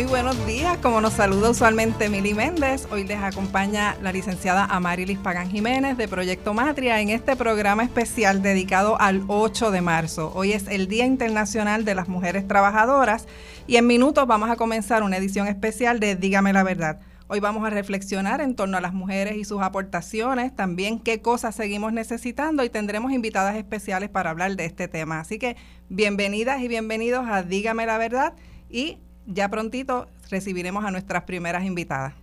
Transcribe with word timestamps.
Muy 0.00 0.08
buenos 0.08 0.46
días, 0.46 0.78
como 0.78 1.02
nos 1.02 1.12
saluda 1.12 1.50
usualmente 1.50 2.08
Mili 2.08 2.32
Méndez, 2.32 2.88
hoy 2.90 3.06
les 3.06 3.18
acompaña 3.18 3.98
la 4.00 4.12
licenciada 4.12 4.64
Amarilis 4.64 5.18
Pagán 5.18 5.50
Jiménez 5.50 5.98
de 5.98 6.08
Proyecto 6.08 6.54
Matria 6.54 7.02
en 7.02 7.10
este 7.10 7.36
programa 7.36 7.82
especial 7.82 8.40
dedicado 8.40 8.98
al 8.98 9.22
8 9.28 9.70
de 9.70 9.82
marzo. 9.82 10.32
Hoy 10.34 10.52
es 10.52 10.68
el 10.68 10.88
Día 10.88 11.04
Internacional 11.04 11.84
de 11.84 11.94
las 11.94 12.08
Mujeres 12.08 12.48
Trabajadoras 12.48 13.26
y 13.66 13.76
en 13.76 13.86
minutos 13.86 14.26
vamos 14.26 14.48
a 14.48 14.56
comenzar 14.56 15.02
una 15.02 15.18
edición 15.18 15.46
especial 15.48 16.00
de 16.00 16.16
Dígame 16.16 16.54
la 16.54 16.62
Verdad. 16.62 17.00
Hoy 17.28 17.40
vamos 17.40 17.66
a 17.66 17.68
reflexionar 17.68 18.40
en 18.40 18.56
torno 18.56 18.78
a 18.78 18.80
las 18.80 18.94
mujeres 18.94 19.36
y 19.36 19.44
sus 19.44 19.60
aportaciones, 19.60 20.56
también 20.56 20.98
qué 20.98 21.20
cosas 21.20 21.54
seguimos 21.54 21.92
necesitando 21.92 22.64
y 22.64 22.70
tendremos 22.70 23.12
invitadas 23.12 23.54
especiales 23.56 24.08
para 24.08 24.30
hablar 24.30 24.56
de 24.56 24.64
este 24.64 24.88
tema. 24.88 25.20
Así 25.20 25.38
que 25.38 25.58
bienvenidas 25.90 26.62
y 26.62 26.68
bienvenidos 26.68 27.26
a 27.28 27.42
Dígame 27.42 27.84
la 27.84 27.98
verdad 27.98 28.32
y 28.70 28.96
ya 29.32 29.48
prontito 29.48 30.08
recibiremos 30.30 30.84
a 30.84 30.90
nuestras 30.90 31.24
primeras 31.24 31.64
invitadas. 31.64 32.14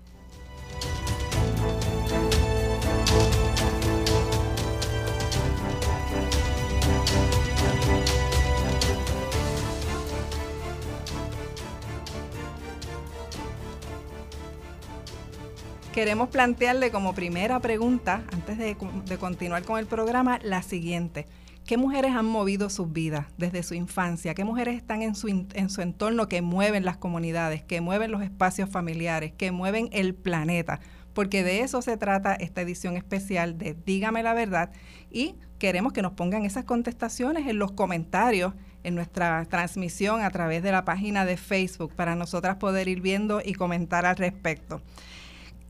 queremos 15.97 16.29
plantearle 16.29 16.91
como 16.91 17.15
primera 17.15 17.59
pregunta, 17.59 18.21
antes 18.31 18.59
de, 18.59 18.77
continuar 19.17 19.63
con 19.63 19.79
el 19.79 19.87
programa, 19.87 20.37
la 20.43 20.61
siguiente. 20.61 21.25
¿Qué 21.67 21.75
mujeres 21.75 22.15
han 22.15 22.25
movido 22.25 22.69
sus 22.69 22.93
vidas 22.93 23.25
desde 23.37 23.61
su 23.61 23.73
infancia? 23.73 24.33
¿Qué 24.33 24.45
mujeres 24.45 24.77
están 24.77 25.01
en 25.01 25.15
su, 25.15 25.27
en 25.27 25.69
su 25.69 25.81
entorno 25.81 26.29
que 26.29 26.41
mueven 26.41 26.85
las 26.85 26.95
comunidades, 26.95 27.61
que 27.61 27.81
mueven 27.81 28.09
los 28.09 28.21
espacios 28.21 28.69
familiares, 28.69 29.33
que 29.33 29.51
mueven 29.51 29.89
el 29.91 30.15
planeta? 30.15 30.79
Porque 31.13 31.43
de 31.43 31.59
eso 31.63 31.81
se 31.81 31.97
trata 31.97 32.35
esta 32.35 32.61
edición 32.61 32.95
especial 32.95 33.57
de 33.57 33.75
Dígame 33.85 34.23
la 34.23 34.33
verdad 34.33 34.71
y 35.11 35.35
queremos 35.59 35.91
que 35.91 36.01
nos 36.01 36.13
pongan 36.13 36.45
esas 36.45 36.63
contestaciones 36.63 37.47
en 37.47 37.59
los 37.59 37.73
comentarios 37.73 38.53
en 38.85 38.95
nuestra 38.95 39.43
transmisión 39.43 40.21
a 40.21 40.29
través 40.29 40.63
de 40.63 40.71
la 40.71 40.85
página 40.85 41.25
de 41.25 41.35
Facebook 41.35 41.93
para 41.93 42.15
nosotras 42.15 42.55
poder 42.55 42.87
ir 42.87 43.01
viendo 43.01 43.41
y 43.43 43.55
comentar 43.55 44.05
al 44.05 44.15
respecto. 44.15 44.81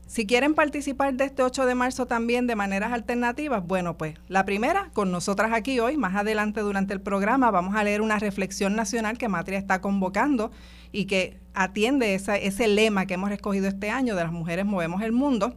Si 0.08 0.26
quieren 0.26 0.54
participar 0.54 1.12
de 1.12 1.24
este 1.24 1.42
8 1.42 1.66
de 1.66 1.74
marzo 1.74 2.06
también 2.06 2.46
de 2.46 2.56
maneras 2.56 2.94
alternativas, 2.94 3.62
bueno, 3.66 3.98
pues 3.98 4.14
la 4.26 4.46
primera, 4.46 4.88
con 4.94 5.12
nosotras 5.12 5.52
aquí 5.52 5.80
hoy, 5.80 5.98
más 5.98 6.16
adelante 6.16 6.62
durante 6.62 6.94
el 6.94 7.02
programa, 7.02 7.50
vamos 7.50 7.76
a 7.76 7.84
leer 7.84 8.00
una 8.00 8.18
reflexión 8.18 8.74
nacional 8.74 9.18
que 9.18 9.28
Matria 9.28 9.58
está 9.58 9.82
convocando 9.82 10.50
y 10.92 11.04
que 11.04 11.38
atiende 11.52 12.14
ese 12.14 12.68
lema 12.68 13.04
que 13.04 13.14
hemos 13.14 13.30
escogido 13.30 13.68
este 13.68 13.90
año 13.90 14.16
de 14.16 14.22
las 14.22 14.32
mujeres 14.32 14.64
movemos 14.64 15.02
el 15.02 15.12
mundo. 15.12 15.54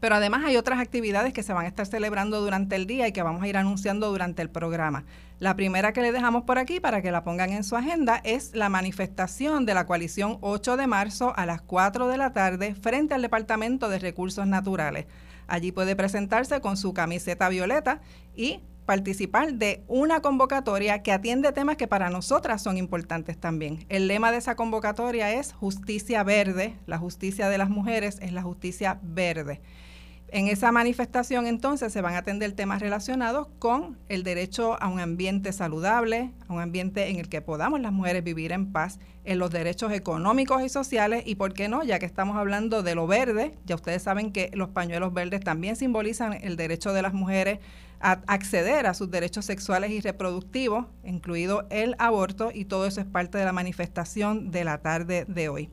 Pero 0.00 0.16
además 0.16 0.44
hay 0.44 0.56
otras 0.56 0.78
actividades 0.78 1.32
que 1.32 1.42
se 1.42 1.52
van 1.52 1.64
a 1.64 1.68
estar 1.68 1.86
celebrando 1.86 2.40
durante 2.40 2.76
el 2.76 2.86
día 2.86 3.08
y 3.08 3.12
que 3.12 3.22
vamos 3.22 3.42
a 3.42 3.48
ir 3.48 3.56
anunciando 3.56 4.10
durante 4.10 4.42
el 4.42 4.50
programa. 4.50 5.04
La 5.38 5.54
primera 5.54 5.92
que 5.92 6.02
le 6.02 6.12
dejamos 6.12 6.44
por 6.44 6.58
aquí 6.58 6.80
para 6.80 7.02
que 7.02 7.10
la 7.10 7.22
pongan 7.22 7.50
en 7.50 7.64
su 7.64 7.76
agenda 7.76 8.20
es 8.24 8.54
la 8.54 8.68
manifestación 8.68 9.66
de 9.66 9.74
la 9.74 9.86
coalición 9.86 10.38
8 10.40 10.76
de 10.76 10.86
marzo 10.86 11.34
a 11.36 11.46
las 11.46 11.60
4 11.60 12.08
de 12.08 12.16
la 12.16 12.32
tarde 12.32 12.74
frente 12.74 13.14
al 13.14 13.22
Departamento 13.22 13.88
de 13.88 13.98
Recursos 13.98 14.46
Naturales. 14.46 15.06
Allí 15.46 15.72
puede 15.72 15.94
presentarse 15.94 16.60
con 16.60 16.76
su 16.76 16.94
camiseta 16.94 17.48
violeta 17.48 18.00
y 18.34 18.60
participar 18.86 19.54
de 19.54 19.82
una 19.88 20.20
convocatoria 20.20 21.02
que 21.02 21.12
atiende 21.12 21.52
temas 21.52 21.76
que 21.76 21.88
para 21.88 22.08
nosotras 22.08 22.62
son 22.62 22.78
importantes 22.78 23.36
también. 23.36 23.84
El 23.88 24.08
lema 24.08 24.32
de 24.32 24.38
esa 24.38 24.54
convocatoria 24.54 25.32
es 25.32 25.52
justicia 25.52 26.22
verde, 26.22 26.76
la 26.86 26.96
justicia 26.96 27.48
de 27.48 27.58
las 27.58 27.68
mujeres 27.68 28.18
es 28.22 28.32
la 28.32 28.42
justicia 28.42 28.98
verde. 29.02 29.60
En 30.28 30.48
esa 30.48 30.72
manifestación 30.72 31.46
entonces 31.46 31.92
se 31.92 32.00
van 32.00 32.14
a 32.14 32.18
atender 32.18 32.50
temas 32.52 32.80
relacionados 32.80 33.46
con 33.60 33.96
el 34.08 34.24
derecho 34.24 34.80
a 34.82 34.88
un 34.88 34.98
ambiente 34.98 35.52
saludable, 35.52 36.32
a 36.48 36.52
un 36.52 36.60
ambiente 36.60 37.08
en 37.08 37.20
el 37.20 37.28
que 37.28 37.40
podamos 37.40 37.80
las 37.80 37.92
mujeres 37.92 38.24
vivir 38.24 38.50
en 38.50 38.72
paz, 38.72 38.98
en 39.24 39.38
los 39.38 39.50
derechos 39.50 39.92
económicos 39.92 40.62
y 40.62 40.68
sociales 40.68 41.22
y, 41.26 41.36
¿por 41.36 41.54
qué 41.54 41.68
no? 41.68 41.84
Ya 41.84 42.00
que 42.00 42.06
estamos 42.06 42.36
hablando 42.36 42.82
de 42.82 42.96
lo 42.96 43.06
verde, 43.06 43.54
ya 43.66 43.76
ustedes 43.76 44.02
saben 44.02 44.32
que 44.32 44.50
los 44.52 44.70
pañuelos 44.70 45.14
verdes 45.14 45.40
también 45.42 45.76
simbolizan 45.76 46.32
el 46.32 46.56
derecho 46.56 46.92
de 46.92 47.02
las 47.02 47.14
mujeres 47.14 47.60
a 48.00 48.20
acceder 48.26 48.86
a 48.86 48.94
sus 48.94 49.10
derechos 49.10 49.44
sexuales 49.44 49.90
y 49.90 50.00
reproductivos, 50.00 50.86
incluido 51.04 51.66
el 51.70 51.94
aborto, 51.98 52.50
y 52.52 52.66
todo 52.66 52.86
eso 52.86 53.00
es 53.00 53.06
parte 53.06 53.38
de 53.38 53.44
la 53.44 53.52
manifestación 53.52 54.50
de 54.50 54.64
la 54.64 54.78
tarde 54.78 55.24
de 55.28 55.48
hoy. 55.48 55.70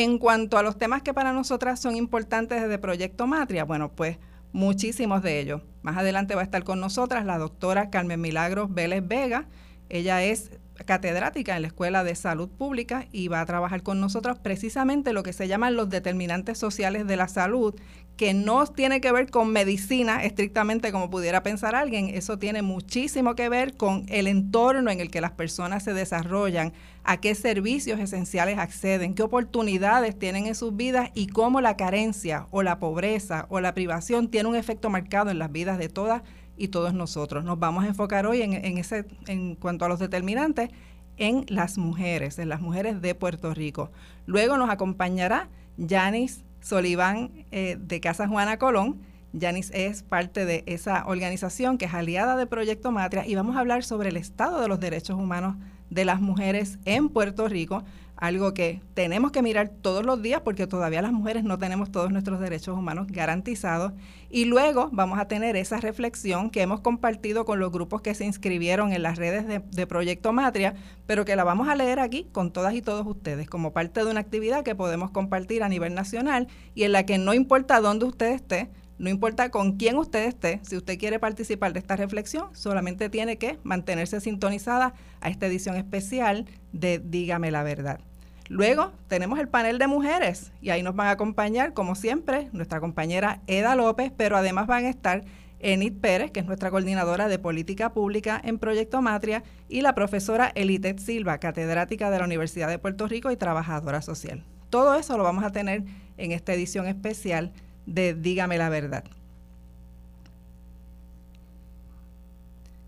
En 0.00 0.18
cuanto 0.18 0.58
a 0.58 0.62
los 0.62 0.78
temas 0.78 1.02
que 1.02 1.12
para 1.12 1.32
nosotras 1.32 1.80
son 1.80 1.96
importantes 1.96 2.62
desde 2.62 2.78
Proyecto 2.78 3.26
Matria, 3.26 3.64
bueno, 3.64 3.90
pues 3.90 4.16
muchísimos 4.52 5.24
de 5.24 5.40
ellos. 5.40 5.62
Más 5.82 5.96
adelante 5.96 6.36
va 6.36 6.42
a 6.42 6.44
estar 6.44 6.62
con 6.62 6.78
nosotras 6.78 7.24
la 7.24 7.36
doctora 7.36 7.90
Carmen 7.90 8.20
Milagros 8.20 8.72
Vélez 8.72 9.02
Vega. 9.04 9.48
Ella 9.88 10.22
es 10.22 10.52
catedrática 10.84 11.56
en 11.56 11.62
la 11.62 11.68
Escuela 11.68 12.04
de 12.04 12.14
Salud 12.14 12.48
Pública 12.48 13.06
y 13.12 13.28
va 13.28 13.40
a 13.40 13.46
trabajar 13.46 13.82
con 13.82 14.00
nosotros 14.00 14.38
precisamente 14.38 15.12
lo 15.12 15.22
que 15.22 15.32
se 15.32 15.48
llaman 15.48 15.76
los 15.76 15.90
determinantes 15.90 16.58
sociales 16.58 17.06
de 17.06 17.16
la 17.16 17.28
salud, 17.28 17.74
que 18.16 18.34
no 18.34 18.66
tiene 18.66 19.00
que 19.00 19.12
ver 19.12 19.30
con 19.30 19.52
medicina 19.52 20.24
estrictamente 20.24 20.90
como 20.90 21.08
pudiera 21.08 21.42
pensar 21.42 21.74
alguien, 21.74 22.08
eso 22.08 22.38
tiene 22.38 22.62
muchísimo 22.62 23.34
que 23.36 23.48
ver 23.48 23.76
con 23.76 24.06
el 24.08 24.26
entorno 24.26 24.90
en 24.90 25.00
el 25.00 25.10
que 25.10 25.20
las 25.20 25.32
personas 25.32 25.84
se 25.84 25.94
desarrollan, 25.94 26.72
a 27.04 27.18
qué 27.18 27.34
servicios 27.34 28.00
esenciales 28.00 28.58
acceden, 28.58 29.14
qué 29.14 29.22
oportunidades 29.22 30.18
tienen 30.18 30.46
en 30.46 30.54
sus 30.54 30.76
vidas 30.76 31.10
y 31.14 31.28
cómo 31.28 31.60
la 31.60 31.76
carencia 31.76 32.46
o 32.50 32.62
la 32.62 32.78
pobreza 32.78 33.46
o 33.48 33.60
la 33.60 33.72
privación 33.72 34.28
tiene 34.28 34.48
un 34.48 34.56
efecto 34.56 34.90
marcado 34.90 35.30
en 35.30 35.38
las 35.38 35.50
vidas 35.50 35.78
de 35.78 35.88
todas 35.88 36.22
y 36.58 36.68
todos 36.68 36.92
nosotros. 36.94 37.44
Nos 37.44 37.58
vamos 37.58 37.84
a 37.84 37.88
enfocar 37.88 38.26
hoy 38.26 38.42
en, 38.42 38.78
ese, 38.78 39.06
en 39.26 39.54
cuanto 39.54 39.84
a 39.84 39.88
los 39.88 39.98
determinantes 39.98 40.70
en 41.16 41.44
las 41.48 41.78
mujeres, 41.78 42.38
en 42.38 42.48
las 42.48 42.60
mujeres 42.60 43.00
de 43.00 43.14
Puerto 43.14 43.54
Rico. 43.54 43.90
Luego 44.26 44.56
nos 44.56 44.70
acompañará 44.70 45.48
Yanis 45.76 46.44
Soliván 46.60 47.30
eh, 47.50 47.76
de 47.80 48.00
Casa 48.00 48.28
Juana 48.28 48.58
Colón. 48.58 49.00
Yanis 49.32 49.70
es 49.72 50.02
parte 50.02 50.44
de 50.44 50.64
esa 50.66 51.04
organización 51.06 51.78
que 51.78 51.84
es 51.84 51.94
aliada 51.94 52.36
de 52.36 52.46
Proyecto 52.46 52.92
Matria 52.92 53.26
y 53.26 53.34
vamos 53.34 53.56
a 53.56 53.60
hablar 53.60 53.84
sobre 53.84 54.08
el 54.08 54.16
estado 54.16 54.60
de 54.60 54.68
los 54.68 54.80
derechos 54.80 55.18
humanos 55.18 55.56
de 55.90 56.04
las 56.04 56.20
mujeres 56.20 56.78
en 56.84 57.08
Puerto 57.08 57.48
Rico 57.48 57.84
algo 58.18 58.52
que 58.52 58.82
tenemos 58.94 59.30
que 59.30 59.42
mirar 59.42 59.70
todos 59.80 60.04
los 60.04 60.20
días 60.20 60.40
porque 60.40 60.66
todavía 60.66 61.00
las 61.00 61.12
mujeres 61.12 61.44
no 61.44 61.56
tenemos 61.56 61.92
todos 61.92 62.10
nuestros 62.10 62.40
derechos 62.40 62.76
humanos 62.76 63.06
garantizados. 63.08 63.92
Y 64.28 64.44
luego 64.44 64.90
vamos 64.92 65.20
a 65.20 65.28
tener 65.28 65.56
esa 65.56 65.78
reflexión 65.78 66.50
que 66.50 66.60
hemos 66.60 66.80
compartido 66.80 67.44
con 67.44 67.60
los 67.60 67.70
grupos 67.70 68.02
que 68.02 68.14
se 68.14 68.24
inscribieron 68.24 68.92
en 68.92 69.02
las 69.02 69.18
redes 69.18 69.46
de, 69.46 69.86
Proyecto 69.86 70.32
Matria, 70.32 70.74
pero 71.06 71.24
que 71.24 71.36
la 71.36 71.44
vamos 71.44 71.68
a 71.68 71.76
leer 71.76 72.00
aquí 72.00 72.26
con 72.32 72.52
todas 72.52 72.74
y 72.74 72.82
todos 72.82 73.06
ustedes 73.06 73.48
como 73.48 73.72
parte 73.72 74.04
de 74.04 74.10
una 74.10 74.20
actividad 74.20 74.64
que 74.64 74.74
podemos 74.74 75.10
compartir 75.12 75.62
a 75.62 75.68
nivel 75.68 75.94
nacional 75.94 76.48
y 76.74 76.82
en 76.82 76.92
la 76.92 77.06
que 77.06 77.16
no 77.16 77.32
importa 77.32 77.80
dónde 77.80 78.04
usted 78.04 78.32
esté, 78.32 78.68
no 78.98 79.08
importa 79.08 79.50
con 79.50 79.76
quién 79.76 79.96
usted 79.96 80.26
esté, 80.26 80.60
si 80.62 80.76
usted 80.76 80.98
quiere 80.98 81.20
participar 81.20 81.72
de 81.72 81.78
esta 81.78 81.96
reflexión, 81.96 82.48
solamente 82.52 83.08
tiene 83.08 83.38
que 83.38 83.58
mantenerse 83.62 84.20
sintonizada 84.20 84.92
a 85.20 85.30
esta 85.30 85.46
edición 85.46 85.76
especial 85.76 86.46
de 86.72 86.98
Dígame 86.98 87.50
la 87.50 87.62
verdad. 87.62 88.00
Luego 88.48 88.92
tenemos 89.08 89.38
el 89.38 89.48
panel 89.48 89.78
de 89.78 89.86
mujeres 89.86 90.52
y 90.62 90.70
ahí 90.70 90.82
nos 90.82 90.96
van 90.96 91.08
a 91.08 91.12
acompañar, 91.12 91.74
como 91.74 91.94
siempre, 91.94 92.48
nuestra 92.52 92.80
compañera 92.80 93.40
Eda 93.46 93.76
López, 93.76 94.10
pero 94.16 94.36
además 94.36 94.66
van 94.66 94.86
a 94.86 94.88
estar 94.88 95.24
Enid 95.60 95.94
Pérez, 96.00 96.30
que 96.30 96.40
es 96.40 96.46
nuestra 96.46 96.70
coordinadora 96.70 97.28
de 97.28 97.38
política 97.38 97.92
pública 97.92 98.40
en 98.42 98.58
Proyecto 98.58 99.02
Matria, 99.02 99.42
y 99.68 99.82
la 99.82 99.94
profesora 99.94 100.50
Elitet 100.54 100.98
Silva, 100.98 101.38
catedrática 101.38 102.10
de 102.10 102.18
la 102.18 102.24
Universidad 102.24 102.68
de 102.68 102.78
Puerto 102.78 103.06
Rico 103.06 103.30
y 103.30 103.36
trabajadora 103.36 104.00
social. 104.00 104.44
Todo 104.70 104.94
eso 104.94 105.18
lo 105.18 105.24
vamos 105.24 105.44
a 105.44 105.52
tener 105.52 105.82
en 106.16 106.32
esta 106.32 106.54
edición 106.54 106.86
especial 106.86 107.52
de 107.86 108.14
Dígame 108.14 108.56
la 108.56 108.68
verdad. 108.68 109.04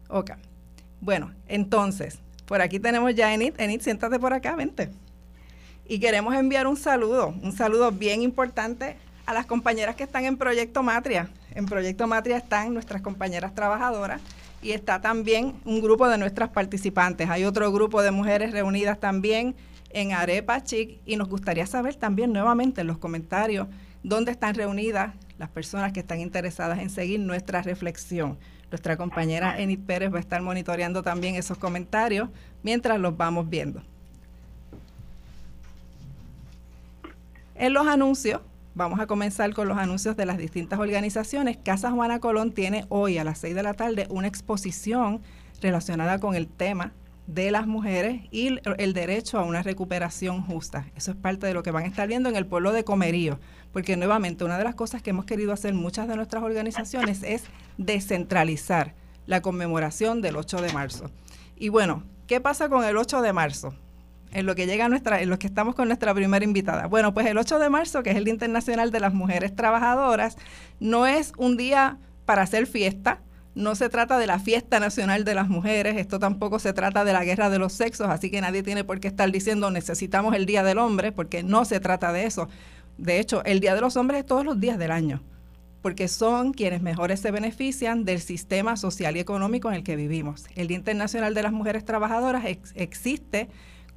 Ok. 0.08 0.32
Bueno, 1.00 1.32
entonces, 1.48 2.18
por 2.46 2.60
aquí 2.60 2.78
tenemos 2.78 3.14
ya 3.14 3.28
a 3.28 3.34
Enid. 3.34 3.54
Enid, 3.58 3.80
siéntate 3.80 4.18
por 4.18 4.32
acá, 4.32 4.54
vente. 4.56 4.90
Y 5.90 5.98
queremos 5.98 6.36
enviar 6.36 6.68
un 6.68 6.76
saludo, 6.76 7.34
un 7.42 7.50
saludo 7.50 7.90
bien 7.90 8.22
importante 8.22 8.96
a 9.26 9.34
las 9.34 9.44
compañeras 9.44 9.96
que 9.96 10.04
están 10.04 10.24
en 10.24 10.36
Proyecto 10.36 10.84
Matria. 10.84 11.30
En 11.52 11.66
Proyecto 11.66 12.06
Matria 12.06 12.36
están 12.36 12.72
nuestras 12.72 13.02
compañeras 13.02 13.56
trabajadoras 13.56 14.20
y 14.62 14.70
está 14.70 15.00
también 15.00 15.56
un 15.64 15.80
grupo 15.80 16.08
de 16.08 16.16
nuestras 16.16 16.50
participantes. 16.50 17.28
Hay 17.28 17.44
otro 17.44 17.72
grupo 17.72 18.02
de 18.02 18.12
mujeres 18.12 18.52
reunidas 18.52 19.00
también 19.00 19.56
en 19.88 20.12
Arepa 20.12 20.62
Chic 20.62 21.00
y 21.06 21.16
nos 21.16 21.28
gustaría 21.28 21.66
saber 21.66 21.96
también 21.96 22.32
nuevamente 22.32 22.82
en 22.82 22.86
los 22.86 22.98
comentarios 22.98 23.66
dónde 24.04 24.30
están 24.30 24.54
reunidas 24.54 25.16
las 25.38 25.48
personas 25.48 25.92
que 25.92 25.98
están 25.98 26.20
interesadas 26.20 26.78
en 26.78 26.90
seguir 26.90 27.18
nuestra 27.18 27.62
reflexión. 27.62 28.38
Nuestra 28.70 28.96
compañera 28.96 29.60
Enid 29.60 29.80
Pérez 29.80 30.14
va 30.14 30.18
a 30.18 30.20
estar 30.20 30.40
monitoreando 30.40 31.02
también 31.02 31.34
esos 31.34 31.58
comentarios 31.58 32.28
mientras 32.62 33.00
los 33.00 33.16
vamos 33.16 33.50
viendo. 33.50 33.82
En 37.60 37.74
los 37.74 37.86
anuncios, 37.86 38.40
vamos 38.74 39.00
a 39.00 39.06
comenzar 39.06 39.52
con 39.52 39.68
los 39.68 39.76
anuncios 39.76 40.16
de 40.16 40.24
las 40.24 40.38
distintas 40.38 40.78
organizaciones. 40.78 41.58
Casa 41.62 41.90
Juana 41.90 42.18
Colón 42.18 42.52
tiene 42.52 42.86
hoy 42.88 43.18
a 43.18 43.24
las 43.24 43.36
6 43.36 43.54
de 43.54 43.62
la 43.62 43.74
tarde 43.74 44.06
una 44.08 44.28
exposición 44.28 45.20
relacionada 45.60 46.18
con 46.20 46.34
el 46.34 46.48
tema 46.48 46.94
de 47.26 47.50
las 47.50 47.66
mujeres 47.66 48.22
y 48.30 48.58
el 48.78 48.94
derecho 48.94 49.38
a 49.38 49.44
una 49.44 49.62
recuperación 49.62 50.40
justa. 50.40 50.86
Eso 50.96 51.10
es 51.10 51.18
parte 51.18 51.46
de 51.48 51.52
lo 51.52 51.62
que 51.62 51.70
van 51.70 51.84
a 51.84 51.88
estar 51.88 52.08
viendo 52.08 52.30
en 52.30 52.36
el 52.36 52.46
pueblo 52.46 52.72
de 52.72 52.82
Comerío, 52.82 53.38
porque 53.74 53.94
nuevamente 53.94 54.42
una 54.42 54.56
de 54.56 54.64
las 54.64 54.74
cosas 54.74 55.02
que 55.02 55.10
hemos 55.10 55.26
querido 55.26 55.52
hacer 55.52 55.74
muchas 55.74 56.08
de 56.08 56.16
nuestras 56.16 56.42
organizaciones 56.42 57.22
es 57.22 57.42
descentralizar 57.76 58.94
la 59.26 59.42
conmemoración 59.42 60.22
del 60.22 60.36
8 60.36 60.62
de 60.62 60.72
marzo. 60.72 61.10
Y 61.56 61.68
bueno, 61.68 62.04
¿qué 62.26 62.40
pasa 62.40 62.70
con 62.70 62.84
el 62.84 62.96
8 62.96 63.20
de 63.20 63.34
marzo? 63.34 63.74
En 64.32 64.46
lo 64.46 64.54
que 64.54 64.66
llega 64.66 64.88
nuestra, 64.88 65.20
en 65.20 65.30
lo 65.30 65.38
que 65.38 65.46
estamos 65.46 65.74
con 65.74 65.88
nuestra 65.88 66.14
primera 66.14 66.44
invitada. 66.44 66.86
Bueno, 66.86 67.12
pues 67.14 67.26
el 67.26 67.38
8 67.38 67.58
de 67.58 67.70
marzo, 67.70 68.02
que 68.02 68.10
es 68.10 68.16
el 68.16 68.24
Día 68.24 68.34
Internacional 68.34 68.90
de 68.90 69.00
las 69.00 69.14
Mujeres 69.14 69.54
Trabajadoras, 69.54 70.36
no 70.78 71.06
es 71.06 71.32
un 71.36 71.56
día 71.56 71.98
para 72.24 72.42
hacer 72.42 72.66
fiesta, 72.66 73.20
no 73.54 73.74
se 73.74 73.88
trata 73.88 74.18
de 74.18 74.26
la 74.26 74.38
fiesta 74.38 74.78
nacional 74.78 75.24
de 75.24 75.34
las 75.34 75.48
mujeres, 75.48 75.96
esto 75.96 76.18
tampoco 76.18 76.58
se 76.58 76.72
trata 76.72 77.04
de 77.04 77.12
la 77.12 77.24
guerra 77.24 77.50
de 77.50 77.58
los 77.58 77.72
sexos, 77.72 78.08
así 78.08 78.30
que 78.30 78.40
nadie 78.40 78.62
tiene 78.62 78.84
por 78.84 79.00
qué 79.00 79.08
estar 79.08 79.30
diciendo 79.30 79.70
necesitamos 79.70 80.34
el 80.34 80.46
Día 80.46 80.62
del 80.62 80.78
Hombre, 80.78 81.10
porque 81.12 81.42
no 81.42 81.64
se 81.64 81.80
trata 81.80 82.12
de 82.12 82.26
eso. 82.26 82.48
De 82.98 83.18
hecho, 83.18 83.44
el 83.44 83.60
Día 83.60 83.74
de 83.74 83.80
los 83.80 83.96
Hombres 83.96 84.20
es 84.20 84.26
todos 84.26 84.44
los 84.44 84.60
días 84.60 84.78
del 84.78 84.92
año, 84.92 85.22
porque 85.82 86.06
son 86.06 86.52
quienes 86.52 86.82
mejores 86.82 87.20
se 87.20 87.30
benefician 87.30 88.04
del 88.04 88.20
sistema 88.20 88.76
social 88.76 89.16
y 89.16 89.20
económico 89.20 89.68
en 89.68 89.74
el 89.74 89.82
que 89.82 89.96
vivimos. 89.96 90.46
El 90.54 90.68
Día 90.68 90.76
Internacional 90.76 91.34
de 91.34 91.42
las 91.42 91.52
Mujeres 91.52 91.84
Trabajadoras 91.84 92.44
existe 92.74 93.48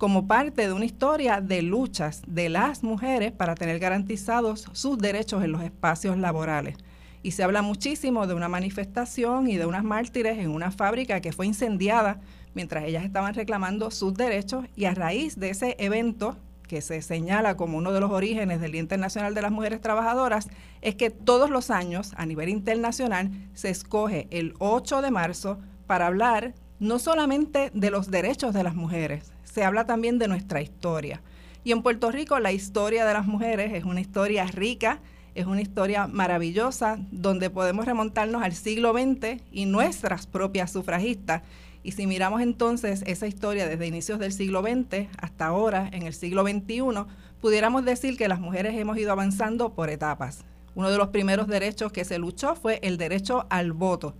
como 0.03 0.27
parte 0.27 0.67
de 0.67 0.73
una 0.73 0.83
historia 0.83 1.39
de 1.39 1.61
luchas 1.61 2.23
de 2.27 2.49
las 2.49 2.83
mujeres 2.83 3.31
para 3.31 3.55
tener 3.55 3.79
garantizados 3.79 4.67
sus 4.73 4.97
derechos 4.97 5.45
en 5.45 5.53
los 5.53 5.63
espacios 5.63 6.17
laborales. 6.17 6.75
Y 7.21 7.31
se 7.31 7.41
habla 7.41 7.61
muchísimo 7.61 8.27
de 8.27 8.33
una 8.33 8.49
manifestación 8.49 9.49
y 9.49 9.55
de 9.55 9.65
unas 9.65 9.85
mártires 9.85 10.39
en 10.39 10.49
una 10.49 10.71
fábrica 10.71 11.21
que 11.21 11.31
fue 11.31 11.47
incendiada 11.47 12.19
mientras 12.53 12.83
ellas 12.83 13.05
estaban 13.05 13.33
reclamando 13.33 13.91
sus 13.91 14.13
derechos 14.13 14.65
y 14.75 14.83
a 14.83 14.93
raíz 14.93 15.39
de 15.39 15.51
ese 15.51 15.77
evento 15.79 16.35
que 16.67 16.81
se 16.81 17.01
señala 17.01 17.55
como 17.55 17.77
uno 17.77 17.93
de 17.93 18.01
los 18.01 18.11
orígenes 18.11 18.59
del 18.59 18.73
Día 18.73 18.81
Internacional 18.81 19.33
de 19.33 19.41
las 19.41 19.53
Mujeres 19.53 19.79
Trabajadoras, 19.79 20.49
es 20.81 20.95
que 20.95 21.11
todos 21.11 21.49
los 21.49 21.71
años 21.71 22.11
a 22.17 22.25
nivel 22.25 22.49
internacional 22.49 23.31
se 23.53 23.69
escoge 23.69 24.27
el 24.31 24.53
8 24.59 25.01
de 25.01 25.11
marzo 25.11 25.59
para 25.87 26.07
hablar 26.07 26.55
no 26.79 26.99
solamente 26.99 27.71
de 27.73 27.89
los 27.89 28.11
derechos 28.11 28.53
de 28.53 28.63
las 28.63 28.75
mujeres, 28.75 29.32
se 29.53 29.63
habla 29.63 29.85
también 29.85 30.17
de 30.17 30.27
nuestra 30.27 30.61
historia. 30.61 31.21
Y 31.63 31.71
en 31.73 31.83
Puerto 31.83 32.09
Rico 32.09 32.39
la 32.39 32.51
historia 32.51 33.05
de 33.05 33.13
las 33.13 33.27
mujeres 33.27 33.71
es 33.73 33.83
una 33.83 34.01
historia 34.01 34.45
rica, 34.47 34.99
es 35.35 35.45
una 35.45 35.61
historia 35.61 36.07
maravillosa, 36.07 36.97
donde 37.11 37.51
podemos 37.51 37.85
remontarnos 37.85 38.41
al 38.41 38.53
siglo 38.53 38.93
XX 38.93 39.41
y 39.51 39.65
nuestras 39.65 40.25
propias 40.25 40.71
sufragistas. 40.71 41.43
Y 41.83 41.91
si 41.91 42.07
miramos 42.07 42.41
entonces 42.41 43.03
esa 43.05 43.27
historia 43.27 43.67
desde 43.67 43.85
inicios 43.85 44.17
del 44.17 44.33
siglo 44.33 44.63
XX 44.63 45.07
hasta 45.17 45.45
ahora, 45.45 45.87
en 45.91 46.03
el 46.03 46.13
siglo 46.13 46.43
XXI, 46.43 47.05
pudiéramos 47.39 47.85
decir 47.85 48.17
que 48.17 48.27
las 48.27 48.39
mujeres 48.39 48.75
hemos 48.75 48.97
ido 48.97 49.11
avanzando 49.11 49.73
por 49.73 49.91
etapas. 49.91 50.45
Uno 50.73 50.89
de 50.89 50.97
los 50.97 51.09
primeros 51.09 51.47
derechos 51.47 51.91
que 51.91 52.05
se 52.05 52.17
luchó 52.17 52.55
fue 52.55 52.79
el 52.81 52.97
derecho 52.97 53.45
al 53.51 53.71
voto. 53.71 54.15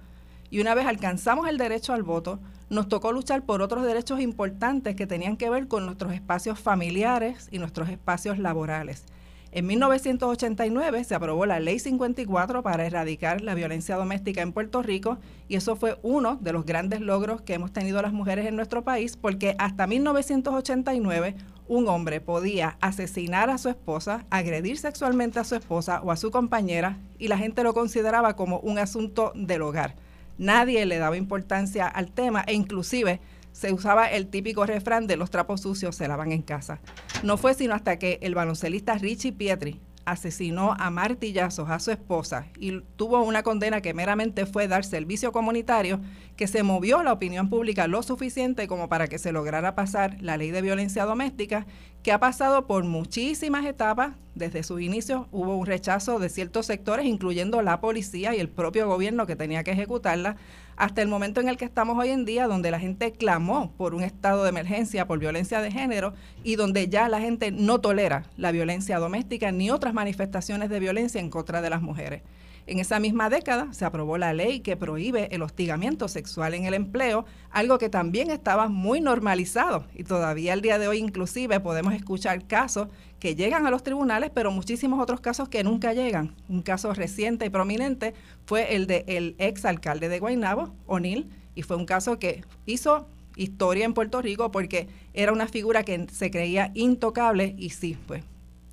Y 0.52 0.62
una 0.62 0.76
vez 0.76 0.86
alcanzamos 0.86 1.48
el 1.48 1.58
derecho 1.58 1.94
al 1.94 2.04
voto, 2.04 2.40
nos 2.74 2.90
tocó 2.90 3.12
luchar 3.12 3.44
por 3.44 3.62
otros 3.62 3.86
derechos 3.86 4.20
importantes 4.20 4.96
que 4.96 5.08
tenían 5.08 5.38
que 5.38 5.50
ver 5.50 5.68
con 5.68 5.86
nuestros 5.86 6.14
espacios 6.14 6.60
familiares 6.60 7.48
y 7.52 7.60
nuestros 7.60 7.90
espacios 7.90 8.40
laborales. 8.40 9.06
En 9.52 9.68
1989 9.68 11.04
se 11.04 11.14
aprobó 11.14 11.46
la 11.46 11.60
Ley 11.60 11.78
54 11.78 12.64
para 12.64 12.88
erradicar 12.88 13.42
la 13.42 13.54
violencia 13.54 13.96
doméstica 13.96 14.42
en 14.42 14.52
Puerto 14.52 14.82
Rico 14.82 15.20
y 15.48 15.56
eso 15.56 15.76
fue 15.76 16.00
uno 16.02 16.38
de 16.42 16.54
los 16.54 16.66
grandes 16.66 17.02
logros 17.02 17.44
que 17.44 17.54
hemos 17.54 17.72
tenido 17.72 18.02
las 18.02 18.14
mujeres 18.14 18.48
en 18.48 18.56
nuestro 18.56 18.84
país 18.84 19.16
porque 19.16 19.56
hasta 19.60 19.86
1989 19.86 21.36
un 21.68 21.88
hombre 21.88 22.20
podía 22.20 22.78
asesinar 22.82 23.52
a 23.52 23.60
su 23.60 23.70
esposa, 23.70 24.26
agredir 24.32 24.80
sexualmente 24.80 25.40
a 25.40 25.44
su 25.44 25.54
esposa 25.54 26.02
o 26.02 26.12
a 26.12 26.18
su 26.18 26.32
compañera 26.32 26.98
y 27.20 27.28
la 27.28 27.38
gente 27.38 27.62
lo 27.62 27.76
consideraba 27.76 28.36
como 28.36 28.60
un 28.62 28.80
asunto 28.80 29.32
del 29.36 29.62
hogar 29.62 29.96
nadie 30.38 30.86
le 30.86 30.98
daba 30.98 31.18
importancia 31.18 31.88
al 31.88 32.12
tema 32.12 32.44
e 32.48 32.54
inclusive 32.54 33.20
se 33.52 33.72
usaba 33.72 34.08
el 34.08 34.28
típico 34.28 34.66
refrán 34.66 35.08
de 35.08 35.16
los 35.16 35.30
trapos 35.30 35.62
sucios 35.62 35.96
se 35.96 36.08
lavan 36.08 36.32
en 36.32 36.42
casa. 36.42 36.80
No 37.22 37.38
fue 37.38 37.54
sino 37.54 37.76
hasta 37.76 38.00
que 38.00 38.20
el 38.22 38.36
baloncelista 38.36 38.96
Richie 38.96 39.32
Pietri 39.32 39.80
asesinó 40.06 40.76
a 40.80 40.90
martillazos 40.90 41.70
a 41.70 41.80
su 41.80 41.92
esposa 41.92 42.48
y 42.60 42.82
tuvo 42.96 43.22
una 43.22 43.44
condena 43.44 43.82
que 43.82 43.94
meramente 43.94 44.46
fue 44.46 44.68
dar 44.68 44.86
servicio 44.86 45.32
comunitario, 45.32 46.00
que 46.36 46.48
se 46.48 46.64
movió 46.64 47.04
la 47.04 47.14
opinión 47.14 47.50
pública 47.50 47.88
lo 47.88 48.04
suficiente 48.04 48.68
como 48.68 48.90
para 48.90 49.08
que 49.08 49.20
se 49.20 49.32
lograra 49.32 49.76
pasar 49.76 50.18
la 50.22 50.38
ley 50.38 50.52
de 50.52 50.62
violencia 50.62 51.06
doméstica, 51.06 51.66
que 52.04 52.12
ha 52.12 52.20
pasado 52.20 52.68
por 52.68 52.84
muchísimas 52.84 53.66
etapas. 53.66 54.16
Desde 54.36 54.64
sus 54.64 54.82
inicios 54.82 55.28
hubo 55.32 55.56
un 55.56 55.66
rechazo 55.66 56.20
de 56.20 56.30
ciertos 56.30 56.66
sectores, 56.66 57.06
incluyendo 57.06 57.62
la 57.62 57.80
policía 57.80 58.36
y 58.36 58.40
el 58.40 58.50
propio 58.50 58.88
gobierno 58.88 59.26
que 59.26 59.36
tenía 59.36 59.64
que 59.64 59.72
ejecutarla, 59.72 60.36
hasta 60.76 61.02
el 61.02 61.08
momento 61.08 61.42
en 61.42 61.50
el 61.50 61.58
que 61.58 61.66
estamos 61.66 61.98
hoy 61.98 62.10
en 62.10 62.26
día, 62.26 62.48
donde 62.48 62.72
la 62.72 62.80
gente 62.80 63.12
clamó 63.12 63.72
por 63.78 63.94
un 63.94 64.04
estado 64.04 64.44
de 64.44 64.50
emergencia 64.50 65.08
por 65.08 65.20
violencia 65.20 65.62
de 65.62 65.72
género 65.72 66.14
y 66.44 66.56
donde 66.56 66.88
ya 66.88 67.10
la 67.10 67.20
gente 67.20 67.52
no 67.52 67.80
tolera 67.80 68.24
la 68.38 68.52
violencia 68.52 69.00
doméstica 69.00 69.52
ni 69.52 69.70
otras 69.70 69.94
manifestaciones 69.94 70.70
de 70.70 70.80
violencia 70.80 71.20
en 71.20 71.30
contra 71.30 71.62
de 71.62 71.70
las 71.70 71.82
mujeres. 71.82 72.22
En 72.66 72.80
esa 72.80 73.00
misma 73.00 73.30
década 73.30 73.74
se 73.74 73.84
aprobó 73.84 74.18
la 74.18 74.34
ley 74.34 74.62
que 74.62 74.78
prohíbe 74.78 75.28
el 75.36 75.42
hostigamiento 75.42 76.08
sexual 76.08 76.54
en 76.54 76.64
el 76.64 76.74
empleo, 76.74 77.26
algo 77.50 77.78
que 77.78 77.90
también 77.90 78.30
estaba 78.32 78.70
muy 78.70 79.02
normalizado 79.02 79.86
y 79.94 80.06
todavía 80.06 80.54
al 80.54 80.62
día 80.62 80.80
de 80.80 80.88
hoy 80.88 81.00
inclusive 81.00 81.60
podemos 81.60 81.94
escuchar 81.94 82.48
casos 82.48 82.88
que 83.20 83.36
llegan 83.36 83.68
a 83.68 83.72
los 83.72 83.84
tribunales, 83.84 84.32
pero 84.34 84.52
muchísimos 84.52 85.02
otros 85.02 85.20
casos 85.20 85.50
que 85.50 85.64
nunca 85.64 85.94
llegan. 85.94 86.36
Un 86.48 86.62
caso 86.62 86.94
reciente 86.94 87.46
y 87.46 87.50
prominente 87.50 88.14
fue 88.46 88.76
el 88.76 88.88
del 88.88 89.04
el 89.08 89.36
ex 89.40 89.66
alcalde 89.66 90.08
de 90.08 90.20
Guaynabo, 90.20 90.74
O'Neill, 90.86 91.30
y 91.56 91.64
fue 91.64 91.76
un 91.76 91.86
caso 91.86 92.18
que 92.18 92.46
hizo 92.66 93.08
historia 93.36 93.86
en 93.86 93.94
Puerto 93.94 94.22
Rico 94.22 94.52
porque 94.52 94.88
era 95.14 95.34
una 95.34 95.48
figura 95.48 95.84
que 95.84 96.08
se 96.12 96.32
creía 96.32 96.72
intocable 96.76 97.56
y 97.58 97.72
sí, 97.72 97.98
pues 98.08 98.24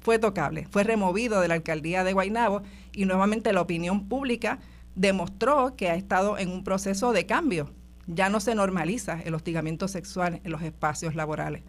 fue 0.00 0.19
tocable, 0.19 0.66
fue 0.71 0.85
removido 0.85 1.40
de 1.40 1.49
la 1.49 1.54
alcaldía 1.54 2.04
de 2.04 2.12
Guaynabo 2.12 2.62
y 2.92 3.04
nuevamente 3.04 3.52
la 3.52 3.61
opinión 3.61 4.09
pública 4.09 4.59
demostró 4.95 5.76
que 5.76 5.90
ha 5.90 5.95
estado 5.95 6.38
en 6.38 6.50
un 6.50 6.64
proceso 6.64 7.12
de 7.12 7.26
cambio. 7.26 7.71
Ya 8.07 8.28
no 8.28 8.40
se 8.40 8.54
normaliza 8.54 9.21
el 9.23 9.35
hostigamiento 9.35 9.88
sexual 9.88 10.40
en 10.42 10.50
los 10.50 10.62
espacios 10.62 11.14
laborales. 11.14 11.62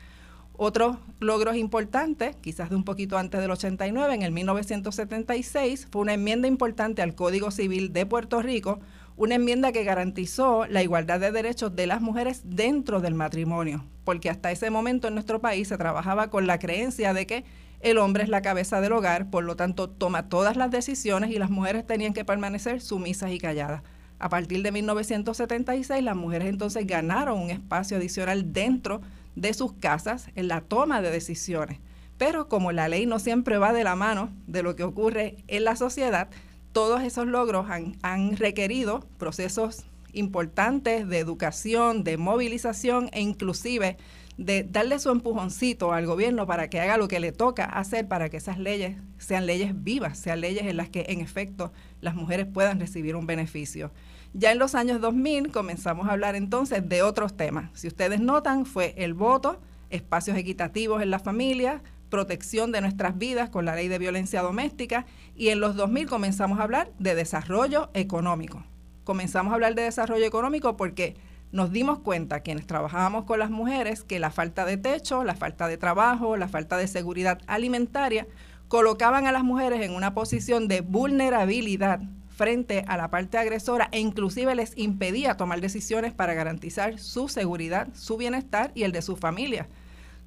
Otros 0.64 0.98
logros 1.20 1.56
importantes, 1.56 2.36
quizás 2.36 2.70
de 2.70 2.76
un 2.76 2.84
poquito 2.84 3.18
antes 3.18 3.42
del 3.42 3.52
89, 3.52 4.14
en 4.14 4.22
el 4.22 4.32
1976, 4.32 5.88
fue 5.92 6.02
una 6.04 6.14
enmienda 6.14 6.48
importante 6.48 7.02
al 7.02 7.16
Código 7.16 7.52
Civil 7.52 7.94
de 7.94 8.06
Puerto 8.06 8.42
Rico, 8.42 8.80
una 9.18 9.36
enmienda 9.36 9.72
que 9.72 9.84
garantizó 9.84 10.66
la 10.68 10.84
igualdad 10.84 11.20
de 11.20 11.32
derechos 11.32 11.76
de 11.76 11.88
las 11.88 12.02
mujeres 12.02 12.42
dentro 12.44 13.02
del 13.02 13.16
matrimonio, 13.16 13.86
porque 14.04 14.30
hasta 14.30 14.52
ese 14.52 14.70
momento 14.70 15.08
en 15.08 15.16
nuestro 15.16 15.42
país 15.42 15.68
se 15.68 15.78
trabajaba 15.78 16.30
con 16.30 16.48
la 16.48 16.60
creencia 16.60 17.14
de 17.14 17.26
que 17.26 17.44
el 17.82 17.98
hombre 17.98 18.24
es 18.24 18.30
la 18.30 18.42
cabeza 18.42 18.82
del 18.82 18.94
hogar, 18.94 19.30
por 19.30 19.44
lo 19.44 19.56
tanto 19.56 19.90
toma 19.90 20.30
todas 20.30 20.56
las 20.56 20.72
decisiones 20.72 21.32
y 21.32 21.40
las 21.40 21.50
mujeres 21.50 21.86
tenían 21.86 22.14
que 22.14 22.26
permanecer 22.26 22.82
sumisas 22.82 23.32
y 23.32 23.40
calladas. 23.40 23.82
A 24.20 24.30
partir 24.30 24.62
de 24.62 24.72
1976 24.72 26.04
las 26.04 26.16
mujeres 26.16 26.48
entonces 26.48 26.86
ganaron 26.86 27.40
un 27.40 27.50
espacio 27.50 27.98
adicional 27.98 28.54
dentro 28.54 29.02
de 29.36 29.54
sus 29.54 29.74
casas 29.74 30.28
en 30.36 30.48
la 30.48 30.62
toma 30.62 31.02
de 31.02 31.10
decisiones. 31.10 31.80
Pero 32.18 32.48
como 32.48 32.72
la 32.72 32.88
ley 32.88 33.08
no 33.08 33.18
siempre 33.18 33.58
va 33.58 33.74
de 33.74 33.84
la 33.84 33.96
mano 33.96 34.30
de 34.46 34.62
lo 34.62 34.76
que 34.76 34.84
ocurre 34.84 35.38
en 35.48 35.64
la 35.64 35.76
sociedad, 35.76 36.30
todos 36.72 37.02
esos 37.02 37.26
logros 37.26 37.70
han, 37.70 37.98
han 38.04 38.38
requerido 38.38 39.00
procesos 39.18 39.86
importantes 40.14 41.08
de 41.08 41.18
educación, 41.18 42.04
de 42.04 42.18
movilización 42.18 43.10
e 43.14 43.22
inclusive 43.22 43.98
de 44.46 44.64
darle 44.64 44.98
su 44.98 45.12
empujoncito 45.12 45.94
al 45.94 46.08
gobierno 46.08 46.48
para 46.48 46.70
que 46.70 46.80
haga 46.80 46.98
lo 46.98 47.08
que 47.08 47.20
le 47.20 47.32
toca 47.32 47.66
hacer 47.66 48.08
para 48.08 48.30
que 48.30 48.38
esas 48.38 48.58
leyes 48.58 48.98
sean 49.20 49.46
leyes 49.46 49.84
vivas, 49.84 50.18
sean 50.18 50.42
leyes 50.42 50.64
en 50.64 50.78
las 50.78 50.90
que 50.90 51.06
en 51.10 51.22
efecto 51.22 51.72
las 52.02 52.16
mujeres 52.16 52.48
puedan 52.48 52.80
recibir 52.80 53.16
un 53.16 53.28
beneficio. 53.28 53.92
Ya 54.34 54.52
en 54.52 54.58
los 54.58 54.74
años 54.74 55.00
2000 55.00 55.52
comenzamos 55.52 56.08
a 56.08 56.14
hablar 56.14 56.36
entonces 56.36 56.88
de 56.88 57.04
otros 57.04 57.38
temas. 57.38 57.70
Si 57.74 57.88
ustedes 57.88 58.20
notan, 58.20 58.66
fue 58.66 58.96
el 58.98 59.14
voto, 59.14 59.60
espacios 59.92 60.38
equitativos 60.38 61.04
en 61.04 61.12
la 61.12 61.20
familia, 61.20 61.84
protección 62.10 62.72
de 62.72 62.82
nuestras 62.82 63.18
vidas 63.18 63.50
con 63.50 63.66
la 63.66 63.76
ley 63.76 63.90
de 63.90 64.00
violencia 64.00 64.42
doméstica 64.42 65.06
y 65.36 65.50
en 65.50 65.60
los 65.60 65.76
2000 65.76 66.08
comenzamos 66.08 66.60
a 66.60 66.64
hablar 66.64 66.92
de 66.98 67.14
desarrollo 67.14 67.92
económico. 67.94 68.64
Comenzamos 69.04 69.52
a 69.52 69.56
hablar 69.56 69.76
de 69.76 69.84
desarrollo 69.84 70.26
económico 70.26 70.78
porque 70.78 71.16
nos 71.52 71.72
dimos 71.72 72.00
cuenta, 72.00 72.42
quienes 72.42 72.66
trabajábamos 72.66 73.26
con 73.26 73.40
las 73.40 73.50
mujeres, 73.50 74.04
que 74.04 74.20
la 74.20 74.32
falta 74.32 74.66
de 74.66 74.78
techo, 74.78 75.24
la 75.24 75.36
falta 75.36 75.68
de 75.68 75.78
trabajo, 75.78 76.38
la 76.38 76.48
falta 76.48 76.78
de 76.78 76.88
seguridad 76.88 77.40
alimentaria 77.48 78.28
colocaban 78.68 79.28
a 79.28 79.34
las 79.34 79.44
mujeres 79.44 79.82
en 79.82 79.94
una 79.94 80.14
posición 80.14 80.70
de 80.70 80.80
vulnerabilidad 80.80 82.00
frente 82.30 82.86
a 82.88 82.96
la 82.96 83.10
parte 83.10 83.38
agresora 83.38 83.90
e 83.92 84.00
inclusive 84.00 84.56
les 84.56 84.78
impedía 84.78 85.36
tomar 85.36 85.60
decisiones 85.60 86.14
para 86.14 86.34
garantizar 86.34 86.98
su 86.98 87.28
seguridad, 87.28 87.90
su 87.94 88.16
bienestar 88.16 88.72
y 88.74 88.84
el 88.84 88.94
de 88.94 89.02
su 89.02 89.18
familia. 89.18 89.68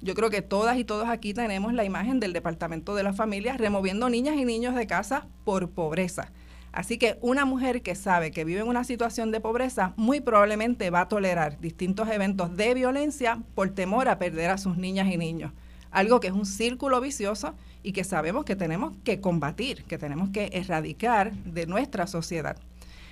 Yo 0.01 0.13
creo 0.13 0.29
que 0.29 0.43
todas 0.43 0.77
y 0.77 0.83
todos 0.83 1.09
aquí 1.09 1.33
tenemos 1.33 1.73
la 1.73 1.83
imagen 1.83 2.19
del 2.19 2.33
Departamento 2.33 2.93
de 2.93 3.01
la 3.03 3.13
Familia 3.13 3.57
removiendo 3.57 4.09
niñas 4.09 4.35
y 4.35 4.45
niños 4.45 4.75
de 4.75 4.85
casa 4.85 5.25
por 5.43 5.69
pobreza. 5.71 6.31
Así 6.75 6.97
que 6.97 7.17
una 7.21 7.45
mujer 7.45 7.81
que 7.81 7.95
sabe 7.95 8.31
que 8.31 8.43
vive 8.43 8.59
en 8.59 8.67
una 8.67 8.83
situación 8.83 9.31
de 9.31 9.39
pobreza 9.39 9.93
muy 9.95 10.19
probablemente 10.19 10.89
va 10.89 11.01
a 11.01 11.07
tolerar 11.07 11.57
distintos 11.61 12.09
eventos 12.09 12.57
de 12.57 12.73
violencia 12.73 13.41
por 13.55 13.69
temor 13.69 14.09
a 14.09 14.19
perder 14.19 14.49
a 14.49 14.57
sus 14.57 14.75
niñas 14.75 15.07
y 15.07 15.15
niños. 15.15 15.53
Algo 15.89 16.19
que 16.19 16.27
es 16.27 16.33
un 16.33 16.45
círculo 16.45 16.99
vicioso 16.99 17.55
y 17.81 17.93
que 17.93 18.03
sabemos 18.03 18.43
que 18.43 18.57
tenemos 18.57 18.93
que 19.05 19.21
combatir, 19.21 19.85
que 19.85 19.97
tenemos 19.97 20.31
que 20.31 20.49
erradicar 20.51 21.31
de 21.31 21.65
nuestra 21.65 22.07
sociedad. 22.07 22.57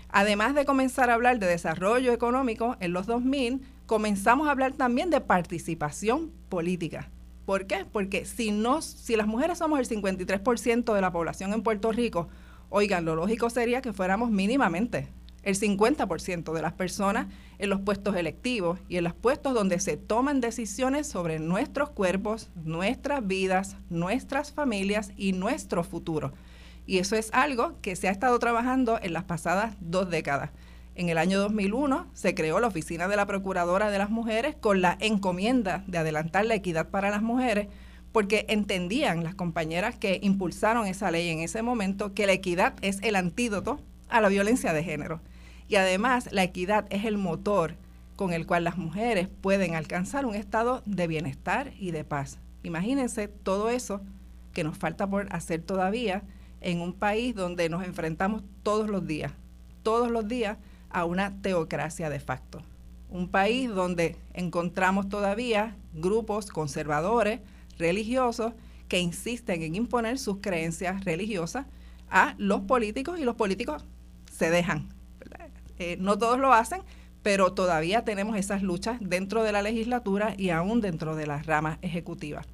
Además 0.10 0.56
de 0.56 0.66
comenzar 0.66 1.10
a 1.10 1.14
hablar 1.14 1.40
de 1.40 1.48
desarrollo 1.48 2.12
económico 2.12 2.76
en 2.82 2.92
los 2.92 3.08
2000, 3.08 3.62
comenzamos 3.86 4.50
a 4.50 4.52
hablar 4.52 4.74
también 4.74 5.10
de 5.10 5.22
participación 5.22 6.32
política. 6.50 7.10
¿Por 7.46 7.66
qué? 7.66 7.86
Porque 7.90 8.26
si, 8.26 8.52
no, 8.52 8.82
si 8.82 9.16
las 9.16 9.28
mujeres 9.28 9.60
somos 9.60 9.80
el 9.80 9.88
53% 9.88 10.94
de 10.94 11.02
la 11.02 11.14
población 11.14 11.54
en 11.54 11.64
Puerto 11.64 11.94
Rico, 11.94 12.28
oigan, 12.76 13.06
lo 13.06 13.16
lógico 13.16 13.52
sería 13.52 13.84
que 13.84 13.94
fuéramos 13.94 14.32
mínimamente 14.32 15.08
el 15.44 15.56
50% 15.56 16.54
de 16.54 16.62
las 16.62 16.74
personas 16.74 17.28
en 17.60 17.70
los 17.70 17.82
puestos 17.82 18.16
electivos 18.16 18.80
y 18.90 18.98
en 18.98 19.04
los 19.04 19.14
puestos 19.14 19.54
donde 19.54 19.80
se 19.80 19.96
toman 19.96 20.42
decisiones 20.42 21.06
sobre 21.06 21.38
nuestros 21.38 21.92
cuerpos, 21.92 22.50
nuestras 22.56 23.28
vidas, 23.28 23.78
nuestras 23.92 24.54
familias 24.54 25.12
y 25.18 25.34
nuestro 25.34 25.84
futuro. 25.84 26.34
Y 26.88 26.98
eso 26.98 27.16
es 27.16 27.30
algo 27.32 27.80
que 27.82 27.96
se 27.96 28.08
ha 28.08 28.12
estado 28.12 28.40
trabajando 28.40 28.98
en 29.04 29.14
las 29.14 29.26
pasadas 29.26 29.76
dos 29.80 30.10
décadas. 30.10 30.50
En 30.96 31.10
el 31.10 31.20
año 31.20 31.40
2001 31.40 32.08
se 32.14 32.34
creó 32.34 32.60
la 32.60 32.68
Oficina 32.68 33.08
de 33.08 33.18
la 33.18 33.28
Procuradora 33.28 33.92
de 33.92 34.00
las 34.00 34.10
Mujeres 34.10 34.56
con 34.56 34.82
la 34.82 34.98
encomienda 35.00 35.84
de 35.86 36.00
adelantar 36.00 36.46
la 36.46 36.56
equidad 36.56 36.90
para 36.90 37.12
las 37.12 37.22
mujeres, 37.22 37.68
porque 38.14 38.46
entendían 38.48 39.24
las 39.26 39.36
compañeras 39.36 39.96
que 39.96 40.20
impulsaron 40.22 40.88
esa 40.88 41.12
ley 41.12 41.28
en 41.30 41.40
ese 41.40 41.62
momento 41.62 42.14
que 42.14 42.28
la 42.28 42.34
equidad 42.34 42.76
es 42.82 43.00
el 43.02 43.18
antídoto 43.18 43.82
a 44.08 44.22
la 44.22 44.30
violencia 44.30 44.72
de 44.72 44.84
género. 44.84 45.20
Y 45.68 45.76
además 45.76 46.30
la 46.32 46.44
equidad 46.44 46.86
es 46.92 47.04
el 47.04 47.18
motor 47.18 47.76
con 48.16 48.32
el 48.32 48.46
cual 48.46 48.64
las 48.64 48.78
mujeres 48.78 49.28
pueden 49.42 49.76
alcanzar 49.76 50.26
un 50.26 50.36
estado 50.36 50.84
de 50.86 51.08
bienestar 51.08 51.74
y 51.80 51.92
de 51.92 52.04
paz. 52.04 52.40
Imagínense 52.62 53.28
todo 53.28 53.70
eso 53.70 54.00
que 54.54 54.64
nos 54.64 54.78
falta 54.78 55.08
por 55.08 55.28
hacer 55.34 55.62
todavía 55.64 56.22
en 56.62 56.80
un 56.80 56.94
país 56.94 57.34
donde 57.34 57.68
nos 57.68 57.84
enfrentamos 57.84 58.44
todos 58.62 58.90
los 58.90 59.06
días, 59.08 59.34
todos 59.82 60.12
los 60.12 60.28
días 60.28 60.58
a 60.92 61.06
una 61.06 61.42
teocracia 61.42 62.10
de 62.12 62.20
facto. 62.20 62.62
Un 63.10 63.28
país 63.28 63.70
donde 63.70 64.16
encontramos 64.34 65.10
todavía 65.10 65.76
grupos 65.94 66.48
conservadores, 66.48 67.42
religiosos, 67.84 68.54
que 68.88 69.00
insisten 69.00 69.62
en 69.62 69.76
imponer 69.76 70.18
sus 70.18 70.38
creencias 70.38 71.04
religiosas 71.04 71.66
a 72.10 72.36
los 72.38 72.62
políticos 72.62 73.20
y 73.20 73.26
los 73.26 73.36
políticos 73.36 73.86
se 74.32 74.50
dejan. 74.50 74.90
Eh, 75.80 75.98
no 76.00 76.18
todos 76.18 76.40
lo 76.40 76.54
hacen, 76.54 76.82
pero 77.24 77.54
todavía 77.54 78.06
tenemos 78.06 78.38
esas 78.38 78.62
luchas 78.62 78.98
dentro 79.02 79.44
de 79.44 79.52
la 79.52 79.62
legislatura 79.62 80.34
y 80.38 80.50
aún 80.50 80.80
dentro 80.80 81.16
de 81.16 81.28
las 81.28 81.46
ramas 81.46 81.78
ejecutivas. 81.82 82.48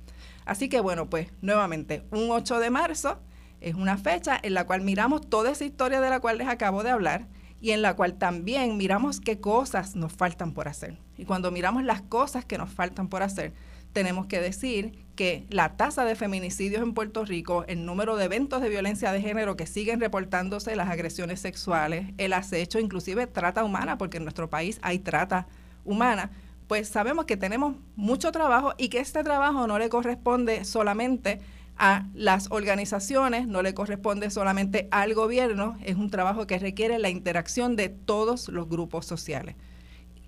Así 0.45 0.67
que 0.67 0.79
bueno, 0.79 1.09
pues 1.09 1.27
nuevamente, 1.41 2.03
un 2.11 2.31
8 2.31 2.59
de 2.59 2.69
marzo 2.71 3.19
es 3.61 3.75
una 3.75 3.97
fecha 3.97 4.39
en 4.41 4.55
la 4.55 4.65
cual 4.65 4.81
miramos 4.81 5.29
toda 5.29 5.51
esa 5.51 5.65
historia 5.65 6.01
de 6.01 6.09
la 6.09 6.19
cual 6.19 6.37
les 6.37 6.47
acabo 6.47 6.81
de 6.81 6.89
hablar 6.89 7.27
y 7.61 7.71
en 7.71 7.81
la 7.81 7.95
cual 7.95 8.13
también 8.13 8.77
miramos 8.77 9.19
qué 9.19 9.39
cosas 9.39 9.95
nos 9.95 10.13
faltan 10.13 10.53
por 10.53 10.67
hacer. 10.67 10.97
Y 11.17 11.25
cuando 11.25 11.51
miramos 11.51 11.83
las 11.83 12.01
cosas 12.01 12.45
que 12.45 12.57
nos 12.57 12.71
faltan 12.71 13.09
por 13.09 13.21
hacer, 13.21 13.53
tenemos 13.91 14.27
que 14.27 14.39
decir 14.39 15.05
que 15.19 15.45
la 15.49 15.75
tasa 15.75 16.05
de 16.05 16.15
feminicidios 16.15 16.81
en 16.81 16.93
Puerto 16.93 17.25
Rico, 17.25 17.65
el 17.67 17.85
número 17.85 18.15
de 18.15 18.23
eventos 18.23 18.61
de 18.61 18.69
violencia 18.69 19.11
de 19.11 19.19
género 19.19 19.57
que 19.57 19.67
siguen 19.67 19.99
reportándose, 19.99 20.77
las 20.77 20.87
agresiones 20.87 21.41
sexuales, 21.41 22.13
el 22.17 22.31
acecho, 22.31 22.79
inclusive 22.79 23.27
trata 23.27 23.65
humana, 23.65 23.97
porque 23.97 24.15
en 24.15 24.23
nuestro 24.23 24.49
país 24.49 24.79
hay 24.81 24.99
trata 24.99 25.45
humana, 25.83 26.31
pues 26.69 26.87
sabemos 26.87 27.25
que 27.25 27.35
tenemos 27.35 27.75
mucho 27.97 28.31
trabajo 28.31 28.73
y 28.77 28.87
que 28.87 28.99
este 28.99 29.21
trabajo 29.21 29.67
no 29.67 29.77
le 29.77 29.89
corresponde 29.89 30.63
solamente 30.63 31.41
a 31.75 32.05
las 32.13 32.49
organizaciones, 32.49 33.45
no 33.45 33.61
le 33.61 33.73
corresponde 33.73 34.29
solamente 34.29 34.87
al 34.89 35.13
gobierno, 35.15 35.75
es 35.83 35.97
un 35.97 36.09
trabajo 36.09 36.47
que 36.47 36.59
requiere 36.59 36.97
la 36.97 37.09
interacción 37.09 37.75
de 37.75 37.89
todos 37.89 38.47
los 38.47 38.69
grupos 38.69 39.05
sociales. 39.05 39.57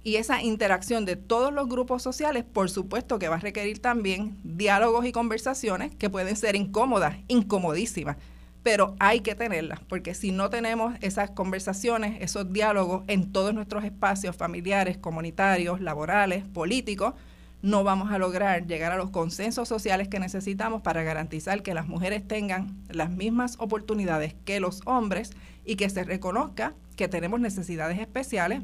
Y 0.03 0.15
esa 0.15 0.41
interacción 0.41 1.05
de 1.05 1.15
todos 1.15 1.53
los 1.53 1.69
grupos 1.69 2.01
sociales, 2.01 2.43
por 2.43 2.71
supuesto 2.71 3.19
que 3.19 3.29
va 3.29 3.35
a 3.35 3.39
requerir 3.39 3.79
también 3.79 4.37
diálogos 4.43 5.05
y 5.05 5.11
conversaciones 5.11 5.93
que 5.95 6.09
pueden 6.09 6.35
ser 6.35 6.55
incómodas, 6.55 7.17
incomodísimas, 7.27 8.17
pero 8.63 8.95
hay 8.99 9.21
que 9.21 9.35
tenerlas, 9.35 9.79
porque 9.87 10.13
si 10.13 10.31
no 10.31 10.49
tenemos 10.49 10.95
esas 11.01 11.31
conversaciones, 11.31 12.21
esos 12.21 12.51
diálogos 12.51 13.03
en 13.07 13.31
todos 13.31 13.53
nuestros 13.53 13.83
espacios 13.83 14.35
familiares, 14.35 14.97
comunitarios, 14.97 15.81
laborales, 15.81 16.45
políticos, 16.45 17.13
no 17.61 17.83
vamos 17.83 18.11
a 18.11 18.17
lograr 18.17 18.65
llegar 18.65 18.91
a 18.91 18.97
los 18.97 19.11
consensos 19.11 19.67
sociales 19.67 20.07
que 20.07 20.19
necesitamos 20.19 20.81
para 20.81 21.03
garantizar 21.03 21.61
que 21.61 21.75
las 21.75 21.87
mujeres 21.87 22.27
tengan 22.27 22.75
las 22.89 23.11
mismas 23.11 23.55
oportunidades 23.59 24.33
que 24.45 24.59
los 24.59 24.81
hombres 24.85 25.31
y 25.63 25.75
que 25.75 25.89
se 25.89 26.03
reconozca 26.03 26.73
que 26.95 27.07
tenemos 27.07 27.39
necesidades 27.39 27.99
especiales, 27.99 28.61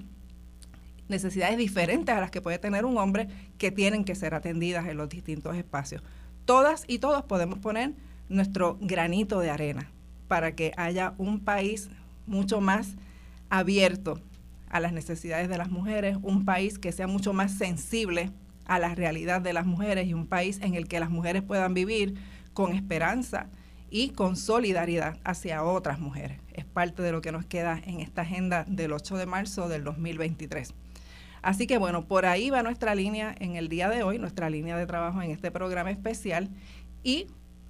necesidades 1.09 1.57
diferentes 1.57 2.15
a 2.15 2.19
las 2.19 2.31
que 2.31 2.41
puede 2.41 2.59
tener 2.59 2.85
un 2.85 2.97
hombre 2.97 3.27
que 3.57 3.71
tienen 3.71 4.03
que 4.03 4.15
ser 4.15 4.33
atendidas 4.33 4.87
en 4.87 4.97
los 4.97 5.09
distintos 5.09 5.55
espacios. 5.55 6.03
Todas 6.45 6.83
y 6.87 6.99
todos 6.99 7.23
podemos 7.23 7.59
poner 7.59 7.93
nuestro 8.29 8.77
granito 8.81 9.39
de 9.39 9.49
arena 9.49 9.91
para 10.27 10.55
que 10.55 10.73
haya 10.77 11.13
un 11.17 11.39
país 11.39 11.89
mucho 12.25 12.61
más 12.61 12.95
abierto 13.49 14.19
a 14.69 14.79
las 14.79 14.91
necesidades 14.91 15.47
de 15.49 15.57
las 15.57 15.69
mujeres, 15.69 16.17
un 16.21 16.45
país 16.45 16.77
que 16.77 16.91
sea 16.91 17.07
mucho 17.07 17.33
más 17.33 17.53
sensible 17.53 18.31
a 18.65 18.79
la 18.79 18.93
realidad 18.95 19.41
de 19.41 19.53
las 19.53 19.65
mujeres 19.65 20.07
y 20.07 20.13
un 20.13 20.27
país 20.27 20.59
en 20.61 20.73
el 20.73 20.87
que 20.87 20.99
las 20.99 21.09
mujeres 21.09 21.41
puedan 21.41 21.73
vivir 21.73 22.15
con 22.53 22.73
esperanza 22.73 23.47
y 23.89 24.09
con 24.09 24.35
solidaridad 24.35 25.17
hacia 25.23 25.63
otras 25.63 25.99
mujeres. 25.99 26.39
Es 26.53 26.65
parte 26.65 27.01
de 27.01 27.13
lo 27.13 27.21
que 27.21 27.31
nos 27.31 27.45
queda 27.45 27.79
en 27.85 28.01
esta 28.01 28.23
agenda 28.23 28.65
del 28.67 28.91
8 28.91 29.15
de 29.15 29.25
marzo 29.25 29.69
del 29.69 29.85
2023. 29.85 30.73
Así 31.47 31.65
que 31.65 31.77
bueno, 31.77 32.03
por 32.03 32.25
ahí 32.25 32.49
va 32.49 32.61
nuestra 32.61 32.93
línea 32.93 33.33
en 33.39 33.55
el 33.55 33.69
día 33.69 33.87
de 33.87 34.03
hoy, 34.03 34.19
nuestra 34.19 34.49
línea 34.49 34.75
de 34.75 34.85
trabajo 34.85 35.21
en 35.21 35.31
este 35.31 35.49
programa 35.49 35.91
especial 35.91 36.49
y 37.03 37.27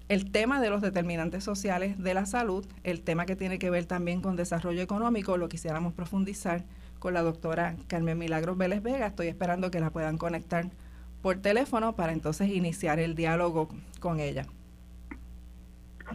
el 0.10 0.32
tema 0.32 0.60
de 0.60 0.72
los 0.72 0.82
determinantes 0.82 1.44
sociales 1.44 2.02
de 2.02 2.16
la 2.16 2.26
salud, 2.26 2.66
el 2.84 3.04
tema 3.04 3.28
que 3.28 3.36
tiene 3.36 3.60
que 3.60 3.70
ver 3.70 3.86
también 3.86 4.20
con 4.20 4.36
desarrollo 4.36 4.82
económico, 4.82 5.38
lo 5.38 5.48
quisiéramos 5.48 5.94
profundizar 5.94 6.64
con 6.98 7.14
la 7.14 7.22
doctora 7.22 7.76
Carmen 7.88 8.18
Milagros 8.18 8.58
Vélez 8.58 8.82
Vega. 8.82 9.06
Estoy 9.06 9.28
esperando 9.28 9.70
que 9.70 9.80
la 9.80 9.92
puedan 9.92 10.18
conectar 10.18 10.66
por 11.22 11.38
teléfono 11.38 11.94
para 11.94 12.14
entonces 12.14 12.50
iniciar 12.50 13.00
el 13.00 13.14
diálogo 13.14 13.70
con 14.00 14.20
ella. 14.20 14.48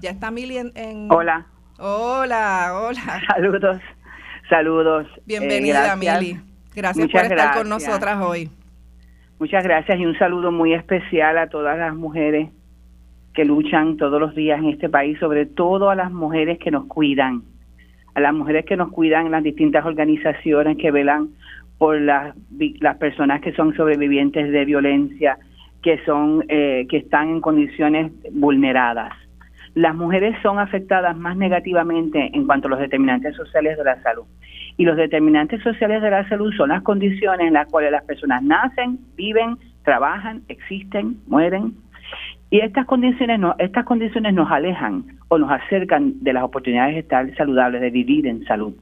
Ya 0.00 0.10
está 0.10 0.32
Mili 0.32 0.56
en... 0.58 1.12
Hola. 1.12 1.46
Hola, 1.78 2.72
hola. 2.74 3.22
Saludos, 3.28 3.80
saludos. 4.48 5.06
Eh, 5.18 5.22
Bienvenida, 5.26 5.94
Mili. 5.94 6.51
Gracias 6.74 7.08
por 7.08 7.20
estar 7.20 7.56
con 7.56 7.68
nosotras 7.68 8.18
hoy. 8.20 8.48
Muchas 9.38 9.64
gracias 9.64 9.98
y 9.98 10.06
un 10.06 10.16
saludo 10.18 10.52
muy 10.52 10.72
especial 10.72 11.36
a 11.36 11.48
todas 11.48 11.76
las 11.76 11.94
mujeres 11.94 12.50
que 13.34 13.44
luchan 13.44 13.96
todos 13.96 14.20
los 14.20 14.34
días 14.34 14.58
en 14.58 14.68
este 14.68 14.88
país, 14.88 15.18
sobre 15.18 15.46
todo 15.46 15.90
a 15.90 15.94
las 15.94 16.12
mujeres 16.12 16.58
que 16.58 16.70
nos 16.70 16.86
cuidan, 16.86 17.42
a 18.14 18.20
las 18.20 18.34
mujeres 18.34 18.64
que 18.66 18.76
nos 18.76 18.90
cuidan 18.90 19.26
en 19.26 19.32
las 19.32 19.42
distintas 19.42 19.84
organizaciones 19.84 20.76
que 20.76 20.90
velan 20.90 21.30
por 21.78 22.00
las, 22.00 22.36
las 22.80 22.96
personas 22.98 23.40
que 23.40 23.52
son 23.52 23.74
sobrevivientes 23.74 24.52
de 24.52 24.64
violencia, 24.64 25.38
que 25.82 25.98
son 26.04 26.44
eh, 26.48 26.86
que 26.88 26.98
están 26.98 27.28
en 27.30 27.40
condiciones 27.40 28.12
vulneradas. 28.32 29.12
Las 29.74 29.94
mujeres 29.94 30.36
son 30.42 30.58
afectadas 30.58 31.16
más 31.16 31.36
negativamente 31.36 32.30
en 32.32 32.46
cuanto 32.46 32.68
a 32.68 32.70
los 32.70 32.78
determinantes 32.78 33.34
sociales 33.34 33.78
de 33.78 33.84
la 33.84 34.00
salud. 34.02 34.24
Y 34.76 34.84
los 34.84 34.96
determinantes 34.96 35.62
sociales 35.62 36.02
de 36.02 36.10
la 36.10 36.28
salud 36.28 36.52
son 36.56 36.70
las 36.70 36.82
condiciones 36.82 37.46
en 37.46 37.54
las 37.54 37.68
cuales 37.70 37.92
las 37.92 38.04
personas 38.04 38.42
nacen, 38.42 38.98
viven, 39.16 39.56
trabajan, 39.84 40.42
existen, 40.48 41.18
mueren. 41.26 41.74
Y 42.50 42.60
estas 42.60 42.86
condiciones, 42.86 43.38
no, 43.38 43.54
estas 43.58 43.84
condiciones 43.84 44.34
nos 44.34 44.50
alejan 44.50 45.04
o 45.28 45.38
nos 45.38 45.50
acercan 45.50 46.22
de 46.22 46.32
las 46.32 46.42
oportunidades 46.42 46.94
de 46.94 47.00
estar 47.00 47.34
saludables, 47.36 47.80
de 47.80 47.90
vivir 47.90 48.26
en 48.26 48.44
salud. 48.44 48.74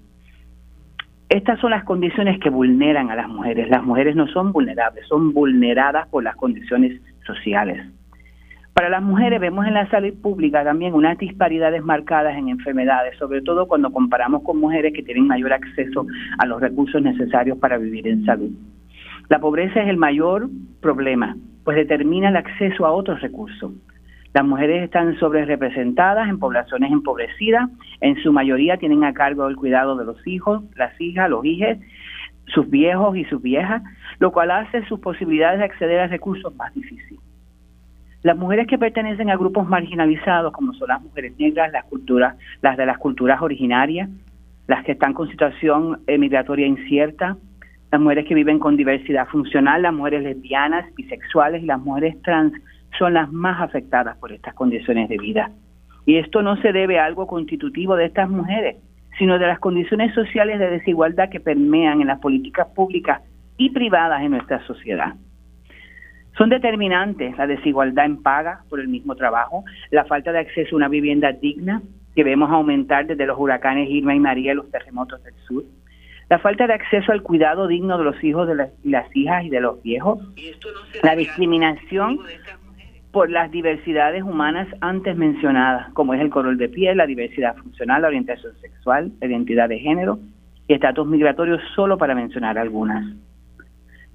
Estas 1.29 1.61
son 1.61 1.71
las 1.71 1.85
condiciones 1.85 2.41
que 2.41 2.51
vulneran 2.51 3.11
a 3.11 3.15
las 3.15 3.29
mujeres. 3.29 3.69
Las 3.69 3.85
mujeres 3.85 4.17
no 4.17 4.27
son 4.27 4.51
vulnerables, 4.51 5.07
son 5.07 5.33
vulneradas 5.33 6.09
por 6.09 6.25
las 6.25 6.35
condiciones 6.35 7.01
sociales. 7.25 7.87
Para 8.81 8.89
las 8.89 9.03
mujeres 9.03 9.39
vemos 9.39 9.67
en 9.67 9.75
la 9.75 9.87
salud 9.91 10.15
pública 10.23 10.65
también 10.65 10.95
unas 10.95 11.19
disparidades 11.19 11.85
marcadas 11.85 12.35
en 12.39 12.49
enfermedades, 12.49 13.15
sobre 13.19 13.43
todo 13.43 13.69
cuando 13.69 13.93
comparamos 13.93 14.43
con 14.43 14.59
mujeres 14.59 14.95
que 14.95 15.03
tienen 15.03 15.27
mayor 15.27 15.53
acceso 15.53 16.07
a 16.39 16.47
los 16.47 16.63
recursos 16.63 17.03
necesarios 17.03 17.59
para 17.59 17.77
vivir 17.77 18.09
en 18.09 18.25
salud. 18.25 18.49
La 19.29 19.39
pobreza 19.39 19.83
es 19.83 19.89
el 19.91 19.99
mayor 19.99 20.49
problema, 20.81 21.37
pues 21.63 21.77
determina 21.77 22.31
el 22.31 22.37
acceso 22.37 22.87
a 22.87 22.93
otros 22.93 23.21
recursos. 23.21 23.71
Las 24.33 24.47
mujeres 24.47 24.85
están 24.85 25.15
sobre 25.19 25.45
representadas 25.45 26.31
en 26.31 26.39
poblaciones 26.39 26.91
empobrecidas, 26.91 27.69
en 28.01 28.17
su 28.23 28.33
mayoría 28.33 28.79
tienen 28.79 29.05
a 29.05 29.13
cargo 29.13 29.47
el 29.47 29.57
cuidado 29.57 29.95
de 29.95 30.07
los 30.07 30.27
hijos, 30.27 30.63
las 30.75 30.99
hijas, 30.99 31.29
los 31.29 31.45
hijos, 31.45 31.77
sus 32.47 32.71
viejos 32.71 33.15
y 33.15 33.27
sus 33.27 33.43
viejas, 33.43 33.83
lo 34.21 34.33
cual 34.33 34.51
hace 34.51 34.87
sus 34.87 35.01
posibilidades 35.01 35.59
de 35.59 35.67
acceder 35.67 36.01
a 36.01 36.07
recursos 36.07 36.57
más 36.57 36.73
difíciles. 36.73 37.21
Las 38.23 38.37
mujeres 38.37 38.67
que 38.67 38.77
pertenecen 38.77 39.31
a 39.31 39.37
grupos 39.37 39.67
marginalizados, 39.67 40.53
como 40.53 40.75
son 40.75 40.89
las 40.89 41.03
mujeres 41.03 41.33
negras, 41.39 41.73
las 41.73 41.85
culturas, 41.85 42.37
las 42.61 42.77
de 42.77 42.85
las 42.85 42.99
culturas 42.99 43.41
originarias, 43.41 44.11
las 44.67 44.85
que 44.85 44.93
están 44.93 45.15
con 45.15 45.29
situación 45.29 46.01
migratoria 46.07 46.67
incierta, 46.67 47.37
las 47.91 48.01
mujeres 48.01 48.27
que 48.27 48.35
viven 48.35 48.59
con 48.59 48.77
diversidad 48.77 49.27
funcional, 49.29 49.83
las 49.83 49.95
mujeres 49.95 50.23
lesbianas, 50.23 50.95
bisexuales 50.95 51.63
y 51.63 51.67
las 51.67 51.81
mujeres 51.81 52.21
trans 52.23 52.53
son 52.99 53.15
las 53.15 53.33
más 53.33 53.61
afectadas 53.61 54.17
por 54.19 54.33
estas 54.33 54.55
condiciones 54.55 55.09
de 55.09 55.17
vida. 55.17 55.51
Y 56.07 56.17
esto 56.17 56.43
no 56.43 56.57
se 56.59 56.73
debe 56.73 56.99
a 56.99 57.07
algo 57.07 57.27
constitutivo 57.27 57.97
de 57.97 58.07
estas 58.07 58.29
mujeres, 58.29 58.77
sino 59.19 59.39
de 59.39 59.47
las 59.47 59.59
condiciones 59.59 60.15
sociales 60.15 60.59
de 60.59 60.71
desigualdad 60.71 61.31
que 61.31 61.41
permean 61.41 62.01
en 62.01 62.09
las 62.09 62.21
políticas 62.21 62.69
públicas 62.75 63.23
y 63.57 63.71
privadas 63.71 64.23
en 64.23 64.33
nuestra 64.33 64.65
sociedad. 64.67 65.15
Son 66.41 66.49
determinantes 66.49 67.37
la 67.37 67.47
desigualdad 67.47 68.07
en 68.07 68.23
paga 68.23 68.63
por 68.71 68.81
el 68.81 68.89
mismo 68.89 69.15
trabajo, 69.15 69.63
la 69.91 70.07
falta 70.07 70.33
de 70.33 70.39
acceso 70.39 70.75
a 70.75 70.79
una 70.79 70.89
vivienda 70.89 71.33
digna, 71.33 71.83
que 72.17 72.25
vemos 72.25 72.51
aumentar 72.51 73.07
desde 73.07 73.27
los 73.27 73.39
huracanes 73.39 73.91
Irma 73.91 74.15
y 74.15 74.21
María 74.21 74.53
y 74.53 74.55
los 74.55 74.71
terremotos 74.71 75.23
del 75.23 75.35
sur, 75.47 75.65
la 76.31 76.39
falta 76.39 76.67
de 76.67 76.73
acceso 76.73 77.13
al 77.13 77.21
cuidado 77.21 77.67
digno 77.67 77.99
de 77.99 78.05
los 78.05 78.25
hijos 78.25 78.49
de 78.49 78.55
las, 78.55 79.15
hijas 79.15 79.45
y 79.45 79.51
de 79.51 79.61
los 79.61 79.83
viejos, 79.83 80.19
la 81.03 81.15
discriminación 81.15 82.21
por 83.13 83.29
las 83.29 83.51
diversidades 83.51 84.23
humanas 84.23 84.67
antes 84.81 85.15
mencionadas, 85.19 85.93
como 85.93 86.15
es 86.15 86.23
el 86.23 86.31
color 86.31 86.57
de 86.57 86.71
piel, 86.71 86.97
la 86.97 87.07
diversidad 87.07 87.55
funcional, 87.57 88.01
la 88.01 88.09
orientación 88.09 88.55
sexual, 88.63 89.13
la 89.21 89.27
identidad 89.27 89.69
de 89.69 89.79
género 89.79 90.19
y 90.67 90.73
estatus 90.73 91.07
migratorio, 91.07 91.59
solo 91.75 91.99
para 91.99 92.15
mencionar 92.15 92.57
algunas. 92.57 93.05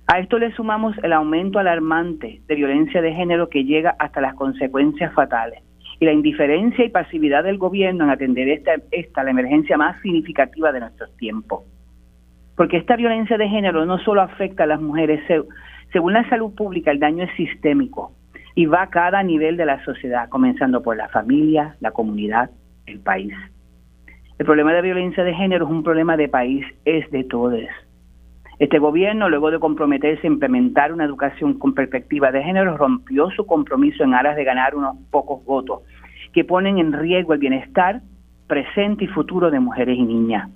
A 0.08 0.20
esto 0.20 0.38
le 0.38 0.52
sumamos 0.52 0.96
el 1.02 1.14
aumento 1.14 1.58
alarmante 1.58 2.42
de 2.48 2.56
violencia 2.56 3.02
de 3.02 3.14
género 3.14 3.50
que 3.50 3.64
llega 3.64 3.96
hasta 3.98 4.22
las 4.22 4.36
consecuencias 4.36 5.12
fatales 5.14 5.64
y 6.00 6.06
la 6.06 6.12
indiferencia 6.12 6.86
y 6.86 6.90
pasividad 6.90 7.44
del 7.44 7.58
gobierno 7.58 8.04
en 8.04 8.12
atender 8.12 8.48
esta, 8.50 8.76
esta 8.92 9.24
la 9.24 9.32
emergencia 9.32 9.78
más 9.78 10.00
significativa 10.02 10.72
de 10.72 10.82
nuestros 10.82 11.16
tiempos. 11.18 11.64
Porque 12.56 12.78
esta 12.78 12.96
violencia 12.96 13.38
de 13.38 13.50
género 13.50 13.86
no 13.86 13.98
solo 14.00 14.22
afecta 14.22 14.64
a 14.64 14.68
las 14.68 14.80
mujeres, 14.80 15.22
según 15.92 16.14
la 16.14 16.28
salud 16.30 16.54
pública 16.54 16.92
el 16.92 17.00
daño 17.00 17.24
es 17.24 17.32
sistémico, 17.36 18.12
y 18.54 18.68
va 18.68 18.84
a 18.84 18.90
cada 18.90 19.24
nivel 19.24 19.58
de 19.58 19.66
la 19.66 19.84
sociedad, 19.84 20.30
comenzando 20.30 20.84
por 20.84 20.96
la 20.96 21.10
familia, 21.10 21.76
la 21.80 21.92
comunidad, 21.92 22.52
el 22.86 23.00
país. 23.00 23.34
El 24.38 24.46
problema 24.46 24.74
de 24.74 24.82
violencia 24.82 25.24
de 25.24 25.34
género 25.34 25.66
es 25.66 25.72
un 25.72 25.84
problema 25.84 26.16
de 26.16 26.30
país, 26.30 26.66
es 26.86 27.10
de 27.12 27.24
todos. 27.24 27.64
Este 28.58 28.80
gobierno, 28.80 29.28
luego 29.28 29.52
de 29.52 29.60
comprometerse 29.60 30.26
a 30.26 30.32
implementar 30.32 30.94
una 30.94 31.04
educación 31.04 31.60
con 31.60 31.74
perspectiva 31.74 32.32
de 32.32 32.42
género, 32.42 32.78
rompió 32.78 33.30
su 33.32 33.46
compromiso 33.46 34.04
en 34.04 34.14
aras 34.14 34.38
de 34.38 34.46
ganar 34.46 34.76
unos 34.76 34.96
pocos 35.12 35.44
votos 35.44 35.82
que 36.32 36.46
ponen 36.46 36.78
en 36.78 36.94
riesgo 36.94 37.34
el 37.34 37.40
bienestar 37.40 38.02
presente 38.48 39.06
y 39.06 39.08
futuro 39.08 39.52
de 39.52 39.60
mujeres 39.60 39.98
y 39.98 40.04
niñas. 40.04 40.50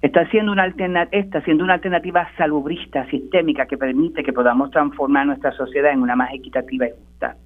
Está 0.00 0.28
siendo 0.30 0.52
una 0.52 0.66
está 1.10 1.40
siendo 1.42 1.64
una 1.64 1.74
alternativa 1.74 2.28
salubrista, 2.36 3.04
sistémica, 3.06 3.66
que 3.66 3.76
permite 3.76 4.22
que 4.22 4.32
podamos 4.32 4.70
transformar 4.70 5.26
nuestra 5.26 5.50
sociedad 5.52 5.92
en 5.92 6.02
una 6.02 6.14
más 6.14 6.32
equitativa 6.32 6.86
y 6.86 6.90
justa. 6.90 7.36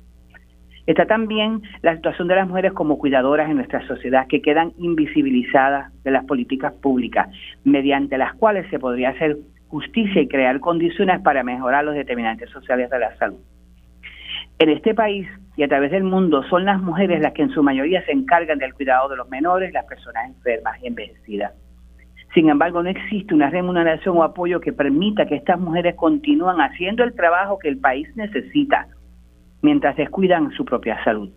Está 0.87 1.07
también 1.07 1.63
la 1.81 1.95
situación 1.95 2.29
de 2.29 2.35
las 2.35 2.49
mujeres 2.49 2.73
como 2.73 2.99
cuidadoras 2.99 3.49
en 3.49 3.57
nuestra 3.57 3.87
sociedad, 3.87 4.27
que 4.27 4.43
quedan 4.43 4.73
invisibilizadas 4.79 5.93
de 6.03 6.11
las 6.11 6.25
políticas 6.25 6.73
públicas, 6.75 7.29
mediante 7.65 8.19
las 8.19 8.35
cuales 8.35 8.69
se 8.69 8.81
podría 8.81 9.11
hacer 9.11 9.39
justicia 9.73 10.21
y 10.21 10.29
crear 10.29 10.61
condiciones 10.61 11.23
para 11.23 11.43
mejorar 11.43 11.83
los 11.83 11.95
determinantes 11.95 12.51
sociales 12.51 12.91
de 12.91 12.99
la 12.99 13.17
salud. 13.17 13.39
En 14.59 14.69
este 14.69 14.95
país 14.95 15.27
y 15.57 15.63
a 15.63 15.69
través 15.69 15.91
del 15.91 16.05
mundo 16.05 16.43
son 16.51 16.67
las 16.67 16.79
mujeres 16.79 17.23
las 17.23 17.33
que 17.33 17.41
en 17.41 17.49
su 17.49 17.63
mayoría 17.63 18.05
se 18.05 18.13
encargan 18.13 18.59
del 18.59 18.75
cuidado 18.75 19.09
de 19.09 19.17
los 19.17 19.31
menores, 19.31 19.73
las 19.73 19.87
personas 19.87 20.29
enfermas 20.29 20.79
y 20.83 20.89
envejecidas. 20.89 21.55
Sin 22.35 22.51
embargo, 22.51 22.83
no 22.83 22.91
existe 22.91 23.35
una 23.35 23.49
remuneración 23.49 24.19
o 24.19 24.25
apoyo 24.25 24.61
que 24.61 24.75
permita 24.75 25.25
que 25.25 25.37
estas 25.37 25.59
mujeres 25.59 25.95
continúen 25.97 26.61
haciendo 26.61 27.03
el 27.03 27.15
trabajo 27.15 27.59
que 27.59 27.69
el 27.69 27.79
país 27.79 28.07
necesita 28.15 28.89
mientras 29.63 29.97
descuidan 29.97 30.51
su 30.53 30.67
propia 30.67 31.03
salud. 31.03 31.31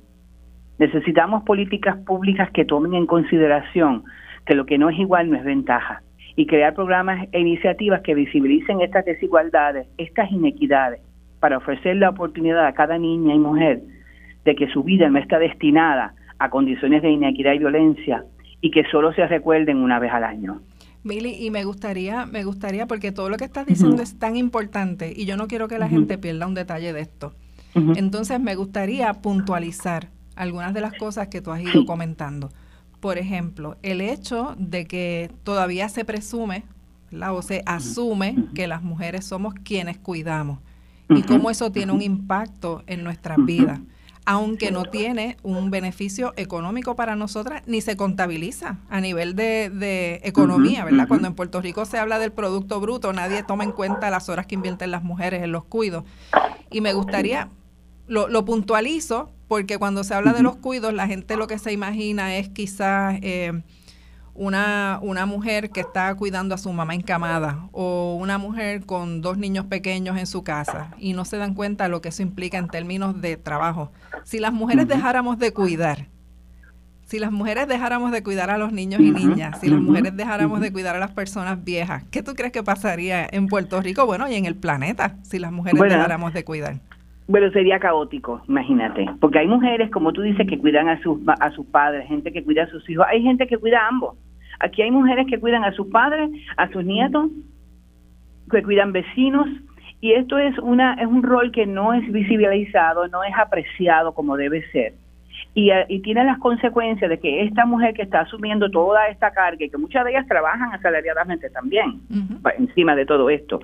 Necesitamos 0.78 1.44
políticas 1.44 1.96
públicas 2.00 2.50
que 2.52 2.66
tomen 2.66 2.96
en 2.96 3.06
consideración 3.06 4.04
que 4.46 4.56
lo 4.56 4.66
que 4.66 4.78
no 4.78 4.90
es 4.90 5.00
igual 5.00 5.30
no 5.30 5.38
es 5.38 5.46
ventaja 5.46 6.02
y 6.36 6.46
crear 6.48 6.74
programas 6.74 7.28
e 7.32 7.40
iniciativas 7.40 8.02
que 8.02 8.14
visibilicen 8.14 8.82
estas 8.82 9.06
desigualdades, 9.06 9.88
estas 9.98 10.32
inequidades, 10.32 11.02
para 11.40 11.58
ofrecer 11.58 11.96
la 11.98 12.10
oportunidad 12.10 12.66
a 12.66 12.74
cada 12.74 12.98
niña 12.98 13.34
y 13.34 13.40
mujer 13.40 13.82
de 14.44 14.56
que 14.56 14.68
su 14.68 14.84
vida 14.84 15.10
no 15.10 15.20
está 15.20 15.40
destinada 15.40 16.14
a 16.40 16.50
condiciones 16.50 17.02
de 17.02 17.12
inequidad 17.12 17.54
y 17.54 17.60
violencia 17.60 18.26
y 18.62 18.72
que 18.72 18.84
solo 18.92 19.14
se 19.14 19.28
recuerden 19.28 19.78
una 19.78 20.00
vez 20.00 20.12
al 20.12 20.24
año. 20.24 20.62
Mili, 21.04 21.36
y 21.46 21.52
me 21.52 21.64
gustaría, 21.64 22.26
me 22.26 22.44
gustaría, 22.44 22.88
porque 22.88 23.12
todo 23.12 23.30
lo 23.30 23.38
que 23.38 23.46
estás 23.46 23.68
diciendo 23.68 24.02
es 24.02 24.18
tan 24.18 24.36
importante 24.36 25.14
y 25.16 25.26
yo 25.26 25.38
no 25.38 25.48
quiero 25.48 25.68
que 25.68 25.78
la 25.78 25.88
gente 25.88 26.18
pierda 26.18 26.48
un 26.48 26.56
detalle 26.56 26.94
de 26.94 27.02
esto. 27.02 27.34
Entonces 27.76 28.40
me 28.40 28.56
gustaría 28.56 29.14
puntualizar 29.14 30.08
algunas 30.36 30.74
de 30.74 30.82
las 30.82 30.94
cosas 30.94 31.28
que 31.28 31.42
tú 31.42 31.52
has 31.52 31.62
ido 31.62 31.86
comentando. 31.86 32.50
Por 33.06 33.20
ejemplo, 33.20 33.78
el 33.84 34.02
hecho 34.02 34.56
de 34.58 34.88
que 34.88 35.30
todavía 35.44 35.90
se 35.90 36.06
presume 36.06 36.64
o 37.30 37.42
se 37.44 37.62
asume 37.68 38.36
que 38.56 38.66
las 38.66 38.82
mujeres 38.82 39.26
somos 39.26 39.54
quienes 39.54 40.00
cuidamos 40.00 40.58
y 41.10 41.22
cómo 41.22 41.52
eso 41.52 41.72
tiene 41.72 41.92
un 41.92 42.02
impacto 42.02 42.82
en 42.88 43.04
nuestras 43.04 43.38
vidas 43.46 43.80
aunque 44.26 44.72
no 44.72 44.86
tiene 44.86 45.38
un 45.44 45.70
beneficio 45.70 46.34
económico 46.36 46.96
para 46.96 47.16
nosotras, 47.16 47.62
ni 47.68 47.80
se 47.82 47.96
contabiliza 47.96 48.80
a 48.90 49.00
nivel 49.00 49.36
de, 49.36 50.20
economía, 50.24 50.84
¿verdad? 50.84 51.08
Cuando 51.08 51.28
en 51.28 51.36
Puerto 51.36 51.62
Rico 51.62 51.86
se 51.86 52.00
habla 52.00 52.18
del 52.18 52.32
Producto 52.32 52.80
Bruto, 52.80 53.14
nadie 53.14 53.44
toma 53.44 53.66
en 53.66 53.72
cuenta 53.72 54.10
las 54.10 54.30
horas 54.30 54.48
que 54.48 54.56
invierten 54.56 54.90
las 54.90 55.04
mujeres 55.04 55.44
en 55.44 55.52
los 55.52 55.64
cuidos. 55.66 56.06
Y 56.72 56.82
me 56.82 56.94
gustaría, 56.94 57.50
lo, 58.08 58.28
lo 58.28 58.46
puntualizo, 58.46 59.32
porque 59.48 59.78
cuando 59.78 60.04
se 60.04 60.14
habla 60.14 60.34
de 60.34 60.44
los 60.44 60.56
cuidos, 60.56 60.94
la 60.94 61.08
gente 61.08 61.38
lo 61.38 61.48
que 61.48 61.60
se 61.60 61.72
imagina 61.72 62.36
es 62.38 62.50
quizás... 62.50 63.20
Eh, 63.22 63.64
una, 64.36 65.00
una 65.02 65.26
mujer 65.26 65.70
que 65.70 65.80
está 65.80 66.14
cuidando 66.16 66.54
a 66.54 66.58
su 66.58 66.72
mamá 66.72 66.94
encamada 66.94 67.70
o 67.72 68.18
una 68.20 68.38
mujer 68.38 68.86
con 68.86 69.22
dos 69.22 69.38
niños 69.38 69.66
pequeños 69.66 70.18
en 70.18 70.28
su 70.28 70.44
casa 70.44 70.92
y 71.00 71.14
no 71.14 71.24
se 71.24 71.38
dan 71.38 71.54
cuenta 71.54 71.86
de 71.86 71.90
lo 71.90 72.02
que 72.02 72.10
eso 72.10 72.22
implica 72.22 72.58
en 72.58 72.68
términos 72.68 73.20
de 73.22 73.38
trabajo. 73.38 73.92
Si 74.26 74.40
las 74.40 74.52
mujeres 74.52 74.88
dejáramos 74.88 75.40
de 75.40 75.54
cuidar, 75.54 76.08
si 77.06 77.20
las 77.20 77.32
mujeres 77.32 77.68
dejáramos 77.68 78.12
de 78.12 78.24
cuidar 78.24 78.50
a 78.50 78.58
los 78.58 78.74
niños 78.74 79.00
y 79.00 79.12
niñas, 79.12 79.60
si 79.62 79.70
las 79.70 79.80
mujeres 79.80 80.16
dejáramos 80.18 80.60
de 80.60 80.72
cuidar 80.74 80.98
a 80.98 81.00
las 81.00 81.12
personas 81.12 81.64
viejas, 81.64 82.04
¿qué 82.12 82.22
tú 82.22 82.34
crees 82.34 82.52
que 82.52 82.64
pasaría 82.64 83.26
en 83.32 83.48
Puerto 83.48 83.80
Rico, 83.80 84.06
bueno, 84.06 84.30
y 84.30 84.36
en 84.36 84.46
el 84.46 84.56
planeta, 84.56 85.16
si 85.24 85.40
las 85.40 85.52
mujeres 85.52 85.82
dejáramos 85.82 86.34
de 86.34 86.44
cuidar? 86.44 86.80
Bueno, 87.28 87.50
sería 87.52 87.80
caótico, 87.80 88.42
imagínate, 88.48 89.08
porque 89.20 89.40
hay 89.40 89.48
mujeres, 89.48 89.90
como 89.90 90.14
tú 90.14 90.22
dices, 90.22 90.48
que 90.48 90.60
cuidan 90.60 90.90
a 90.90 91.02
sus, 91.02 91.20
a 91.28 91.50
sus 91.52 91.66
padres, 91.66 92.08
gente 92.08 92.32
que 92.32 92.44
cuida 92.44 92.64
a 92.64 92.68
sus 92.68 92.88
hijos, 92.88 93.06
hay 93.10 93.24
gente 93.24 93.48
que 93.48 93.58
cuida 93.58 93.80
a 93.80 93.88
ambos. 93.88 94.16
Aquí 94.60 94.84
hay 94.84 94.92
mujeres 94.92 95.26
que 95.28 95.40
cuidan 95.40 95.64
a 95.64 95.72
sus 95.74 95.88
padres, 95.88 96.30
a 96.56 96.70
sus 96.72 96.86
nietos, 96.86 97.30
que 98.52 98.64
cuidan 98.64 98.92
vecinos, 98.92 99.48
Y 100.02 100.12
esto 100.12 100.38
es, 100.38 100.56
una, 100.60 100.94
es 100.96 101.08
un 101.08 101.24
rol 101.24 101.52
que 101.52 101.66
no 101.66 101.94
es 101.94 102.12
visibilizado, 102.12 103.08
no 103.08 103.24
es 103.24 103.34
apreciado 103.36 104.14
como 104.14 104.38
debe 104.38 104.62
ser. 104.72 104.94
Y, 105.58 105.72
y, 105.88 106.02
tiene 106.02 106.26
las 106.26 106.38
consecuencias 106.40 107.10
de 107.10 107.18
que 107.18 107.44
esta 107.44 107.66
mujer 107.66 107.94
que 107.94 108.02
está 108.02 108.20
asumiendo 108.20 108.70
toda 108.70 109.08
esta 109.08 109.32
carga 109.32 109.64
y 109.64 109.70
que 109.70 109.78
muchas 109.78 110.04
de 110.04 110.12
ellas 110.12 110.28
trabajan 110.28 110.74
asalariadamente 110.74 111.50
también, 111.50 112.02
encima 112.58 112.94
de 112.94 113.06
todo 113.06 113.30
esto, 113.30 113.62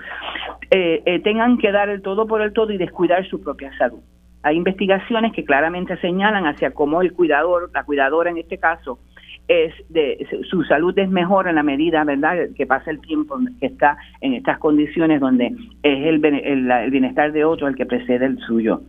eh, 0.70 1.04
eh, 1.06 1.20
tengan 1.20 1.58
que 1.58 1.70
dar 1.70 1.90
el 1.90 2.02
todo 2.02 2.28
por 2.28 2.42
el 2.42 2.54
todo 2.54 2.72
y 2.72 2.78
descuidar 2.78 3.28
su 3.28 3.42
propia 3.42 3.78
salud. 3.78 4.00
Hay 4.42 4.56
investigaciones 4.56 5.34
que 5.34 5.44
claramente 5.44 5.98
señalan 5.98 6.48
hacia 6.48 6.72
cómo 6.72 7.02
el 7.02 7.12
cuidador, 7.12 7.70
la 7.74 7.84
cuidadora 7.84 8.32
en 8.32 8.38
este 8.38 8.58
caso, 8.58 9.00
es 9.48 9.74
de 9.90 10.26
su 10.50 10.64
salud 10.64 10.98
es 10.98 11.10
mejor 11.10 11.48
en 11.48 11.56
la 11.56 11.64
medida, 11.64 12.06
¿verdad?, 12.06 12.38
que 12.56 12.66
pasa 12.66 12.90
el 12.90 13.02
tiempo 13.02 13.38
que 13.60 13.66
está 13.66 13.98
en 14.22 14.34
estas 14.34 14.60
condiciones 14.60 15.20
donde 15.20 15.48
es 15.84 16.06
el, 16.08 16.24
el, 16.24 16.92
bienestar 16.92 17.34
de 17.34 17.44
otro 17.44 17.68
el 17.68 17.76
que 17.76 17.86
precede 17.86 18.26
el 18.26 18.40
suyo. 18.40 18.82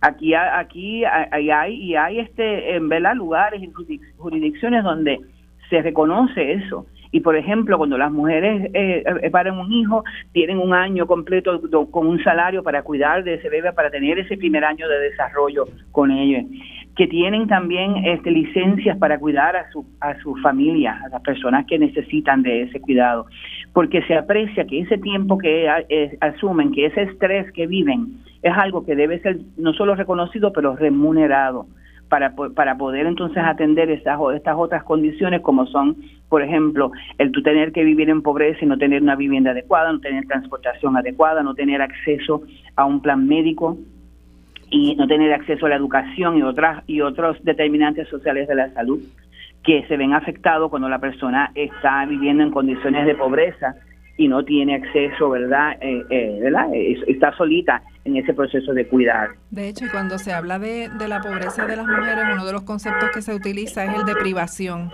Aquí 0.00 0.34
aquí 0.34 1.04
hay, 1.04 1.50
hay 1.50 1.74
y 1.74 1.96
hay 1.96 2.20
este 2.20 2.76
en 2.76 2.88
¿verdad? 2.88 3.14
lugares 3.16 3.60
y 3.62 4.00
jurisdicciones 4.16 4.84
donde 4.84 5.20
se 5.68 5.82
reconoce 5.82 6.52
eso 6.52 6.86
y 7.12 7.20
por 7.20 7.36
ejemplo, 7.36 7.76
cuando 7.76 7.98
las 7.98 8.12
mujeres 8.12 8.70
eh, 8.72 9.02
eh, 9.22 9.30
paren 9.30 9.54
un 9.54 9.72
hijo, 9.72 10.04
tienen 10.32 10.58
un 10.58 10.72
año 10.72 11.06
completo 11.06 11.60
con 11.90 12.06
un 12.06 12.22
salario 12.22 12.62
para 12.62 12.82
cuidar 12.82 13.24
de 13.24 13.34
ese 13.34 13.48
bebé, 13.48 13.72
para 13.72 13.90
tener 13.90 14.18
ese 14.18 14.36
primer 14.36 14.64
año 14.64 14.88
de 14.88 15.00
desarrollo 15.00 15.66
con 15.90 16.10
ellos 16.10 16.44
que 16.96 17.06
tienen 17.06 17.46
también 17.46 18.04
este, 18.04 18.30
licencias 18.30 18.98
para 18.98 19.18
cuidar 19.18 19.56
a 19.56 19.70
su, 19.70 19.86
a 20.00 20.18
su 20.20 20.36
familia, 20.36 21.00
a 21.04 21.08
las 21.08 21.22
personas 21.22 21.66
que 21.66 21.78
necesitan 21.78 22.42
de 22.42 22.62
ese 22.62 22.80
cuidado, 22.80 23.26
porque 23.72 24.02
se 24.02 24.14
aprecia 24.16 24.66
que 24.66 24.80
ese 24.80 24.98
tiempo 24.98 25.38
que 25.38 25.68
asumen, 26.20 26.72
que 26.72 26.86
ese 26.86 27.02
estrés 27.02 27.50
que 27.52 27.66
viven, 27.66 28.18
es 28.42 28.52
algo 28.56 28.84
que 28.84 28.96
debe 28.96 29.20
ser 29.20 29.38
no 29.56 29.72
solo 29.74 29.94
reconocido, 29.94 30.52
pero 30.52 30.76
remunerado 30.76 31.66
para, 32.08 32.34
para 32.34 32.76
poder 32.76 33.06
entonces 33.06 33.42
atender 33.42 33.90
estas, 33.90 34.18
estas 34.34 34.56
otras 34.58 34.82
condiciones 34.84 35.40
como 35.42 35.66
son, 35.66 35.96
por 36.28 36.42
ejemplo, 36.42 36.90
el 37.18 37.30
tú 37.30 37.42
tener 37.42 37.72
que 37.72 37.84
vivir 37.84 38.10
en 38.10 38.20
pobreza 38.20 38.58
y 38.62 38.66
no 38.66 38.76
tener 38.76 39.02
una 39.02 39.14
vivienda 39.14 39.52
adecuada, 39.52 39.92
no 39.92 40.00
tener 40.00 40.26
transportación 40.26 40.96
adecuada, 40.96 41.42
no 41.42 41.54
tener 41.54 41.80
acceso 41.80 42.42
a 42.76 42.84
un 42.84 43.00
plan 43.00 43.26
médico 43.26 43.78
y 44.70 44.94
no 44.94 45.06
tener 45.06 45.32
acceso 45.32 45.66
a 45.66 45.68
la 45.68 45.76
educación 45.76 46.38
y 46.38 46.42
otras 46.42 46.84
y 46.86 47.00
otros 47.00 47.36
determinantes 47.42 48.08
sociales 48.08 48.48
de 48.48 48.54
la 48.54 48.72
salud 48.72 49.00
que 49.64 49.84
se 49.88 49.96
ven 49.96 50.14
afectados 50.14 50.70
cuando 50.70 50.88
la 50.88 50.98
persona 50.98 51.50
está 51.54 52.06
viviendo 52.06 52.42
en 52.42 52.50
condiciones 52.50 53.04
de 53.04 53.14
pobreza 53.14 53.74
y 54.16 54.28
no 54.28 54.44
tiene 54.44 54.74
acceso, 54.74 55.30
¿verdad? 55.30 55.76
Eh, 55.80 56.04
eh, 56.10 56.38
¿verdad? 56.42 56.68
Está 56.74 57.34
solita 57.36 57.82
en 58.04 58.16
ese 58.16 58.32
proceso 58.34 58.72
de 58.72 58.86
cuidar. 58.86 59.30
De 59.50 59.68
hecho, 59.68 59.86
cuando 59.90 60.18
se 60.18 60.32
habla 60.32 60.58
de, 60.58 60.88
de 60.98 61.08
la 61.08 61.20
pobreza 61.20 61.66
de 61.66 61.76
las 61.76 61.86
mujeres, 61.86 62.24
uno 62.32 62.44
de 62.44 62.52
los 62.52 62.62
conceptos 62.62 63.10
que 63.12 63.22
se 63.22 63.34
utiliza 63.34 63.84
es 63.84 63.98
el 63.98 64.04
de 64.04 64.14
privación. 64.14 64.90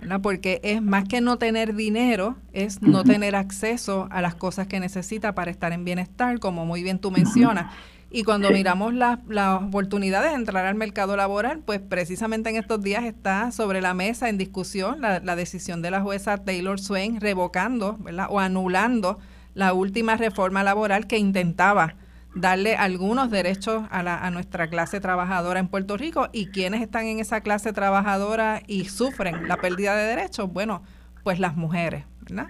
¿verdad? 0.00 0.20
Porque 0.22 0.60
es 0.62 0.80
más 0.80 1.08
que 1.08 1.20
no 1.20 1.38
tener 1.38 1.74
dinero, 1.74 2.36
es 2.52 2.82
no 2.82 3.04
tener 3.04 3.34
acceso 3.34 4.06
a 4.10 4.22
las 4.22 4.34
cosas 4.34 4.66
que 4.66 4.80
necesita 4.80 5.34
para 5.34 5.50
estar 5.50 5.72
en 5.72 5.84
bienestar, 5.84 6.38
como 6.38 6.64
muy 6.64 6.82
bien 6.82 6.98
tú 6.98 7.10
mencionas. 7.10 7.74
Y 8.10 8.24
cuando 8.24 8.50
miramos 8.50 8.94
las 8.94 9.62
oportunidades 9.62 10.30
de 10.30 10.36
entrar 10.36 10.64
al 10.64 10.76
mercado 10.76 11.14
laboral, 11.14 11.60
pues 11.64 11.78
precisamente 11.80 12.48
en 12.48 12.56
estos 12.56 12.82
días 12.82 13.04
está 13.04 13.52
sobre 13.52 13.82
la 13.82 13.92
mesa 13.92 14.30
en 14.30 14.38
discusión 14.38 15.02
la, 15.02 15.36
decisión 15.36 15.82
de 15.82 15.90
la 15.90 16.00
jueza 16.00 16.38
Taylor 16.38 16.80
Swain 16.80 17.20
revocando 17.20 17.98
¿verdad? 17.98 18.28
o 18.30 18.40
anulando 18.40 19.18
la 19.54 19.74
última 19.74 20.16
reforma 20.16 20.62
laboral 20.62 21.06
que 21.06 21.18
intentaba 21.18 21.96
darle 22.34 22.76
algunos 22.76 23.30
derechos 23.30 23.84
a, 23.90 24.02
la, 24.02 24.18
a 24.18 24.30
nuestra 24.30 24.68
clase 24.70 25.00
trabajadora 25.00 25.60
en 25.60 25.68
Puerto 25.68 25.98
Rico 25.98 26.28
y 26.32 26.46
quienes 26.46 26.80
están 26.80 27.06
en 27.06 27.20
esa 27.20 27.42
clase 27.42 27.74
trabajadora 27.74 28.62
y 28.66 28.86
sufren 28.86 29.48
la 29.48 29.58
pérdida 29.58 29.94
de 29.96 30.04
derechos, 30.04 30.50
bueno, 30.50 30.82
pues 31.24 31.40
las 31.40 31.56
mujeres, 31.56 32.04
¿verdad? 32.22 32.46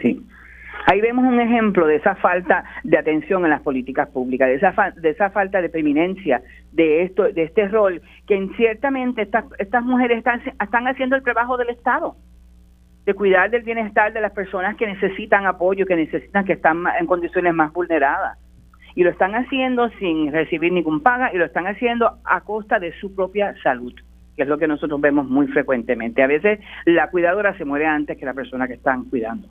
sí. 0.00 0.24
Ahí 0.86 1.00
vemos 1.00 1.24
un 1.24 1.40
ejemplo 1.40 1.86
de 1.86 1.96
esa 1.96 2.16
falta 2.16 2.64
de 2.82 2.98
atención 2.98 3.44
en 3.44 3.50
las 3.50 3.62
políticas 3.62 4.08
públicas, 4.08 4.48
de 4.48 4.54
esa, 4.56 4.72
de 4.96 5.10
esa 5.10 5.30
falta 5.30 5.62
de 5.62 5.68
preeminencia 5.68 6.42
de 6.72 7.02
esto, 7.02 7.24
de 7.24 7.44
este 7.44 7.68
rol, 7.68 8.02
que 8.26 8.48
ciertamente 8.56 9.22
estas, 9.22 9.44
estas 9.58 9.84
mujeres 9.84 10.18
están, 10.18 10.42
están 10.60 10.88
haciendo 10.88 11.16
el 11.16 11.22
trabajo 11.22 11.56
del 11.56 11.70
Estado, 11.70 12.16
de 13.04 13.14
cuidar 13.14 13.50
del 13.50 13.62
bienestar 13.62 14.12
de 14.12 14.20
las 14.20 14.32
personas 14.32 14.76
que 14.76 14.86
necesitan 14.86 15.46
apoyo, 15.46 15.86
que 15.86 15.96
necesitan, 15.96 16.44
que 16.44 16.54
están 16.54 16.84
en 16.98 17.06
condiciones 17.06 17.54
más 17.54 17.72
vulneradas. 17.72 18.38
Y 18.94 19.04
lo 19.04 19.10
están 19.10 19.34
haciendo 19.34 19.88
sin 19.98 20.32
recibir 20.32 20.72
ningún 20.72 21.02
paga 21.02 21.32
y 21.32 21.38
lo 21.38 21.44
están 21.44 21.66
haciendo 21.66 22.18
a 22.24 22.40
costa 22.42 22.78
de 22.78 22.92
su 23.00 23.14
propia 23.14 23.54
salud 23.62 23.94
que 24.34 24.44
es 24.44 24.48
lo 24.48 24.56
que 24.56 24.66
nosotros 24.66 24.98
vemos 24.98 25.28
muy 25.28 25.46
frecuentemente. 25.48 26.22
A 26.22 26.26
veces 26.26 26.58
la 26.86 27.10
cuidadora 27.10 27.54
se 27.58 27.66
muere 27.66 27.84
antes 27.84 28.16
que 28.16 28.24
la 28.24 28.32
persona 28.32 28.66
que 28.66 28.72
están 28.72 29.04
cuidando. 29.04 29.46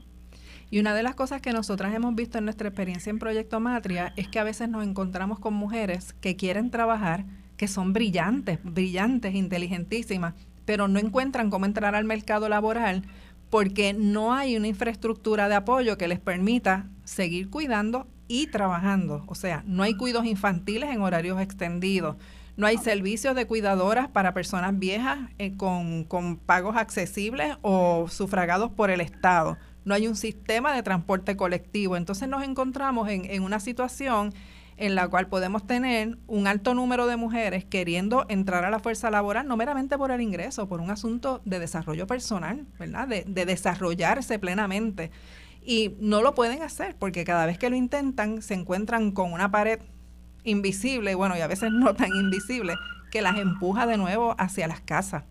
Y 0.73 0.79
una 0.79 0.95
de 0.95 1.03
las 1.03 1.15
cosas 1.15 1.41
que 1.41 1.51
nosotras 1.51 1.93
hemos 1.93 2.15
visto 2.15 2.37
en 2.37 2.45
nuestra 2.45 2.69
experiencia 2.69 3.09
en 3.09 3.19
Proyecto 3.19 3.59
Matria 3.59 4.13
es 4.15 4.29
que 4.29 4.39
a 4.39 4.45
veces 4.45 4.69
nos 4.69 4.85
encontramos 4.85 5.37
con 5.37 5.53
mujeres 5.53 6.13
que 6.21 6.37
quieren 6.37 6.71
trabajar, 6.71 7.25
que 7.57 7.67
son 7.67 7.91
brillantes, 7.91 8.57
brillantes, 8.63 9.35
inteligentísimas, 9.35 10.33
pero 10.63 10.87
no 10.87 10.97
encuentran 10.97 11.49
cómo 11.49 11.65
entrar 11.65 11.93
al 11.93 12.05
mercado 12.05 12.47
laboral 12.47 13.03
porque 13.49 13.91
no 13.91 14.33
hay 14.33 14.55
una 14.55 14.69
infraestructura 14.69 15.49
de 15.49 15.55
apoyo 15.55 15.97
que 15.97 16.07
les 16.07 16.21
permita 16.21 16.87
seguir 17.03 17.49
cuidando 17.49 18.07
y 18.29 18.47
trabajando. 18.47 19.25
O 19.27 19.35
sea, 19.35 19.65
no 19.67 19.83
hay 19.83 19.97
cuidos 19.97 20.25
infantiles 20.25 20.89
en 20.89 21.01
horarios 21.01 21.41
extendidos. 21.41 22.15
No 22.55 22.65
hay 22.65 22.77
servicios 22.77 23.35
de 23.35 23.45
cuidadoras 23.45 24.07
para 24.07 24.33
personas 24.33 24.79
viejas 24.79 25.19
eh, 25.37 25.57
con, 25.57 26.05
con 26.05 26.37
pagos 26.37 26.77
accesibles 26.77 27.57
o 27.61 28.07
sufragados 28.07 28.71
por 28.71 28.89
el 28.89 29.01
Estado 29.01 29.57
no 29.85 29.93
hay 29.93 30.07
un 30.07 30.15
sistema 30.15 30.73
de 30.73 30.83
transporte 30.83 31.35
colectivo. 31.35 31.97
Entonces 31.97 32.27
nos 32.27 32.43
encontramos 32.43 33.09
en, 33.09 33.25
en 33.25 33.43
una 33.43 33.59
situación 33.59 34.33
en 34.77 34.95
la 34.95 35.07
cual 35.07 35.27
podemos 35.27 35.67
tener 35.67 36.17
un 36.25 36.47
alto 36.47 36.73
número 36.73 37.05
de 37.05 37.15
mujeres 37.15 37.65
queriendo 37.65 38.25
entrar 38.29 38.65
a 38.65 38.71
la 38.71 38.79
fuerza 38.79 39.11
laboral, 39.11 39.47
no 39.47 39.55
meramente 39.55 39.95
por 39.97 40.09
el 40.09 40.21
ingreso, 40.21 40.67
por 40.67 40.81
un 40.81 40.89
asunto 40.89 41.41
de 41.45 41.59
desarrollo 41.59 42.07
personal, 42.07 42.65
¿verdad? 42.79 43.07
De, 43.07 43.23
de, 43.27 43.45
desarrollarse 43.45 44.39
plenamente. 44.39 45.11
Y 45.63 45.95
no 45.99 46.23
lo 46.23 46.33
pueden 46.33 46.63
hacer 46.63 46.95
porque 46.97 47.23
cada 47.23 47.45
vez 47.45 47.59
que 47.59 47.69
lo 47.69 47.75
intentan 47.75 48.41
se 48.41 48.55
encuentran 48.55 49.11
con 49.11 49.33
una 49.33 49.51
pared 49.51 49.79
invisible, 50.43 51.13
bueno, 51.13 51.37
y 51.37 51.41
a 51.41 51.47
veces 51.47 51.71
no 51.71 51.93
tan 51.93 52.09
invisible, 52.15 52.73
que 53.11 53.21
las 53.21 53.37
empuja 53.37 53.85
de 53.85 53.97
nuevo 53.97 54.35
hacia 54.39 54.67
las 54.67 54.81
casas. 54.81 55.25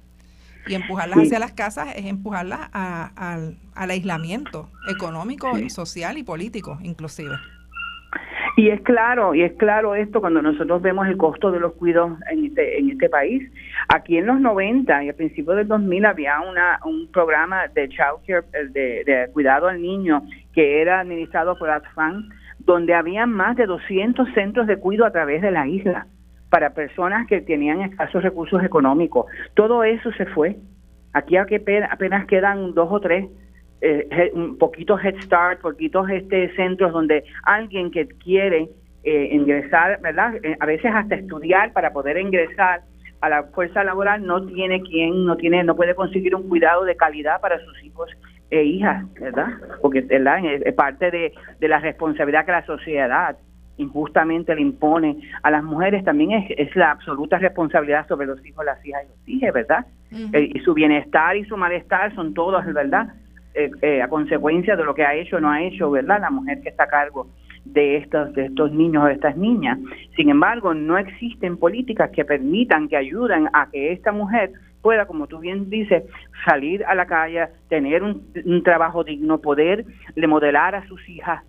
Y 0.67 0.75
empujarlas 0.75 1.19
hacia 1.19 1.39
las 1.39 1.53
casas 1.53 1.95
es 1.97 2.07
empujarlas 2.07 2.71
al 2.73 3.91
aislamiento 3.91 4.69
económico, 4.89 5.51
social 5.69 6.19
y 6.19 6.23
político, 6.23 6.79
inclusive. 6.83 7.35
Y 8.57 8.69
es 8.69 8.81
claro, 8.83 9.35
y 9.35 9.43
es 9.43 9.53
claro 9.55 9.95
esto 9.95 10.21
cuando 10.21 10.43
nosotros 10.43 10.83
vemos 10.83 11.07
el 11.07 11.17
costo 11.17 11.51
de 11.51 11.61
los 11.61 11.73
cuidados 11.75 12.19
en 12.31 12.47
este, 12.47 12.79
en 12.79 12.91
este 12.91 13.09
país. 13.09 13.51
Aquí 13.89 14.19
en 14.19 14.27
los 14.27 14.41
90 14.41 15.05
y 15.05 15.09
al 15.09 15.15
principio 15.15 15.55
del 15.55 15.69
2000 15.69 16.05
había 16.05 16.41
una, 16.41 16.81
un 16.85 17.11
programa 17.13 17.69
de 17.69 17.89
child 17.89 18.27
care, 18.27 18.45
eh, 18.53 18.67
de, 18.71 19.05
de 19.05 19.31
cuidado 19.33 19.69
al 19.69 19.81
niño, 19.81 20.25
que 20.53 20.83
era 20.83 21.01
administrado 21.01 21.57
por 21.59 21.71
ATFAN, 21.71 22.29
donde 22.59 22.93
había 22.93 23.25
más 23.25 23.57
de 23.57 23.67
200 23.67 24.29
centros 24.35 24.67
de 24.67 24.77
cuidado 24.77 25.07
a 25.07 25.13
través 25.13 25.43
de 25.43 25.51
la 25.53 25.67
isla 25.67 26.07
para 26.51 26.75
personas 26.75 27.27
que 27.29 27.41
tenían 27.41 27.81
escasos 27.83 28.23
recursos 28.23 28.63
económicos. 28.63 29.27
Todo 29.55 29.85
eso 29.85 30.13
se 30.13 30.27
fue. 30.27 30.57
Aquí 31.13 31.37
apenas 31.37 32.27
quedan 32.27 32.75
dos 32.75 32.89
o 32.91 33.01
tres 33.01 33.27
eh, 33.81 34.33
poquitos 34.59 35.03
Head 35.03 35.23
Start, 35.23 35.61
poquitos 35.61 36.09
este 36.11 36.55
centros 36.55 36.93
donde 36.93 37.25
alguien 37.45 37.91
que 37.91 38.07
quiere 38.07 38.69
eh, 39.05 39.29
ingresar, 39.33 40.01
¿verdad? 40.03 40.35
Eh, 40.43 40.57
a 40.61 40.67
veces 40.67 40.93
hasta 40.95 41.15
estudiar 41.15 41.73
para 41.73 41.93
poder 41.93 42.19
ingresar 42.19 42.83
a 43.21 43.29
la 43.29 43.45
fuerza 43.45 43.83
laboral 43.85 44.25
no 44.25 44.47
tiene 44.47 44.83
quien, 44.83 45.25
no 45.25 45.37
tiene, 45.37 45.65
no 45.65 45.77
puede 45.77 45.95
conseguir 45.95 46.35
un 46.35 46.49
cuidado 46.49 46.85
de 46.85 46.97
calidad 46.97 47.41
para 47.41 47.59
sus 47.61 47.83
hijos 47.85 48.11
e 48.51 48.65
hijas, 48.65 49.05
¿verdad? 49.15 49.49
Porque 49.81 50.03
¿verdad? 50.03 50.45
es 50.45 50.75
parte 50.75 51.11
de, 51.11 51.33
de 51.59 51.69
la 51.69 51.79
responsabilidad 51.79 52.45
que 52.45 52.53
la 52.53 52.67
sociedad 52.67 53.37
injustamente 53.81 54.55
le 54.55 54.61
impone 54.61 55.17
a 55.43 55.51
las 55.51 55.63
mujeres 55.65 56.05
también 56.05 56.33
es, 56.33 56.51
es 56.57 56.75
la 56.77 56.93
absoluta 56.93 57.39
responsabilidad 57.39 58.07
sobre 58.07 58.27
los 58.27 58.45
hijos, 58.45 58.65
las 58.65 58.85
hijas 58.85 59.05
y 59.05 59.09
los 59.09 59.29
hijos, 59.29 59.55
¿verdad? 59.55 59.87
Eh, 60.33 60.51
y 60.55 60.61
su 60.61 60.75
bienestar 60.75 61.37
y 61.37 61.45
su 61.45 61.57
malestar 61.57 62.15
son 62.15 62.35
todos, 62.35 62.65
¿verdad? 62.73 63.15
Eh, 63.55 63.71
eh, 63.83 64.03
a 64.03 64.09
consecuencia 64.09 64.77
de 64.77 64.85
lo 64.85 64.95
que 64.95 65.05
ha 65.05 65.15
hecho 65.15 65.37
o 65.37 65.41
no 65.41 65.51
ha 65.51 65.63
hecho, 65.63 65.91
¿verdad? 65.91 66.21
La 66.21 66.31
mujer 66.31 66.61
que 66.63 66.69
está 66.69 66.85
a 66.85 66.89
cargo 66.89 67.29
de 67.65 67.97
estos, 67.97 68.33
de 68.35 68.47
estos 68.47 68.73
niños 68.73 69.05
o 69.05 69.07
de 69.07 69.15
estas 69.15 69.37
niñas. 69.37 69.79
Sin 70.17 70.31
embargo, 70.31 70.75
no 70.75 70.99
existen 70.99 71.57
políticas 71.57 72.11
que 72.11 72.25
permitan, 72.25 72.89
que 72.89 72.97
ayuden 72.97 73.49
a 73.53 73.69
que 73.71 73.93
esta 73.93 74.13
mujer 74.13 74.53
pueda, 74.83 75.07
como 75.07 75.27
tú 75.27 75.39
bien 75.39 75.69
dices, 75.69 76.05
salir 76.45 76.85
a 76.85 76.95
la 76.95 77.07
calle, 77.07 77.49
tener 77.69 78.03
un, 78.03 78.23
un 78.45 78.63
trabajo 78.63 79.05
digno, 79.05 79.39
poder 79.39 79.85
modelar 80.17 80.75
a 80.75 80.87
sus 80.87 81.07
hijas 81.09 81.45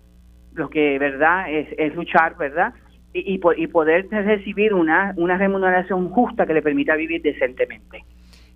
lo 0.54 0.68
que, 0.70 0.98
¿verdad?, 0.98 1.46
es, 1.50 1.94
luchar, 1.94 2.36
¿verdad? 2.36 2.74
Y, 3.12 3.40
y, 3.56 3.66
poder 3.66 4.08
recibir 4.10 4.72
una, 4.72 5.12
una 5.16 5.36
remuneración 5.36 6.08
justa 6.08 6.46
que 6.46 6.54
le 6.54 6.62
permita 6.62 6.96
vivir 6.96 7.20
decentemente. 7.20 8.04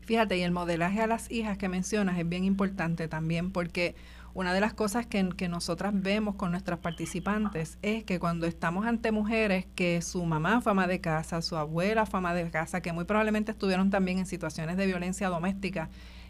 Fíjate, 0.00 0.38
y 0.38 0.42
el 0.42 0.52
modelaje 0.52 1.02
a 1.02 1.06
las 1.06 1.30
hijas 1.30 1.58
que 1.58 1.68
mencionas 1.68 2.18
es 2.18 2.28
bien 2.28 2.44
importante 2.44 3.08
también 3.08 3.50
porque 3.50 3.96
una 4.34 4.52
de 4.54 4.60
las 4.60 4.72
cosas 4.74 5.06
que, 5.06 5.30
que, 5.36 5.48
nosotras 5.48 5.92
vemos 5.94 6.36
con 6.36 6.50
nuestras 6.50 6.78
participantes 6.78 7.78
es 7.80 8.04
que 8.04 8.20
cuando 8.20 8.46
estamos 8.46 8.86
ante 8.86 9.10
mujeres 9.10 9.66
que 9.74 10.02
su 10.02 10.24
mamá 10.24 10.60
fue 10.60 10.72
ama 10.72 10.86
de 10.86 11.00
casa, 11.00 11.40
su 11.42 11.56
abuela 11.56 12.06
fue 12.06 12.18
ama 12.18 12.34
de 12.34 12.50
casa, 12.50 12.82
que 12.82 12.92
muy 12.92 13.04
probablemente 13.04 13.52
estuvieron 13.52 13.90
también 13.90 14.18
en 14.18 14.26
situaciones 14.26 14.76
de 14.76 14.86
violencia 14.86 15.28
doméstica 15.28 15.88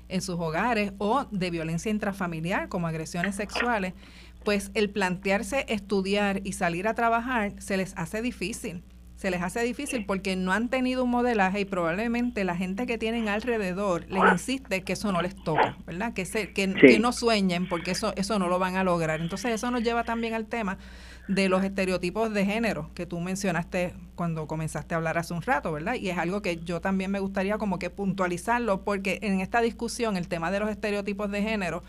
en 0.09 0.23
sus 0.23 0.37
hogares 0.37 0.93
o 0.99 1.27
de 1.31 1.51
violencia 1.51 1.91
intrafamiliar 1.91 2.69
como 2.69 2.87
agresiones 2.87 3.35
sexuales, 3.35 3.93
pues 4.47 4.71
el 4.75 4.91
plantearse 4.91 5.67
estudiar 5.69 6.41
y 6.45 6.53
salir 6.53 6.87
a 6.87 6.95
trabajar 6.95 7.55
se 7.59 7.77
les 7.77 7.95
hace 7.97 8.23
difícil 8.23 8.85
se 9.17 9.31
les 9.31 9.43
hace 9.43 9.61
difícil 9.63 10.07
porque 10.07 10.37
no 10.37 10.53
han 10.53 10.69
tenido 10.69 11.03
un 11.03 11.11
modelaje 11.11 11.61
y 11.61 11.65
probablemente 11.65 12.45
la 12.45 12.55
gente 12.55 12.87
que 12.87 12.97
tienen 12.97 13.29
alrededor 13.29 14.05
les 14.09 14.23
insiste 14.31 14.85
que 14.85 14.93
eso 14.93 15.11
no 15.11 15.23
les 15.23 15.35
toca, 15.35 15.77
¿verdad? 15.87 16.13
Que, 16.13 16.27
se, 16.27 16.53
que, 16.53 16.69
no 17.01 17.13
sueñen 17.13 17.67
porque 17.67 17.93
eso, 17.93 18.13
eso 18.17 18.39
no 18.39 18.47
lo 18.49 18.59
van 18.59 18.77
a 18.77 18.85
lograr. 18.85 19.23
Entonces 19.23 19.53
eso 19.53 19.71
nos 19.71 19.83
lleva 19.83 20.05
también 20.05 20.35
al 20.35 20.45
tema 20.45 20.77
de 21.29 21.49
los 21.49 21.65
estereotipos 21.65 22.33
de 22.33 22.45
género 22.45 22.91
que 22.95 23.07
tú 23.07 23.19
mencionaste 23.19 23.95
cuando 24.15 24.47
comenzaste 24.47 24.95
a 24.95 24.99
hablar 24.99 25.17
hace 25.17 25.33
un 25.33 25.43
rato, 25.43 25.73
¿verdad? 25.73 25.95
Y 25.95 26.11
es 26.11 26.19
algo 26.19 26.43
que 26.43 26.59
yo 26.59 26.83
también 26.83 27.11
me 27.11 27.19
gustaría 27.19 27.57
como 27.57 27.79
que 27.79 27.89
puntualizarlo 27.89 28.85
porque 28.85 29.19
en 29.23 29.41
esta 29.41 29.63
discusión 29.63 30.19
el 30.19 30.29
tema 30.29 30.51
de 30.51 30.61
los 30.61 30.69
estereotipos 30.69 31.31
de 31.31 31.43
género 31.43 31.83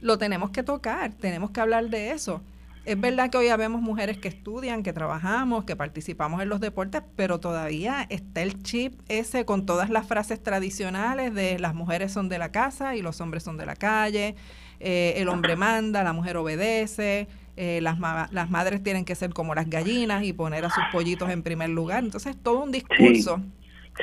lo 0.00 0.18
tenemos 0.18 0.50
que 0.50 0.62
tocar, 0.62 1.12
tenemos 1.12 1.50
que 1.50 1.60
hablar 1.60 1.88
de 1.88 2.10
eso 2.12 2.42
es 2.84 3.00
verdad 3.00 3.30
que 3.30 3.36
hoy 3.36 3.48
vemos 3.56 3.82
mujeres 3.82 4.18
que 4.18 4.28
estudian, 4.28 4.82
que 4.82 4.92
trabajamos, 4.92 5.64
que 5.64 5.76
participamos 5.76 6.42
en 6.42 6.48
los 6.48 6.60
deportes, 6.60 7.02
pero 7.14 7.38
todavía 7.38 8.06
está 8.08 8.42
el 8.42 8.62
chip 8.62 8.94
ese 9.08 9.44
con 9.44 9.66
todas 9.66 9.90
las 9.90 10.06
frases 10.06 10.42
tradicionales 10.42 11.34
de 11.34 11.58
las 11.58 11.74
mujeres 11.74 12.12
son 12.12 12.28
de 12.28 12.38
la 12.38 12.50
casa 12.50 12.96
y 12.96 13.02
los 13.02 13.20
hombres 13.20 13.42
son 13.42 13.58
de 13.58 13.66
la 13.66 13.76
calle, 13.76 14.34
eh, 14.80 15.14
el 15.16 15.28
hombre 15.28 15.56
manda, 15.56 16.02
la 16.02 16.14
mujer 16.14 16.38
obedece, 16.38 17.28
eh, 17.56 17.80
las, 17.82 17.98
las 18.32 18.50
madres 18.50 18.82
tienen 18.82 19.04
que 19.04 19.14
ser 19.14 19.34
como 19.34 19.54
las 19.54 19.68
gallinas 19.68 20.24
y 20.24 20.32
poner 20.32 20.64
a 20.64 20.70
sus 20.70 20.84
pollitos 20.90 21.28
en 21.28 21.42
primer 21.42 21.68
lugar. 21.68 22.02
Entonces, 22.02 22.34
todo 22.42 22.62
un 22.62 22.72
discurso 22.72 23.40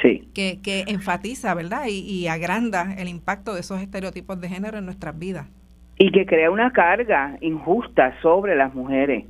Que, 0.03 0.59
que 0.61 0.83
enfatiza, 0.87 1.55
¿verdad? 1.55 1.87
Y, 1.87 2.01
y 2.01 2.27
agranda 2.27 2.93
el 2.99 3.07
impacto 3.07 3.55
de 3.55 3.61
esos 3.61 3.81
estereotipos 3.81 4.39
de 4.39 4.47
género 4.47 4.77
en 4.77 4.85
nuestras 4.85 5.17
vidas 5.17 5.47
y 5.97 6.11
que 6.11 6.25
crea 6.25 6.51
una 6.51 6.71
carga 6.71 7.37
injusta 7.41 8.13
sobre 8.21 8.55
las 8.55 8.73
mujeres. 8.73 9.25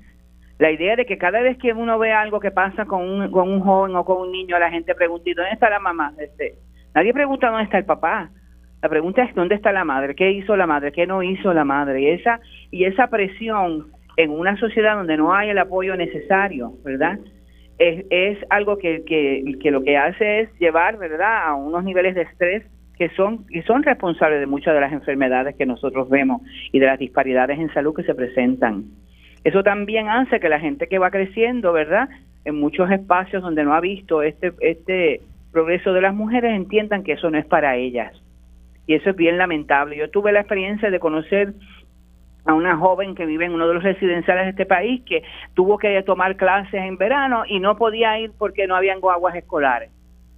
La 0.60 0.72
idea 0.72 0.96
de 0.96 1.06
que 1.06 1.18
cada 1.18 1.42
vez 1.42 1.58
que 1.58 1.72
uno 1.72 2.00
ve 2.00 2.12
algo 2.12 2.40
que 2.40 2.52
pasa 2.52 2.86
con 2.86 3.08
un, 3.08 3.32
con 3.32 3.50
un 3.50 3.62
joven 3.62 3.96
o 3.96 4.04
con 4.04 4.22
un 4.22 4.32
niño, 4.32 4.58
la 4.58 4.72
gente 4.72 4.96
pregunta, 4.96 5.30
dónde 5.36 5.52
está 5.52 5.70
la 5.70 5.80
mamá? 5.80 6.14
Este, 6.18 6.56
nadie 6.96 7.14
pregunta 7.14 7.50
dónde 7.50 7.64
está 7.64 7.78
el 7.78 7.86
papá. 7.86 8.32
La 8.82 8.90
pregunta 8.90 9.24
es 9.24 9.34
dónde 9.34 9.56
está 9.56 9.72
la 9.72 9.84
madre, 9.84 10.16
qué 10.16 10.32
hizo 10.32 10.56
la 10.56 10.68
madre, 10.68 10.92
qué 10.92 11.08
no 11.08 11.24
hizo 11.24 11.54
la 11.54 11.64
madre. 11.64 12.02
Y 12.02 12.10
esa, 12.10 12.40
y 12.70 12.86
esa 12.86 13.08
presión 13.08 13.88
en 14.18 14.32
una 14.32 14.58
sociedad 14.58 14.96
donde 14.96 15.18
no 15.18 15.34
hay 15.34 15.50
el 15.50 15.58
apoyo 15.58 15.96
necesario, 15.96 16.74
¿verdad? 16.84 17.20
Es, 17.78 18.06
es 18.10 18.38
algo 18.50 18.78
que, 18.78 19.04
que, 19.06 19.44
que 19.62 19.72
lo 19.72 19.84
que 19.84 19.98
hace 19.98 20.42
es 20.42 20.60
llevar, 20.60 20.98
¿verdad?, 20.98 21.48
a 21.48 21.56
unos 21.56 21.84
niveles 21.84 22.16
de 22.16 22.24
estrés 22.24 22.64
que 22.98 23.10
son, 23.10 23.46
que 23.48 23.62
son 23.64 23.84
responsables 23.84 24.40
de 24.40 24.48
muchas 24.48 24.74
de 24.74 24.82
las 24.82 24.92
enfermedades 24.92 25.56
que 25.56 25.66
nosotros 25.66 26.10
vemos 26.10 26.42
y 26.72 26.80
de 26.80 26.88
las 26.88 27.00
disparidades 27.00 27.60
en 27.60 27.72
salud 27.74 27.96
que 27.96 28.04
se 28.04 28.16
presentan. 28.16 28.86
Eso 29.44 29.64
también 29.64 30.10
hace 30.10 30.40
que 30.40 30.50
la 30.50 30.60
gente 30.60 30.88
que 30.88 30.98
va 30.98 31.12
creciendo, 31.12 31.72
¿verdad? 31.74 32.10
En 32.44 32.60
muchos 32.60 32.90
espacios 32.90 33.44
donde 33.44 33.64
no 33.64 33.74
ha 33.74 33.80
visto 33.80 34.24
este, 34.24 34.52
este 34.62 35.22
progreso 35.52 35.94
de 35.94 36.02
las 36.02 36.16
mujeres 36.16 36.56
entiendan 36.56 37.04
que 37.04 37.14
eso 37.14 37.30
no 37.30 37.38
es 37.38 37.46
para 37.46 37.76
ellas. 37.76 38.14
Y 38.88 38.96
eso 38.96 39.12
es 39.12 39.16
bien 39.16 39.38
lamentable. 39.38 39.98
Yo 39.98 40.10
tuve 40.10 40.32
la 40.32 40.40
experiencia 40.40 40.90
de 40.90 41.00
conocer 41.00 41.54
a 42.46 42.54
una 42.54 42.78
joven 42.78 43.14
que 43.14 43.26
vive 43.26 43.46
en 43.46 43.54
uno 43.54 43.68
de 43.68 43.74
los 43.76 43.84
residenciales 43.84 44.46
de 44.46 44.50
este 44.52 44.66
país 44.66 45.04
que 45.06 45.24
tuvo 45.54 45.78
que 45.78 46.02
tomar 46.04 46.36
clases 46.38 46.82
en 46.82 46.98
verano 46.98 47.44
y 47.48 47.60
no 47.60 47.78
podía 47.78 48.18
ir 48.20 48.32
porque 48.38 48.66
no 48.66 48.76
habían 48.76 49.02
guaguas 49.02 49.36
escolares 49.36 49.92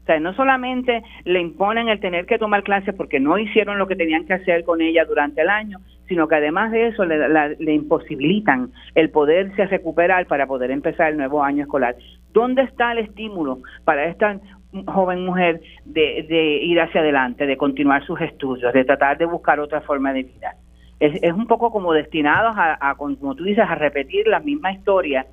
sea, 0.10 0.19
no 0.19 0.34
solamente 0.34 1.04
le 1.24 1.39
imponen 1.39 1.88
el 1.88 2.00
tener 2.00 2.26
que 2.26 2.39
tomar 2.39 2.63
clases 2.63 2.95
porque 2.95 3.19
no 3.19 3.38
hicieron 3.38 3.78
lo 3.78 3.88
que 3.88 3.95
tenían 3.95 4.26
que 4.26 4.34
hacer 4.34 4.63
con 4.63 4.82
ella 4.82 5.06
durante 5.06 5.41
el 5.41 5.50
año, 5.50 5.80
sino 6.08 6.28
que 6.28 6.36
además 6.36 6.72
de 6.72 6.88
eso 6.88 7.06
le, 7.06 7.74
imposibilitan 7.74 8.72
el 8.95 9.12
poderse 9.12 9.67
recuperar 9.67 10.26
para 10.26 10.48
poder 10.48 10.72
empezar 10.72 11.12
el 11.12 11.17
nuevo 11.17 11.43
año 11.43 11.63
escolar. 11.63 11.95
¿Dónde 12.34 12.63
está 12.63 12.91
el 12.93 13.00
estímulo 13.00 13.60
para 13.86 14.06
esta 14.06 14.39
joven 14.88 15.26
mujer 15.26 15.62
de, 15.86 16.60
ir 16.63 16.82
hacia 16.82 17.02
adelante, 17.02 17.45
de 17.45 17.58
continuar 17.58 18.04
sus 18.06 18.19
estudios, 18.22 18.74
de 18.74 18.86
tratar 18.86 19.19
de 19.19 19.26
buscar 19.26 19.60
otra 19.60 19.82
forma 19.82 20.12
de 20.12 20.24
vida? 20.24 20.56
Es, 21.00 21.32
un 21.32 21.45
poco 21.45 21.72
como 21.72 21.93
destinados 21.93 22.56
a, 22.58 22.95
como 22.98 23.36
tú 23.36 23.43
dices, 23.43 23.63
a 23.65 23.76
repetir 23.76 24.28
la 24.28 24.39
misma 24.39 24.74
historia 24.74 25.28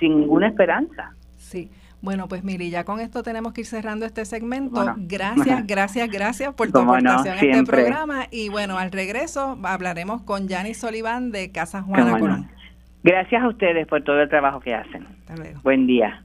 sin 0.00 0.18
ninguna 0.18 0.48
esperanza. 0.48 1.14
Sí. 1.36 1.68
Bueno, 2.02 2.26
pues 2.26 2.42
Miri, 2.42 2.68
ya 2.68 2.84
con 2.84 2.98
esto 2.98 3.22
tenemos 3.22 3.52
que 3.52 3.60
ir 3.60 3.66
cerrando 3.66 4.04
este 4.04 4.24
segmento. 4.24 4.84
gracias, 4.96 5.66
gracias, 5.66 6.10
gracias 6.10 6.52
por 6.52 6.70
tu 6.70 6.80
aportación 6.80 7.38
a 7.38 7.40
este 7.40 7.64
programa. 7.64 8.26
Y 8.30 8.48
bueno, 8.48 8.76
al 8.76 8.90
regreso 8.90 9.56
hablaremos 9.62 10.22
con 10.22 10.48
Yanis 10.48 10.78
Sullivan 10.80 11.30
de 11.30 11.52
Casa 11.52 11.82
Juana 11.82 12.18
Colón. 12.18 12.50
Gracias 13.04 13.42
a 13.42 13.48
ustedes 13.48 13.86
por 13.86 14.02
todo 14.02 14.20
el 14.20 14.28
trabajo 14.28 14.60
que 14.60 14.74
hacen. 14.74 15.06
Hasta 15.20 15.36
luego. 15.36 15.60
Buen 15.62 15.86
día. 15.86 16.24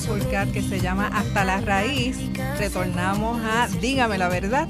Que 0.00 0.62
se 0.62 0.80
llama 0.80 1.08
Hasta 1.08 1.44
la 1.44 1.60
raíz, 1.60 2.16
retornamos 2.58 3.38
a 3.44 3.68
Dígame 3.82 4.16
la 4.16 4.30
verdad. 4.30 4.66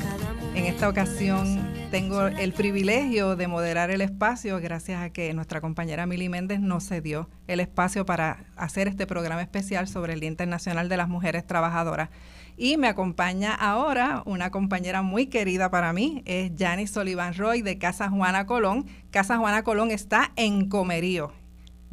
En 0.56 0.66
esta 0.66 0.88
ocasión 0.88 1.72
tengo 1.92 2.26
el 2.26 2.52
privilegio 2.52 3.36
de 3.36 3.46
moderar 3.46 3.92
el 3.92 4.00
espacio 4.00 4.60
gracias 4.60 5.00
a 5.00 5.10
que 5.10 5.32
nuestra 5.32 5.60
compañera 5.60 6.04
Mili 6.04 6.28
Méndez 6.28 6.58
nos 6.58 6.88
cedió 6.88 7.30
el 7.46 7.60
espacio 7.60 8.04
para 8.04 8.44
hacer 8.56 8.88
este 8.88 9.06
programa 9.06 9.40
especial 9.40 9.86
sobre 9.86 10.14
el 10.14 10.20
Día 10.20 10.30
Internacional 10.30 10.88
de 10.88 10.96
las 10.96 11.08
Mujeres 11.08 11.46
Trabajadoras. 11.46 12.10
Y 12.56 12.76
me 12.76 12.88
acompaña 12.88 13.54
ahora 13.54 14.24
una 14.26 14.50
compañera 14.50 15.02
muy 15.02 15.26
querida 15.26 15.70
para 15.70 15.92
mí, 15.92 16.22
es 16.26 16.50
Janice 16.58 16.94
Sullivan 16.94 17.34
Roy 17.34 17.62
de 17.62 17.78
Casa 17.78 18.10
Juana 18.10 18.46
Colón. 18.46 18.86
Casa 19.12 19.38
Juana 19.38 19.62
Colón 19.62 19.92
está 19.92 20.32
en 20.34 20.68
Comerío. 20.68 21.32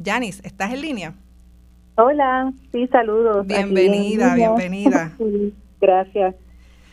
Janice, 0.03 0.41
¿estás 0.43 0.73
en 0.73 0.81
línea? 0.81 1.13
Hola, 1.99 2.53
sí, 2.71 2.85
saludos. 2.91 3.47
Bienvenida, 3.47 4.35
bienvenida. 4.35 5.13
gracias. 5.81 6.35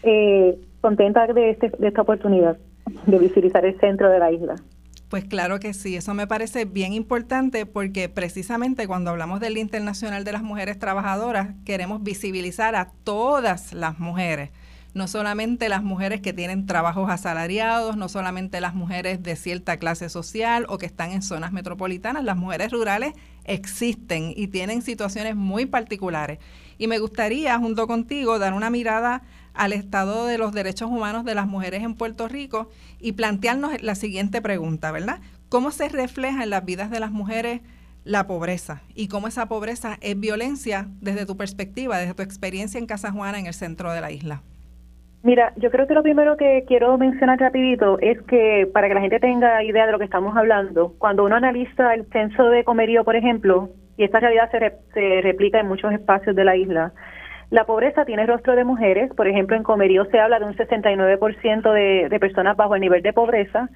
Eh, 0.03 0.59
contenta 0.81 1.27
de, 1.27 1.51
este, 1.51 1.71
de 1.79 1.89
esta 1.89 2.01
oportunidad 2.01 2.57
de 3.05 3.19
visibilizar 3.19 3.67
el 3.67 3.79
centro 3.81 4.09
de 4.09 4.19
la 4.19 4.33
isla. 4.33 4.55
Pues 5.11 5.27
claro 5.27 5.61
que 5.61 5.75
sí, 5.75 5.95
eso 5.95 6.15
me 6.15 6.27
parece 6.27 6.65
bien 6.65 6.95
importante 6.95 7.67
porque 7.67 8.09
precisamente 8.09 8.87
cuando 8.87 9.11
hablamos 9.11 9.41
del 9.41 9.59
Internacional 9.59 10.25
de 10.25 10.33
las 10.33 10.43
Mujeres 10.43 10.79
Trabajadoras 10.79 11.49
queremos 11.67 12.03
visibilizar 12.03 12.75
a 12.75 12.91
todas 13.05 13.75
las 13.75 13.99
mujeres, 13.99 14.53
no 14.95 15.09
solamente 15.09 15.69
las 15.69 15.83
mujeres 15.83 16.21
que 16.21 16.33
tienen 16.33 16.67
trabajos 16.67 17.11
asalariados, 17.11 17.97
no 17.97 18.09
solamente 18.09 18.61
las 18.61 18.75
mujeres 18.75 19.23
de 19.23 19.35
cierta 19.35 19.77
clase 19.77 20.09
social 20.09 20.67
o 20.69 20.79
que 20.79 20.87
están 20.87 21.11
en 21.11 21.23
zonas 21.23 21.53
metropolitanas, 21.53 22.23
las 22.23 22.37
mujeres 22.37 22.71
rurales 22.71 23.13
existen 23.45 24.33
y 24.37 24.47
tienen 24.47 24.83
situaciones 24.83 25.35
muy 25.35 25.67
particulares. 25.67 26.39
Y 26.79 26.87
me 26.87 27.01
gustaría, 27.01 27.59
junto 27.59 27.89
contigo, 27.89 28.39
dar 28.39 28.55
una 28.55 28.71
mirada 28.71 29.23
al 29.53 29.73
estado 29.73 30.27
de 30.27 30.39
los 30.39 30.53
derechos 30.53 30.91
humanos 30.91 31.25
de 31.25 31.35
las 31.35 31.47
mujeres 31.47 31.83
en 31.83 31.95
Puerto 31.95 32.29
Rico 32.29 32.71
y 33.01 33.13
plantearnos 33.13 33.83
la 33.83 33.97
siguiente 33.97 34.41
pregunta, 34.41 34.93
¿verdad? 34.93 35.21
¿Cómo 35.49 35.73
se 35.73 35.89
refleja 35.89 36.45
en 36.45 36.51
las 36.51 36.65
vidas 36.65 36.91
de 36.91 37.01
las 37.01 37.11
mujeres 37.11 37.61
la 38.05 38.27
pobreza 38.27 38.83
y 38.95 39.09
cómo 39.09 39.29
esa 39.29 39.47
pobreza 39.47 39.99
es 40.01 40.19
violencia 40.19 40.89
desde 41.01 41.27
tu 41.27 41.37
perspectiva, 41.37 41.99
desde 41.99 42.15
tu 42.15 42.23
experiencia 42.23 42.79
en 42.79 42.87
Casa 42.87 43.11
Juana, 43.11 43.39
en 43.39 43.47
el 43.47 43.55
centro 43.55 43.93
de 43.93 44.01
la 44.01 44.13
isla? 44.13 44.43
Mira, 45.25 45.55
yo 45.57 45.71
creo 45.71 45.87
que 45.87 45.95
lo 45.95 46.03
primero 46.03 46.37
que 46.37 46.65
quiero 46.69 46.99
mencionar 46.99 47.41
rapidito 47.41 47.99
es 47.99 48.21
que 48.25 48.69
para 48.71 48.89
que 48.89 48.95
la 48.95 49.01
gente 49.01 49.21
tenga 49.21 49.65
idea 49.65 49.87
de 49.87 49.93
lo 49.93 49.99
que 49.99 50.05
estamos 50.05 50.37
hablando, 50.37 50.93
cuando 50.99 51.25
uno 51.25 51.35
analiza 51.35 51.95
el 51.95 52.05
censo 52.13 52.51
de 52.51 52.63
comerío, 52.63 53.05
por 53.05 53.17
ejemplo, 53.17 53.71
y 53.97 54.05
esta 54.05 54.21
realidad 54.21 54.51
se, 54.51 54.59
se 54.93 55.23
replica 55.23 55.59
en 55.61 55.69
muchos 55.69 55.91
espacios 55.95 56.37
de 56.37 56.45
la 56.45 56.57
isla, 56.57 56.93
la 57.49 57.65
pobreza 57.65 58.05
tiene 58.05 58.27
rostro 58.27 58.55
de 58.55 58.65
mujeres, 58.65 59.15
por 59.15 59.27
ejemplo, 59.27 59.57
en 59.57 59.63
Comerío 59.63 60.05
se 60.11 60.21
habla 60.21 60.39
de 60.39 60.45
un 60.45 60.57
69% 60.57 61.73
de, 61.73 62.09
de 62.11 62.21
personas 62.21 62.55
bajo 62.55 62.75
el 62.75 62.83
nivel 62.83 63.01
de 63.01 63.15
pobreza, 63.15 63.71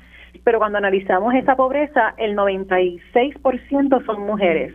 pero 0.45 0.59
cuando 0.59 0.77
analizamos 0.77 1.33
esa 1.35 1.57
pobreza, 1.57 2.13
el 2.19 2.37
96% 2.37 4.05
son 4.05 4.27
mujeres. 4.27 4.75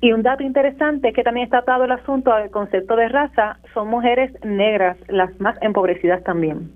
Y 0.00 0.12
un 0.12 0.22
dato 0.22 0.42
interesante 0.42 1.08
es 1.08 1.14
que 1.14 1.22
también 1.22 1.44
está 1.44 1.58
atado 1.58 1.84
el 1.84 1.92
asunto 1.92 2.32
al 2.32 2.50
concepto 2.50 2.96
de 2.96 3.08
raza, 3.08 3.58
son 3.72 3.88
mujeres 3.88 4.32
negras, 4.44 4.96
las 5.08 5.38
más 5.40 5.56
empobrecidas 5.62 6.22
también. 6.22 6.70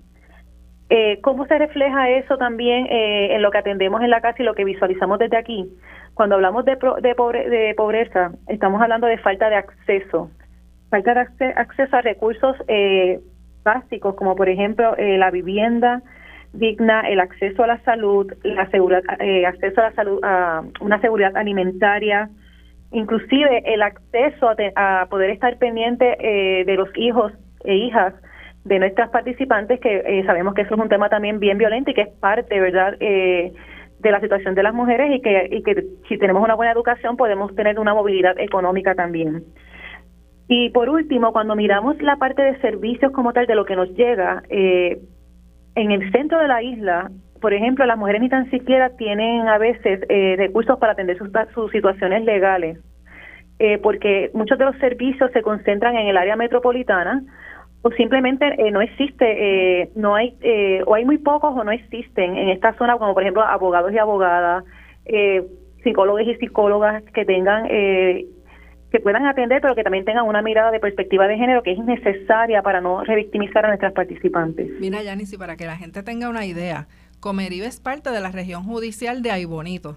Eh, 0.89 1.21
¿Cómo 1.21 1.47
se 1.47 1.59
refleja 1.59 2.11
eso 2.11 2.37
también 2.39 2.87
eh, 2.87 3.35
en 3.35 3.43
lo 3.43 3.51
que 3.51 3.59
atendemos 3.59 4.03
en 4.03 4.11
la 4.11 4.21
casa 4.21 4.43
y 4.43 4.45
lo 4.45 4.55
que 4.55 4.65
visualizamos 4.65 5.19
desde 5.19 5.37
aquí? 5.37 5.71
Cuando 6.15 6.35
hablamos 6.35 6.65
de, 6.65 6.77
de, 6.77 7.51
de 7.51 7.75
pobreza, 7.77 8.33
estamos 8.49 8.83
hablando 8.83 9.07
de 9.07 9.19
falta 9.19 9.49
de 9.51 9.57
acceso 9.57 10.31
falta 10.91 11.15
de 11.15 11.47
acceso 11.57 11.97
a 11.97 12.03
recursos 12.03 12.57
eh, 12.69 13.21
básicos, 13.63 14.15
como 14.17 14.35
por 14.35 14.49
ejemplo 14.49 14.97
eh, 14.97 15.17
la 15.17 15.31
vivienda 15.31 16.03
digna, 16.53 17.03
el 17.03 17.21
acceso 17.21 17.63
a 17.63 17.69
la 17.69 17.79
salud, 17.85 18.27
la 18.43 18.69
seguridad, 18.71 19.03
eh, 19.21 19.47
acceso 19.47 19.81
a 19.81 19.91
la 19.91 19.93
salud, 19.93 20.19
a 20.25 20.63
una 20.81 21.01
seguridad 21.01 21.37
alimentaria, 21.37 22.29
inclusive 22.93 23.63
el 23.73 23.83
acceso 23.83 24.51
a, 24.77 25.07
poder 25.11 25.31
estar 25.31 25.57
pendiente 25.59 26.05
de 26.67 26.75
los 26.77 26.89
hijos 26.97 27.33
e 27.65 27.75
hijas 27.75 28.15
de 28.65 28.79
nuestras 28.79 29.11
participantes, 29.11 29.81
que 29.81 30.23
sabemos 30.27 30.55
que 30.55 30.63
eso 30.63 30.75
es 30.75 30.81
un 30.81 30.89
tema 30.89 31.09
también 31.09 31.41
bien 31.41 31.59
violento 31.59 31.91
y 31.91 31.95
que 31.95 32.03
es 32.03 32.09
parte, 32.21 32.61
¿verdad?, 32.61 32.97
de 32.99 34.11
la 34.11 34.21
situación 34.21 34.55
de 34.55 34.63
las 34.63 34.75
mujeres 34.75 35.15
y 35.15 35.21
que, 35.21 35.49
y 35.51 35.63
que 35.63 35.85
si 36.09 36.19
tenemos 36.19 36.43
una 36.43 36.55
buena 36.55 36.73
educación 36.73 37.17
podemos 37.17 37.55
tener 37.55 37.79
una 37.79 37.95
movilidad 37.95 38.39
económica 38.39 38.95
también. 38.95 39.45
Y 40.49 40.71
por 40.71 40.89
último, 40.89 41.33
cuando 41.33 41.55
miramos 41.55 42.01
la 42.03 42.17
parte 42.17 42.43
de 42.43 42.61
servicios 42.61 43.13
como 43.13 43.33
tal 43.33 43.47
de 43.47 43.55
lo 43.55 43.65
que 43.65 43.77
nos 43.77 43.89
llega, 43.95 44.43
eh, 44.49 44.99
en 45.77 45.93
el 45.93 46.11
centro 46.11 46.41
de 46.41 46.49
la 46.49 46.63
isla, 46.63 47.11
por 47.41 47.55
ejemplo, 47.55 47.85
las 47.87 47.99
mujeres 47.99 48.21
ni 48.21 48.29
tan 48.29 48.51
siquiera 48.51 48.91
tienen 48.97 49.49
a 49.49 49.59
veces 49.59 50.01
eh, 50.09 50.35
recursos 50.37 50.79
para 50.79 50.93
atender 50.93 51.19
sus, 51.19 51.29
sus 51.55 51.71
situaciones 51.71 52.25
legales, 52.25 52.79
eh, 53.59 53.79
porque 53.79 54.31
muchos 54.35 54.59
de 54.59 54.65
los 54.65 54.77
servicios 54.79 55.31
se 55.33 55.43
concentran 55.43 55.97
en 55.97 56.09
el 56.09 56.17
área 56.17 56.37
metropolitana 56.37 57.23
o 57.83 57.91
simplemente 57.93 58.45
no 58.71 58.83
existe, 58.83 59.91
no 59.95 60.15
hay, 60.15 60.37
o 60.85 60.95
hay 60.95 61.07
muy 61.07 61.17
pocos 61.17 61.57
o 61.57 61.65
no 61.65 61.73
existen 61.73 62.37
en 62.37 62.51
esta 62.51 62.75
zona, 62.75 62.99
como 62.99 63.15
por 63.15 63.23
ejemplo 63.23 63.43
abogados 63.43 63.91
y 63.91 63.97
abogadas, 63.97 64.65
psicólogos 65.83 66.21
y 66.27 66.35
psicólogas 66.35 67.03
que 67.15 67.25
tengan 67.25 67.67
que 68.91 69.01
puedan 69.01 69.27
atender, 69.27 69.61
pero 69.61 69.75
que 69.75 69.85
también 69.85 70.05
tengan 70.05 70.27
una 70.27 70.43
mirada 70.43 70.71
de 70.71 70.81
perspectiva 70.81 71.29
de 71.29 71.37
género 71.37 71.63
que 71.63 71.73
es 71.73 71.79
necesaria 71.79 72.63
para 72.63 72.81
no 72.81 73.05
revictimizar 73.05 73.65
a 73.65 73.69
nuestras 73.69 73.93
participantes. 73.93 74.69
Mira, 74.81 75.03
Yanis, 75.03 75.33
y 75.33 75.39
para 75.39 75.57
que 75.57 75.65
la 75.65 75.77
gente 75.77 76.03
tenga 76.03 76.29
una 76.29 76.45
idea, 76.45 76.89
Comerío 77.21 77.65
es 77.65 77.81
parte 77.81 78.11
de 78.11 78.21
la 78.21 78.31
región 78.31 78.65
judicial 78.65 79.23
de 79.23 79.31
Aybonito. 79.31 79.97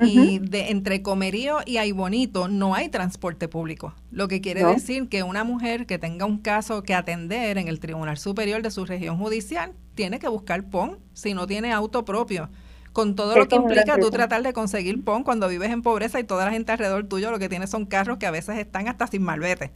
Y 0.00 0.40
de 0.40 0.70
entre 0.70 1.02
Comerío 1.02 1.58
y 1.64 1.76
Aybonito 1.76 2.48
no 2.48 2.74
hay 2.74 2.88
transporte 2.88 3.46
público, 3.46 3.94
lo 4.10 4.26
que 4.26 4.40
quiere 4.40 4.64
decir 4.64 5.08
que 5.08 5.22
una 5.22 5.44
mujer 5.44 5.86
que 5.86 6.00
tenga 6.00 6.26
un 6.26 6.38
caso 6.38 6.82
que 6.82 6.94
atender 6.94 7.58
en 7.58 7.68
el 7.68 7.78
Tribunal 7.78 8.18
Superior 8.18 8.60
de 8.60 8.72
su 8.72 8.84
región 8.86 9.18
judicial 9.18 9.72
tiene 9.94 10.18
que 10.18 10.26
buscar 10.26 10.64
PON 10.64 10.98
si 11.12 11.32
no 11.32 11.46
tiene 11.46 11.72
auto 11.72 12.04
propio 12.04 12.50
con 12.94 13.16
todo 13.16 13.36
lo 13.36 13.48
que 13.48 13.56
implica 13.56 13.98
tú 13.98 14.10
tratar 14.10 14.42
de 14.42 14.52
conseguir 14.52 15.02
PON 15.02 15.24
cuando 15.24 15.48
vives 15.48 15.70
en 15.70 15.82
pobreza 15.82 16.20
y 16.20 16.24
toda 16.24 16.44
la 16.44 16.52
gente 16.52 16.72
alrededor 16.72 17.04
tuyo 17.04 17.30
lo 17.32 17.40
que 17.40 17.48
tiene 17.48 17.66
son 17.66 17.86
carros 17.86 18.18
que 18.18 18.26
a 18.26 18.30
veces 18.30 18.56
están 18.56 18.88
hasta 18.88 19.08
sin 19.08 19.22
malvete. 19.22 19.72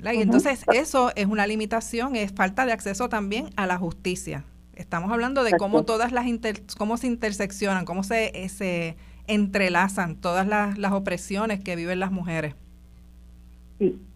Y 0.00 0.22
entonces 0.22 0.64
eso 0.72 1.12
es 1.14 1.26
una 1.26 1.46
limitación, 1.46 2.16
es 2.16 2.32
falta 2.32 2.64
de 2.64 2.72
acceso 2.72 3.08
también 3.08 3.50
a 3.56 3.66
la 3.66 3.78
justicia. 3.78 4.44
Estamos 4.74 5.12
hablando 5.12 5.44
de 5.44 5.52
cómo 5.58 5.84
todas 5.84 6.12
las 6.12 6.26
cómo 6.78 6.96
se 6.96 7.06
interseccionan, 7.06 7.84
cómo 7.84 8.02
se, 8.02 8.32
eh, 8.34 8.48
se 8.48 8.96
entrelazan 9.26 10.16
todas 10.20 10.46
las, 10.46 10.78
las 10.78 10.92
opresiones 10.92 11.62
que 11.62 11.76
viven 11.76 12.00
las 12.00 12.10
mujeres. 12.10 12.54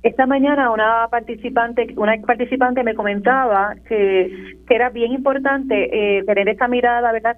Esta 0.03 0.27
mañana 0.27 0.71
una 0.71 1.09
participante, 1.11 1.89
una 1.97 2.15
participante 2.25 2.85
me 2.85 2.95
comentaba 2.95 3.75
que, 3.89 4.55
era 4.69 4.91
bien 4.91 5.13
importante 5.13 6.19
eh, 6.19 6.23
tener 6.25 6.49
esta 6.49 6.69
mirada, 6.69 7.11
¿verdad? 7.11 7.37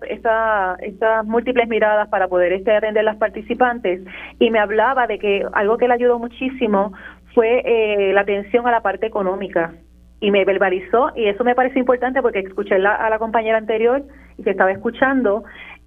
estas 0.81 1.25
múltiples 1.27 1.69
miradas 1.69 2.09
para 2.09 2.29
poder 2.29 2.53
este, 2.53 2.77
atender 2.77 3.05
las 3.05 3.17
participantes 3.17 4.03
y 4.39 4.51
me 4.51 4.59
hablaba 4.59 5.07
de 5.07 5.19
que 5.19 5.47
algo 5.53 5.79
que 5.79 5.89
le 5.89 5.95
ayudó 5.95 6.19
muchísimo 6.19 6.93
fue 7.35 7.63
eh, 7.65 8.13
la 8.13 8.23
atención 8.23 8.67
a 8.67 8.73
la 8.73 8.83
parte 8.83 9.07
económica 9.07 9.73
y 10.21 10.31
me 10.31 10.45
verbalizó 10.45 11.11
y 11.15 11.27
eso 11.27 11.45
me 11.45 11.55
parece 11.55 11.79
importante 11.79 12.23
porque 12.23 12.41
escuché 12.41 12.75
a 12.75 13.11
la 13.11 13.19
compañera 13.19 13.59
anterior 13.59 14.03
y 14.37 14.43
que 14.43 14.51
estaba 14.51 14.73
escuchando 14.73 15.45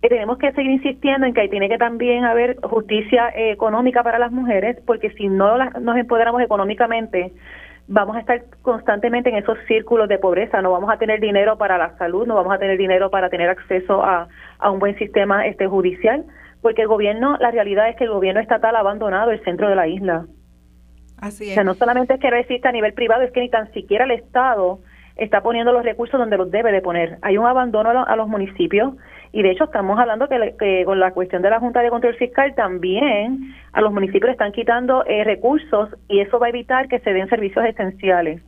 tenemos 0.10 0.38
que 0.38 0.52
seguir 0.54 0.72
insistiendo 0.72 1.28
en 1.28 1.34
que 1.34 1.48
tiene 1.48 1.70
que 1.70 1.78
también 1.78 2.26
haber 2.26 2.58
justicia 2.62 3.30
eh, 3.30 3.52
económica 3.52 4.04
para 4.04 4.20
las 4.20 4.32
mujeres, 4.32 4.78
porque 4.86 5.12
si 5.12 5.28
no 5.28 5.58
nos 5.58 5.98
empoderamos 5.98 6.42
económicamente, 6.42 7.32
vamos 7.88 8.16
a 8.16 8.22
estar 8.22 8.42
constantemente 8.62 9.30
en 9.30 9.36
esos 9.36 9.58
círculos 9.68 10.10
de 10.10 10.18
pobreza, 10.18 10.62
no 10.62 10.72
vamos 10.72 10.90
a 10.90 10.98
tener 10.98 11.20
dinero 11.20 11.58
para 11.58 11.78
la 11.78 11.96
salud, 11.98 12.26
no 12.26 12.36
vamos 12.36 12.54
a 12.54 12.58
tener 12.58 12.78
dinero 12.78 13.12
para 13.12 13.30
tener 13.30 13.50
acceso 13.50 14.04
a, 14.04 14.28
a 14.60 14.72
un 14.72 14.80
buen 14.80 14.98
sistema 14.98 15.46
este 15.46 15.68
judicial, 15.68 16.26
porque 16.62 16.84
el 16.84 16.88
gobierno, 16.88 17.38
la 17.40 17.52
realidad 17.52 17.90
es 17.90 17.96
que 17.96 18.06
el 18.06 18.12
gobierno 18.12 18.42
estatal 18.42 18.76
ha 18.76 18.80
abandonado 18.80 19.32
el 19.32 19.44
centro 19.44 19.70
de 19.70 19.76
la 19.76 19.88
isla. 19.88 20.26
Así 21.22 21.46
es. 21.46 21.52
O 21.52 21.54
sea, 21.54 21.64
no 21.64 21.76
solamente 21.76 22.16
es 22.16 22.20
que 22.20 22.30
no 22.30 22.38
existe 22.38 22.68
a 22.68 22.72
nivel 22.72 22.94
privado, 22.94 23.22
es 23.22 23.32
que 23.32 23.40
ni 23.40 23.50
tan 23.50 23.72
siquiera 23.72 24.06
el 24.06 24.12
Estado 24.12 24.80
está 25.16 25.42
poniendo 25.42 25.72
los 25.72 25.84
recursos 25.84 26.20
donde 26.20 26.38
los 26.38 26.50
debe 26.52 26.72
de 26.72 26.82
poner. 26.82 27.18
Hay 27.22 27.38
un 27.38 27.46
abandono 27.46 28.06
a 28.06 28.16
los 28.16 28.28
municipios 28.28 28.94
y 29.32 29.44
de 29.44 29.52
hecho 29.52 29.66
estamos 29.66 30.00
hablando 30.00 30.28
que, 30.28 30.84
con 30.86 31.00
la 31.00 31.12
cuestión 31.12 31.42
de 31.42 31.50
la 31.50 31.60
Junta 31.60 31.82
de 31.82 31.90
Control 31.90 32.16
Fiscal 32.16 32.56
también 32.56 33.54
a 33.72 33.82
los 33.82 33.94
municipios 33.94 34.26
le 34.26 34.32
están 34.32 34.52
quitando 34.52 35.06
eh, 35.06 35.24
recursos 35.24 35.90
y 36.08 36.20
eso 36.20 36.40
va 36.40 36.48
a 36.48 36.50
evitar 36.50 36.88
que 36.88 37.00
se 37.00 37.14
den 37.14 37.30
servicios 37.30 37.66
esenciales. 37.66 38.42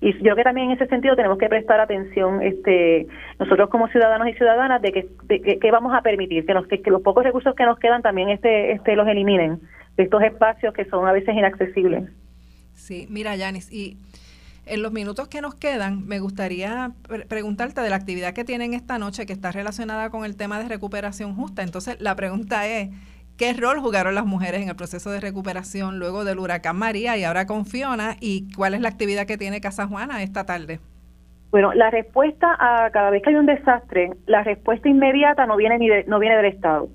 Y 0.00 0.12
yo 0.14 0.20
creo 0.20 0.36
que 0.36 0.44
también 0.44 0.70
en 0.70 0.76
ese 0.76 0.86
sentido 0.86 1.16
tenemos 1.16 1.38
que 1.38 1.48
prestar 1.48 1.80
atención 1.80 2.42
este 2.42 3.06
nosotros 3.38 3.70
como 3.70 3.88
ciudadanos 3.88 4.28
y 4.28 4.34
ciudadanas 4.34 4.82
de 4.82 4.92
que, 4.92 5.06
de 5.24 5.70
vamos 5.70 5.94
a 5.94 6.02
permitir 6.02 6.44
que, 6.44 6.54
nos, 6.54 6.66
que, 6.66 6.82
los 6.86 7.02
pocos 7.02 7.24
recursos 7.24 7.54
que 7.54 7.64
nos 7.64 7.78
quedan 7.78 8.02
también 8.02 8.28
este, 8.28 8.72
este 8.72 8.94
los 8.94 9.08
eliminen 9.08 9.60
de 9.96 10.04
estos 10.04 10.22
espacios 10.22 10.74
que 10.74 10.84
son 10.86 11.06
a 11.06 11.12
veces 11.12 11.34
inaccesibles. 11.34 12.10
Sí, 12.74 13.06
mira, 13.10 13.34
Yanis, 13.36 13.72
y 13.72 13.96
En 14.66 14.82
los 14.82 14.92
minutos 14.92 15.28
que 15.28 15.40
nos 15.40 15.54
quedan, 15.54 16.08
me 16.08 16.18
gustaría 16.18 16.90
preguntarte 17.28 17.80
de 17.82 17.88
la 17.88 17.94
actividad 17.94 18.34
que 18.34 18.44
tienen 18.44 18.74
esta 18.74 18.98
noche 18.98 19.24
que 19.24 19.32
está 19.32 19.52
relacionada 19.52 20.10
con 20.10 20.24
el 20.24 20.36
tema 20.36 20.58
de 20.58 20.68
recuperación 20.68 21.36
justa. 21.36 21.62
Entonces, 21.62 22.00
la 22.00 22.16
pregunta 22.16 22.66
es, 22.66 22.90
¿qué 23.36 23.52
rol 23.52 23.78
jugaron 23.78 24.16
las 24.16 24.26
mujeres 24.26 24.62
en 24.62 24.68
el 24.68 24.74
proceso 24.74 25.08
de 25.12 25.20
recuperación 25.20 26.00
luego 26.00 26.24
del 26.24 26.40
huracán 26.40 26.76
María 26.76 27.16
y 27.16 27.22
ahora 27.22 27.46
con 27.46 27.64
Fiona? 27.64 28.16
¿Y 28.20 28.52
cuál 28.56 28.74
es 28.74 28.80
la 28.80 28.88
actividad 28.88 29.24
que 29.24 29.38
tiene 29.38 29.60
Casa 29.60 29.86
Juana 29.86 30.24
esta 30.24 30.44
tarde? 30.44 30.80
Bueno, 31.52 31.72
la 31.72 31.90
respuesta 31.90 32.56
a 32.58 32.90
cada 32.90 33.10
vez 33.10 33.22
que 33.22 33.30
hay 33.30 33.36
un 33.36 33.46
desastre, 33.46 34.10
la 34.26 34.42
respuesta 34.42 34.88
inmediata 34.88 35.46
no 35.46 35.56
viene 35.56 35.78
ni 35.78 35.88
no 36.08 36.18
viene 36.18 36.36
del 36.38 36.46
Estado. 36.46 36.88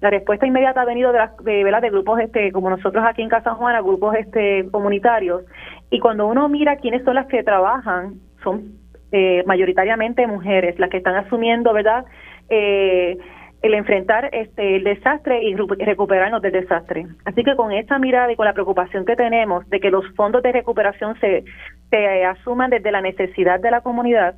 La 0.00 0.10
respuesta 0.10 0.46
inmediata 0.46 0.82
ha 0.82 0.84
venido 0.84 1.12
de, 1.12 1.20
de, 1.42 1.64
de 1.64 1.90
grupos 1.90 2.20
este 2.20 2.52
como 2.52 2.70
nosotros 2.70 3.04
aquí 3.06 3.22
en 3.22 3.28
Casa 3.28 3.54
Juana, 3.54 3.80
grupos 3.80 4.14
este 4.16 4.68
comunitarios. 4.70 5.44
Y 5.90 6.00
cuando 6.00 6.26
uno 6.26 6.48
mira 6.48 6.76
quiénes 6.76 7.04
son 7.04 7.14
las 7.14 7.26
que 7.26 7.42
trabajan, 7.42 8.14
son 8.42 8.72
eh, 9.12 9.42
mayoritariamente 9.46 10.26
mujeres 10.26 10.78
las 10.78 10.90
que 10.90 10.98
están 10.98 11.16
asumiendo, 11.16 11.72
¿verdad? 11.72 12.04
Eh, 12.48 13.16
el 13.62 13.74
enfrentar 13.74 14.28
este 14.32 14.76
el 14.76 14.84
desastre 14.84 15.42
y 15.42 15.54
recuperarnos 15.54 16.42
del 16.42 16.52
desastre. 16.52 17.06
Así 17.24 17.42
que 17.42 17.56
con 17.56 17.72
esta 17.72 17.98
mirada 17.98 18.30
y 18.30 18.36
con 18.36 18.46
la 18.46 18.52
preocupación 18.52 19.04
que 19.04 19.16
tenemos 19.16 19.68
de 19.70 19.80
que 19.80 19.90
los 19.90 20.04
fondos 20.14 20.42
de 20.42 20.52
recuperación 20.52 21.18
se, 21.20 21.44
se 21.90 22.24
asuman 22.24 22.70
desde 22.70 22.92
la 22.92 23.00
necesidad 23.00 23.60
de 23.60 23.70
la 23.70 23.80
comunidad, 23.80 24.36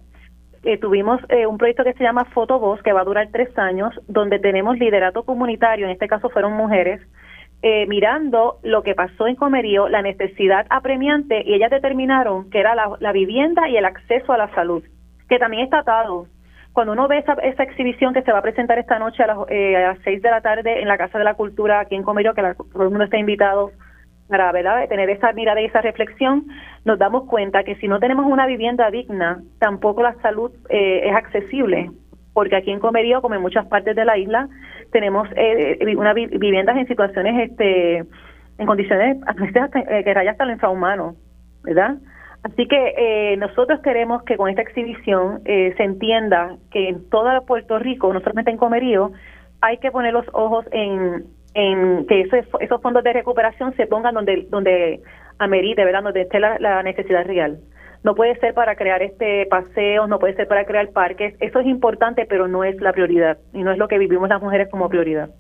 eh, 0.65 0.79
tuvimos 0.79 1.21
eh, 1.29 1.47
un 1.47 1.59
proyecto 1.59 1.85
que 1.85 1.93
se 1.95 2.05
llama 2.05 2.25
Fotovoz, 2.27 2.83
que 2.83 2.93
va 2.93 3.03
a 3.03 3.05
durar 3.05 3.29
tres 3.33 3.57
años, 3.59 3.95
donde 4.09 4.39
tenemos 4.39 4.79
liderato 4.79 5.25
comunitario, 5.25 5.87
en 5.87 5.93
este 5.93 6.09
caso 6.09 6.31
fueron 6.31 6.55
mujeres, 6.55 7.01
eh, 7.63 7.87
mirando 7.87 8.59
lo 8.63 8.83
que 8.83 8.95
pasó 8.95 9.27
en 9.27 9.35
Comerío, 9.35 9.89
la 9.89 10.03
necesidad 10.03 10.67
apremiante, 10.71 11.43
y 11.45 11.55
ellas 11.55 11.71
determinaron 11.71 12.51
que 12.51 12.61
era 12.61 12.75
la, 12.75 12.91
la 13.01 13.13
vivienda 13.13 13.69
y 13.69 13.77
el 13.77 13.85
acceso 13.85 14.33
a 14.33 14.39
la 14.39 14.53
salud, 14.55 14.83
que 15.29 15.39
también 15.39 15.65
está 15.65 15.81
atado. 15.81 16.27
Cuando 16.73 16.93
uno 16.93 17.09
ve 17.09 17.19
esa, 17.19 17.33
esa 17.35 17.65
exhibición 17.65 18.15
que 18.15 18.23
se 18.23 18.31
va 18.31 18.39
a 18.39 18.43
presentar 18.43 18.79
esta 18.79 18.99
noche 19.01 19.23
a 19.25 19.27
las, 19.27 19.39
eh, 19.49 19.77
a 19.77 19.95
las 19.95 19.99
6 20.05 20.23
de 20.23 20.31
la 20.31 20.41
tarde 20.41 20.81
en 20.81 20.87
la 20.87 20.99
Casa 20.99 21.19
de 21.19 21.25
la 21.25 21.35
Cultura 21.35 21.81
aquí 21.81 21.97
en 21.97 22.05
Comerío, 22.05 22.35
que 22.35 22.43
todo 22.43 22.85
el 22.85 22.91
mundo 22.91 23.05
está 23.05 23.19
invitado 23.19 23.73
para 24.29 24.53
¿verdad? 24.53 24.89
tener 24.89 25.11
esa 25.11 25.33
mirada 25.33 25.61
y 25.61 25.67
esa 25.67 25.81
reflexión, 25.81 26.47
nos 26.85 26.99
damos 26.99 27.25
cuenta 27.25 27.65
que 27.65 27.77
si 27.77 27.89
no 27.89 27.99
tenemos 27.99 28.27
una 28.27 28.47
vivienda 28.47 28.91
digna, 28.91 29.43
tampoco 29.59 30.03
la 30.03 30.15
salud 30.23 30.53
eh, 30.69 31.03
es 31.05 31.15
accesible, 31.15 31.91
porque 32.35 32.57
aquí 32.57 32.71
en 32.71 32.81
Comerío, 32.81 33.23
como 33.23 33.35
en 33.35 33.43
muchas 33.43 33.67
partes 33.67 33.97
de 33.97 34.05
la 34.05 34.19
isla, 34.19 34.49
tenemos 34.93 35.29
eh, 35.37 35.79
una 35.97 36.13
viviendas 36.13 36.77
en 36.77 36.87
situaciones, 36.87 37.51
este, 37.51 38.05
en 38.59 38.67
condiciones 38.67 39.19
veces 39.37 39.71
que 40.05 40.15
raya 40.15 40.33
hasta 40.33 40.45
lo 40.45 40.53
infrahumano, 40.53 41.17
¿verdad? 41.63 41.97
Así 42.43 42.67
que 42.67 42.95
eh, 42.97 43.37
nosotros 43.37 43.81
queremos 43.81 44.23
que 44.23 44.37
con 44.37 44.49
esta 44.49 44.63
exhibición 44.63 45.41
eh, 45.45 45.75
se 45.77 45.83
entienda 45.83 46.57
que 46.71 46.89
en 46.89 47.09
todo 47.11 47.45
Puerto 47.45 47.79
Rico, 47.79 48.13
no 48.13 48.21
solamente 48.21 48.51
en 48.51 48.59
Comerío, 48.59 49.13
hay 49.61 49.79
que 49.79 49.91
poner 49.91 50.13
los 50.13 50.27
ojos 50.33 50.65
en, 50.71 51.27
en 51.59 52.07
que 52.07 52.21
esos, 52.21 52.81
fondos 52.81 53.03
de 53.03 53.13
recuperación 53.13 53.75
se 53.75 53.89
pongan 53.89 54.15
donde 54.15 54.47
donde 54.49 55.03
amerite, 55.39 55.85
¿verdad? 55.85 56.05
Donde 56.05 56.23
esté 56.23 56.39
la, 56.39 56.83
necesidad 56.85 57.27
real. 57.27 57.59
No 58.05 58.15
puede 58.15 58.39
ser 58.39 58.55
para 58.55 58.77
crear 58.77 59.03
este 59.03 59.45
paseos, 59.47 60.09
no 60.09 60.21
puede 60.21 60.37
ser 60.37 60.47
para 60.47 60.65
crear 60.65 60.91
parques. 60.91 61.35
Eso 61.41 61.59
es 61.59 61.67
importante, 61.67 62.27
pero 62.27 62.47
no 62.47 62.63
es 62.63 62.81
la 62.81 62.93
prioridad 62.93 63.39
y 63.53 63.65
no 63.65 63.73
es 63.73 63.79
lo 63.79 63.89
que 63.89 63.99
vivimos 63.99 64.29
las 64.29 64.41
mujeres 64.41 64.69
como 64.71 64.89
prioridad. 64.89 65.31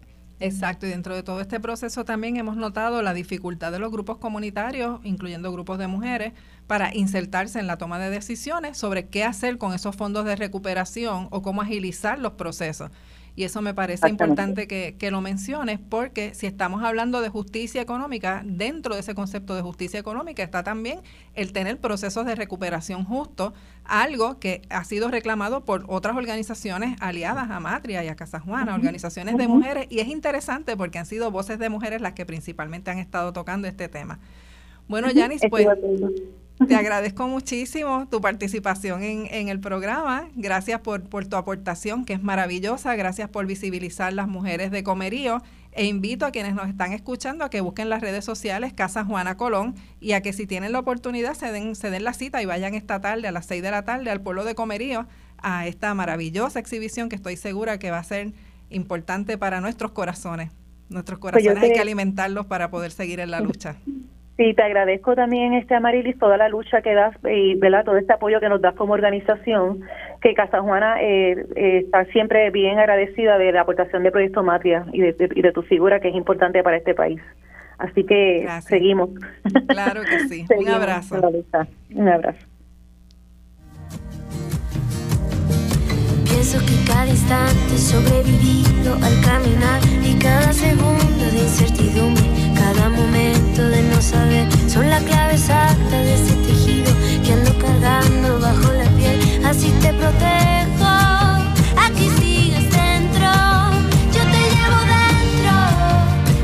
Exacto, 0.41 0.87
y 0.87 0.91
dentro 0.91 1.15
de 1.15 1.23
todo 1.23 1.41
este 1.41 1.61
proceso 1.61 2.05
también 2.05 2.37
hemos 2.37 2.57
notado 2.57 3.01
la 3.03 3.15
dificultad 3.15 3.71
de 3.71 3.79
los 3.79 3.93
grupos 3.93 4.19
comunitarios, 4.19 5.01
incluyendo 5.05 5.53
grupos 5.53 5.79
de 5.79 5.87
mujeres, 5.87 6.33
para 6.67 6.93
insertarse 6.95 7.61
en 7.61 7.69
la 7.69 7.77
toma 7.77 8.01
de 8.01 8.11
decisiones 8.11 8.77
sobre 8.77 9.09
qué 9.09 9.23
hacer 9.23 9.57
con 9.57 9.73
esos 9.73 9.95
fondos 9.95 10.25
de 10.25 10.35
recuperación 10.35 11.29
o 11.31 11.43
cómo 11.43 11.63
agilizar 11.63 12.19
los 12.19 12.33
procesos. 12.33 12.91
Y 13.39 13.45
eso 13.45 13.63
me 13.63 13.73
parece 13.73 14.09
importante 14.09 14.67
que, 14.67 14.97
que, 14.99 15.13
lo 15.13 15.21
menciones 15.21 15.79
porque 15.79 16.35
si 16.35 16.49
estamos 16.49 16.83
hablando 16.83 17.21
de 17.21 17.29
justicia 17.29 17.81
económica, 17.81 18.43
dentro 18.45 18.95
de 18.95 19.01
ese 19.01 19.15
concepto 19.15 19.55
de 19.55 19.63
justicia 19.63 20.01
económica 20.01 20.43
está 20.43 20.65
también 20.65 21.03
el 21.35 21.53
tener 21.53 21.79
procesos 21.79 22.27
de 22.27 22.35
recuperación 22.35 23.05
justo, 23.05 23.55
algo 23.85 24.41
que 24.41 24.63
ha 24.71 24.83
sido 24.83 25.09
reclamado 25.09 25.65
por 25.65 25.85
otras 25.87 26.17
organizaciones 26.17 26.97
aliadas 26.99 27.49
a 27.49 27.61
Matria 27.61 28.03
y 28.03 28.09
a 28.09 28.17
Casa 28.17 28.41
Juana, 28.41 28.75
organizaciones 28.75 29.37
de 29.37 29.47
mujeres, 29.47 29.87
y 29.89 30.01
es 30.01 30.09
interesante 30.09 30.77
porque 30.77 30.99
han 30.99 31.07
sido 31.07 31.31
voces 31.31 31.61
de 31.61 31.69
mujeres 31.69 32.01
las 32.01 32.15
que 32.15 32.27
principalmente 32.27 32.91
han 32.91 32.99
estado 32.99 33.33
tocando 33.33 33.69
este 33.69 33.89
tema. 33.89 34.19
Bueno, 34.89 35.13
Yanis, 35.13 35.43
pues 35.49 35.69
te 36.67 36.75
agradezco 36.75 37.29
muchísimo 37.29 38.09
tu 38.11 38.21
participación 38.21 39.03
en, 39.03 39.27
en 39.31 39.49
el 39.49 39.61
programa. 39.61 40.29
Gracias 40.35 40.81
por, 40.81 41.03
por, 41.03 41.27
tu 41.27 41.37
aportación, 41.37 42.05
que 42.05 42.15
es 42.15 42.23
maravillosa. 42.23 42.97
Gracias 42.97 43.29
por 43.29 43.47
visibilizar 43.47 44.13
las 44.13 44.29
mujeres 44.29 44.71
de 44.71 44.83
Comerío. 44.83 45.43
E 45.73 45.85
invito 45.85 46.27
a 46.27 46.31
quienes 46.33 46.55
nos 46.55 46.69
están 46.69 46.93
escuchando 46.93 47.45
a 47.45 47.51
que 47.51 47.61
busquen 47.61 47.89
las 47.89 48.01
redes 48.01 48.25
sociales 48.25 48.73
Casa 48.73 49.05
Juana 49.05 49.37
Colón 49.37 49.77
y 50.01 50.13
a 50.13 50.23
que 50.23 50.33
si 50.33 50.47
tienen 50.47 50.73
la 50.73 50.81
oportunidad 50.81 51.35
se 51.35 51.53
den, 51.53 51.77
se 51.77 51.91
den 51.91 52.05
la 52.05 52.15
cita 52.15 52.43
y 52.43 52.47
vayan 52.47 52.75
esta 52.75 53.01
tarde 53.01 53.29
a 53.29 53.33
las 53.33 53.47
6 53.47 53.63
de 53.63 53.71
la 53.71 53.85
tarde 53.85 54.11
al 54.11 54.21
pueblo 54.21 54.45
de 54.45 54.55
Comerío 54.55 55.07
a 55.37 55.67
esta 55.67 55.95
maravillosa 55.95 56.59
exhibición 56.59 57.09
que 57.09 57.17
estoy 57.17 57.37
segura 57.37 57.79
que 57.79 57.91
va 57.91 57.99
a 57.99 58.05
ser 58.05 58.33
importante 58.71 59.39
para 59.39 59.61
nuestros 59.61 59.93
corazones. 59.93 60.51
Nuestros 60.89 61.19
pues 61.21 61.33
corazones 61.33 61.63
hay 61.63 61.73
que 61.73 61.81
alimentarlos 61.81 62.47
para 62.47 62.71
poder 62.71 62.91
seguir 62.91 63.21
en 63.21 63.31
la 63.31 63.41
lucha. 63.41 63.77
Sí, 64.39 64.55
te 64.55 64.63
agradezco 64.63 65.17
también, 65.17 65.53
este 65.55 65.75
Amarilis, 65.75 66.17
toda 66.17 66.37
la 66.37 66.49
lucha 66.49 66.81
que 66.81 66.95
das 66.95 67.13
y 67.29 67.57
¿verdad? 67.57 67.85
todo 67.85 67.97
este 67.97 68.13
apoyo 68.13 68.39
que 68.39 68.49
nos 68.49 68.61
das 68.61 68.73
como 68.77 68.93
organización, 68.93 69.81
que 70.21 70.33
Casa 70.33 70.61
Juana 70.61 71.03
eh, 71.03 71.45
eh, 71.57 71.79
está 71.85 72.05
siempre 72.13 72.49
bien 72.51 72.79
agradecida 72.79 73.37
de 73.37 73.51
la 73.51 73.63
aportación 73.63 74.05
de 74.05 74.13
Proyecto 74.13 74.45
Matria 74.45 74.87
y 74.93 75.01
de, 75.01 75.29
y 75.35 75.43
de 75.43 75.51
tu 75.51 75.63
figura, 75.63 75.99
que 75.99 76.11
es 76.11 76.15
importante 76.15 76.63
para 76.63 76.77
este 76.77 76.95
país. 76.95 77.21
Así 77.79 78.05
que 78.05 78.47
seguimos. 78.61 79.11
Claro 79.67 80.03
que 80.03 80.21
sí. 80.29 80.47
Un 80.57 80.69
abrazo. 80.69 81.17
Un 81.93 82.09
abrazo. 82.09 82.47
Pienso 86.25 86.61
que 86.61 86.87
cada 86.87 87.09
instante 87.09 87.77
sobrevivido 87.77 88.95
al 88.95 89.21
caminar 89.21 89.83
y 90.01 90.17
cada 90.17 90.53
segundo 90.53 91.25
de 91.33 91.39
incertidumbre 91.39 92.38
momento 92.91 93.69
de 93.69 93.83
no 93.83 94.01
saber 94.01 94.47
son 94.69 94.89
la 94.89 95.01
clave 95.01 95.35
exacta 95.35 95.97
de 96.03 96.15
ese 96.15 96.35
tejido 96.47 96.93
que 97.25 97.33
ando 97.33 97.53
cargando 97.59 98.41
bajo 98.41 98.73
la 98.73 98.85
piel. 98.97 99.21
Así 99.45 99.71
te 99.83 99.93
protejo. 99.93 100.91
Aquí 101.87 102.11
sigues 102.19 102.71
dentro. 102.71 103.31
Yo 104.15 104.23
te 104.33 104.41
llevo 104.55 104.81
dentro. 104.97 105.55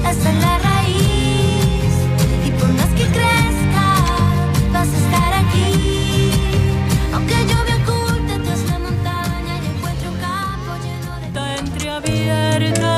Hasta 0.08 0.32
la 0.44 0.58
raíz. 0.58 1.94
Y 2.46 2.50
por 2.58 2.70
más 2.72 2.90
que 2.98 3.06
crezca, 3.16 3.86
vas 4.72 4.88
a 4.88 4.98
estar 5.04 5.32
aquí. 5.42 6.32
Aunque 7.12 7.34
yo 7.50 7.58
me 7.68 7.74
oculte 7.82 8.38
tras 8.44 8.60
la 8.70 8.78
montaña 8.78 9.54
y 9.62 9.66
encuentre 9.76 10.08
un 10.08 10.18
campo 10.18 10.70
lleno 10.84 11.20
de. 11.20 11.26
Está 11.26 11.56
entreabierta 11.58 12.93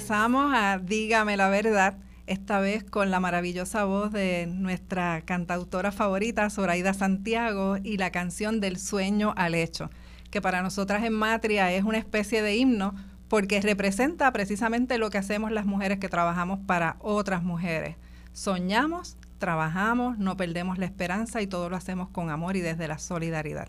regresamos 0.00 0.54
a 0.54 0.78
Dígame 0.78 1.36
la 1.36 1.50
verdad, 1.50 1.98
esta 2.26 2.58
vez 2.58 2.84
con 2.84 3.10
la 3.10 3.20
maravillosa 3.20 3.84
voz 3.84 4.10
de 4.10 4.46
nuestra 4.46 5.20
cantautora 5.26 5.92
favorita, 5.92 6.48
Zoraida 6.48 6.94
Santiago, 6.94 7.76
y 7.82 7.98
la 7.98 8.10
canción 8.10 8.60
del 8.60 8.78
sueño 8.78 9.34
al 9.36 9.54
hecho, 9.54 9.90
que 10.30 10.40
para 10.40 10.62
nosotras 10.62 11.04
en 11.04 11.12
Matria 11.12 11.70
es 11.70 11.84
una 11.84 11.98
especie 11.98 12.40
de 12.40 12.56
himno 12.56 12.94
porque 13.28 13.60
representa 13.60 14.32
precisamente 14.32 14.96
lo 14.96 15.10
que 15.10 15.18
hacemos 15.18 15.50
las 15.52 15.66
mujeres 15.66 15.98
que 15.98 16.08
trabajamos 16.08 16.60
para 16.60 16.96
otras 17.00 17.42
mujeres. 17.42 17.96
Soñamos 18.32 19.18
trabajamos, 19.38 20.16
no 20.16 20.34
perdemos 20.38 20.78
la 20.78 20.86
esperanza 20.86 21.42
y 21.42 21.46
todo 21.46 21.68
lo 21.68 21.76
hacemos 21.76 22.08
con 22.08 22.30
amor 22.30 22.56
y 22.56 22.60
desde 22.60 22.88
la 22.88 22.98
solidaridad. 22.98 23.68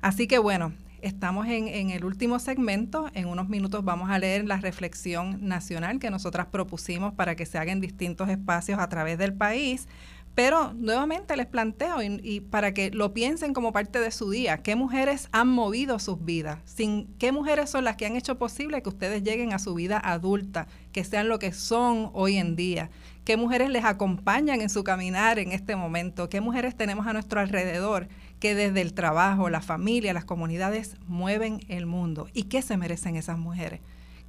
Así 0.00 0.26
que 0.26 0.38
bueno, 0.38 0.72
estamos 1.02 1.46
en, 1.48 1.90
el 1.90 2.04
último 2.04 2.38
segmento. 2.38 3.08
En 3.14 3.26
unos 3.26 3.48
minutos 3.48 3.84
vamos 3.84 4.10
a 4.10 4.18
leer 4.18 4.44
la 4.44 4.58
reflexión 4.58 5.46
nacional 5.46 5.98
que 5.98 6.10
nosotras 6.10 6.46
propusimos 6.46 7.14
para 7.14 7.36
que 7.36 7.46
se 7.46 7.58
haga 7.58 7.72
en 7.72 7.80
distintos 7.80 8.28
espacios 8.28 8.78
a 8.78 8.88
través 8.88 9.18
del 9.18 9.32
país. 9.32 9.88
Pero 10.34 10.72
nuevamente 10.74 11.36
les 11.36 11.46
planteo 11.46 11.96
y, 12.02 12.40
para 12.40 12.72
que 12.72 12.90
lo 12.92 13.12
piensen 13.12 13.52
como 13.52 13.72
parte 13.72 13.98
de 13.98 14.10
su 14.10 14.30
día, 14.30 14.58
¿qué 14.58 14.76
mujeres 14.76 15.28
han 15.32 15.48
movido 15.48 15.98
sus 15.98 16.24
vidas? 16.24 16.60
Sin, 16.64 17.08
¿Qué 17.18 17.32
mujeres 17.32 17.68
son 17.68 17.84
las 17.84 17.96
que 17.96 18.06
han 18.06 18.16
hecho 18.16 18.38
posible 18.38 18.80
que 18.80 18.88
ustedes 18.88 19.24
lleguen 19.24 19.52
a 19.52 19.58
su 19.58 19.74
vida 19.74 20.00
adulta, 20.02 20.68
que 20.92 21.04
sean 21.04 21.28
lo 21.28 21.38
que 21.40 21.52
son 21.52 22.10
hoy 22.14 22.36
en 22.36 22.54
día? 22.54 22.90
¿Qué 23.24 23.36
mujeres 23.36 23.70
les 23.70 23.84
acompañan 23.84 24.60
en 24.60 24.70
su 24.70 24.82
caminar 24.82 25.38
en 25.38 25.52
este 25.52 25.76
momento? 25.76 26.28
¿Qué 26.28 26.40
mujeres 26.40 26.76
tenemos 26.76 27.06
a 27.06 27.12
nuestro 27.12 27.40
alrededor 27.40 28.08
que 28.40 28.54
desde 28.54 28.80
el 28.80 28.94
trabajo, 28.94 29.50
la 29.50 29.60
familia, 29.60 30.12
las 30.12 30.24
comunidades 30.24 30.96
mueven 31.06 31.60
el 31.68 31.86
mundo? 31.86 32.28
¿Y 32.32 32.44
qué 32.44 32.62
se 32.62 32.76
merecen 32.76 33.16
esas 33.16 33.38
mujeres? 33.38 33.80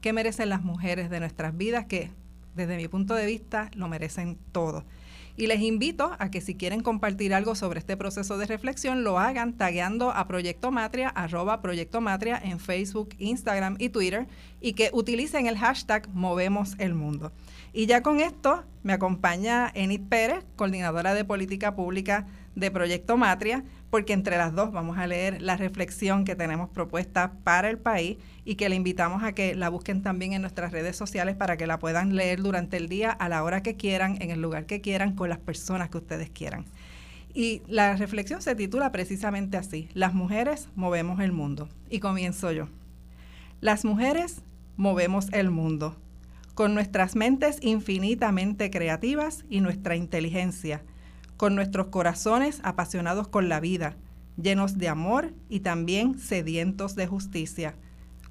¿Qué 0.01 0.13
merecen 0.13 0.49
las 0.49 0.63
mujeres 0.63 1.09
de 1.09 1.19
nuestras 1.19 1.55
vidas 1.57 1.85
que 1.85 2.11
desde 2.55 2.77
mi 2.77 2.87
punto 2.87 3.15
de 3.15 3.25
vista 3.25 3.71
lo 3.73 3.87
merecen 3.87 4.37
todo? 4.51 4.83
Y 5.37 5.47
les 5.47 5.61
invito 5.61 6.11
a 6.19 6.29
que 6.29 6.41
si 6.41 6.55
quieren 6.55 6.81
compartir 6.81 7.33
algo 7.33 7.55
sobre 7.55 7.79
este 7.79 7.95
proceso 7.95 8.37
de 8.37 8.45
reflexión, 8.45 9.03
lo 9.03 9.17
hagan 9.17 9.53
tagueando 9.53 10.11
a 10.11 10.27
Proyecto 10.27 10.71
Matria, 10.71 11.07
arroba 11.07 11.61
Proyecto 11.61 12.01
Matria 12.01 12.39
en 12.43 12.59
Facebook, 12.59 13.15
Instagram 13.17 13.77
y 13.79 13.89
Twitter, 13.89 14.27
y 14.59 14.73
que 14.73 14.89
utilicen 14.91 15.47
el 15.47 15.57
hashtag 15.57 16.09
Movemos 16.09 16.75
el 16.79 16.93
Mundo. 16.95 17.31
Y 17.71 17.85
ya 17.85 18.03
con 18.03 18.19
esto 18.19 18.65
me 18.83 18.93
acompaña 18.93 19.71
Enid 19.73 20.01
Pérez, 20.09 20.43
coordinadora 20.57 21.13
de 21.13 21.23
política 21.23 21.75
pública 21.75 22.27
de 22.55 22.69
Proyecto 22.69 23.15
Matria, 23.15 23.63
porque 23.91 24.13
entre 24.13 24.37
las 24.37 24.55
dos 24.55 24.71
vamos 24.71 24.97
a 24.97 25.05
leer 25.05 25.41
la 25.41 25.57
reflexión 25.57 26.23
que 26.23 26.35
tenemos 26.35 26.69
propuesta 26.69 27.33
para 27.43 27.69
el 27.69 27.77
país 27.77 28.17
y 28.45 28.55
que 28.55 28.69
le 28.69 28.75
invitamos 28.75 29.21
a 29.21 29.33
que 29.33 29.53
la 29.53 29.69
busquen 29.69 30.01
también 30.01 30.31
en 30.31 30.41
nuestras 30.41 30.71
redes 30.71 30.95
sociales 30.95 31.35
para 31.35 31.57
que 31.57 31.67
la 31.67 31.77
puedan 31.77 32.15
leer 32.15 32.41
durante 32.41 32.77
el 32.77 32.87
día 32.87 33.11
a 33.11 33.27
la 33.27 33.43
hora 33.43 33.61
que 33.61 33.75
quieran, 33.75 34.17
en 34.21 34.31
el 34.31 34.41
lugar 34.41 34.65
que 34.65 34.79
quieran, 34.79 35.13
con 35.13 35.29
las 35.29 35.39
personas 35.39 35.89
que 35.89 35.97
ustedes 35.97 36.29
quieran. 36.29 36.65
Y 37.33 37.61
la 37.67 37.95
reflexión 37.97 38.41
se 38.41 38.55
titula 38.55 38.91
precisamente 38.91 39.57
así, 39.57 39.89
Las 39.93 40.13
mujeres 40.13 40.69
movemos 40.75 41.19
el 41.19 41.33
mundo. 41.33 41.67
Y 41.89 41.99
comienzo 41.99 42.51
yo. 42.51 42.69
Las 43.59 43.83
mujeres 43.83 44.41
movemos 44.77 45.27
el 45.33 45.51
mundo, 45.51 45.97
con 46.55 46.73
nuestras 46.73 47.15
mentes 47.15 47.57
infinitamente 47.61 48.71
creativas 48.71 49.43
y 49.49 49.59
nuestra 49.59 49.97
inteligencia 49.97 50.81
con 51.41 51.55
nuestros 51.55 51.87
corazones 51.87 52.61
apasionados 52.63 53.27
con 53.27 53.49
la 53.49 53.59
vida, 53.59 53.95
llenos 54.39 54.77
de 54.77 54.89
amor 54.89 55.33
y 55.49 55.61
también 55.61 56.19
sedientos 56.19 56.93
de 56.93 57.07
justicia, 57.07 57.73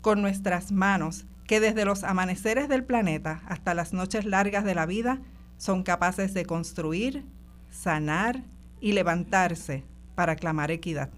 con 0.00 0.22
nuestras 0.22 0.70
manos 0.70 1.26
que 1.44 1.58
desde 1.58 1.84
los 1.84 2.04
amaneceres 2.04 2.68
del 2.68 2.84
planeta 2.84 3.42
hasta 3.48 3.74
las 3.74 3.92
noches 3.92 4.26
largas 4.26 4.62
de 4.62 4.76
la 4.76 4.86
vida 4.86 5.18
son 5.58 5.82
capaces 5.82 6.34
de 6.34 6.46
construir, 6.46 7.26
sanar 7.68 8.44
y 8.80 8.92
levantarse 8.92 9.82
para 10.14 10.36
clamar 10.36 10.70
equidad. 10.70 11.10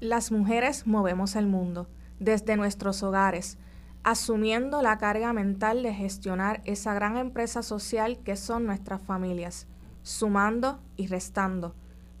Las 0.00 0.32
mujeres 0.32 0.88
movemos 0.88 1.36
el 1.36 1.46
mundo 1.46 1.86
desde 2.18 2.56
nuestros 2.56 3.04
hogares, 3.04 3.58
asumiendo 4.02 4.82
la 4.82 4.98
carga 4.98 5.32
mental 5.32 5.84
de 5.84 5.94
gestionar 5.94 6.62
esa 6.64 6.94
gran 6.94 7.16
empresa 7.16 7.62
social 7.62 8.18
que 8.24 8.34
son 8.34 8.66
nuestras 8.66 9.00
familias 9.00 9.68
sumando 10.10 10.80
y 10.96 11.06
restando, 11.06 11.74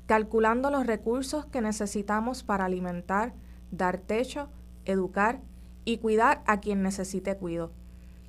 calculando 0.06 0.70
los 0.70 0.86
recursos 0.86 1.44
que 1.46 1.60
necesitamos 1.60 2.44
para 2.44 2.66
alimentar, 2.66 3.34
dar 3.72 3.98
techo, 3.98 4.48
educar 4.84 5.40
y 5.84 5.98
cuidar 5.98 6.42
a 6.46 6.60
quien 6.60 6.82
necesite 6.82 7.36
cuido. 7.36 7.72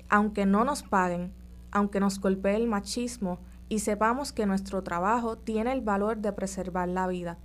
Aunque 0.08 0.46
no 0.46 0.64
nos 0.64 0.82
paguen, 0.82 1.32
aunque 1.70 2.00
nos 2.00 2.20
golpee 2.20 2.56
el 2.56 2.66
machismo 2.66 3.38
y 3.68 3.78
sepamos 3.78 4.32
que 4.32 4.46
nuestro 4.46 4.82
trabajo 4.82 5.38
tiene 5.38 5.72
el 5.72 5.80
valor 5.80 6.18
de 6.18 6.32
preservar 6.32 6.88
la 6.88 7.06
vida, 7.06 7.38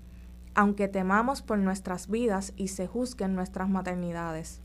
aunque 0.56 0.88
temamos 0.88 1.44
por 1.44 1.60
nuestras 1.60 2.10
vidas 2.10 2.52
y 2.58 2.70
se 2.70 2.88
juzguen 2.88 3.36
nuestras 3.36 3.70
maternidades. 3.70 4.60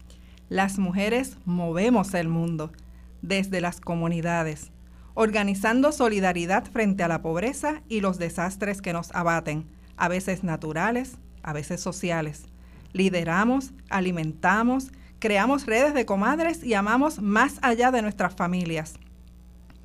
Las 0.48 0.78
mujeres 0.78 1.36
movemos 1.44 2.14
el 2.14 2.28
mundo, 2.28 2.72
desde 3.20 3.60
las 3.60 3.80
comunidades, 3.80 4.71
organizando 5.14 5.92
solidaridad 5.92 6.64
frente 6.64 7.02
a 7.02 7.08
la 7.08 7.22
pobreza 7.22 7.82
y 7.88 8.00
los 8.00 8.18
desastres 8.18 8.80
que 8.80 8.92
nos 8.92 9.14
abaten, 9.14 9.66
a 9.96 10.08
veces 10.08 10.44
naturales, 10.44 11.18
a 11.42 11.52
veces 11.52 11.80
sociales. 11.80 12.44
Lideramos, 12.92 13.72
alimentamos, 13.90 14.90
creamos 15.18 15.66
redes 15.66 15.94
de 15.94 16.06
comadres 16.06 16.64
y 16.64 16.74
amamos 16.74 17.20
más 17.20 17.58
allá 17.62 17.90
de 17.90 18.02
nuestras 18.02 18.34
familias. 18.34 18.94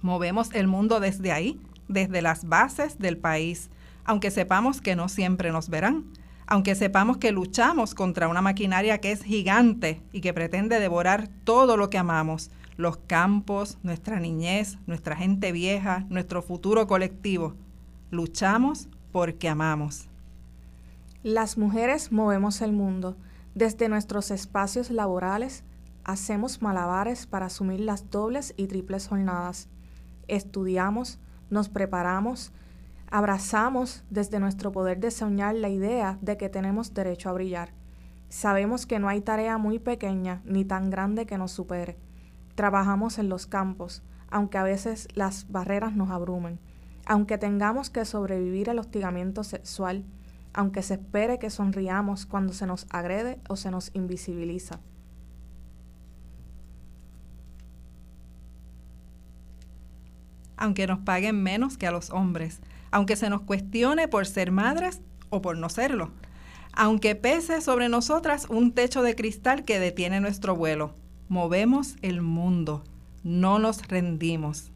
Movemos 0.02 0.54
el 0.54 0.68
mundo 0.68 1.00
desde 1.00 1.32
ahí, 1.32 1.60
desde 1.88 2.22
las 2.22 2.46
bases 2.46 3.00
del 3.00 3.18
país, 3.18 3.70
aunque 4.06 4.32
sepamos 4.32 4.82
que 4.82 4.96
no 4.96 5.10
siempre 5.10 5.52
nos 5.52 5.70
verán, 5.70 6.06
aunque 6.48 6.76
sepamos 6.76 7.18
que 7.18 7.32
luchamos 7.32 7.94
contra 7.94 8.30
una 8.30 8.42
maquinaria 8.42 9.00
que 9.00 9.12
es 9.12 9.22
gigante 9.22 10.02
y 10.14 10.22
que 10.22 10.34
pretende 10.34 10.80
devorar 10.80 11.28
todo 11.44 11.76
lo 11.76 11.90
que 11.90 11.98
amamos, 11.98 12.50
los 12.78 12.98
campos, 12.98 13.80
nuestra 13.82 14.20
niñez, 14.20 14.78
nuestra 14.86 15.16
gente 15.16 15.52
vieja, 15.52 16.06
nuestro 16.10 16.44
futuro 16.44 16.88
colectivo. 16.88 17.56
Luchamos 18.12 18.88
porque 19.12 19.50
amamos. 19.50 20.08
Las 21.24 21.58
mujeres 21.58 22.12
movemos 22.12 22.62
el 22.62 22.72
mundo. 22.72 23.18
Desde 23.56 23.90
nuestros 23.90 24.30
espacios 24.30 24.92
laborales 24.92 25.64
hacemos 26.04 26.62
malabares 26.62 27.26
para 27.26 27.48
asumir 27.48 27.80
las 27.80 28.12
dobles 28.12 28.54
y 28.56 28.68
triples 28.68 29.08
jornadas. 29.08 29.68
Estudiamos, 30.28 31.20
nos 31.50 31.70
preparamos, 31.70 32.52
abrazamos 33.10 34.04
desde 34.12 34.40
nuestro 34.40 34.72
poder 34.72 35.00
de 35.00 35.10
soñar 35.10 35.56
la 35.56 35.70
idea 35.70 36.20
de 36.22 36.38
que 36.38 36.50
tenemos 36.50 36.94
derecho 36.94 37.30
a 37.30 37.34
brillar. 37.34 37.74
Sabemos 38.30 38.86
que 38.86 39.00
no 39.00 39.10
hay 39.10 39.22
tarea 39.22 39.58
muy 39.58 39.80
pequeña 39.80 40.42
ni 40.46 40.64
tan 40.64 40.92
grande 40.92 41.26
que 41.26 41.38
nos 41.40 41.52
supere 41.52 41.98
Trabajamos 42.58 43.20
en 43.20 43.30
los 43.30 43.46
campos, 43.46 44.02
aunque 44.32 44.58
a 44.58 44.64
veces 44.64 45.08
las 45.14 45.48
barreras 45.52 45.96
nos 45.96 46.10
abrumen, 46.10 46.58
aunque 47.06 47.38
tengamos 47.38 47.92
que 47.92 48.04
sobrevivir 48.04 48.72
al 48.72 48.80
hostigamiento 48.80 49.44
sexual, 49.44 50.06
aunque 50.54 50.82
se 50.82 50.96
espere 50.96 51.38
que 51.38 51.52
sonriamos 51.52 52.26
cuando 52.26 52.54
se 52.54 52.66
nos 52.66 52.88
agrede 52.90 53.40
o 53.48 53.58
se 53.58 53.70
nos 53.70 53.92
invisibiliza. 53.94 54.80
Aunque 60.56 60.88
nos 60.88 60.98
paguen 60.98 61.44
menos 61.44 61.78
que 61.78 61.86
a 61.86 61.92
los 61.92 62.10
hombres, 62.10 62.60
aunque 62.90 63.16
se 63.18 63.30
nos 63.30 63.42
cuestione 63.42 64.08
por 64.08 64.26
ser 64.26 64.50
madres 64.50 65.02
o 65.30 65.44
por 65.44 65.60
no 65.60 65.70
serlo, 65.70 66.10
aunque 66.74 67.16
pese 67.16 67.62
sobre 67.62 67.88
nosotras 67.88 68.48
un 68.50 68.72
techo 68.72 69.04
de 69.04 69.14
cristal 69.14 69.64
que 69.64 69.80
detiene 69.80 70.20
nuestro 70.20 70.56
vuelo, 70.56 70.96
movemos 71.30 71.98
el 72.02 72.22
mundo, 72.22 72.84
no 73.24 73.60
nos 73.60 73.88
rendimos. 73.88 74.72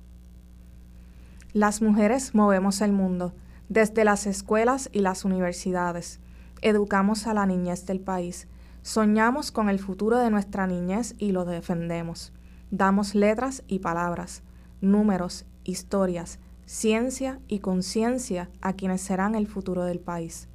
Las 1.54 1.82
mujeres 1.82 2.36
movemos 2.36 2.82
el 2.82 2.91
mundo, 2.91 3.34
desde 3.70 4.04
las 4.04 4.28
escuelas 4.28 4.89
y 4.91 4.99
las 4.99 5.24
universidades. 5.24 6.20
Educamos 6.62 7.28
a 7.28 7.34
la 7.34 7.45
niñez 7.45 7.86
del 7.86 8.02
país. 8.02 8.47
Soñamos 8.82 9.52
con 9.52 9.70
el 9.70 9.80
futuro 9.80 10.18
de 10.18 10.30
nuestra 10.30 10.68
niñez 10.68 11.16
y 11.18 11.32
lo 11.32 11.45
defendemos. 11.45 12.34
Damos 12.70 13.16
letras 13.16 13.64
y 13.68 13.80
palabras, 13.80 14.43
números, 14.82 15.45
historias, 15.64 16.39
ciencia 16.66 17.39
y 17.47 17.60
conciencia 17.60 18.49
a 18.62 18.74
quienes 18.74 19.02
serán 19.02 19.36
el 19.36 19.47
futuro 19.47 19.84
del 19.86 19.99
país. 19.99 20.47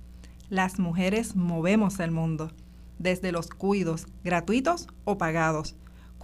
Las 0.49 0.79
mujeres 0.79 1.37
movemos 1.37 2.01
el 2.01 2.11
mundo, 2.11 2.53
desde 2.99 3.33
los 3.33 3.49
cuidos, 3.49 4.07
gratuitos 4.25 4.89
o 5.05 5.19
pagados, 5.19 5.77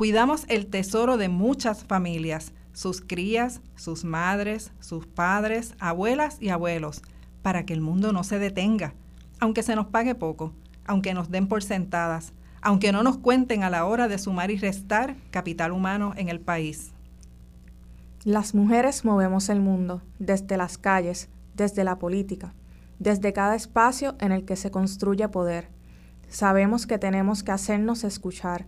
Cuidamos 0.02 0.46
el 0.48 0.66
tesoro 0.66 1.16
de 1.16 1.28
muchas 1.28 1.84
familias, 1.84 2.52
sus 2.72 3.00
crías, 3.00 3.60
sus 3.76 4.02
madres, 4.02 4.72
sus 4.80 5.06
padres, 5.06 5.76
abuelas 5.78 6.38
y 6.40 6.48
abuelos, 6.48 7.02
para 7.40 7.64
que 7.64 7.72
el 7.72 7.80
mundo 7.80 8.12
no 8.12 8.24
se 8.24 8.40
detenga, 8.40 8.94
aunque 9.38 9.62
se 9.62 9.76
nos 9.76 9.86
pague 9.86 10.16
poco, 10.16 10.52
aunque 10.86 11.14
nos 11.14 11.30
den 11.30 11.46
por 11.46 11.62
sentadas, 11.62 12.32
aunque 12.62 12.90
no 12.90 13.04
nos 13.04 13.18
cuenten 13.18 13.62
a 13.62 13.70
la 13.70 13.84
hora 13.84 14.08
de 14.08 14.18
sumar 14.18 14.50
y 14.50 14.56
restar 14.56 15.14
capital 15.30 15.70
humano 15.70 16.14
en 16.16 16.28
el 16.28 16.40
país. 16.40 16.90
Las 18.24 18.56
mujeres 18.56 19.04
movemos 19.04 19.50
el 19.50 19.60
mundo, 19.60 20.02
desde 20.18 20.56
las 20.56 20.78
calles, 20.78 21.28
desde 21.54 21.84
la 21.84 22.00
política, 22.00 22.54
desde 22.98 23.32
cada 23.32 23.54
espacio 23.54 24.16
en 24.18 24.32
el 24.32 24.44
que 24.44 24.56
se 24.56 24.72
construye 24.72 25.28
poder. 25.28 25.68
Sabemos 26.28 26.88
que 26.88 26.98
tenemos 26.98 27.44
que 27.44 27.52
hacernos 27.52 28.02
escuchar, 28.02 28.66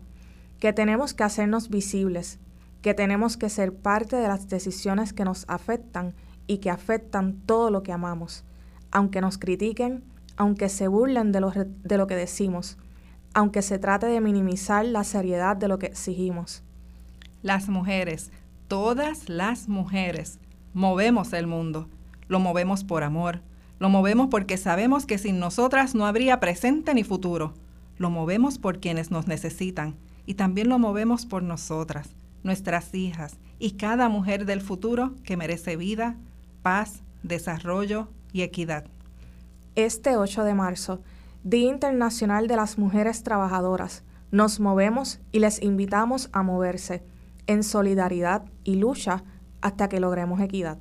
que 0.59 0.73
tenemos 0.73 1.15
que 1.15 1.25
hacernos 1.25 1.69
visibles, 1.69 2.39
que 2.83 2.95
tenemos 2.95 3.37
que 3.37 3.49
ser 3.49 3.75
parte 3.75 4.17
de 4.17 4.29
las 4.29 4.49
decisiones 4.49 5.13
que 5.13 5.25
nos 5.25 5.45
afectan 5.49 6.15
y 6.47 6.59
que 6.59 6.71
afectan 6.71 7.41
todo 7.47 7.71
lo 7.71 7.83
que 7.83 7.93
amamos, 7.93 8.45
aunque 8.91 9.21
nos 9.21 9.39
critiquen, 9.39 10.05
aunque 10.37 10.69
se 10.69 10.89
burlen 10.89 11.33
de 11.33 11.41
lo, 11.41 11.51
de 11.51 11.97
lo 11.97 12.07
que 12.07 12.17
decimos, 12.17 12.77
aunque 13.33 13.63
se 13.63 13.79
trate 13.79 14.07
de 14.07 14.21
minimizar 14.21 14.85
la 14.85 15.05
seriedad 15.05 15.57
de 15.57 15.69
lo 15.69 15.79
que 15.79 15.87
exigimos. 15.87 16.63
Las 17.43 17.69
mujeres, 17.69 18.31
todas 18.69 19.29
las 19.29 19.69
mujeres, 19.69 20.39
movemos 20.73 21.33
el 21.33 21.47
mundo. 21.47 21.89
Lo 22.29 22.41
movemos 22.41 22.85
por 22.85 23.03
amor. 23.03 23.41
Lo 23.79 23.89
movemos 23.89 24.29
porque 24.31 24.57
sabemos 24.57 25.05
que 25.07 25.19
sin 25.19 25.39
nosotras 25.39 25.95
no 25.95 26.07
habría 26.07 26.41
presente 26.41 26.95
ni 26.95 27.03
futuro. 27.03 27.55
Lo 27.99 28.11
movemos 28.11 28.59
por 28.59 28.81
quienes 28.81 29.11
nos 29.11 29.27
necesitan 29.27 29.97
y 30.27 30.35
también 30.35 30.69
lo 30.69 30.79
movemos 30.79 31.27
por 31.27 31.43
nosotras, 31.43 32.11
nuestras 32.43 32.95
hijas 32.95 33.37
y 33.59 33.73
cada 33.73 34.09
mujer 34.09 34.47
del 34.47 34.61
futuro 34.61 35.15
que 35.25 35.37
merece 35.37 35.77
vida, 35.77 36.17
paz, 36.63 37.03
desarrollo 37.23 38.09
y 38.33 38.43
equidad. 38.43 38.85
Este 39.75 40.17
8 40.17 40.45
de 40.45 40.55
marzo, 40.55 41.01
Día 41.43 41.71
Internacional 41.71 42.47
de 42.47 42.57
las 42.57 42.79
Mujeres 42.79 43.23
Trabajadoras, 43.23 44.03
nos 44.31 44.61
movemos 44.61 45.21
y 45.33 45.39
les 45.39 45.63
invitamos 45.63 46.29
a 46.33 46.43
moverse 46.43 47.03
en 47.47 47.63
solidaridad 47.63 48.45
y 48.65 48.77
lucha 48.77 49.23
hasta 49.61 49.89
que 49.89 50.01
logremos 50.01 50.41
equidad. 50.41 50.79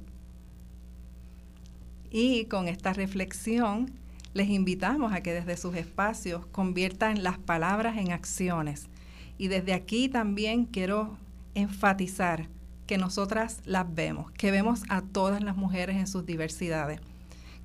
Y 2.10 2.46
con 2.46 2.68
esta 2.68 2.94
reflexión 2.94 3.92
les 4.34 4.50
invitamos 4.50 5.14
a 5.14 5.22
que 5.22 5.34
desde 5.34 5.58
sus 5.58 5.76
espacios 5.76 6.46
conviertan 6.48 7.24
las 7.24 7.38
palabras 7.38 7.98
en 7.98 8.12
acciones. 8.12 8.90
Y 9.38 9.48
desde 9.48 9.74
aquí 9.74 10.10
también 10.10 10.66
quiero 10.66 11.18
enfatizar 11.56 12.48
que 12.88 12.98
nosotras 12.98 13.62
las 13.66 13.94
vemos, 13.94 14.32
que 14.32 14.52
vemos 14.52 14.84
a 14.90 15.02
todas 15.02 15.42
las 15.44 15.56
mujeres 15.56 15.98
en 15.98 16.08
sus 16.08 16.26
diversidades, 16.26 17.00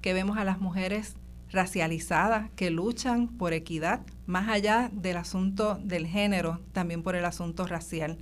que 0.00 0.12
vemos 0.12 0.38
a 0.38 0.44
las 0.44 0.60
mujeres 0.60 1.16
racializadas 1.50 2.50
que 2.56 2.70
luchan 2.70 3.28
por 3.28 3.52
equidad, 3.52 4.00
más 4.26 4.48
allá 4.48 4.90
del 4.92 5.16
asunto 5.16 5.78
del 5.82 6.06
género, 6.06 6.60
también 6.72 7.02
por 7.02 7.16
el 7.16 7.24
asunto 7.24 7.66
racial. 7.66 8.18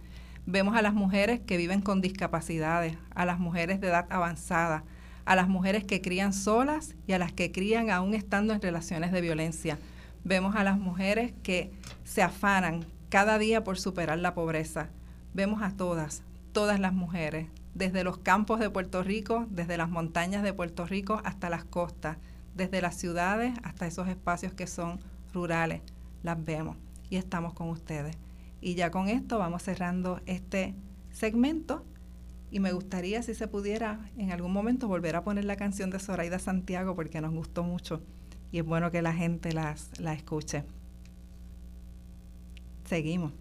Vemos 0.46 0.76
a 0.76 0.82
las 0.82 0.94
mujeres 0.94 1.40
que 1.40 1.56
viven 1.56 1.80
con 1.80 2.00
discapacidades, 2.00 2.96
a 3.14 3.26
las 3.26 3.40
mujeres 3.40 3.80
de 3.80 3.88
edad 3.88 4.06
avanzada, 4.10 4.84
a 5.24 5.34
las 5.34 5.48
mujeres 5.48 5.84
que 5.84 6.00
crían 6.00 6.32
solas 6.32 6.94
y 7.06 7.12
a 7.12 7.18
las 7.18 7.32
que 7.32 7.50
crían 7.50 7.90
aún 7.90 8.14
estando 8.14 8.54
en 8.54 8.62
relaciones 8.62 9.10
de 9.10 9.20
violencia. 9.20 9.78
Vemos 10.22 10.54
a 10.54 10.62
las 10.62 10.78
mujeres 10.78 11.32
que 11.42 11.72
se 12.04 12.22
afanan 12.22 12.86
cada 13.16 13.38
día 13.38 13.64
por 13.64 13.78
superar 13.78 14.18
la 14.18 14.34
pobreza. 14.34 14.90
Vemos 15.32 15.62
a 15.62 15.70
todas, 15.70 16.22
todas 16.52 16.78
las 16.78 16.92
mujeres, 16.92 17.48
desde 17.72 18.04
los 18.04 18.18
campos 18.18 18.60
de 18.60 18.68
Puerto 18.68 19.02
Rico, 19.02 19.46
desde 19.48 19.78
las 19.78 19.88
montañas 19.88 20.42
de 20.42 20.52
Puerto 20.52 20.84
Rico 20.84 21.22
hasta 21.24 21.48
las 21.48 21.64
costas, 21.64 22.18
desde 22.54 22.82
las 22.82 22.94
ciudades 22.96 23.54
hasta 23.62 23.86
esos 23.86 24.08
espacios 24.08 24.52
que 24.52 24.66
son 24.66 25.00
rurales. 25.32 25.80
Las 26.22 26.44
vemos 26.44 26.76
y 27.08 27.16
estamos 27.16 27.54
con 27.54 27.70
ustedes. 27.70 28.18
Y 28.60 28.74
ya 28.74 28.90
con 28.90 29.08
esto 29.08 29.38
vamos 29.38 29.62
cerrando 29.62 30.20
este 30.26 30.74
segmento 31.10 31.86
y 32.50 32.60
me 32.60 32.72
gustaría 32.72 33.22
si 33.22 33.34
se 33.34 33.48
pudiera 33.48 34.10
en 34.18 34.30
algún 34.30 34.52
momento 34.52 34.88
volver 34.88 35.16
a 35.16 35.24
poner 35.24 35.46
la 35.46 35.56
canción 35.56 35.88
de 35.88 36.00
Zoraida 36.00 36.38
Santiago 36.38 36.94
porque 36.94 37.22
nos 37.22 37.32
gustó 37.32 37.62
mucho 37.62 38.02
y 38.52 38.58
es 38.58 38.64
bueno 38.66 38.90
que 38.90 39.00
la 39.00 39.14
gente 39.14 39.54
las, 39.54 39.98
la 39.98 40.12
escuche. 40.12 40.64
Seguimos. 42.86 43.32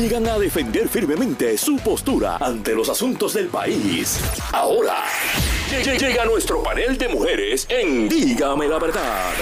Llegan 0.00 0.26
a 0.28 0.38
defender 0.38 0.88
firmemente 0.88 1.58
su 1.58 1.76
postura 1.76 2.38
ante 2.40 2.74
los 2.74 2.88
asuntos 2.88 3.34
del 3.34 3.48
país. 3.48 4.18
Ahora, 4.50 5.04
lle- 5.70 5.98
llega 5.98 6.24
nuestro 6.24 6.62
panel 6.62 6.96
de 6.96 7.08
mujeres 7.08 7.66
en 7.68 8.08
Dígame 8.08 8.66
la 8.66 8.78
verdad. 8.78 9.32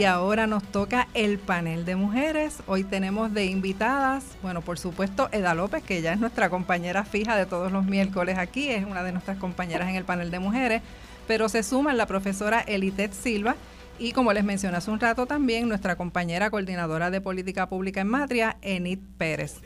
Y 0.00 0.04
ahora 0.04 0.46
nos 0.46 0.62
toca 0.62 1.08
el 1.12 1.38
panel 1.38 1.84
de 1.84 1.94
mujeres. 1.94 2.62
Hoy 2.66 2.84
tenemos 2.84 3.34
de 3.34 3.44
invitadas, 3.44 4.24
bueno, 4.40 4.62
por 4.62 4.78
supuesto, 4.78 5.28
Eda 5.30 5.52
López, 5.52 5.82
que 5.82 6.00
ya 6.00 6.14
es 6.14 6.18
nuestra 6.18 6.48
compañera 6.48 7.04
fija 7.04 7.36
de 7.36 7.44
todos 7.44 7.70
los 7.70 7.84
miércoles 7.84 8.38
aquí, 8.38 8.70
es 8.70 8.86
una 8.86 9.02
de 9.02 9.12
nuestras 9.12 9.36
compañeras 9.36 9.90
en 9.90 9.96
el 9.96 10.04
panel 10.04 10.30
de 10.30 10.38
mujeres. 10.38 10.80
pero 11.28 11.50
se 11.50 11.62
suman 11.62 11.98
la 11.98 12.06
profesora 12.06 12.60
Elitet 12.60 13.12
Silva 13.12 13.56
y 13.98 14.12
como 14.12 14.32
les 14.32 14.42
mencioné 14.42 14.78
hace 14.78 14.90
un 14.90 15.00
rato 15.00 15.26
también 15.26 15.68
nuestra 15.68 15.96
compañera 15.96 16.48
coordinadora 16.48 17.10
de 17.10 17.20
política 17.20 17.68
pública 17.68 18.00
en 18.00 18.08
Matria, 18.08 18.56
Enid 18.62 19.00
Pérez. 19.18 19.56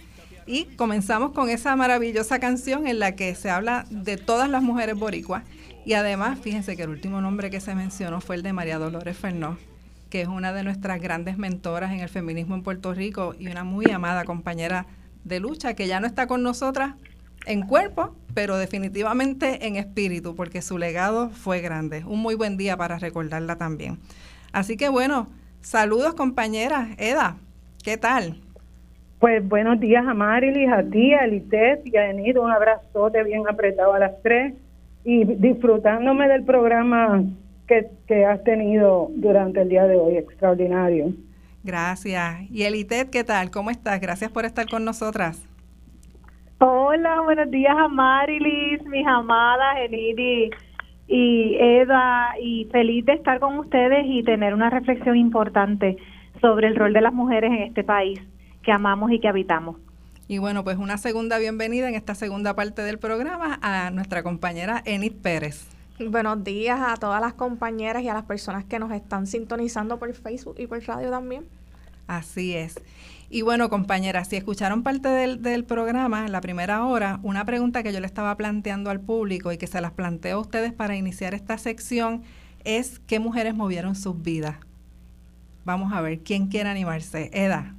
Y 0.47 0.65
comenzamos 0.75 1.31
con 1.31 1.49
esa 1.49 1.77
maravillosa 1.77 2.41
canción 2.41 2.89
en 2.89 2.99
la 2.99 3.15
que 3.15 3.37
se 3.37 3.51
habla 3.51 3.87
de 3.89 4.17
todas 4.17 4.51
las 4.51 4.65
mujeres 4.65 4.97
boricuas 4.97 5.45
y 5.85 5.93
además 5.93 6.41
fíjense 6.41 6.77
que 6.77 6.83
el 6.83 6.89
último 6.89 7.21
nombre 7.21 7.51
que 7.51 7.61
se 7.61 7.77
mencionó 7.77 8.21
fue 8.21 8.35
el 8.35 8.43
de 8.43 8.53
María 8.53 8.79
Dolores 8.79 9.17
Fernó, 9.17 9.59
que 10.15 10.21
es 10.21 10.29
una 10.29 10.53
de 10.53 10.63
nuestras 10.63 11.01
grandes 11.01 11.39
mentoras 11.39 11.91
en 11.91 11.99
el 11.99 12.09
feminismo 12.09 12.55
en 12.55 12.63
Puerto 12.63 12.95
Rico 12.95 13.35
y 13.37 13.49
una 13.49 13.65
muy 13.65 13.91
amada 13.91 14.23
compañera 14.23 14.87
de 15.25 15.41
lucha 15.41 15.75
que 15.75 15.89
ya 15.89 15.99
no 15.99 16.07
está 16.07 16.29
con 16.29 16.45
nosotras 16.45 16.95
en 17.47 17.63
cuerpo, 17.63 18.15
pero 18.33 18.57
definitivamente 18.57 19.67
en 19.67 19.75
espíritu, 19.75 20.37
porque 20.37 20.63
su 20.63 20.79
legado 20.79 21.31
fue 21.31 21.61
grande. 21.61 22.05
Un 22.07 22.21
muy 22.21 22.37
buen 22.37 22.57
día 22.57 22.77
para 22.77 22.97
recordarla 23.01 23.57
también. 23.57 23.99
Así 24.53 24.77
que 24.77 24.89
bueno, 24.89 25.27
saludos 25.63 26.15
compañeras. 26.15 26.91
Eda, 26.97 27.39
¿qué 27.83 27.97
tal? 27.97 28.37
Pues 29.19 29.45
buenos 29.49 29.81
días 29.81 30.07
a 30.07 30.15
Marilis, 30.15 30.71
a 30.71 30.85
ti, 30.85 31.13
a 31.13 31.25
Elitet 31.25 31.85
y 31.87 31.97
a 31.97 32.11
Enid. 32.11 32.39
Un 32.39 32.53
abrazote 32.53 33.25
bien 33.25 33.43
apretado 33.51 33.95
a 33.95 33.99
las 33.99 34.23
tres 34.23 34.55
y 35.03 35.25
disfrutándome 35.25 36.29
del 36.29 36.45
programa 36.45 37.21
que, 37.67 37.87
que 38.07 38.25
has 38.25 38.43
tenido 38.45 39.11
durante 39.17 39.63
el 39.63 39.69
día 39.69 39.87
de 39.87 39.97
hoy, 39.97 40.17
extraordinario. 40.17 41.13
Gracias. 41.63 42.51
Y 42.51 42.65
Elitet, 42.65 43.11
¿qué 43.11 43.25
tal? 43.25 43.51
¿Cómo 43.51 43.71
estás? 43.71 44.01
Gracias 44.01 44.31
por 44.31 44.45
estar 44.45 44.69
con 44.69 44.85
nosotras. 44.85 45.43
Hola, 46.59 47.21
buenos 47.23 47.51
días 47.51 47.75
a 47.77 47.89
Marilis, 47.89 48.85
mis 48.87 49.07
amadas, 49.07 49.77
Enidi 49.79 50.51
y 51.09 51.57
Eda, 51.57 52.35
y 52.41 52.69
feliz 52.71 53.05
de 53.07 53.15
estar 53.15 53.41
con 53.41 53.59
ustedes 53.59 54.05
y 54.07 54.23
tener 54.23 54.55
una 54.55 54.71
reflexión 54.71 55.17
importante 55.17 55.97
sobre 56.41 56.69
el 56.69 56.77
rol 56.77 56.93
de 56.93 57.01
las 57.01 57.13
mujeres 57.13 57.51
en 57.51 57.63
este 57.65 57.83
país 57.83 58.21
que 58.63 58.73
amamos 58.73 59.11
y 59.11 59.21
que 59.21 59.29
habitamos. 59.29 59.77
Y 60.29 60.39
bueno, 60.39 60.65
pues 60.65 60.79
una 60.79 60.97
segunda 60.97 61.39
bienvenida 61.39 61.89
en 61.89 61.95
esta 61.95 62.15
segunda 62.15 62.55
parte 62.55 62.83
del 62.83 62.99
programa 62.99 63.59
a 63.61 63.91
nuestra 63.91 64.23
compañera 64.23 64.83
Enid 64.87 65.13
Pérez. 65.23 65.74
Buenos 65.99 66.43
días 66.43 66.81
a 66.81 66.97
todas 66.97 67.21
las 67.21 67.35
compañeras 67.35 68.03
y 68.03 68.09
a 68.09 68.15
las 68.15 68.25
personas 68.25 68.65
que 68.65 68.81
nos 68.81 68.91
están 68.91 69.29
sintonizando 69.29 69.99
por 69.99 70.13
Facebook 70.13 70.57
y 70.59 70.67
por 70.67 70.83
radio 70.83 71.09
también. 71.09 71.45
Así 72.09 72.55
es. 72.57 72.81
Y 73.31 73.43
bueno, 73.43 73.71
compañeras, 73.71 74.29
si 74.29 74.37
escucharon 74.37 74.83
parte 74.83 75.09
del, 75.09 75.41
del 75.41 75.65
programa, 75.65 76.27
en 76.27 76.33
la 76.33 76.41
primera 76.41 76.85
hora, 76.85 77.21
una 77.23 77.45
pregunta 77.45 77.85
que 77.85 77.93
yo 77.93 78.01
le 78.01 78.07
estaba 78.07 78.37
planteando 78.37 78.91
al 78.91 79.01
público 79.01 79.53
y 79.53 79.57
que 79.57 79.69
se 79.69 79.81
las 79.81 79.93
planteo 79.93 80.39
a 80.39 80.41
ustedes 80.41 80.73
para 80.73 80.97
iniciar 80.97 81.33
esta 81.33 81.59
sección 81.59 82.23
es 82.65 82.99
¿qué 82.99 83.21
mujeres 83.21 83.55
movieron 83.55 83.95
sus 83.95 84.21
vidas? 84.21 84.57
Vamos 85.65 85.93
a 85.93 86.01
ver, 86.01 86.19
¿quién 86.21 86.49
quiere 86.49 86.69
animarse? 86.71 87.31
Eda. 87.33 87.75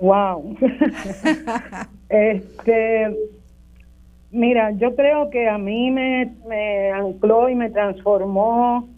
Wow. 0.00 0.56
este, 2.08 3.16
mira, 4.34 4.72
yo 4.72 4.94
creo 4.94 5.30
que 5.30 5.48
a 5.48 5.56
mí 5.58 5.90
me, 5.90 6.90
ancló 6.92 7.48
y 7.48 7.54
me 7.54 7.70
transformó 7.70 8.88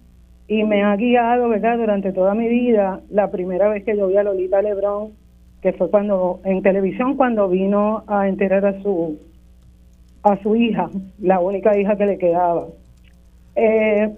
y 0.48 0.64
me 0.64 0.82
ha 0.82 0.96
guiado, 0.96 1.48
¿verdad? 1.48 1.76
Durante 1.76 2.12
toda 2.12 2.34
mi 2.34 2.48
vida, 2.48 3.00
la 3.10 3.30
primera 3.30 3.68
vez 3.68 3.84
que 3.84 3.96
yo 3.96 4.08
vi 4.08 4.16
a 4.16 4.22
Lolita 4.22 4.62
Lebrón, 4.62 5.10
que 5.60 5.72
fue 5.72 5.90
cuando 5.90 6.40
en 6.44 6.62
televisión 6.62 7.16
cuando 7.16 7.48
vino 7.48 8.04
a 8.06 8.28
enterar 8.28 8.64
a 8.64 8.80
su 8.82 9.18
a 10.22 10.36
su 10.42 10.56
hija, 10.56 10.90
la 11.20 11.38
única 11.38 11.78
hija 11.78 11.96
que 11.96 12.06
le 12.06 12.18
quedaba. 12.18 12.66
Eh, 13.54 14.10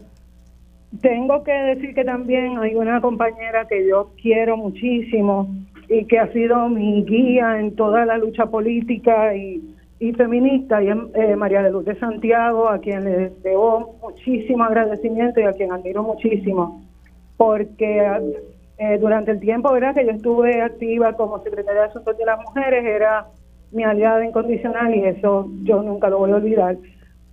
tengo 1.02 1.42
que 1.42 1.52
decir 1.52 1.94
que 1.94 2.04
también 2.04 2.56
hay 2.58 2.74
una 2.74 3.00
compañera 3.02 3.66
que 3.68 3.86
yo 3.86 4.12
quiero 4.20 4.56
muchísimo 4.56 5.54
y 5.86 6.06
que 6.06 6.18
ha 6.18 6.32
sido 6.32 6.68
mi 6.70 7.04
guía 7.04 7.60
en 7.60 7.76
toda 7.76 8.06
la 8.06 8.16
lucha 8.16 8.46
política 8.46 9.36
y, 9.36 9.62
y 10.00 10.12
feminista, 10.12 10.82
y 10.82 10.88
eh, 10.88 11.36
María 11.36 11.62
de 11.62 11.70
Luz 11.70 11.84
de 11.84 11.98
Santiago, 11.98 12.68
a 12.68 12.78
quien 12.78 13.04
le 13.04 13.30
debo 13.42 13.96
muchísimo 14.00 14.64
agradecimiento 14.64 15.40
y 15.40 15.44
a 15.44 15.52
quien 15.52 15.72
admiro 15.72 16.02
muchísimo, 16.02 16.82
porque 17.36 18.06
eh, 18.78 18.98
durante 18.98 19.32
el 19.32 19.40
tiempo 19.40 19.72
¿verdad? 19.72 19.94
que 19.94 20.06
yo 20.06 20.12
estuve 20.12 20.62
activa 20.62 21.14
como 21.14 21.42
secretaria 21.42 21.82
de 21.82 21.86
Asuntos 21.88 22.16
de 22.16 22.24
las 22.24 22.38
Mujeres, 22.40 22.84
era 22.84 23.26
mi 23.72 23.82
aliada 23.84 24.24
incondicional 24.24 24.94
y 24.94 25.04
eso 25.04 25.50
yo 25.64 25.82
nunca 25.82 26.08
lo 26.08 26.18
voy 26.18 26.30
a 26.30 26.36
olvidar. 26.36 26.76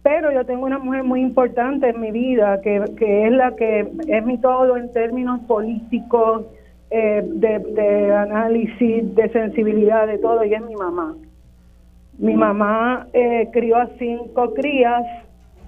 Pero 0.01 0.31
yo 0.31 0.45
tengo 0.45 0.65
una 0.65 0.77
mujer 0.77 1.03
muy 1.03 1.21
importante 1.21 1.89
en 1.89 1.99
mi 1.99 2.11
vida, 2.11 2.61
que, 2.61 2.83
que 2.97 3.27
es 3.27 3.31
la 3.31 3.55
que 3.55 3.87
es 4.07 4.25
mi 4.25 4.37
todo 4.39 4.77
en 4.77 4.91
términos 4.91 5.39
políticos, 5.47 6.45
eh, 6.91 7.23
de, 7.25 7.59
de 7.59 8.13
análisis, 8.13 9.15
de 9.15 9.29
sensibilidad, 9.29 10.07
de 10.07 10.19
todo, 10.19 10.43
y 10.43 10.53
es 10.53 10.61
mi 10.61 10.75
mamá. 10.75 11.15
Mi 12.17 12.33
mamá 12.35 13.07
eh, 13.13 13.49
crió 13.51 13.77
a 13.77 13.89
cinco 13.99 14.53
crías, 14.53 15.03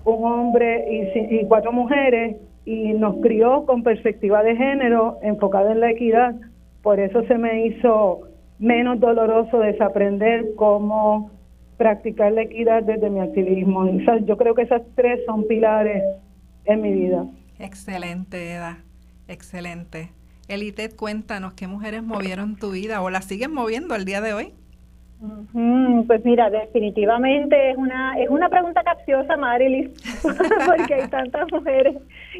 un 0.05 0.23
hombre 0.23 0.85
y, 0.89 1.35
y 1.35 1.45
cuatro 1.47 1.71
mujeres, 1.71 2.37
y 2.65 2.93
nos 2.93 3.21
crió 3.21 3.65
con 3.65 3.83
perspectiva 3.83 4.43
de 4.43 4.55
género 4.55 5.17
enfocada 5.21 5.71
en 5.71 5.79
la 5.79 5.91
equidad. 5.91 6.35
Por 6.81 6.99
eso 6.99 7.23
se 7.23 7.37
me 7.37 7.65
hizo 7.65 8.21
menos 8.59 8.99
doloroso 8.99 9.59
desaprender 9.59 10.45
cómo 10.55 11.31
practicar 11.77 12.31
la 12.31 12.41
equidad 12.41 12.83
desde 12.83 13.09
mi 13.09 13.19
activismo. 13.19 13.89
Yo 14.25 14.37
creo 14.37 14.55
que 14.55 14.63
esas 14.63 14.81
tres 14.95 15.21
son 15.25 15.47
pilares 15.47 16.03
en 16.65 16.81
mi 16.81 16.91
vida. 16.91 17.25
Excelente, 17.59 18.53
Eda. 18.53 18.79
Excelente. 19.27 20.11
Elitet, 20.47 20.95
cuéntanos 20.95 21.53
qué 21.53 21.67
mujeres 21.67 22.03
movieron 22.03 22.55
tu 22.55 22.71
vida 22.71 23.01
o 23.01 23.09
la 23.09 23.21
siguen 23.21 23.53
moviendo 23.53 23.93
al 23.93 24.05
día 24.05 24.21
de 24.21 24.33
hoy. 24.33 24.53
Pues 26.05 26.23
mira, 26.23 26.49
definitivamente 26.49 27.71
es 27.71 27.77
una 27.77 28.19
es 28.19 28.29
una 28.29 28.49
pregunta 28.49 28.83
capciosa, 28.83 29.35
Marilis, 29.35 29.89
porque 30.67 30.93
hay 30.93 31.07
tantas 31.09 31.51
mujeres 31.51 31.95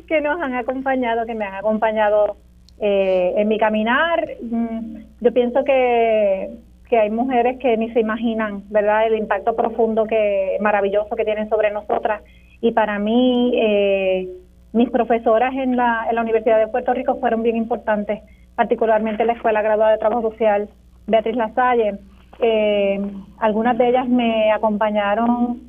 que 0.08 0.22
nos 0.22 0.40
han 0.40 0.54
acompañado, 0.54 1.26
que 1.26 1.34
me 1.34 1.46
han 1.46 1.56
acompañado 1.56 2.38
eh, 2.80 3.34
en 3.36 3.48
mi 3.48 3.58
caminar. 3.58 4.28
Mm, 4.42 4.98
Yo 5.22 5.34
pienso 5.34 5.64
que, 5.64 6.52
que 6.88 7.00
hay 7.00 7.10
mujeres 7.10 7.58
que 7.60 7.76
ni 7.78 7.92
se 7.94 8.00
imaginan, 8.00 8.64
¿verdad? 8.70 9.08
El 9.08 9.18
impacto 9.18 9.56
profundo 9.56 10.06
que 10.06 10.58
maravilloso 10.62 11.16
que 11.16 11.26
tienen 11.26 11.50
sobre 11.50 11.72
nosotras. 11.72 12.22
Y 12.62 12.72
para 12.74 13.00
mí, 13.00 13.54
eh, 13.56 14.28
mis 14.74 14.90
profesoras 14.92 15.54
en 15.56 15.76
la, 15.76 16.06
en 16.10 16.16
la 16.16 16.22
Universidad 16.22 16.60
de 16.60 16.68
Puerto 16.68 16.94
Rico 16.94 17.16
fueron 17.20 17.42
bien 17.42 17.56
importantes, 17.56 18.22
particularmente 18.56 19.24
en 19.24 19.28
la 19.28 19.34
Escuela 19.34 19.64
Graduada 19.64 19.94
de 19.94 19.98
Trabajo 19.98 20.30
Social 20.30 20.70
Beatriz 21.08 21.36
Lasalle. 21.36 22.00
Eh, 22.40 23.00
algunas 23.40 23.78
de 23.78 23.90
ellas 23.90 24.08
me 24.08 24.52
acompañaron 24.52 25.62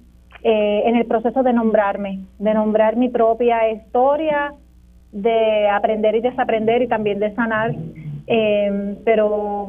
eh, 0.43 0.83
en 0.87 0.97
el 0.97 1.07
proceso 1.07 1.43
de 1.43 1.53
nombrarme, 1.53 2.21
de 2.39 2.55
nombrar 2.55 2.97
mi 2.97 3.09
propia 3.09 3.71
historia, 3.71 4.53
de 5.13 5.69
aprender 5.69 6.15
y 6.15 6.21
desaprender 6.21 6.83
y 6.83 6.89
también 6.89 7.19
de 7.19 7.35
sanar. 7.35 7.75
Eh, 8.27 8.97
pero 9.05 9.69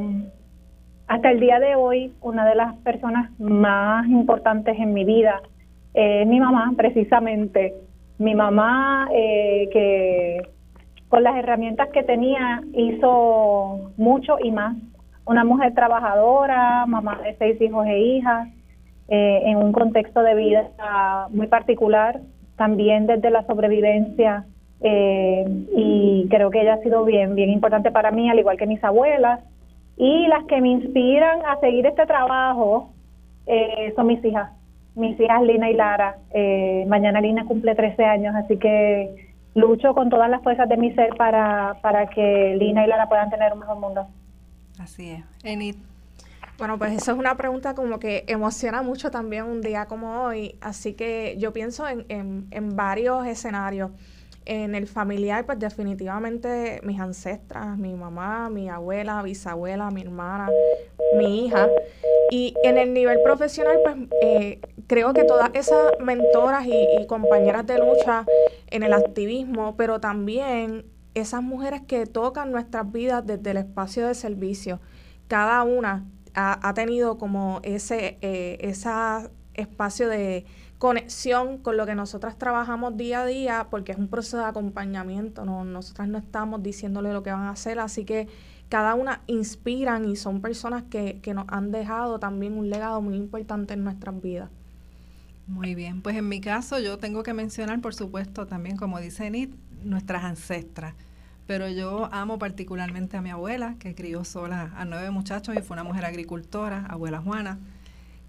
hasta 1.08 1.32
el 1.32 1.40
día 1.40 1.60
de 1.60 1.76
hoy, 1.76 2.14
una 2.22 2.46
de 2.46 2.56
las 2.56 2.76
personas 2.78 3.32
más 3.40 4.08
importantes 4.08 4.78
en 4.78 4.94
mi 4.94 5.06
vida 5.06 5.42
eh, 5.96 6.22
es 6.22 6.28
mi 6.28 6.40
mamá, 6.40 6.72
precisamente. 6.78 7.74
Mi 8.20 8.36
mamá, 8.36 9.10
eh, 9.12 9.70
que 9.72 10.42
con 11.08 11.24
las 11.24 11.36
herramientas 11.38 11.90
que 11.90 12.04
tenía 12.04 12.62
hizo 12.74 13.92
mucho 13.98 14.38
y 14.44 14.52
más. 14.52 14.76
Una 15.30 15.44
mujer 15.44 15.76
trabajadora, 15.76 16.88
mamá 16.88 17.20
de 17.22 17.36
seis 17.38 17.62
hijos 17.62 17.86
e 17.86 18.00
hijas, 18.00 18.48
eh, 19.10 19.44
en 19.46 19.58
un 19.58 19.72
contexto 19.74 20.24
de 20.24 20.34
vida 20.34 20.72
muy 21.30 21.46
particular, 21.46 22.20
también 22.58 23.06
desde 23.06 23.30
la 23.30 23.46
sobrevivencia. 23.46 24.46
eh, 24.82 25.46
y 25.76 26.28
creo 26.30 26.50
que 26.50 26.62
ella 26.62 26.76
ha 26.76 26.78
sido 26.80 27.04
bien, 27.06 27.36
bien 27.36 27.50
importante 27.52 27.92
para 27.92 28.10
mí, 28.12 28.28
al 28.30 28.40
igual 28.40 28.58
que 28.58 28.66
mis 28.66 28.84
abuelas. 28.84 29.42
Y 29.98 30.26
las 30.28 30.46
que 30.46 30.62
me 30.62 30.70
inspiran 30.70 31.42
a 31.46 31.60
seguir 31.60 31.86
este 31.86 32.08
trabajo 32.08 32.90
eh, 33.46 33.94
son 33.96 34.08
mis 34.08 34.24
hijas, 34.26 34.50
mis 34.96 35.20
hijas 35.20 35.44
Lina 35.44 35.70
y 35.70 35.76
Lara. 35.76 36.16
Eh, 36.34 36.86
mañana 36.88 37.22
Lina 37.22 37.46
cumple 37.46 37.76
13 37.76 38.04
años, 38.04 38.34
así 38.36 38.58
que 38.58 39.28
lucho 39.54 39.94
con 39.94 40.10
todas 40.10 40.30
las 40.30 40.42
fuerzas 40.42 40.68
de 40.70 40.78
mi 40.78 40.92
ser 40.94 41.10
para, 41.18 41.76
para 41.82 42.08
que 42.08 42.56
Lina 42.58 42.84
y 42.86 42.88
Lara 42.88 43.08
puedan 43.10 43.30
tener 43.30 43.54
un 43.54 43.60
mejor 43.60 43.80
mundo. 43.80 44.08
Así 44.80 45.12
es. 45.12 45.24
Enid, 45.44 45.76
Bueno, 46.58 46.78
pues 46.78 46.94
eso 46.94 47.12
es 47.12 47.18
una 47.18 47.36
pregunta 47.38 47.76
como 47.76 48.00
que 48.00 48.24
emociona 48.28 48.82
mucho 48.82 49.12
también 49.12 49.44
un 49.46 49.62
día 49.62 49.86
como 49.86 50.24
hoy, 50.24 50.56
así 50.62 50.94
que 50.94 51.36
yo 51.38 51.54
pienso 51.54 51.88
en, 51.88 52.06
en, 52.10 52.48
en 52.52 52.76
varios 52.76 53.28
escenarios. 53.28 53.92
En 54.46 54.74
el 54.74 54.88
familiar, 54.88 55.46
pues 55.46 55.60
definitivamente 55.60 56.80
mis 56.84 57.00
ancestras, 57.00 57.78
mi 57.78 57.94
mamá, 57.94 58.50
mi 58.50 58.68
abuela, 58.68 59.22
bisabuela, 59.22 59.92
mi 59.92 60.02
hermana, 60.02 60.50
mi 61.18 61.46
hija. 61.46 61.70
Y 62.32 62.56
en 62.64 62.78
el 62.80 62.94
nivel 62.94 63.20
profesional, 63.24 63.78
pues 63.84 63.96
eh, 64.24 64.60
creo 64.88 65.14
que 65.14 65.24
todas 65.24 65.52
esas 65.54 65.92
mentoras 66.00 66.66
y, 66.66 66.88
y 67.00 67.06
compañeras 67.06 67.68
de 67.68 67.78
lucha 67.78 68.26
en 68.72 68.82
el 68.84 68.94
activismo, 68.94 69.76
pero 69.76 70.00
también 70.00 70.86
esas 71.14 71.44
mujeres 71.44 71.82
que 71.82 72.06
tocan 72.06 72.52
nuestras 72.52 72.92
vidas 72.92 73.26
desde 73.26 73.52
el 73.52 73.58
espacio 73.58 74.08
de 74.08 74.16
servicio, 74.16 74.80
cada 75.28 75.64
una 75.64 76.06
ha, 76.36 76.74
tenido 76.74 77.18
como 77.18 77.60
ese 77.64 78.18
eh, 78.22 78.58
espacio 79.54 80.10
de 80.10 80.46
conexión 80.78 81.58
con 81.58 81.76
lo 81.76 81.86
que 81.86 81.94
nosotras 81.94 82.38
trabajamos 82.38 82.96
día 82.96 83.22
a 83.22 83.26
día, 83.26 83.68
porque 83.70 83.92
es 83.92 83.98
un 83.98 84.08
proceso 84.08 84.38
de 84.38 84.46
acompañamiento, 84.46 85.44
no, 85.44 85.66
nosotras 85.66 86.08
no 86.08 86.18
estamos 86.18 86.64
diciéndole 86.64 87.12
lo 87.12 87.22
que 87.22 87.32
van 87.32 87.44
a 87.44 87.52
hacer, 87.52 87.80
así 87.80 88.06
que 88.06 88.28
cada 88.70 88.96
una 88.96 89.22
inspiran 89.28 90.06
y 90.06 90.16
son 90.16 90.42
personas 90.42 90.84
que, 90.84 91.20
que 91.22 91.34
nos 91.34 91.46
han 91.50 91.72
dejado 91.72 92.20
también 92.20 92.58
un 92.58 92.70
legado 92.70 93.02
muy 93.02 93.18
importante 93.18 93.74
en 93.74 93.84
nuestras 93.84 94.22
vidas. 94.22 94.50
Muy 95.48 95.76
bien, 95.76 96.02
pues 96.02 96.16
en 96.16 96.30
mi 96.30 96.40
caso 96.40 96.80
yo 96.80 96.98
tengo 97.00 97.24
que 97.24 97.34
mencionar, 97.34 97.82
por 97.82 97.96
supuesto, 97.96 98.46
también 98.46 98.78
como 98.78 99.00
dice 99.00 99.26
Enid, 99.26 99.50
nuestras 99.84 100.24
ancestras. 100.24 100.94
Pero 101.48 101.68
yo 101.68 102.10
amo 102.12 102.38
particularmente 102.38 103.18
a 103.18 103.22
mi 103.22 103.32
abuela, 103.32 103.76
que 103.80 103.96
crió 103.96 104.24
sola 104.24 104.72
a 104.78 104.86
nueve 104.86 105.10
muchachos 105.10 105.56
y 105.58 105.62
fue 105.62 105.76
una 105.76 105.84
mujer 105.84 106.06
agricultora, 106.06 106.86
abuela 106.88 107.20
Juana, 107.22 107.58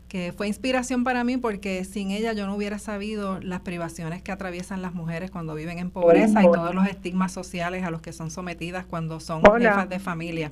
que 0.08 0.32
fue 0.36 0.48
inspiración 0.48 1.04
para 1.04 1.22
mí 1.22 1.36
porque 1.36 1.84
sin 1.84 2.10
ella 2.10 2.32
yo 2.32 2.46
no 2.46 2.56
hubiera 2.56 2.78
sabido 2.78 3.38
las 3.40 3.60
privaciones 3.60 4.22
que 4.22 4.32
atraviesan 4.32 4.82
las 4.82 4.94
mujeres 4.94 5.30
cuando 5.30 5.54
viven 5.54 5.78
en 5.78 5.90
pobreza 5.90 6.42
y 6.42 6.46
todos 6.46 6.74
los 6.74 6.86
estigmas 6.88 7.30
sociales 7.30 7.84
a 7.84 7.90
los 7.90 8.00
que 8.00 8.12
son 8.12 8.30
sometidas 8.30 8.86
cuando 8.86 9.20
son 9.20 9.42
Hola. 9.46 9.68
jefas 9.70 9.88
de 9.88 9.98
familia. 10.00 10.50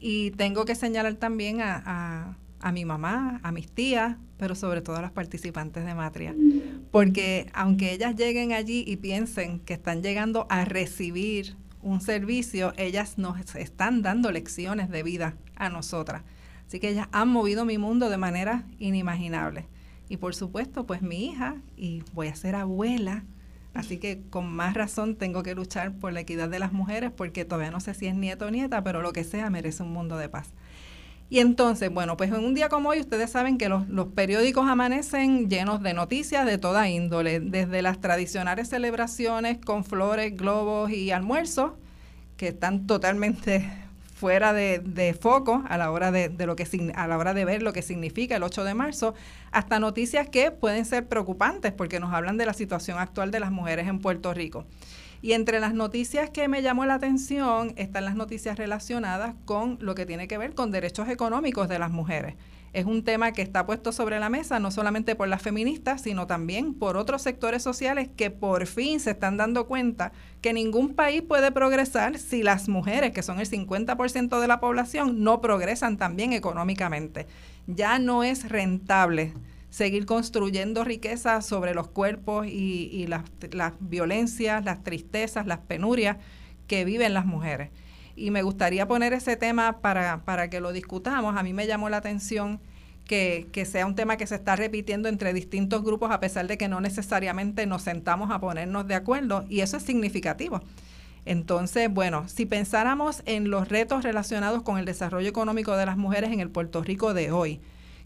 Y 0.00 0.32
tengo 0.32 0.64
que 0.64 0.74
señalar 0.74 1.14
también 1.14 1.60
a, 1.60 1.82
a- 1.86 2.36
a 2.62 2.72
mi 2.72 2.84
mamá, 2.84 3.40
a 3.42 3.52
mis 3.52 3.70
tías, 3.70 4.16
pero 4.38 4.54
sobre 4.54 4.80
todo 4.80 4.96
a 4.96 5.02
las 5.02 5.12
participantes 5.12 5.84
de 5.84 5.94
Matria. 5.94 6.34
Porque 6.90 7.50
aunque 7.52 7.92
ellas 7.92 8.16
lleguen 8.16 8.52
allí 8.52 8.84
y 8.86 8.96
piensen 8.96 9.60
que 9.60 9.74
están 9.74 10.02
llegando 10.02 10.46
a 10.48 10.64
recibir 10.64 11.56
un 11.82 12.00
servicio, 12.00 12.72
ellas 12.76 13.18
nos 13.18 13.54
están 13.56 14.02
dando 14.02 14.30
lecciones 14.30 14.88
de 14.88 15.02
vida 15.02 15.34
a 15.56 15.68
nosotras. 15.68 16.22
Así 16.66 16.80
que 16.80 16.88
ellas 16.88 17.08
han 17.12 17.28
movido 17.28 17.64
mi 17.64 17.76
mundo 17.76 18.08
de 18.08 18.16
manera 18.16 18.64
inimaginable. 18.78 19.66
Y 20.08 20.16
por 20.16 20.34
supuesto, 20.34 20.86
pues 20.86 21.02
mi 21.02 21.26
hija, 21.26 21.56
y 21.76 22.02
voy 22.12 22.28
a 22.28 22.36
ser 22.36 22.54
abuela, 22.54 23.24
así 23.74 23.98
que 23.98 24.22
con 24.30 24.52
más 24.52 24.74
razón 24.74 25.16
tengo 25.16 25.42
que 25.42 25.54
luchar 25.54 25.92
por 25.92 26.12
la 26.12 26.20
equidad 26.20 26.48
de 26.48 26.58
las 26.58 26.72
mujeres, 26.72 27.10
porque 27.10 27.44
todavía 27.44 27.70
no 27.70 27.80
sé 27.80 27.94
si 27.94 28.06
es 28.06 28.14
nieto 28.14 28.46
o 28.46 28.50
nieta, 28.50 28.84
pero 28.84 29.02
lo 29.02 29.12
que 29.12 29.24
sea 29.24 29.50
merece 29.50 29.82
un 29.82 29.92
mundo 29.92 30.16
de 30.16 30.28
paz. 30.28 30.52
Y 31.32 31.40
entonces, 31.40 31.90
bueno, 31.90 32.18
pues 32.18 32.30
en 32.30 32.44
un 32.44 32.52
día 32.52 32.68
como 32.68 32.90
hoy, 32.90 33.00
ustedes 33.00 33.30
saben 33.30 33.56
que 33.56 33.70
los, 33.70 33.88
los 33.88 34.08
periódicos 34.08 34.68
amanecen 34.68 35.48
llenos 35.48 35.82
de 35.82 35.94
noticias 35.94 36.44
de 36.44 36.58
toda 36.58 36.90
índole, 36.90 37.40
desde 37.40 37.80
las 37.80 38.02
tradicionales 38.02 38.68
celebraciones 38.68 39.56
con 39.56 39.82
flores, 39.82 40.36
globos 40.36 40.90
y 40.90 41.10
almuerzos, 41.10 41.70
que 42.36 42.48
están 42.48 42.86
totalmente 42.86 43.66
fuera 44.14 44.52
de, 44.52 44.80
de 44.80 45.14
foco 45.14 45.64
a 45.70 45.78
la 45.78 45.90
hora 45.90 46.12
de, 46.12 46.28
de 46.28 46.44
lo 46.44 46.54
que 46.54 46.66
a 46.94 47.06
la 47.06 47.16
hora 47.16 47.32
de 47.32 47.46
ver 47.46 47.62
lo 47.62 47.72
que 47.72 47.80
significa 47.80 48.36
el 48.36 48.42
8 48.42 48.64
de 48.64 48.74
marzo, 48.74 49.14
hasta 49.52 49.78
noticias 49.78 50.28
que 50.28 50.50
pueden 50.50 50.84
ser 50.84 51.08
preocupantes 51.08 51.72
porque 51.72 51.98
nos 51.98 52.12
hablan 52.12 52.36
de 52.36 52.44
la 52.44 52.52
situación 52.52 52.98
actual 52.98 53.30
de 53.30 53.40
las 53.40 53.52
mujeres 53.52 53.88
en 53.88 54.00
Puerto 54.00 54.34
Rico. 54.34 54.66
Y 55.22 55.34
entre 55.34 55.60
las 55.60 55.72
noticias 55.72 56.30
que 56.30 56.48
me 56.48 56.62
llamó 56.62 56.84
la 56.84 56.94
atención 56.94 57.74
están 57.76 58.04
las 58.04 58.16
noticias 58.16 58.58
relacionadas 58.58 59.36
con 59.44 59.78
lo 59.80 59.94
que 59.94 60.04
tiene 60.04 60.26
que 60.26 60.36
ver 60.36 60.52
con 60.52 60.72
derechos 60.72 61.08
económicos 61.08 61.68
de 61.68 61.78
las 61.78 61.92
mujeres. 61.92 62.34
Es 62.72 62.86
un 62.86 63.04
tema 63.04 63.32
que 63.32 63.42
está 63.42 63.64
puesto 63.64 63.92
sobre 63.92 64.18
la 64.18 64.30
mesa 64.30 64.58
no 64.58 64.72
solamente 64.72 65.14
por 65.14 65.28
las 65.28 65.40
feministas, 65.40 66.02
sino 66.02 66.26
también 66.26 66.74
por 66.74 66.96
otros 66.96 67.22
sectores 67.22 67.62
sociales 67.62 68.08
que 68.16 68.30
por 68.30 68.66
fin 68.66 68.98
se 68.98 69.10
están 69.10 69.36
dando 69.36 69.68
cuenta 69.68 70.10
que 70.40 70.52
ningún 70.52 70.94
país 70.94 71.22
puede 71.22 71.52
progresar 71.52 72.18
si 72.18 72.42
las 72.42 72.68
mujeres, 72.68 73.12
que 73.12 73.22
son 73.22 73.38
el 73.38 73.48
50% 73.48 74.40
de 74.40 74.48
la 74.48 74.58
población, 74.58 75.22
no 75.22 75.40
progresan 75.40 75.98
también 75.98 76.32
económicamente. 76.32 77.28
Ya 77.68 78.00
no 78.00 78.24
es 78.24 78.48
rentable 78.48 79.34
seguir 79.72 80.04
construyendo 80.04 80.84
riqueza 80.84 81.40
sobre 81.40 81.72
los 81.72 81.88
cuerpos 81.88 82.46
y, 82.46 82.90
y 82.92 83.06
las, 83.06 83.22
las 83.52 83.72
violencias, 83.80 84.62
las 84.62 84.84
tristezas, 84.84 85.46
las 85.46 85.60
penurias 85.60 86.18
que 86.66 86.84
viven 86.84 87.14
las 87.14 87.24
mujeres. 87.24 87.70
Y 88.14 88.30
me 88.30 88.42
gustaría 88.42 88.86
poner 88.86 89.14
ese 89.14 89.34
tema 89.38 89.80
para, 89.80 90.24
para 90.26 90.50
que 90.50 90.60
lo 90.60 90.72
discutamos. 90.72 91.38
A 91.38 91.42
mí 91.42 91.54
me 91.54 91.66
llamó 91.66 91.88
la 91.88 91.96
atención 91.96 92.60
que, 93.06 93.48
que 93.50 93.64
sea 93.64 93.86
un 93.86 93.94
tema 93.94 94.18
que 94.18 94.26
se 94.26 94.34
está 94.34 94.56
repitiendo 94.56 95.08
entre 95.08 95.32
distintos 95.32 95.82
grupos 95.82 96.10
a 96.10 96.20
pesar 96.20 96.46
de 96.48 96.58
que 96.58 96.68
no 96.68 96.82
necesariamente 96.82 97.64
nos 97.64 97.80
sentamos 97.80 98.30
a 98.30 98.40
ponernos 98.40 98.86
de 98.86 98.94
acuerdo 98.94 99.46
y 99.48 99.60
eso 99.60 99.78
es 99.78 99.84
significativo. 99.84 100.60
Entonces, 101.24 101.88
bueno, 101.90 102.28
si 102.28 102.44
pensáramos 102.44 103.22
en 103.24 103.48
los 103.48 103.70
retos 103.70 104.04
relacionados 104.04 104.64
con 104.64 104.76
el 104.76 104.84
desarrollo 104.84 105.30
económico 105.30 105.74
de 105.78 105.86
las 105.86 105.96
mujeres 105.96 106.30
en 106.30 106.40
el 106.40 106.50
Puerto 106.50 106.82
Rico 106.82 107.14
de 107.14 107.32
hoy, 107.32 107.62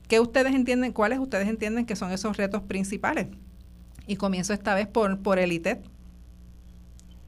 ¿qué 0.08 0.20
ustedes 0.20 0.54
entienden, 0.54 0.92
cuáles 0.92 1.18
ustedes 1.18 1.48
entienden 1.48 1.86
que 1.86 1.96
son 1.96 2.12
esos 2.12 2.36
retos 2.36 2.62
principales? 2.62 3.28
Y 4.06 4.16
comienzo 4.16 4.52
esta 4.52 4.74
vez 4.74 4.86
por, 4.86 5.22
por 5.22 5.38
el 5.38 5.52
ITEP. 5.52 5.78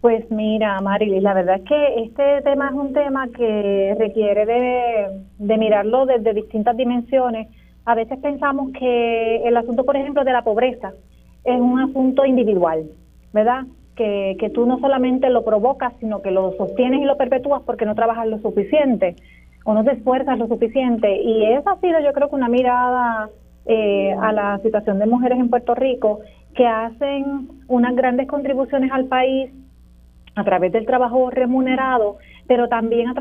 Pues 0.01 0.31
mira, 0.31 0.81
Marilis, 0.81 1.23
la 1.23 1.35
verdad 1.35 1.57
es 1.57 1.65
que 1.65 2.03
este 2.05 2.43
tema 2.43 2.69
es 2.69 2.75
un 2.75 2.93
tema 2.93 3.29
que 3.37 3.97
requiere 3.99 4.47
de, 4.47 5.25
de 5.39 5.59
mirarlo 5.59 6.07
desde 6.07 6.35
distintas 6.35 6.77
dimensiones. 6.77 7.49
A 7.85 7.97
veces 7.97 8.19
pensamos 8.21 8.71
que 8.79 9.43
el 9.45 9.57
asunto, 9.57 9.85
por 9.85 9.97
ejemplo, 9.97 10.23
de 10.23 10.33
la 10.33 10.45
pobreza 10.45 10.93
es 11.43 11.61
un 11.61 11.81
asunto 11.81 12.25
individual, 12.25 12.85
¿verdad? 13.33 13.65
Que, 13.97 14.37
que 14.39 14.51
tú 14.51 14.67
no 14.67 14.79
solamente 14.79 15.31
lo 15.31 15.45
provocas, 15.45 15.93
sino 15.99 16.23
que 16.23 16.31
lo 16.31 16.53
sostienes 16.53 17.01
y 17.01 17.05
lo 17.05 17.17
perpetúas 17.17 17.63
porque 17.67 17.85
no 17.85 17.97
trabajas 17.97 18.29
lo 18.29 18.39
suficiente 18.39 19.17
o 19.69 19.75
no 19.75 19.85
te 19.85 19.93
esfuerzas 19.93 20.39
lo 20.39 20.47
suficiente. 20.49 21.21
Y 21.21 21.45
esa 21.45 21.73
ha 21.73 21.81
sido, 21.81 22.01
yo 22.01 22.13
creo 22.15 22.31
que 22.31 22.37
una 22.37 22.49
mirada 22.49 23.29
eh, 23.67 24.15
a 24.19 24.33
la 24.33 24.59
situación 24.61 24.99
de 24.99 25.05
mujeres 25.07 25.39
en 25.39 25.51
Puerto 25.51 25.75
Rico 25.75 26.21
que 26.55 26.67
hacen 26.67 27.49
unas 27.69 27.95
grandes 27.95 28.27
contribuciones 28.29 28.91
al 28.91 29.05
país 29.05 29.51
a 30.37 30.43
través 30.45 30.73
del 30.73 30.87
trabajo 30.87 31.29
remunerado, 31.31 32.17
pero 32.47 32.69
también 32.69 33.09
a, 33.09 33.13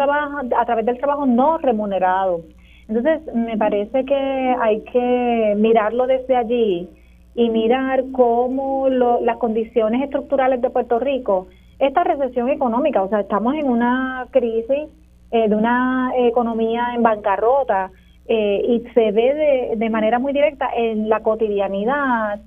a 0.61 0.65
través 0.65 0.85
del 0.85 0.97
trabajo 0.99 1.25
no 1.25 1.57
remunerado. 1.57 2.39
Entonces, 2.87 3.19
me 3.35 3.57
parece 3.57 4.05
que 4.05 4.15
hay 4.61 4.79
que 4.93 5.53
mirarlo 5.57 6.07
desde 6.07 6.33
allí 6.37 6.87
y 7.35 7.49
mirar 7.49 8.05
cómo 8.13 8.87
lo- 8.87 9.19
las 9.19 9.35
condiciones 9.37 10.01
estructurales 10.01 10.61
de 10.61 10.69
Puerto 10.69 10.97
Rico, 10.97 11.47
esta 11.77 12.05
recesión 12.05 12.47
económica, 12.47 13.03
o 13.03 13.09
sea, 13.09 13.19
estamos 13.19 13.53
en 13.55 13.67
una 13.69 14.27
crisis 14.31 14.87
eh, 15.31 15.49
de 15.49 15.55
una 15.55 16.11
economía 16.17 16.93
en 16.95 17.03
bancarrota 17.03 17.91
eh, 18.27 18.61
y 18.67 18.79
se 18.93 19.11
ve 19.11 19.33
de, 19.33 19.75
de 19.77 19.89
manera 19.89 20.19
muy 20.19 20.33
directa 20.33 20.69
en 20.75 21.09
la 21.09 21.21
cotidianidad, 21.21 22.41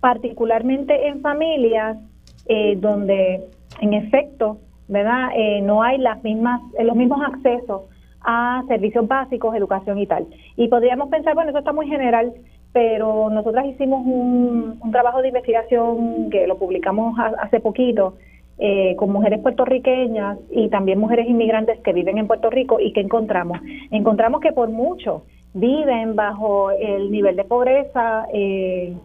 particularmente 0.00 1.08
en 1.08 1.20
familias 1.20 1.98
eh, 2.46 2.76
donde 2.76 3.44
en 3.80 3.92
efecto, 3.94 4.58
¿verdad? 4.88 5.30
Eh, 5.34 5.60
no 5.62 5.82
hay 5.82 5.98
las 5.98 6.22
mismas, 6.22 6.60
eh, 6.78 6.84
los 6.84 6.96
mismos 6.96 7.20
accesos 7.26 7.82
a 8.22 8.62
servicios 8.68 9.06
básicos, 9.06 9.54
educación 9.54 9.98
y 9.98 10.06
tal. 10.06 10.26
Y 10.56 10.68
podríamos 10.68 11.08
pensar, 11.08 11.34
bueno, 11.34 11.50
eso 11.50 11.58
está 11.58 11.72
muy 11.72 11.86
general, 11.88 12.32
pero 12.72 13.30
nosotras 13.30 13.66
hicimos 13.66 14.04
un, 14.06 14.78
un 14.82 14.90
trabajo 14.90 15.22
de 15.22 15.28
investigación 15.28 16.30
que 16.30 16.46
lo 16.46 16.56
publicamos 16.58 17.18
ha- 17.18 17.34
hace 17.42 17.60
poquito 17.60 18.14
eh, 18.58 18.96
con 18.96 19.12
mujeres 19.12 19.40
puertorriqueñas 19.40 20.38
y 20.50 20.68
también 20.68 20.98
mujeres 20.98 21.28
inmigrantes 21.28 21.78
que 21.80 21.92
viven 21.92 22.18
en 22.18 22.26
Puerto 22.26 22.48
Rico 22.50 22.80
y 22.80 22.92
que 22.92 23.00
encontramos. 23.00 23.60
Encontramos 23.90 24.40
que 24.40 24.52
por 24.52 24.70
mucho 24.70 25.24
viven 25.52 26.16
bajo 26.16 26.70
el 26.70 27.10
nivel 27.10 27.36
de 27.36 27.44
pobreza 27.44 28.26
eh, 28.32 28.96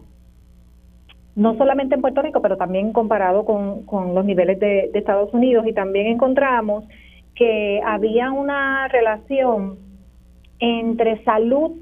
no 1.34 1.56
solamente 1.56 1.94
en 1.94 2.02
Puerto 2.02 2.22
Rico, 2.22 2.42
pero 2.42 2.56
también 2.56 2.92
comparado 2.92 3.44
con, 3.44 3.82
con 3.84 4.14
los 4.14 4.24
niveles 4.24 4.58
de, 4.60 4.90
de 4.92 4.98
Estados 4.98 5.32
Unidos. 5.32 5.66
Y 5.66 5.72
también 5.72 6.06
encontramos 6.06 6.84
que 7.34 7.80
había 7.84 8.30
una 8.30 8.88
relación 8.88 9.78
entre 10.58 11.22
salud 11.24 11.72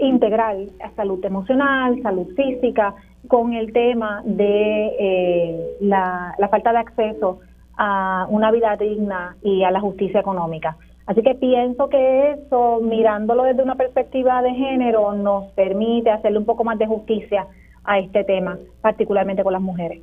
integral, 0.00 0.70
salud 0.96 1.24
emocional, 1.24 2.00
salud 2.02 2.28
física, 2.34 2.94
con 3.28 3.52
el 3.54 3.72
tema 3.72 4.22
de 4.24 4.86
eh, 4.98 5.76
la, 5.80 6.34
la 6.38 6.48
falta 6.48 6.72
de 6.72 6.78
acceso 6.78 7.40
a 7.76 8.26
una 8.28 8.50
vida 8.50 8.76
digna 8.76 9.36
y 9.42 9.64
a 9.64 9.70
la 9.70 9.80
justicia 9.80 10.20
económica. 10.20 10.76
Así 11.06 11.22
que 11.22 11.34
pienso 11.34 11.88
que 11.88 12.32
eso, 12.32 12.80
mirándolo 12.80 13.44
desde 13.44 13.62
una 13.62 13.74
perspectiva 13.74 14.42
de 14.42 14.52
género, 14.52 15.12
nos 15.14 15.46
permite 15.52 16.10
hacerle 16.10 16.38
un 16.38 16.44
poco 16.44 16.64
más 16.64 16.78
de 16.78 16.86
justicia 16.86 17.46
a 17.84 17.98
este 17.98 18.24
tema, 18.24 18.58
particularmente 18.80 19.42
con 19.42 19.52
las 19.52 19.62
mujeres. 19.62 20.00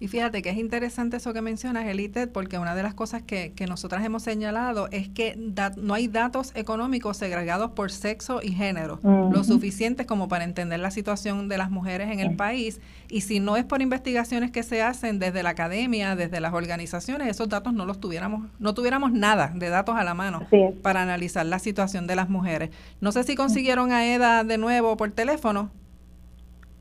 Y 0.00 0.06
fíjate 0.06 0.42
que 0.42 0.50
es 0.50 0.56
interesante 0.56 1.16
eso 1.16 1.32
que 1.32 1.42
mencionas, 1.42 1.84
Elite, 1.86 2.28
porque 2.28 2.56
una 2.58 2.76
de 2.76 2.84
las 2.84 2.94
cosas 2.94 3.22
que, 3.22 3.52
que 3.56 3.66
nosotras 3.66 4.04
hemos 4.04 4.22
señalado 4.22 4.88
es 4.92 5.08
que 5.08 5.34
da- 5.36 5.72
no 5.76 5.92
hay 5.94 6.06
datos 6.06 6.52
económicos 6.54 7.16
segregados 7.16 7.72
por 7.72 7.90
sexo 7.90 8.40
y 8.42 8.52
género, 8.52 9.00
lo 9.32 9.42
suficientes 9.42 10.06
como 10.06 10.28
para 10.28 10.44
entender 10.44 10.78
la 10.78 10.92
situación 10.92 11.48
de 11.48 11.58
las 11.58 11.70
mujeres 11.72 12.10
en 12.12 12.20
el 12.20 12.36
país. 12.36 12.80
Y 13.08 13.22
si 13.22 13.40
no 13.40 13.56
es 13.56 13.64
por 13.64 13.82
investigaciones 13.82 14.52
que 14.52 14.62
se 14.62 14.82
hacen 14.82 15.18
desde 15.18 15.42
la 15.42 15.50
academia, 15.50 16.14
desde 16.14 16.40
las 16.40 16.52
organizaciones, 16.54 17.26
esos 17.28 17.48
datos 17.48 17.72
no 17.72 17.84
los 17.84 17.98
tuviéramos, 17.98 18.48
no 18.60 18.74
tuviéramos 18.74 19.10
nada 19.12 19.52
de 19.54 19.68
datos 19.68 19.96
a 19.96 20.04
la 20.04 20.14
mano 20.14 20.46
para 20.80 21.02
analizar 21.02 21.44
la 21.44 21.58
situación 21.58 22.06
de 22.06 22.14
las 22.14 22.28
mujeres. 22.28 22.70
No 23.00 23.10
sé 23.10 23.24
si 23.24 23.34
consiguieron 23.34 23.90
a 23.90 24.06
Eda 24.06 24.44
de 24.44 24.58
nuevo 24.58 24.96
por 24.96 25.10
teléfono. 25.10 25.70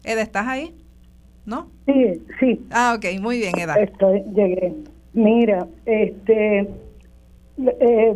Eda, 0.04 0.22
¿estás 0.22 0.48
ahí? 0.48 0.76
¿No? 1.48 1.68
Sí, 1.86 2.22
sí, 2.40 2.62
Ah, 2.72 2.94
ok, 2.98 3.20
muy 3.22 3.38
bien, 3.40 3.58
Eda. 3.58 3.76
estoy, 3.76 4.22
llegué. 4.36 4.74
Mira, 5.14 5.66
este, 5.86 6.68
eh, 7.58 8.16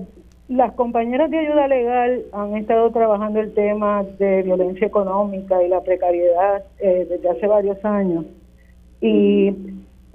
las 0.49 0.73
compañeras 0.73 1.31
de 1.31 1.39
ayuda 1.39 1.67
legal 1.69 2.23
han 2.33 2.57
estado 2.57 2.91
trabajando 2.91 3.39
el 3.39 3.53
tema 3.53 4.03
de 4.19 4.43
violencia 4.43 4.85
económica 4.85 5.63
y 5.63 5.69
la 5.69 5.79
precariedad 5.81 6.63
eh, 6.79 7.07
desde 7.09 7.29
hace 7.29 7.47
varios 7.47 7.83
años. 7.85 8.25
Y 8.99 9.47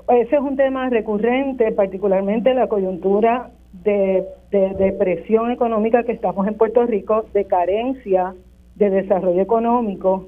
ese 0.08 0.36
es 0.36 0.40
un 0.42 0.56
tema 0.56 0.90
recurrente, 0.90 1.72
particularmente 1.72 2.52
la 2.52 2.68
coyuntura 2.68 3.50
de, 3.82 4.26
de 4.50 4.74
depresión 4.74 5.50
económica 5.50 6.02
que 6.04 6.12
estamos 6.12 6.46
en 6.46 6.54
Puerto 6.54 6.84
Rico, 6.84 7.24
de 7.32 7.46
carencia 7.46 8.34
de 8.74 8.90
desarrollo 8.90 9.40
económico. 9.40 10.26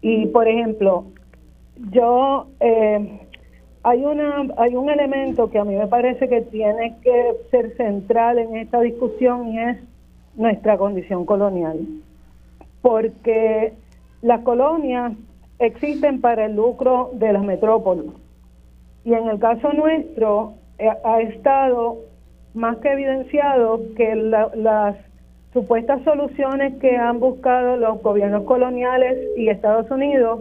Y, 0.00 0.26
por 0.26 0.46
ejemplo, 0.46 1.06
yo 1.90 2.46
eh, 2.60 3.20
hay 3.82 4.04
una 4.04 4.46
hay 4.58 4.76
un 4.76 4.90
elemento 4.90 5.50
que 5.50 5.58
a 5.58 5.64
mí 5.64 5.74
me 5.74 5.86
parece 5.86 6.28
que 6.28 6.42
tiene 6.42 6.96
que 7.02 7.32
ser 7.50 7.76
central 7.76 8.38
en 8.38 8.56
esta 8.56 8.80
discusión 8.80 9.48
y 9.48 9.58
es 9.60 9.78
nuestra 10.36 10.76
condición 10.76 11.24
colonial. 11.24 11.78
Porque 12.82 13.72
las 14.22 14.40
colonias 14.42 15.12
existen 15.58 16.20
para 16.20 16.46
el 16.46 16.56
lucro 16.56 17.10
de 17.14 17.32
las 17.32 17.42
metrópolis. 17.42 18.12
Y 19.04 19.14
en 19.14 19.28
el 19.28 19.38
caso 19.38 19.72
nuestro 19.72 20.54
eh, 20.78 20.88
ha 21.04 21.20
estado 21.20 21.98
más 22.54 22.76
que 22.78 22.92
evidenciado 22.92 23.80
que 23.96 24.14
la- 24.14 24.50
las 24.54 24.96
supuestas 25.52 26.02
soluciones 26.04 26.74
que 26.80 26.96
han 26.96 27.18
buscado 27.20 27.76
los 27.76 28.02
gobiernos 28.02 28.44
coloniales 28.44 29.18
y 29.36 29.48
Estados 29.48 29.90
Unidos 29.90 30.40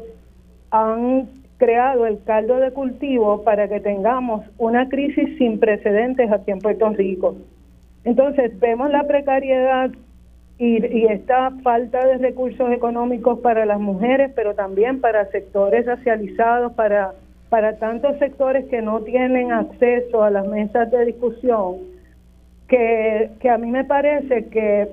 han 0.71 1.27
creado 1.57 2.05
el 2.05 2.23
caldo 2.23 2.57
de 2.57 2.71
cultivo 2.71 3.43
para 3.43 3.67
que 3.67 3.79
tengamos 3.79 4.45
una 4.57 4.87
crisis 4.87 5.37
sin 5.37 5.59
precedentes 5.59 6.31
aquí 6.31 6.51
en 6.51 6.59
Puerto 6.59 6.89
Rico. 6.89 7.35
Entonces 8.05 8.57
vemos 8.59 8.89
la 8.89 9.03
precariedad 9.03 9.91
y, 10.57 11.05
esta 11.05 11.51
falta 11.63 12.05
de 12.05 12.17
recursos 12.17 12.71
económicos 12.71 13.39
para 13.39 13.65
las 13.65 13.79
mujeres, 13.79 14.31
pero 14.35 14.55
también 14.55 14.99
para 14.99 15.29
sectores 15.31 15.85
racializados, 15.85 16.73
para, 16.73 17.13
para 17.49 17.77
tantos 17.77 18.17
sectores 18.19 18.65
que 18.65 18.81
no 18.81 19.01
tienen 19.01 19.53
acceso 19.53 20.21
a 20.21 20.29
las 20.29 20.45
mesas 20.47 20.91
de 20.91 21.05
discusión, 21.05 21.77
que, 22.67 23.31
que 23.39 23.49
a 23.49 23.57
mí 23.57 23.71
me 23.71 23.85
parece 23.85 24.47
que 24.47 24.89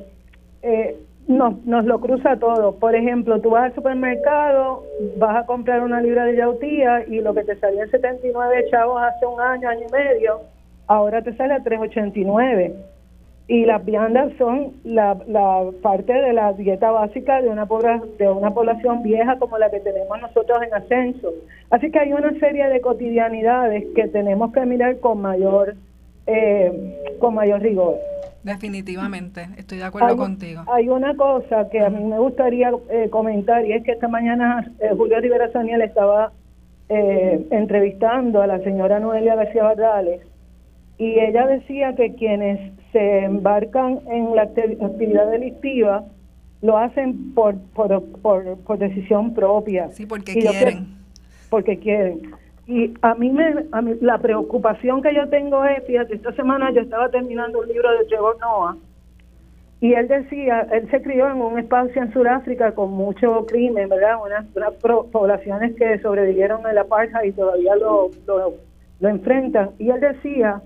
eh, 0.62 0.96
nos, 1.28 1.64
nos 1.64 1.84
lo 1.84 2.00
cruza 2.00 2.36
todo. 2.36 2.76
Por 2.76 2.94
ejemplo, 2.94 3.40
tú 3.40 3.50
vas 3.50 3.64
al 3.64 3.74
supermercado, 3.74 4.84
vas 5.16 5.36
a 5.36 5.46
comprar 5.46 5.82
una 5.82 6.00
libra 6.00 6.24
de 6.24 6.36
yautía 6.36 7.04
y 7.06 7.20
lo 7.20 7.34
que 7.34 7.44
te 7.44 7.56
salía 7.56 7.84
en 7.84 7.90
79 7.90 8.66
chavos 8.70 9.02
hace 9.02 9.26
un 9.26 9.40
año, 9.40 9.68
año 9.68 9.86
y 9.88 9.92
medio, 9.92 10.40
ahora 10.86 11.22
te 11.22 11.34
sale 11.36 11.54
a 11.54 11.58
3.89. 11.58 12.74
Y 13.48 13.64
las 13.64 13.84
viandas 13.84 14.32
son 14.38 14.72
la, 14.82 15.16
parte 15.80 16.12
de 16.12 16.32
la 16.32 16.52
dieta 16.54 16.90
básica 16.90 17.40
de 17.40 17.48
una, 17.48 17.68
de 18.18 18.28
una 18.28 18.52
población 18.52 19.04
vieja 19.04 19.38
como 19.38 19.56
la 19.56 19.70
que 19.70 19.78
tenemos 19.78 20.20
nosotros 20.20 20.58
en 20.64 20.74
ascenso. 20.74 21.32
Así 21.70 21.92
que 21.92 22.00
hay 22.00 22.12
una 22.12 22.36
serie 22.40 22.68
de 22.68 22.80
cotidianidades 22.80 23.84
que 23.94 24.08
tenemos 24.08 24.52
que 24.52 24.66
mirar 24.66 24.98
con 24.98 25.20
mayor, 25.20 25.76
eh, 26.26 27.16
con 27.20 27.34
mayor 27.34 27.60
rigor. 27.60 27.94
Definitivamente, 28.46 29.48
estoy 29.58 29.78
de 29.78 29.84
acuerdo 29.84 30.08
Hay- 30.10 30.16
contigo. 30.16 30.62
Hay 30.72 30.88
una 30.88 31.14
cosa 31.16 31.68
que 31.70 31.80
a 31.80 31.90
mí 31.90 32.02
me 32.04 32.18
gustaría 32.18 32.70
eh, 32.90 33.08
comentar 33.10 33.64
y 33.66 33.72
es 33.72 33.82
que 33.84 33.92
esta 33.92 34.08
mañana 34.08 34.70
eh, 34.80 34.90
Julio 34.96 35.20
Rivera 35.20 35.50
Saniel 35.52 35.82
estaba 35.82 36.32
eh, 36.88 37.44
entrevistando 37.50 38.40
a 38.42 38.46
la 38.46 38.60
señora 38.60 39.00
Noelia 39.00 39.34
García 39.34 39.64
Bardales 39.64 40.20
y 40.98 41.18
ella 41.18 41.46
decía 41.46 41.94
que 41.96 42.14
quienes 42.14 42.72
se 42.92 43.24
embarcan 43.24 44.00
en 44.10 44.34
la 44.36 44.44
acti- 44.48 44.82
actividad 44.82 45.30
delictiva 45.30 46.04
lo 46.62 46.78
hacen 46.78 47.34
por, 47.34 47.56
por, 47.74 48.02
por, 48.22 48.58
por 48.60 48.78
decisión 48.78 49.34
propia. 49.34 49.90
Sí, 49.90 50.06
porque 50.06 50.32
Y 50.32 50.40
quieren. 50.42 50.86
porque 51.50 51.78
quieren. 51.78 52.20
Y 52.66 52.94
a 53.02 53.14
mí, 53.14 53.30
me, 53.30 53.66
a 53.70 53.80
mí 53.80 53.94
la 54.00 54.18
preocupación 54.18 55.00
que 55.00 55.14
yo 55.14 55.28
tengo 55.28 55.64
es, 55.64 55.84
fíjate, 55.86 56.14
esta 56.14 56.32
semana 56.32 56.72
yo 56.72 56.80
estaba 56.80 57.08
terminando 57.10 57.60
un 57.60 57.68
libro 57.68 57.90
de 57.92 58.04
Trevor 58.06 58.38
Noah 58.40 58.76
y 59.80 59.92
él 59.92 60.08
decía, 60.08 60.66
él 60.72 60.90
se 60.90 61.02
crió 61.02 61.28
en 61.28 61.40
un 61.40 61.58
espacio 61.58 62.02
en 62.02 62.12
Sudáfrica 62.12 62.72
con 62.72 62.92
mucho 62.92 63.44
crimen, 63.46 63.88
¿verdad? 63.88 64.16
Unas, 64.24 64.46
unas 64.54 64.72
poblaciones 64.72 65.76
que 65.76 65.98
sobrevivieron 65.98 66.66
al 66.66 66.78
apartheid 66.78 67.28
y 67.28 67.32
todavía 67.32 67.76
lo, 67.76 68.10
lo, 68.26 68.54
lo 69.00 69.08
enfrentan. 69.08 69.70
Y 69.78 69.90
él 69.90 70.00
decía 70.00 70.62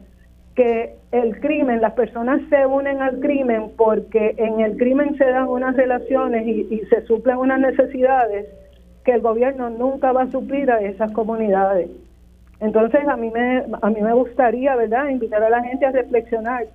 que 0.54 0.94
el 1.10 1.40
crimen, 1.40 1.80
las 1.80 1.94
personas 1.94 2.40
se 2.48 2.64
unen 2.66 3.02
al 3.02 3.18
crimen 3.18 3.72
porque 3.76 4.34
en 4.38 4.60
el 4.60 4.76
crimen 4.76 5.16
se 5.16 5.24
dan 5.24 5.48
unas 5.48 5.76
relaciones 5.76 6.46
y, 6.46 6.68
y 6.70 6.80
se 6.88 7.02
suplen 7.06 7.38
unas 7.38 7.58
necesidades 7.58 8.46
que 9.10 9.16
el 9.16 9.22
gobierno 9.22 9.70
nunca 9.70 10.12
va 10.12 10.22
a 10.22 10.30
suplir 10.30 10.70
a 10.70 10.80
esas 10.80 11.10
comunidades. 11.10 11.90
Entonces 12.60 13.00
a 13.08 13.16
mí 13.16 13.28
me 13.30 13.64
a 13.82 13.90
mí 13.90 14.00
me 14.00 14.12
gustaría, 14.12 14.76
¿verdad?, 14.76 15.08
invitar 15.08 15.42
a 15.42 15.50
la 15.50 15.64
gente 15.64 15.84
a 15.84 15.90
reflexionar 15.90 16.66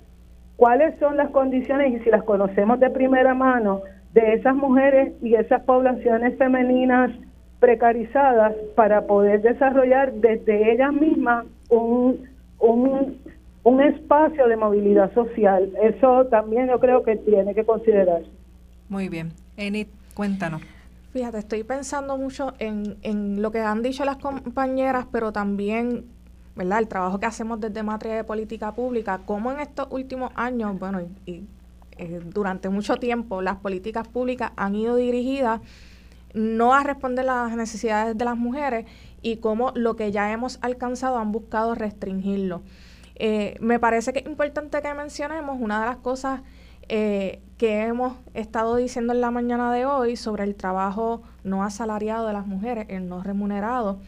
cuáles 0.56 0.98
son 0.98 1.16
las 1.16 1.30
condiciones 1.30 1.94
y 1.94 2.04
si 2.04 2.10
las 2.10 2.24
conocemos 2.24 2.78
de 2.78 2.90
primera 2.90 3.32
mano 3.32 3.80
de 4.12 4.34
esas 4.34 4.54
mujeres 4.54 5.14
y 5.22 5.34
esas 5.34 5.62
poblaciones 5.62 6.36
femeninas 6.36 7.10
precarizadas 7.58 8.52
para 8.74 9.06
poder 9.06 9.40
desarrollar 9.40 10.12
desde 10.12 10.72
ellas 10.72 10.92
mismas 10.92 11.46
un, 11.70 12.20
un, 12.58 13.16
un 13.62 13.80
espacio 13.80 14.46
de 14.46 14.56
movilidad 14.58 15.10
social. 15.14 15.72
Eso 15.82 16.26
también 16.26 16.68
yo 16.68 16.78
creo 16.80 17.02
que 17.02 17.16
tiene 17.16 17.54
que 17.54 17.64
considerarse. 17.64 18.28
Muy 18.90 19.08
bien. 19.08 19.32
Enid, 19.56 19.86
cuéntanos. 20.12 20.75
Fíjate, 21.16 21.38
estoy 21.38 21.64
pensando 21.64 22.18
mucho 22.18 22.52
en, 22.58 22.98
en 23.00 23.40
lo 23.40 23.50
que 23.50 23.60
han 23.60 23.82
dicho 23.82 24.04
las 24.04 24.18
compañeras, 24.18 25.06
pero 25.10 25.32
también, 25.32 26.04
¿verdad? 26.54 26.78
El 26.80 26.88
trabajo 26.88 27.18
que 27.18 27.24
hacemos 27.24 27.58
desde 27.58 27.82
materia 27.82 28.16
de 28.16 28.24
política 28.24 28.74
pública, 28.74 29.22
cómo 29.24 29.50
en 29.50 29.60
estos 29.60 29.86
últimos 29.88 30.30
años, 30.34 30.78
bueno, 30.78 31.00
y, 31.24 31.44
eh, 31.96 32.20
durante 32.22 32.68
mucho 32.68 32.96
tiempo, 32.96 33.40
las 33.40 33.56
políticas 33.56 34.06
públicas 34.06 34.52
han 34.56 34.74
ido 34.74 34.94
dirigidas 34.96 35.62
no 36.34 36.74
a 36.74 36.82
responder 36.82 37.24
las 37.24 37.56
necesidades 37.56 38.18
de 38.18 38.24
las 38.26 38.36
mujeres 38.36 38.84
y 39.22 39.38
cómo 39.38 39.72
lo 39.74 39.96
que 39.96 40.12
ya 40.12 40.30
hemos 40.32 40.58
alcanzado 40.60 41.16
han 41.16 41.32
buscado 41.32 41.74
restringirlo. 41.74 42.60
Eh, 43.14 43.56
me 43.60 43.78
parece 43.78 44.12
que 44.12 44.18
es 44.18 44.26
importante 44.26 44.82
que 44.82 44.92
mencionemos 44.92 45.56
una 45.58 45.80
de 45.80 45.86
las 45.86 45.96
cosas 45.96 46.42
eh, 46.88 47.40
que 47.58 47.84
hemos 47.84 48.18
estado 48.34 48.76
diciendo 48.76 49.12
en 49.12 49.20
la 49.20 49.30
mañana 49.30 49.72
de 49.72 49.86
hoy 49.86 50.16
sobre 50.16 50.44
el 50.44 50.54
trabajo 50.54 51.22
no 51.42 51.64
asalariado 51.64 52.26
de 52.26 52.32
las 52.32 52.46
mujeres, 52.46 52.86
el 52.88 53.08
no 53.08 53.22
remunerado. 53.22 54.00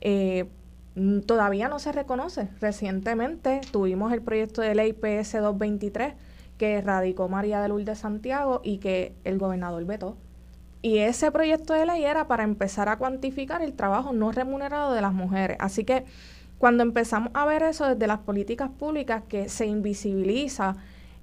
Eh, 0.00 0.48
mm, 0.94 1.20
todavía 1.20 1.68
no 1.68 1.78
se 1.78 1.92
reconoce. 1.92 2.48
Recientemente 2.60 3.60
tuvimos 3.72 4.12
el 4.12 4.22
proyecto 4.22 4.62
de 4.62 4.74
ley 4.74 4.92
PS 4.92 5.38
223 5.38 6.14
que 6.58 6.80
radicó 6.80 7.28
María 7.28 7.60
de 7.60 7.68
Lourdes 7.68 7.98
Santiago 7.98 8.60
y 8.62 8.78
que 8.78 9.14
el 9.24 9.38
gobernador 9.38 9.84
vetó. 9.84 10.16
Y 10.82 10.98
ese 10.98 11.32
proyecto 11.32 11.72
de 11.72 11.86
ley 11.86 12.04
era 12.04 12.28
para 12.28 12.44
empezar 12.44 12.88
a 12.88 12.98
cuantificar 12.98 13.62
el 13.62 13.72
trabajo 13.72 14.12
no 14.12 14.30
remunerado 14.30 14.92
de 14.92 15.00
las 15.00 15.14
mujeres. 15.14 15.56
Así 15.58 15.84
que 15.84 16.04
cuando 16.58 16.82
empezamos 16.82 17.30
a 17.34 17.44
ver 17.46 17.62
eso 17.62 17.88
desde 17.88 18.06
las 18.06 18.18
políticas 18.20 18.70
públicas, 18.70 19.22
que 19.28 19.48
se 19.48 19.66
invisibiliza 19.66 20.76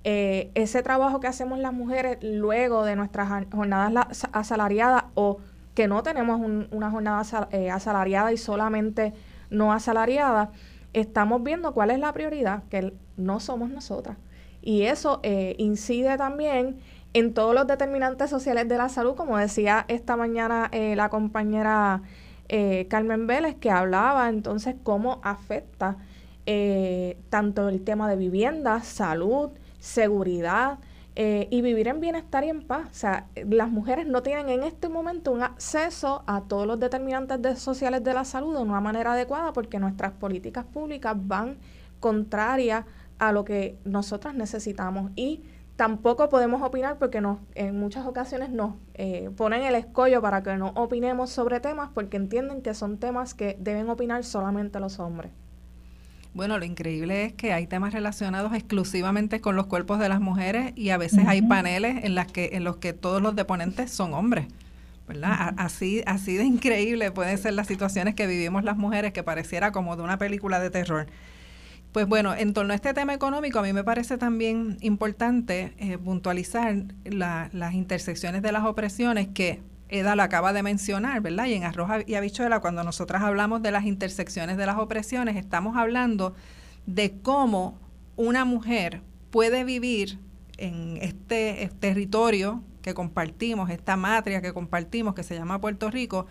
eh, 0.03 0.51
ese 0.55 0.81
trabajo 0.83 1.19
que 1.19 1.27
hacemos 1.27 1.59
las 1.59 1.73
mujeres 1.73 2.17
luego 2.21 2.83
de 2.85 2.95
nuestras 2.95 3.29
jornadas 3.53 3.91
la- 3.93 4.07
asalariadas 4.33 5.03
o 5.13 5.37
que 5.75 5.87
no 5.87 6.03
tenemos 6.03 6.39
un- 6.39 6.67
una 6.71 6.89
jornada 6.91 7.23
eh, 7.51 7.69
asalariada 7.71 8.31
y 8.33 8.37
solamente 8.37 9.13
no 9.49 9.73
asalariada, 9.73 10.51
estamos 10.93 11.43
viendo 11.43 11.73
cuál 11.73 11.91
es 11.91 11.99
la 11.99 12.11
prioridad, 12.13 12.63
que 12.69 12.93
no 13.17 13.39
somos 13.39 13.69
nosotras. 13.69 14.17
Y 14.61 14.83
eso 14.83 15.19
eh, 15.23 15.55
incide 15.57 16.17
también 16.17 16.77
en 17.13 17.33
todos 17.33 17.53
los 17.55 17.67
determinantes 17.67 18.29
sociales 18.29 18.67
de 18.67 18.77
la 18.77 18.89
salud, 18.89 19.15
como 19.15 19.37
decía 19.37 19.85
esta 19.87 20.15
mañana 20.15 20.69
eh, 20.71 20.95
la 20.95 21.09
compañera 21.09 22.01
eh, 22.49 22.87
Carmen 22.89 23.27
Vélez, 23.27 23.55
que 23.55 23.71
hablaba 23.71 24.29
entonces 24.29 24.75
cómo 24.83 25.19
afecta 25.23 25.97
eh, 26.45 27.17
tanto 27.29 27.69
el 27.69 27.83
tema 27.83 28.09
de 28.09 28.15
vivienda, 28.15 28.81
salud, 28.81 29.51
seguridad 29.81 30.79
eh, 31.15 31.49
y 31.51 31.61
vivir 31.61 31.89
en 31.89 31.99
bienestar 31.99 32.45
y 32.45 32.49
en 32.49 32.61
paz. 32.65 32.87
O 32.89 32.93
sea, 32.93 33.27
las 33.35 33.69
mujeres 33.69 34.07
no 34.07 34.23
tienen 34.23 34.47
en 34.47 34.63
este 34.63 34.87
momento 34.87 35.31
un 35.33 35.43
acceso 35.43 36.23
a 36.25 36.43
todos 36.43 36.65
los 36.65 36.79
determinantes 36.79 37.41
de- 37.41 37.57
sociales 37.57 38.01
de 38.05 38.13
la 38.13 38.23
salud 38.23 38.55
de 38.55 38.61
una 38.61 38.79
manera 38.79 39.11
adecuada 39.13 39.51
porque 39.51 39.77
nuestras 39.79 40.13
políticas 40.13 40.63
públicas 40.63 41.15
van 41.17 41.57
contrarias 41.99 42.85
a 43.19 43.31
lo 43.33 43.43
que 43.43 43.77
nosotras 43.83 44.33
necesitamos 44.35 45.11
y 45.15 45.43
tampoco 45.75 46.29
podemos 46.29 46.61
opinar 46.61 46.97
porque 46.97 47.21
nos, 47.21 47.39
en 47.55 47.77
muchas 47.79 48.05
ocasiones 48.05 48.49
nos 48.49 48.75
eh, 48.93 49.29
ponen 49.35 49.63
el 49.63 49.75
escollo 49.75 50.21
para 50.21 50.41
que 50.43 50.55
no 50.57 50.69
opinemos 50.75 51.29
sobre 51.29 51.59
temas 51.59 51.89
porque 51.93 52.17
entienden 52.17 52.61
que 52.61 52.73
son 52.73 52.97
temas 52.97 53.33
que 53.33 53.57
deben 53.59 53.89
opinar 53.89 54.23
solamente 54.23 54.79
los 54.79 54.99
hombres. 54.99 55.31
Bueno, 56.33 56.57
lo 56.57 56.63
increíble 56.65 57.25
es 57.25 57.33
que 57.33 57.51
hay 57.51 57.67
temas 57.67 57.93
relacionados 57.93 58.53
exclusivamente 58.53 59.41
con 59.41 59.55
los 59.57 59.65
cuerpos 59.67 59.99
de 59.99 60.07
las 60.07 60.21
mujeres 60.21 60.71
y 60.77 60.89
a 60.89 60.97
veces 60.97 61.27
hay 61.27 61.41
paneles 61.41 62.05
en 62.05 62.15
las 62.15 62.31
que 62.31 62.51
en 62.53 62.63
los 62.63 62.77
que 62.77 62.93
todos 62.93 63.21
los 63.21 63.35
deponentes 63.35 63.91
son 63.91 64.13
hombres. 64.13 64.45
¿verdad? 65.07 65.53
Así 65.57 66.03
así 66.05 66.37
de 66.37 66.45
increíble 66.45 67.11
pueden 67.11 67.37
ser 67.37 67.53
las 67.53 67.67
situaciones 67.67 68.15
que 68.15 68.27
vivimos 68.27 68.63
las 68.63 68.77
mujeres 68.77 69.11
que 69.11 69.23
pareciera 69.23 69.73
como 69.73 69.97
de 69.97 70.03
una 70.03 70.17
película 70.17 70.61
de 70.61 70.69
terror. 70.69 71.07
Pues 71.91 72.07
bueno, 72.07 72.33
en 72.33 72.53
torno 72.53 72.71
a 72.71 72.75
este 72.77 72.93
tema 72.93 73.13
económico, 73.13 73.59
a 73.59 73.63
mí 73.63 73.73
me 73.73 73.83
parece 73.83 74.17
también 74.17 74.77
importante 74.79 75.73
eh, 75.79 75.97
puntualizar 75.97 76.73
la- 77.03 77.49
las 77.51 77.73
intersecciones 77.73 78.41
de 78.41 78.53
las 78.53 78.63
opresiones 78.63 79.27
que 79.33 79.59
Eda 79.91 80.15
lo 80.15 80.23
acaba 80.23 80.53
de 80.53 80.63
mencionar, 80.63 81.21
¿verdad? 81.21 81.45
Y 81.45 81.53
en 81.53 81.65
Arroz 81.65 81.89
y 82.07 82.15
Habichuela, 82.15 82.61
cuando 82.61 82.83
nosotras 82.83 83.21
hablamos 83.21 83.61
de 83.61 83.71
las 83.71 83.85
intersecciones 83.85 84.57
de 84.57 84.65
las 84.65 84.77
opresiones, 84.77 85.35
estamos 85.35 85.77
hablando 85.77 86.33
de 86.85 87.19
cómo 87.21 87.77
una 88.15 88.45
mujer 88.45 89.01
puede 89.29 89.63
vivir 89.63 90.17
en 90.57 90.97
este, 91.01 91.63
este 91.63 91.77
territorio 91.77 92.63
que 92.81 92.93
compartimos, 92.93 93.69
esta 93.69 93.97
matria 93.97 94.41
que 94.41 94.53
compartimos, 94.53 95.13
que 95.13 95.23
se 95.23 95.35
llama 95.35 95.61
Puerto 95.61 95.91
Rico, 95.91 96.25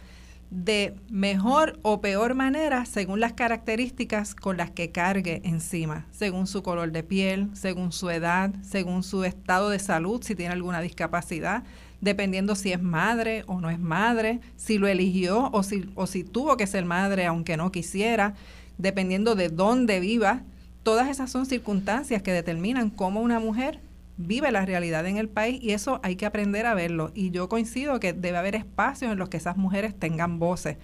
de 0.51 0.97
mejor 1.09 1.79
o 1.83 2.01
peor 2.01 2.35
manera 2.35 2.85
según 2.85 3.21
las 3.21 3.35
características 3.35 4.35
con 4.35 4.57
las 4.57 4.71
que 4.71 4.91
cargue 4.91 5.43
encima, 5.45 6.07
según 6.11 6.49
su 6.49 6.63
color 6.63 6.91
de 6.91 7.05
piel, 7.05 7.51
según 7.53 7.93
su 7.93 8.11
edad, 8.11 8.53
según 8.63 9.05
su 9.05 9.23
estado 9.25 9.71
de 9.71 9.79
salud, 9.79 10.23
si 10.23 10.35
tiene 10.35 10.53
alguna 10.53 10.81
discapacidad, 10.81 11.63
dependiendo 12.01 12.55
si 12.55 12.73
es 12.73 12.83
madre 12.83 13.45
o 13.47 13.61
no 13.61 13.71
es 13.71 13.79
madre, 13.79 14.41
si 14.57 14.79
lo 14.79 14.89
eligió 14.89 15.51
o 15.53 15.63
si, 15.63 15.91
o 15.95 16.07
si 16.07 16.25
tuvo 16.25 16.57
que 16.57 16.67
ser 16.67 16.85
madre 16.85 17.27
aunque 17.27 17.57
no 17.57 17.73
quisiera, 17.73 18.35
dependiendo 18.79 19.35
de 19.35 19.49
dónde 19.49 20.01
viva. 20.01 20.43
Todas 20.83 21.09
esas 21.09 21.31
son 21.31 21.45
circunstancias 21.47 22.23
que 22.23 22.33
determinan 22.33 22.91
cómo 22.91 23.21
una 23.21 23.39
mujer 23.39 23.81
vive 24.17 24.51
la 24.51 24.67
realidad 24.67 25.07
en 25.07 25.17
el 25.17 25.29
país 25.29 25.63
y 25.63 25.71
eso 25.71 26.01
hay 26.03 26.17
que 26.17 26.27
aprender 26.27 26.67
a 26.67 26.75
verlo. 26.75 27.11
Y 27.15 27.31
yo 27.31 27.49
coincido 27.49 28.01
que 28.01 28.13
debe 28.13 28.39
haber 28.39 28.55
espacios 28.55 29.13
en 29.13 29.19
los 29.19 29.29
que 29.29 29.37
esas 29.37 29.57
mujeres 29.57 29.99
tengan 29.99 30.39
voces. 30.39 30.77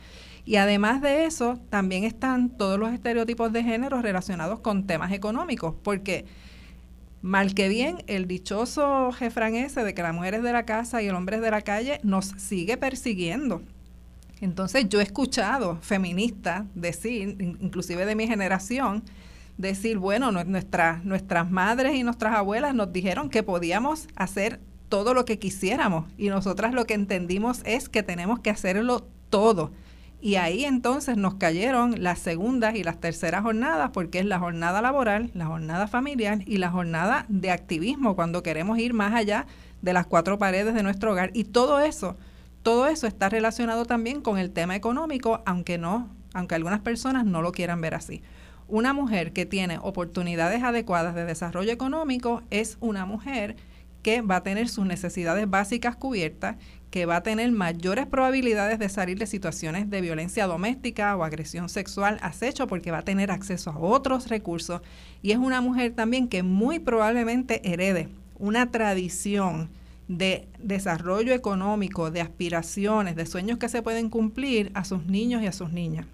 Y 0.44 0.56
además 0.56 1.02
de 1.02 1.24
eso, 1.24 1.58
también 1.70 2.04
están 2.04 2.50
todos 2.50 2.78
los 2.78 2.92
estereotipos 2.92 3.52
de 3.52 3.64
género 3.64 4.00
relacionados 4.00 4.60
con 4.60 4.86
temas 4.86 5.12
económicos, 5.12 5.74
porque 5.82 6.24
mal 7.22 7.54
que 7.54 7.68
bien, 7.68 7.98
el 8.06 8.26
dichoso 8.28 9.10
refrán 9.18 9.54
ese 9.54 9.82
de 9.84 9.94
que 9.94 10.02
la 10.02 10.12
mujer 10.12 10.34
es 10.34 10.42
de 10.42 10.52
la 10.52 10.64
casa 10.64 11.02
y 11.02 11.06
el 11.08 11.14
hombre 11.14 11.36
es 11.36 11.42
de 11.42 11.50
la 11.50 11.62
calle 11.62 12.00
nos 12.02 12.26
sigue 12.36 12.76
persiguiendo. 12.76 13.62
Entonces 14.40 14.88
yo 14.88 15.00
he 15.00 15.02
escuchado 15.02 15.78
feministas 15.80 16.64
decir, 16.74 17.22
in- 17.40 17.58
inclusive 17.60 18.04
de 18.04 18.14
mi 18.14 18.26
generación, 18.26 19.02
decir, 19.56 19.96
bueno, 19.98 20.30
nue- 20.30 20.44
nuestra- 20.44 21.00
nuestras 21.04 21.50
madres 21.50 21.94
y 21.96 22.02
nuestras 22.02 22.34
abuelas 22.36 22.74
nos 22.74 22.92
dijeron 22.92 23.30
que 23.30 23.42
podíamos 23.42 24.08
hacer 24.14 24.60
todo 24.90 25.14
lo 25.14 25.24
que 25.24 25.38
quisiéramos 25.38 26.04
y 26.18 26.28
nosotras 26.28 26.74
lo 26.74 26.84
que 26.84 26.94
entendimos 26.94 27.62
es 27.64 27.88
que 27.88 28.02
tenemos 28.02 28.38
que 28.40 28.50
hacerlo 28.50 29.06
todo. 29.30 29.72
Y 30.20 30.36
ahí 30.36 30.64
entonces 30.64 31.16
nos 31.16 31.34
cayeron 31.34 32.02
las 32.02 32.18
segundas 32.18 32.74
y 32.74 32.82
las 32.82 33.00
terceras 33.00 33.42
jornadas, 33.42 33.90
porque 33.92 34.18
es 34.18 34.24
la 34.24 34.38
jornada 34.38 34.80
laboral, 34.80 35.30
la 35.34 35.46
jornada 35.46 35.86
familiar 35.86 36.40
y 36.46 36.58
la 36.58 36.70
jornada 36.70 37.26
de 37.28 37.50
activismo, 37.50 38.16
cuando 38.16 38.42
queremos 38.42 38.78
ir 38.78 38.94
más 38.94 39.14
allá 39.14 39.46
de 39.82 39.92
las 39.92 40.06
cuatro 40.06 40.38
paredes 40.38 40.74
de 40.74 40.82
nuestro 40.82 41.12
hogar. 41.12 41.30
Y 41.34 41.44
todo 41.44 41.80
eso, 41.80 42.16
todo 42.62 42.86
eso 42.86 43.06
está 43.06 43.28
relacionado 43.28 43.84
también 43.84 44.22
con 44.22 44.38
el 44.38 44.50
tema 44.50 44.74
económico, 44.74 45.42
aunque 45.44 45.78
no, 45.78 46.08
aunque 46.32 46.54
algunas 46.54 46.80
personas 46.80 47.24
no 47.24 47.42
lo 47.42 47.52
quieran 47.52 47.80
ver 47.80 47.94
así. 47.94 48.22
Una 48.68 48.92
mujer 48.92 49.32
que 49.32 49.46
tiene 49.46 49.78
oportunidades 49.80 50.62
adecuadas 50.62 51.14
de 51.14 51.24
desarrollo 51.24 51.70
económico 51.70 52.42
es 52.50 52.78
una 52.80 53.06
mujer 53.06 53.54
que 54.02 54.22
va 54.22 54.36
a 54.36 54.42
tener 54.42 54.68
sus 54.68 54.86
necesidades 54.86 55.48
básicas 55.50 55.96
cubiertas, 55.96 56.56
que 56.90 57.06
va 57.06 57.16
a 57.16 57.22
tener 57.22 57.50
mayores 57.52 58.06
probabilidades 58.06 58.78
de 58.78 58.88
salir 58.88 59.18
de 59.18 59.26
situaciones 59.26 59.90
de 59.90 60.00
violencia 60.00 60.46
doméstica 60.46 61.16
o 61.16 61.24
agresión 61.24 61.68
sexual, 61.68 62.18
acecho, 62.22 62.66
porque 62.66 62.90
va 62.90 62.98
a 62.98 63.04
tener 63.04 63.30
acceso 63.30 63.70
a 63.70 63.78
otros 63.78 64.28
recursos. 64.28 64.80
Y 65.22 65.32
es 65.32 65.38
una 65.38 65.60
mujer 65.60 65.92
también 65.94 66.28
que 66.28 66.42
muy 66.42 66.78
probablemente 66.78 67.60
herede 67.70 68.08
una 68.38 68.70
tradición 68.70 69.68
de 70.08 70.46
desarrollo 70.58 71.32
económico, 71.34 72.10
de 72.10 72.20
aspiraciones, 72.20 73.16
de 73.16 73.26
sueños 73.26 73.58
que 73.58 73.68
se 73.68 73.82
pueden 73.82 74.08
cumplir 74.08 74.70
a 74.74 74.84
sus 74.84 75.06
niños 75.06 75.42
y 75.42 75.46
a 75.46 75.52
sus 75.52 75.72
niñas. 75.72 76.06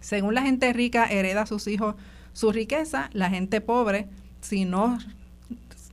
Según 0.00 0.34
la 0.34 0.42
gente 0.42 0.72
rica 0.72 1.06
hereda 1.06 1.42
a 1.42 1.46
sus 1.46 1.66
hijos 1.66 1.96
su 2.32 2.52
riqueza, 2.52 3.10
la 3.12 3.30
gente 3.30 3.60
pobre, 3.60 4.06
si 4.40 4.64
no 4.64 4.98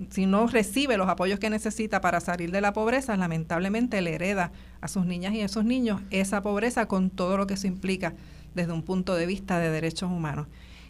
si 0.10 0.26
no 0.26 0.48
recibe 0.48 0.98
los 0.98 1.10
apoyos 1.10 1.40
que 1.40 1.50
necesita 1.50 2.02
para 2.02 2.20
salir 2.20 2.52
de 2.52 2.62
la 2.62 2.74
pobreza, 2.74 3.16
lamentablemente 3.18 4.02
le 4.02 4.16
hereda 4.16 4.52
a 4.82 4.88
sus 4.88 5.06
niñas 5.06 5.34
y 5.34 5.42
a 5.42 5.48
sus 5.48 5.66
niños 5.66 6.02
esa 6.12 6.42
pobreza 6.42 6.88
con 6.88 7.10
todo 7.10 7.38
lo 7.38 7.48
que 7.48 7.56
eso 7.56 7.68
implica 7.68 8.14
desde 8.56 8.72
un 8.72 8.84
punto 8.84 9.16
de 9.16 9.26
vista 9.26 9.60
de 9.60 9.70
derechos 9.70 10.10
humanos. 10.10 10.48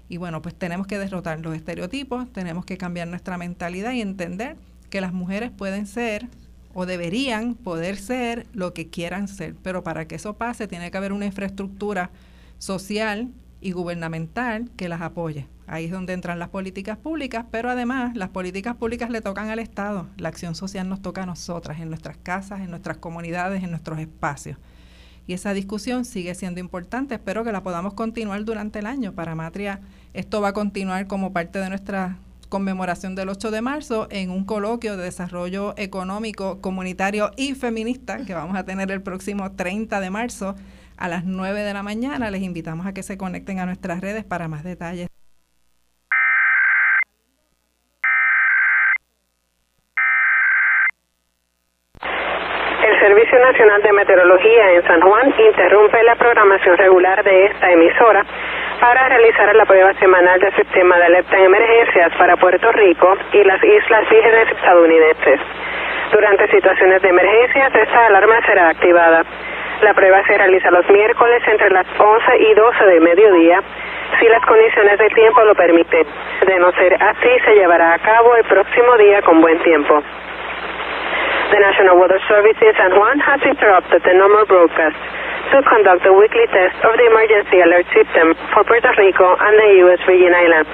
Y 0.09 0.17
bueno, 0.17 0.41
pues 0.41 0.55
tenemos 0.55 0.87
que 0.87 0.99
derrotar 0.99 1.39
los 1.39 1.55
estereotipos, 1.55 2.31
tenemos 2.31 2.65
que 2.65 2.77
cambiar 2.77 3.07
nuestra 3.07 3.37
mentalidad 3.37 3.93
y 3.93 4.01
entender 4.01 4.57
que 4.89 5.01
las 5.01 5.13
mujeres 5.13 5.51
pueden 5.51 5.87
ser 5.87 6.27
o 6.73 6.85
deberían 6.85 7.55
poder 7.55 7.97
ser 7.97 8.47
lo 8.53 8.73
que 8.73 8.89
quieran 8.89 9.27
ser, 9.27 9.55
pero 9.63 9.83
para 9.83 10.07
que 10.07 10.15
eso 10.15 10.35
pase 10.35 10.67
tiene 10.67 10.91
que 10.91 10.97
haber 10.97 11.13
una 11.13 11.25
infraestructura 11.25 12.09
social 12.57 13.29
y 13.63 13.71
gubernamental 13.71 14.69
que 14.75 14.89
las 14.89 15.01
apoye. 15.01 15.47
Ahí 15.65 15.85
es 15.85 15.91
donde 15.91 16.13
entran 16.13 16.39
las 16.39 16.49
políticas 16.49 16.97
públicas, 16.97 17.45
pero 17.49 17.69
además 17.69 18.15
las 18.15 18.29
políticas 18.29 18.75
públicas 18.75 19.09
le 19.09 19.21
tocan 19.21 19.49
al 19.49 19.59
Estado, 19.59 20.07
la 20.17 20.29
acción 20.29 20.55
social 20.55 20.87
nos 20.89 21.01
toca 21.01 21.23
a 21.23 21.25
nosotras, 21.25 21.79
en 21.79 21.89
nuestras 21.89 22.17
casas, 22.17 22.59
en 22.59 22.69
nuestras 22.69 22.97
comunidades, 22.97 23.63
en 23.63 23.71
nuestros 23.71 23.99
espacios. 23.99 24.57
Y 25.25 25.33
esa 25.33 25.53
discusión 25.53 26.03
sigue 26.03 26.35
siendo 26.35 26.59
importante, 26.59 27.15
espero 27.15 27.45
que 27.45 27.53
la 27.53 27.63
podamos 27.63 27.93
continuar 27.93 28.43
durante 28.43 28.79
el 28.79 28.85
año. 28.85 29.13
Para 29.13 29.35
Matria, 29.35 29.79
esto 30.13 30.41
va 30.41 30.49
a 30.49 30.53
continuar 30.53 31.07
como 31.07 31.31
parte 31.31 31.59
de 31.59 31.69
nuestra 31.69 32.17
conmemoración 32.49 33.15
del 33.15 33.29
8 33.29 33.49
de 33.49 33.61
marzo 33.61 34.07
en 34.11 34.29
un 34.29 34.43
coloquio 34.43 34.97
de 34.97 35.05
desarrollo 35.05 35.73
económico, 35.77 36.59
comunitario 36.61 37.31
y 37.37 37.55
feminista 37.55 38.25
que 38.25 38.35
vamos 38.35 38.57
a 38.57 38.63
tener 38.63 38.91
el 38.91 39.01
próximo 39.01 39.53
30 39.53 39.99
de 39.99 40.09
marzo 40.09 40.55
a 40.97 41.07
las 41.07 41.25
9 41.25 41.61
de 41.61 41.73
la 41.73 41.83
mañana. 41.83 42.29
Les 42.31 42.41
invitamos 42.41 42.85
a 42.85 42.93
que 42.93 43.03
se 43.03 43.17
conecten 43.17 43.59
a 43.59 43.65
nuestras 43.65 44.01
redes 44.01 44.23
para 44.23 44.47
más 44.47 44.63
detalles. 44.63 45.07
El 52.83 52.99
Servicio 52.99 53.39
Nacional 53.39 53.81
de 53.81 53.93
Meteorología 53.93 54.71
en 54.71 54.87
San 54.87 55.01
Juan 55.01 55.33
interrumpe 55.37 56.03
la 56.03 56.15
programación 56.15 56.77
regular 56.77 57.23
de 57.23 57.45
esta 57.45 57.71
emisora 57.71 58.25
para 58.79 59.07
realizar 59.07 59.55
la 59.55 59.65
prueba 59.65 59.93
semanal 59.99 60.39
del 60.41 60.53
sistema 60.55 60.97
de 60.97 61.05
alerta 61.05 61.37
en 61.37 61.45
emergencias 61.45 62.11
para 62.17 62.35
Puerto 62.35 62.71
Rico 62.73 63.15
y 63.31 63.43
las 63.45 63.63
Islas 63.63 64.09
Vírgenes 64.09 64.51
estadounidenses. 64.51 65.39
Durante 66.11 66.51
situaciones 66.51 67.01
de 67.01 67.09
emergencias, 67.09 67.73
esta 67.73 68.05
alarma 68.07 68.45
será 68.45 68.69
activada. 68.69 69.23
La 69.83 69.93
prueba 69.93 70.23
se 70.23 70.37
realiza 70.37 70.71
los 70.71 70.89
miércoles 70.89 71.43
entre 71.45 71.69
las 71.69 71.85
11 71.99 72.37
y 72.39 72.53
12 72.53 72.85
del 72.85 73.01
mediodía, 73.01 73.61
si 74.17 74.27
las 74.29 74.39
condiciones 74.45 74.97
del 74.97 75.13
tiempo 75.13 75.43
lo 75.43 75.53
permiten. 75.55 76.07
De 76.47 76.57
no 76.57 76.71
ser 76.71 76.95
así, 77.03 77.29
se 77.43 77.55
llevará 77.55 77.93
a 77.93 77.99
cabo 77.99 78.33
el 78.37 78.45
próximo 78.45 78.95
día 78.97 79.21
con 79.23 79.41
buen 79.41 79.61
tiempo. 79.61 80.01
The 81.51 81.59
National 81.59 81.99
Weather 81.99 82.21
Service 82.29 82.55
in 82.63 82.73
San 82.79 82.95
Juan 82.95 83.19
has 83.19 83.43
interrupted 83.43 84.01
the 84.03 84.13
normal 84.13 84.45
broadcast 84.47 84.95
to 85.51 85.61
conduct 85.67 86.07
the 86.07 86.13
weekly 86.15 86.47
test 86.47 86.79
of 86.79 86.95
the 86.95 87.05
emergency 87.11 87.59
alert 87.59 87.85
system 87.91 88.39
for 88.55 88.63
Puerto 88.63 88.89
Rico 88.95 89.35
and 89.35 89.53
the 89.59 89.69
U.S. 89.83 89.99
Virgin 90.07 90.31
Islands. 90.31 90.71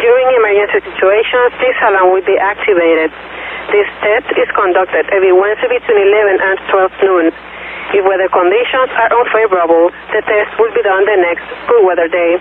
During 0.00 0.26
emergency 0.32 0.80
situations, 0.88 1.52
this 1.60 1.76
alarm 1.84 2.08
will 2.08 2.24
be 2.24 2.40
activated. 2.40 3.12
This 3.68 3.86
test 4.00 4.32
is 4.32 4.48
conducted 4.56 5.12
every 5.12 5.30
Wednesday 5.30 5.68
between 5.68 6.08
11 6.08 6.40
and 6.40 6.56
12 6.72 7.04
noon. 7.04 7.26
If 7.92 8.06
weather 8.06 8.30
conditions 8.30 8.90
are 8.94 9.10
unfavorable, 9.10 9.90
the 10.14 10.22
test 10.22 10.54
will 10.58 10.70
be 10.70 10.82
done 10.82 11.02
the 11.04 11.18
next 11.18 11.42
good 11.66 11.82
weather 11.82 12.06
day. 12.06 12.38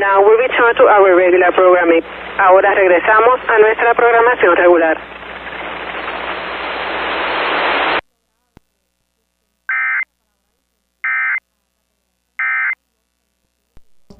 Now 0.00 0.24
we 0.24 0.32
return 0.40 0.74
to 0.76 0.84
our 0.88 1.14
regular 1.14 1.52
programming. 1.52 2.02
Ahora 2.38 2.72
regresamos 2.74 3.40
a 3.48 3.58
nuestra 3.58 3.94
programación 3.94 4.56
regular. 4.56 4.96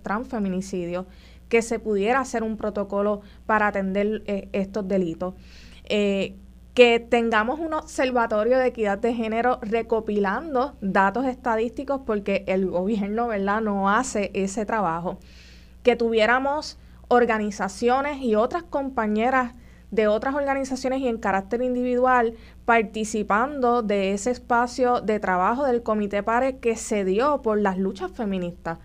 transfeminicidios, 0.03 1.07
que 1.49 1.63
se 1.63 1.79
pudiera 1.79 2.21
hacer 2.21 2.43
un 2.43 2.57
protocolo 2.57 3.21
para 3.47 3.69
atender 3.69 4.23
eh, 4.27 4.49
estos 4.53 4.89
delitos. 4.89 5.35
Eh, 5.89 6.35
que 6.75 7.01
tengamos 7.01 7.59
un 7.59 7.75
observatorio 7.75 8.59
de 8.59 8.67
equidad 8.67 8.99
de 8.99 9.15
género 9.15 9.59
recopilando 9.63 10.77
datos 10.81 11.27
estadísticos 11.27 12.03
porque 12.07 12.45
el 12.47 12.67
gobierno, 12.67 13.29
¿verdad?, 13.29 13.61
no 13.61 13.91
hace 13.91 14.31
ese 14.35 14.65
trabajo. 14.65 15.19
Que 15.83 15.97
tuviéramos 15.97 16.79
organizaciones 17.09 18.23
y 18.23 18.37
otras 18.37 18.63
compañeras 18.63 19.55
de 19.91 20.07
otras 20.07 20.37
organizaciones 20.37 21.01
y 21.01 21.09
en 21.09 21.19
carácter 21.19 21.63
individual 21.63 22.35
participando 22.65 23.83
de 23.83 24.13
ese 24.13 24.31
espacio 24.31 25.01
de 25.01 25.19
trabajo 25.19 25.67
del 25.67 25.83
Comité 25.83 26.23
PARE 26.23 26.59
que 26.59 26.77
se 26.77 27.05
dio 27.05 27.43
por 27.43 27.61
las 27.61 27.79
luchas 27.79 28.13
feministas. 28.13 28.79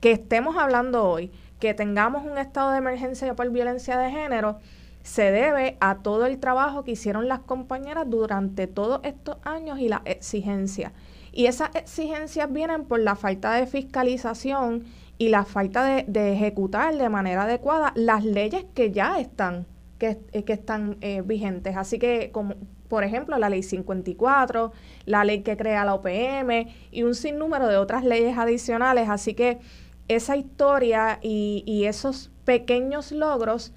Que 0.00 0.12
estemos 0.12 0.56
hablando 0.56 1.04
hoy, 1.04 1.30
que 1.60 1.74
tengamos 1.74 2.24
un 2.24 2.38
estado 2.38 2.70
de 2.70 2.78
emergencia 2.78 3.34
por 3.34 3.50
violencia 3.50 3.98
de 3.98 4.10
género, 4.10 4.58
se 5.06 5.30
debe 5.30 5.76
a 5.78 5.98
todo 5.98 6.26
el 6.26 6.40
trabajo 6.40 6.82
que 6.82 6.90
hicieron 6.90 7.28
las 7.28 7.38
compañeras 7.38 8.10
durante 8.10 8.66
todos 8.66 8.98
estos 9.04 9.36
años 9.44 9.78
y 9.78 9.88
las 9.88 10.00
exigencias. 10.04 10.92
Y 11.30 11.46
esas 11.46 11.72
exigencias 11.76 12.52
vienen 12.52 12.86
por 12.86 12.98
la 12.98 13.14
falta 13.14 13.52
de 13.52 13.68
fiscalización 13.68 14.84
y 15.16 15.28
la 15.28 15.44
falta 15.44 15.84
de, 15.84 16.32
ejecutar 16.32 16.96
de 16.96 17.08
manera 17.08 17.44
adecuada 17.44 17.92
las 17.94 18.24
leyes 18.24 18.66
que 18.74 18.90
ya 18.90 19.20
están, 19.20 19.64
que, 19.98 20.18
eh, 20.32 20.42
que 20.42 20.54
están 20.54 20.96
eh, 21.00 21.22
vigentes. 21.24 21.76
Así 21.76 22.00
que, 22.00 22.32
como 22.32 22.56
por 22.88 23.04
ejemplo, 23.04 23.38
la 23.38 23.48
ley 23.48 23.62
54, 23.62 24.72
la 25.04 25.22
ley 25.22 25.42
que 25.42 25.56
crea 25.56 25.84
la 25.84 25.94
OPM 25.94 26.66
y 26.90 27.04
un 27.04 27.14
sinnúmero 27.14 27.68
de 27.68 27.76
otras 27.76 28.02
leyes 28.02 28.36
adicionales. 28.36 29.08
Así 29.08 29.34
que 29.34 29.60
esa 30.08 30.36
historia 30.36 31.20
y 31.22 31.84
esos 31.84 32.32
pequeños 32.44 33.12
logros 33.12 33.72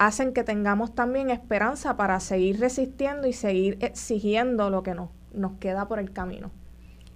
hacen 0.00 0.32
que 0.32 0.44
tengamos 0.44 0.94
también 0.94 1.28
esperanza 1.28 1.98
para 1.98 2.18
seguir 2.20 2.58
resistiendo 2.58 3.28
y 3.28 3.34
seguir 3.34 3.76
exigiendo 3.82 4.70
lo 4.70 4.82
que 4.82 4.94
nos, 4.94 5.10
nos 5.34 5.52
queda 5.60 5.86
por 5.88 5.98
el 5.98 6.10
camino. 6.10 6.50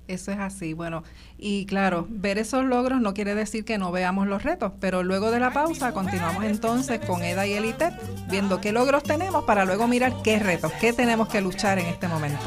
Eso 0.06 0.32
es 0.32 0.38
así, 0.38 0.74
bueno, 0.74 1.02
y 1.38 1.64
claro, 1.64 2.06
ver 2.10 2.36
esos 2.36 2.62
logros 2.62 3.00
no 3.00 3.14
quiere 3.14 3.34
decir 3.34 3.64
que 3.64 3.78
no 3.78 3.90
veamos 3.90 4.26
los 4.26 4.42
retos, 4.42 4.72
pero 4.80 5.02
luego 5.02 5.30
de 5.30 5.40
la 5.40 5.50
pausa 5.50 5.92
continuamos 5.92 6.44
entonces 6.44 7.00
con 7.00 7.22
Eda 7.22 7.46
y 7.46 7.54
Elite, 7.54 7.90
viendo 8.28 8.60
qué 8.60 8.70
logros 8.70 9.02
tenemos 9.02 9.44
para 9.44 9.64
luego 9.64 9.88
mirar 9.88 10.12
qué 10.22 10.38
retos, 10.38 10.70
qué 10.78 10.92
tenemos 10.92 11.28
que 11.28 11.40
luchar 11.40 11.78
en 11.78 11.86
este 11.86 12.06
momento. 12.06 12.44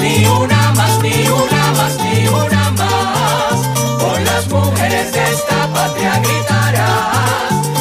Ni 0.00 0.26
una 0.26 0.72
más, 0.72 1.00
ni 1.00 1.28
una 1.28 1.70
más, 1.70 1.98
ni 2.02 2.26
una 2.26 2.70
más. 2.72 4.02
Por 4.02 4.20
las 4.22 4.50
mujeres 4.50 5.12
de 5.12 5.22
esta 5.22 5.72
patria 5.72 6.18
gritarás. 6.18 7.79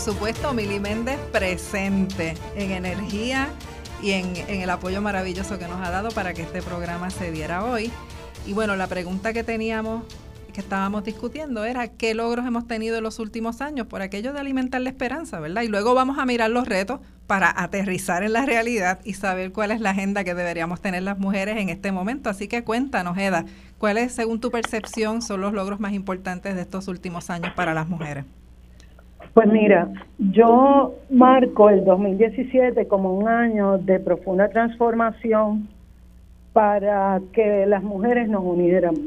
Supuesto, 0.00 0.54
Mili 0.54 0.80
Méndez 0.80 1.18
presente 1.30 2.34
en 2.56 2.70
energía 2.70 3.48
y 4.02 4.12
en, 4.12 4.34
el 4.48 4.70
apoyo 4.70 5.02
maravilloso 5.02 5.58
que 5.58 5.68
nos 5.68 5.86
ha 5.86 5.90
dado 5.90 6.08
para 6.10 6.32
que 6.32 6.40
este 6.40 6.62
programa 6.62 7.10
se 7.10 7.30
diera 7.30 7.64
hoy. 7.64 7.92
Y 8.46 8.54
bueno, 8.54 8.76
la 8.76 8.86
pregunta 8.86 9.34
que 9.34 9.44
teníamos, 9.44 10.04
que 10.54 10.62
estábamos 10.62 11.04
discutiendo 11.04 11.66
era 11.66 11.88
qué 11.88 12.14
logros 12.14 12.46
hemos 12.46 12.66
tenido 12.66 12.96
en 12.96 13.04
los 13.04 13.18
últimos 13.18 13.60
años 13.60 13.88
por 13.88 14.00
aquello 14.00 14.32
de 14.32 14.40
alimentar 14.40 14.80
la 14.80 14.88
esperanza, 14.88 15.38
¿verdad? 15.38 15.62
Y 15.62 15.68
luego 15.68 15.92
vamos 15.92 16.18
a 16.18 16.24
mirar 16.24 16.50
los 16.50 16.66
retos 16.66 17.00
para 17.26 17.52
aterrizar 17.62 18.22
en 18.22 18.32
la 18.32 18.46
realidad 18.46 19.00
y 19.04 19.12
saber 19.14 19.52
cuál 19.52 19.70
es 19.70 19.82
la 19.82 19.90
agenda 19.90 20.24
que 20.24 20.34
deberíamos 20.34 20.80
tener 20.80 21.02
las 21.02 21.18
mujeres 21.18 21.58
en 21.58 21.68
este 21.68 21.92
momento. 21.92 22.30
Así 22.30 22.48
que 22.48 22.64
cuéntanos, 22.64 23.18
Eda, 23.18 23.44
¿cuáles, 23.76 24.12
según 24.12 24.40
tu 24.40 24.50
percepción, 24.50 25.20
son 25.20 25.42
los 25.42 25.52
logros 25.52 25.78
más 25.78 25.92
importantes 25.92 26.54
de 26.54 26.62
estos 26.62 26.88
últimos 26.88 27.28
años 27.28 27.52
para 27.54 27.74
las 27.74 27.86
mujeres? 27.86 28.24
Pues 29.34 29.46
mira, 29.46 29.88
yo 30.18 30.94
marco 31.08 31.70
el 31.70 31.84
2017 31.84 32.86
como 32.88 33.16
un 33.16 33.28
año 33.28 33.78
de 33.78 34.00
profunda 34.00 34.48
transformación 34.48 35.68
para 36.52 37.20
que 37.32 37.64
las 37.66 37.82
mujeres 37.82 38.28
nos 38.28 38.42
uniéramos 38.42 39.00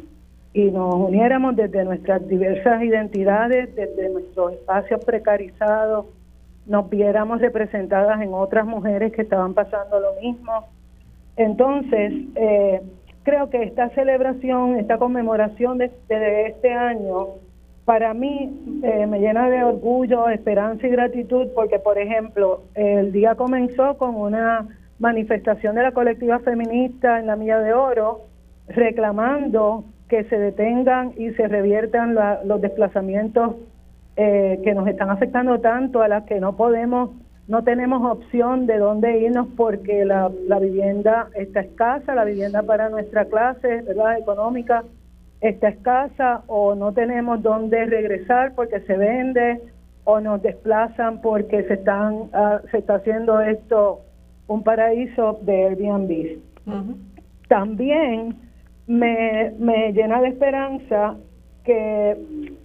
y 0.53 0.69
nos 0.69 0.95
uniéramos 0.95 1.55
desde 1.55 1.83
nuestras 1.83 2.25
diversas 2.27 2.83
identidades, 2.83 3.75
desde 3.75 4.09
nuestros 4.09 4.53
espacios 4.53 5.03
precarizados, 5.03 6.05
nos 6.65 6.89
viéramos 6.89 7.41
representadas 7.41 8.21
en 8.21 8.33
otras 8.33 8.65
mujeres 8.65 9.11
que 9.11 9.23
estaban 9.23 9.53
pasando 9.53 9.99
lo 9.99 10.13
mismo. 10.21 10.67
Entonces, 11.35 12.13
eh, 12.35 12.81
creo 13.23 13.49
que 13.49 13.63
esta 13.63 13.89
celebración, 13.89 14.77
esta 14.77 14.97
conmemoración 14.97 15.79
de, 15.79 15.91
este 16.07 16.73
año, 16.73 17.27
para 17.85 18.13
mí 18.13 18.81
eh, 18.83 19.05
me 19.07 19.19
llena 19.19 19.49
de 19.49 19.63
orgullo, 19.63 20.29
esperanza 20.29 20.87
y 20.87 20.91
gratitud 20.91 21.47
porque, 21.53 21.79
por 21.79 21.97
ejemplo, 21.97 22.63
el 22.75 23.11
día 23.11 23.35
comenzó 23.35 23.97
con 23.97 24.15
una 24.15 24.67
manifestación 24.99 25.75
de 25.75 25.83
la 25.83 25.91
colectiva 25.91 26.39
feminista 26.39 27.19
en 27.19 27.27
la 27.27 27.35
Milla 27.35 27.59
de 27.59 27.73
Oro 27.73 28.21
reclamando 28.67 29.83
que 30.07 30.23
se 30.25 30.37
detengan 30.37 31.13
y 31.17 31.31
se 31.31 31.47
reviertan 31.47 32.15
la, 32.15 32.41
los 32.45 32.61
desplazamientos 32.61 33.55
eh, 34.15 34.61
que 34.63 34.73
nos 34.73 34.87
están 34.87 35.09
afectando 35.09 35.59
tanto 35.59 36.01
a 36.01 36.07
las 36.07 36.23
que 36.23 36.39
no 36.39 36.55
podemos, 36.55 37.09
no 37.47 37.63
tenemos 37.63 38.09
opción 38.09 38.65
de 38.67 38.77
dónde 38.77 39.19
irnos 39.19 39.47
porque 39.57 40.05
la, 40.05 40.31
la 40.47 40.59
vivienda 40.59 41.29
está 41.35 41.61
escasa, 41.61 42.15
la 42.15 42.23
vivienda 42.23 42.61
para 42.61 42.89
nuestra 42.89 43.25
clase, 43.25 43.81
¿verdad? 43.81 44.17
Económica 44.17 44.83
está 45.43 45.69
escasa 45.69 46.43
o 46.47 46.73
no 46.73 46.93
tenemos 46.93 47.43
dónde 47.43 47.85
regresar 47.85 48.55
porque 48.55 48.79
se 48.81 48.97
vende 48.97 49.61
o 50.05 50.19
nos 50.19 50.41
desplazan 50.41 51.21
porque 51.21 51.63
se 51.63 51.75
están 51.75 52.13
uh, 52.13 52.67
se 52.71 52.77
está 52.79 52.95
haciendo 52.95 53.39
esto 53.41 54.01
un 54.47 54.63
paraíso 54.63 55.39
de 55.41 55.67
Airbnb. 55.67 56.37
Uh 56.65 56.71
-huh. 56.71 56.95
También 57.49 58.35
me, 58.87 59.53
me 59.59 59.91
llena 59.91 60.21
de 60.21 60.29
esperanza 60.29 61.15
que 61.63 62.17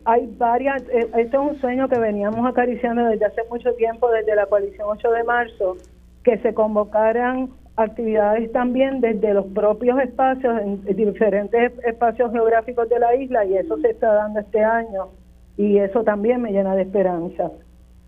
hay 0.05 0.26
varias, 0.38 0.82
eh, 0.88 1.09
este 1.16 1.36
es 1.36 1.42
un 1.42 1.60
sueño 1.60 1.88
que 1.88 1.98
veníamos 1.98 2.44
acariciando 2.46 3.05
desde 3.05 3.26
hace 3.26 3.42
mucho 3.50 3.72
tiempo, 3.74 4.10
desde 4.10 4.34
la 4.34 4.46
coalición 4.46 4.88
8 4.90 5.10
de 5.12 5.24
marzo, 5.24 5.76
que 6.24 6.38
se 6.38 6.52
convocaran 6.52 7.50
actividades 7.78 8.50
también 8.50 9.00
desde 9.00 9.32
los 9.32 9.46
propios 9.46 10.00
espacios, 10.00 10.60
en 10.60 10.84
diferentes 10.96 11.72
espacios 11.84 12.32
geográficos 12.32 12.88
de 12.88 12.98
la 12.98 13.14
isla, 13.14 13.44
y 13.44 13.56
eso 13.56 13.78
se 13.78 13.90
está 13.90 14.12
dando 14.12 14.40
este 14.40 14.62
año, 14.62 15.09
y 15.56 15.78
eso 15.78 16.02
también 16.02 16.42
me 16.42 16.50
llena 16.50 16.74
de 16.74 16.82
esperanza. 16.82 17.52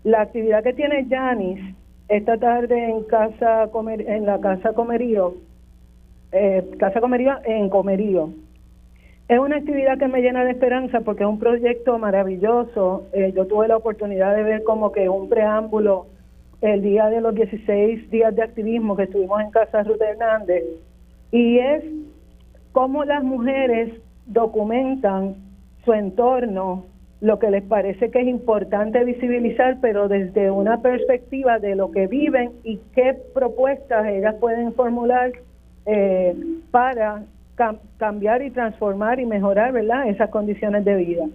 La 0.03 0.21
actividad 0.21 0.61
que 0.61 0.73
tiene 0.73 1.05
Janis 1.09 1.75
esta 2.09 2.37
tarde 2.37 2.89
en 2.89 3.03
casa 3.03 3.69
comer, 3.71 4.01
en 4.01 4.25
la 4.25 4.41
casa 4.41 4.73
Comerío, 4.73 5.35
eh, 6.33 6.69
casa 6.77 6.99
Comerío 6.99 7.37
en 7.45 7.69
Comerío, 7.69 8.29
es 9.29 9.39
una 9.39 9.55
actividad 9.55 9.97
que 9.97 10.09
me 10.09 10.21
llena 10.21 10.43
de 10.43 10.51
esperanza 10.51 10.99
porque 10.99 11.23
es 11.23 11.29
un 11.29 11.39
proyecto 11.39 11.97
maravilloso. 11.97 13.07
Eh, 13.13 13.31
yo 13.33 13.47
tuve 13.47 13.69
la 13.69 13.77
oportunidad 13.77 14.35
de 14.35 14.43
ver 14.43 14.63
como 14.63 14.91
que 14.91 15.07
un 15.07 15.29
preámbulo 15.29 16.07
el 16.61 16.81
día 16.81 17.09
de 17.09 17.21
los 17.21 17.33
16 17.33 18.09
días 18.11 18.35
de 18.35 18.43
activismo 18.43 18.95
que 18.95 19.03
estuvimos 19.03 19.41
en 19.41 19.51
Casa 19.51 19.83
Ruth 19.83 20.01
Hernández, 20.01 20.63
y 21.31 21.57
es 21.57 21.83
cómo 22.71 23.03
las 23.03 23.23
mujeres 23.23 23.93
documentan 24.27 25.35
su 25.83 25.93
entorno, 25.93 26.85
lo 27.19 27.37
que 27.39 27.51
les 27.51 27.63
parece 27.63 28.09
que 28.09 28.21
es 28.21 28.27
importante 28.27 29.03
visibilizar, 29.03 29.77
pero 29.81 30.07
desde 30.07 30.49
una 30.49 30.81
perspectiva 30.81 31.59
de 31.59 31.75
lo 31.75 31.91
que 31.91 32.07
viven 32.07 32.51
y 32.63 32.79
qué 32.95 33.15
propuestas 33.33 34.07
ellas 34.07 34.35
pueden 34.39 34.73
formular 34.73 35.31
eh, 35.85 36.35
para 36.71 37.23
cam 37.55 37.77
cambiar 37.97 38.41
y 38.41 38.49
transformar 38.49 39.19
y 39.19 39.25
mejorar 39.25 39.71
¿verdad? 39.71 40.07
esas 40.07 40.29
condiciones 40.29 40.83
de 40.83 40.95
vida. 40.95 41.25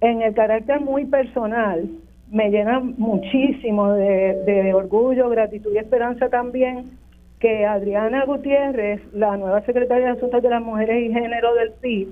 En 0.00 0.20
el 0.20 0.34
carácter 0.34 0.80
muy 0.80 1.06
personal, 1.06 1.88
me 2.32 2.50
llena 2.50 2.80
muchísimo 2.80 3.92
de, 3.92 4.72
orgullo, 4.74 5.28
gratitud 5.28 5.70
y 5.74 5.78
esperanza 5.78 6.30
también 6.30 6.98
que 7.38 7.66
Adriana 7.66 8.24
Gutiérrez, 8.24 9.02
la 9.12 9.36
nueva 9.36 9.60
secretaria 9.62 10.06
de 10.06 10.12
Asuntos 10.12 10.42
de 10.42 10.48
las 10.48 10.62
Mujeres 10.62 11.10
y 11.10 11.12
Género 11.12 11.54
del 11.54 11.72
PIB, 11.72 12.08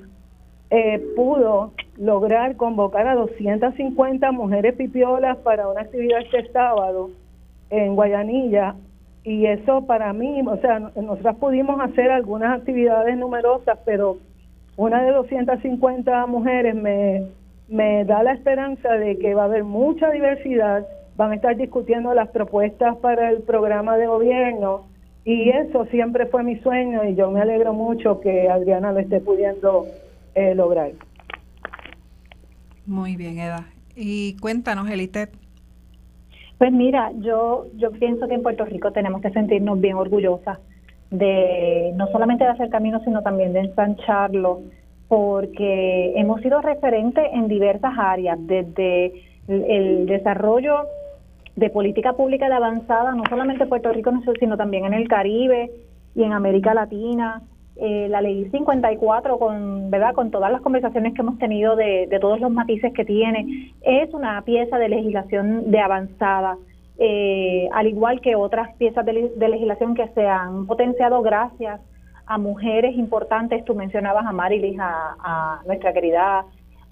eh, 0.70 1.02
pudo 1.16 1.72
lograr 1.96 2.56
convocar 2.56 3.08
a 3.08 3.14
250 3.14 4.30
mujeres 4.32 4.74
pipiolas 4.74 5.38
para 5.38 5.68
una 5.68 5.80
actividad 5.80 6.20
este 6.20 6.52
sábado 6.52 7.10
en 7.70 7.94
Guayanilla. 7.94 8.74
Y 9.24 9.46
eso 9.46 9.86
para 9.86 10.12
mí, 10.12 10.42
o 10.46 10.56
sea, 10.58 10.80
nosotras 10.80 11.36
pudimos 11.36 11.80
hacer 11.80 12.10
algunas 12.10 12.58
actividades 12.58 13.16
numerosas, 13.16 13.78
pero 13.86 14.18
una 14.76 15.02
de 15.02 15.12
250 15.12 16.26
mujeres 16.26 16.74
me, 16.74 17.22
me 17.70 18.04
da 18.04 18.22
la 18.22 18.32
esperanza 18.32 18.92
de 18.94 19.16
que 19.18 19.34
va 19.34 19.42
a 19.42 19.46
haber 19.46 19.64
mucha 19.64 20.10
diversidad, 20.10 20.86
van 21.16 21.30
a 21.30 21.36
estar 21.36 21.56
discutiendo 21.56 22.12
las 22.14 22.28
propuestas 22.30 22.96
para 22.96 23.30
el 23.30 23.42
programa 23.42 23.96
de 23.96 24.06
gobierno 24.06 24.88
y 25.24 25.50
eso 25.50 25.84
siempre 25.86 26.26
fue 26.26 26.42
mi 26.42 26.56
sueño 26.60 27.04
y 27.04 27.14
yo 27.14 27.30
me 27.30 27.40
alegro 27.40 27.72
mucho 27.72 28.20
que 28.20 28.48
Adriana 28.48 28.92
lo 28.92 28.98
esté 28.98 29.20
pudiendo 29.20 29.86
eh, 30.34 30.54
lograr. 30.54 30.90
Muy 32.86 33.16
bien, 33.16 33.38
Eda. 33.38 33.66
Y 33.94 34.36
cuéntanos, 34.38 34.90
Elitet. 34.90 35.30
Pues 36.58 36.72
mira, 36.72 37.12
yo, 37.20 37.66
yo 37.76 37.92
pienso 37.92 38.26
que 38.26 38.34
en 38.34 38.42
Puerto 38.42 38.64
Rico 38.64 38.90
tenemos 38.92 39.22
que 39.22 39.30
sentirnos 39.30 39.80
bien 39.80 39.96
orgullosas 39.96 40.58
de 41.10 41.92
no 41.94 42.06
solamente 42.08 42.44
de 42.44 42.50
hacer 42.50 42.68
camino, 42.70 43.00
sino 43.04 43.22
también 43.22 43.52
de 43.52 43.60
ensancharlo, 43.60 44.60
porque 45.10 46.12
hemos 46.14 46.40
sido 46.40 46.62
referentes 46.62 47.26
en 47.32 47.48
diversas 47.48 47.92
áreas, 47.98 48.38
desde 48.46 49.12
el, 49.48 50.06
desarrollo 50.06 50.84
de 51.56 51.68
política 51.68 52.12
pública 52.12 52.48
de 52.48 52.54
avanzada, 52.54 53.12
no 53.16 53.24
solamente 53.28 53.64
en 53.64 53.68
Puerto 53.68 53.92
Rico, 53.92 54.12
sino 54.38 54.56
también 54.56 54.84
en 54.84 54.94
el 54.94 55.08
Caribe 55.08 55.68
y 56.14 56.22
en 56.22 56.32
América 56.32 56.74
Latina. 56.74 57.42
Eh, 57.74 58.06
la 58.08 58.22
ley 58.22 58.48
54, 58.52 59.36
con, 59.40 59.90
¿verdad? 59.90 60.14
con 60.14 60.30
todas 60.30 60.52
las 60.52 60.60
conversaciones 60.60 61.12
que 61.14 61.22
hemos 61.22 61.38
tenido 61.38 61.74
de, 61.74 62.06
de 62.06 62.20
todos 62.20 62.38
los 62.38 62.52
matices 62.52 62.92
que 62.92 63.04
tiene, 63.04 63.72
es 63.82 64.14
una 64.14 64.40
pieza 64.42 64.78
de 64.78 64.90
legislación 64.90 65.72
de 65.72 65.80
avanzada. 65.80 66.56
Eh, 66.98 67.68
al 67.72 67.88
igual 67.88 68.20
que 68.20 68.36
otras 68.36 68.76
piezas 68.76 69.04
de, 69.04 69.32
de 69.34 69.48
legislación 69.48 69.96
que 69.96 70.06
se 70.14 70.24
han 70.24 70.68
potenciado 70.68 71.20
gracias 71.20 71.80
a 72.30 72.38
mujeres 72.38 72.96
importantes, 72.96 73.64
tú 73.64 73.74
mencionabas 73.74 74.24
a 74.24 74.32
Marilis, 74.32 74.78
a, 74.78 75.16
a 75.18 75.62
nuestra 75.66 75.92
querida 75.92 76.44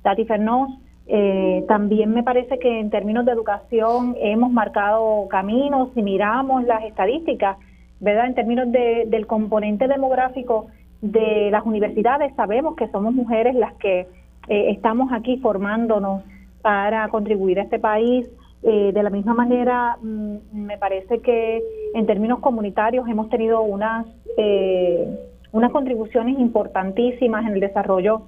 Tati 0.03 0.25
Fernós, 0.25 0.69
eh, 1.07 1.65
también 1.69 2.13
me 2.13 2.25
parece 2.25 2.59
que 2.59 2.81
en 2.81 2.91
términos 2.91 3.25
de 3.25 3.33
educación 3.33 4.17
hemos 4.21 4.51
marcado 4.51 5.29
caminos, 5.29 5.91
si 5.95 6.03
miramos 6.03 6.65
las 6.65 6.85
estadísticas, 6.85 7.57
¿verdad? 8.01 8.27
En 8.27 8.35
términos 8.35 8.71
de, 8.73 9.05
del 9.07 9.29
componente 9.29 9.87
demográfico 9.87 10.67
de 11.01 11.51
las 11.53 11.65
universidades, 11.65 12.35
sabemos 12.35 12.75
que 12.75 12.89
somos 12.89 13.15
mujeres 13.15 13.55
las 13.55 13.75
que 13.75 14.01
eh, 14.49 14.71
estamos 14.71 15.13
aquí 15.13 15.39
formándonos 15.39 16.25
para 16.63 17.09
contribuir 17.09 17.61
a 17.61 17.63
este 17.63 17.79
país. 17.79 18.29
Eh, 18.65 18.91
de 18.93 19.03
la 19.05 19.11
misma 19.11 19.35
manera, 19.35 19.97
mm, 20.03 20.37
me 20.53 20.77
parece 20.79 21.21
que 21.21 21.63
en 21.95 22.07
términos 22.07 22.41
comunitarios 22.41 23.09
hemos 23.09 23.29
tenido 23.29 23.63
unas, 23.63 24.05
eh, 24.37 25.09
unas 25.53 25.73
contribuciones 25.73 26.39
importantísimas 26.39 27.47
en 27.47 27.55
el 27.55 27.61
desarrollo 27.61 28.23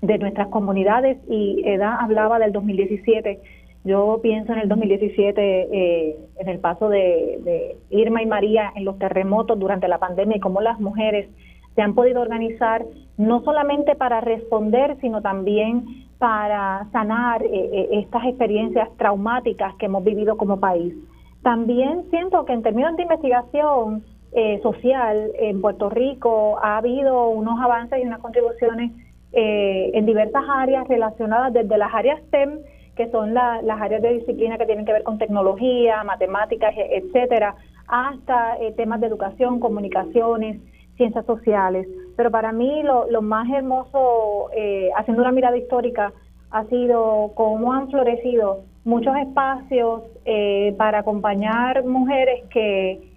de 0.00 0.18
nuestras 0.18 0.48
comunidades 0.48 1.18
y 1.28 1.62
Eda 1.64 1.96
hablaba 1.96 2.38
del 2.38 2.52
2017. 2.52 3.40
Yo 3.84 4.20
pienso 4.22 4.52
en 4.52 4.60
el 4.60 4.68
2017, 4.68 5.40
eh, 5.40 6.16
en 6.38 6.48
el 6.48 6.58
paso 6.58 6.88
de, 6.88 7.38
de, 7.42 7.76
Irma 7.90 8.22
y 8.22 8.26
María 8.26 8.72
en 8.76 8.84
los 8.84 8.98
terremotos 8.98 9.58
durante 9.58 9.88
la 9.88 9.98
pandemia 9.98 10.36
y 10.36 10.40
cómo 10.40 10.60
las 10.60 10.78
mujeres 10.78 11.28
se 11.74 11.82
han 11.82 11.94
podido 11.94 12.20
organizar 12.20 12.84
no 13.16 13.42
solamente 13.42 13.94
para 13.94 14.20
responder, 14.20 14.96
sino 15.00 15.22
también 15.22 15.84
para 16.18 16.86
sanar 16.92 17.42
eh, 17.42 17.48
eh, 17.52 17.88
estas 17.92 18.24
experiencias 18.26 18.88
traumáticas 18.96 19.74
que 19.76 19.86
hemos 19.86 20.04
vivido 20.04 20.36
como 20.36 20.60
país. 20.60 20.94
También 21.42 22.04
siento 22.10 22.44
que 22.44 22.52
en 22.52 22.62
términos 22.62 22.96
de 22.96 23.02
investigación 23.02 24.04
eh, 24.34 24.60
social 24.62 25.30
en 25.38 25.60
Puerto 25.60 25.90
Rico 25.90 26.58
ha 26.62 26.78
habido 26.78 27.28
unos 27.28 27.60
avances 27.60 27.98
y 28.02 28.06
unas 28.06 28.20
contribuciones 28.20 28.92
eh, 29.32 29.90
en 29.94 30.06
diversas 30.06 30.44
áreas 30.48 30.86
relacionadas 30.88 31.52
desde 31.52 31.78
las 31.78 31.92
áreas 31.94 32.20
STEM, 32.24 32.60
que 32.96 33.10
son 33.10 33.34
la, 33.34 33.62
las 33.62 33.80
áreas 33.80 34.02
de 34.02 34.14
disciplina 34.14 34.58
que 34.58 34.66
tienen 34.66 34.84
que 34.84 34.92
ver 34.92 35.02
con 35.02 35.18
tecnología, 35.18 36.04
matemáticas, 36.04 36.74
e, 36.76 36.98
etcétera, 36.98 37.54
hasta 37.88 38.56
eh, 38.58 38.72
temas 38.72 39.00
de 39.00 39.06
educación, 39.06 39.60
comunicaciones, 39.60 40.60
ciencias 40.96 41.24
sociales. 41.24 41.86
Pero 42.16 42.30
para 42.30 42.52
mí 42.52 42.82
lo, 42.82 43.10
lo 43.10 43.22
más 43.22 43.48
hermoso, 43.50 44.50
eh, 44.54 44.90
haciendo 44.96 45.22
una 45.22 45.32
mirada 45.32 45.56
histórica, 45.56 46.12
ha 46.50 46.64
sido 46.64 47.32
cómo 47.34 47.72
han 47.72 47.90
florecido 47.90 48.64
muchos 48.84 49.16
espacios 49.16 50.02
eh, 50.24 50.74
para 50.76 50.98
acompañar 50.98 51.84
mujeres 51.84 52.44
que 52.50 53.11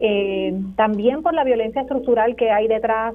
eh, 0.00 0.54
también 0.76 1.22
por 1.22 1.34
la 1.34 1.44
violencia 1.44 1.82
estructural 1.82 2.36
que 2.36 2.50
hay 2.50 2.68
detrás 2.68 3.14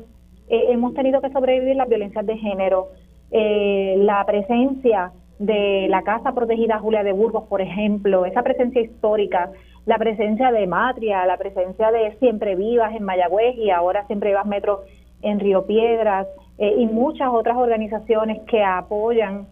eh, 0.50 0.66
hemos 0.70 0.94
tenido 0.94 1.22
que 1.22 1.32
sobrevivir 1.32 1.76
las 1.76 1.88
violencias 1.88 2.26
de 2.26 2.38
género, 2.38 2.90
eh, 3.32 3.96
la 3.98 4.26
presencia 4.26 5.12
de 5.40 5.88
la 5.90 6.04
Casa 6.04 6.34
Protegida 6.34 6.80
Julia 6.80 7.04
de 7.04 7.14
Burgos, 7.14 7.46
por 7.48 7.62
ejemplo, 7.62 8.26
esa 8.26 8.44
presencia 8.44 8.82
histórica, 8.82 9.52
la 9.86 9.98
presencia 9.98 10.52
de 10.52 10.68
Matria, 10.68 11.26
la 11.26 11.38
presencia 11.38 11.92
de 11.92 12.16
Siempre 12.20 12.56
Vivas 12.56 12.96
en 12.96 13.04
Mayagüez 13.04 13.58
y 13.58 13.70
ahora 13.70 14.06
Siempre 14.08 14.30
Vivas 14.30 14.46
Metro 14.46 14.84
en 15.22 15.40
Río 15.40 15.66
Piedras 15.66 16.28
eh, 16.58 16.76
y 16.78 16.86
muchas 16.86 17.30
otras 17.30 17.58
organizaciones 17.58 18.42
que 18.42 18.64
apoyan 18.64 19.48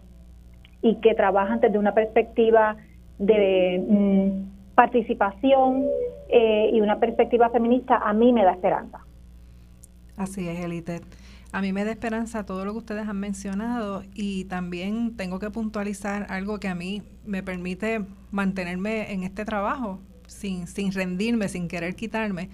y 0.82 0.96
que 0.96 1.14
trabajan 1.14 1.60
desde 1.60 1.78
una 1.78 1.94
perspectiva 1.94 2.76
de 3.18 3.82
mm, 3.88 4.51
participación 4.74 5.84
eh, 6.28 6.70
y 6.72 6.80
una 6.80 6.98
perspectiva 6.98 7.50
feminista, 7.50 7.96
a 7.96 8.12
mí 8.12 8.32
me 8.32 8.44
da 8.44 8.52
esperanza. 8.52 9.00
Así 10.16 10.48
es, 10.48 10.60
Elite. 10.60 11.00
A 11.52 11.60
mí 11.60 11.72
me 11.72 11.84
da 11.84 11.90
esperanza 11.90 12.46
todo 12.46 12.64
lo 12.64 12.72
que 12.72 12.78
ustedes 12.78 13.06
han 13.06 13.20
mencionado 13.20 14.02
y 14.14 14.46
también 14.46 15.16
tengo 15.16 15.38
que 15.38 15.50
puntualizar 15.50 16.26
algo 16.30 16.58
que 16.58 16.68
a 16.68 16.74
mí 16.74 17.02
me 17.26 17.42
permite 17.42 18.06
mantenerme 18.30 19.12
en 19.12 19.22
este 19.22 19.44
trabajo 19.44 20.00
sin, 20.26 20.66
sin 20.66 20.92
rendirme, 20.92 21.48
sin 21.48 21.68
querer 21.68 21.94
quitarme, 21.94 22.48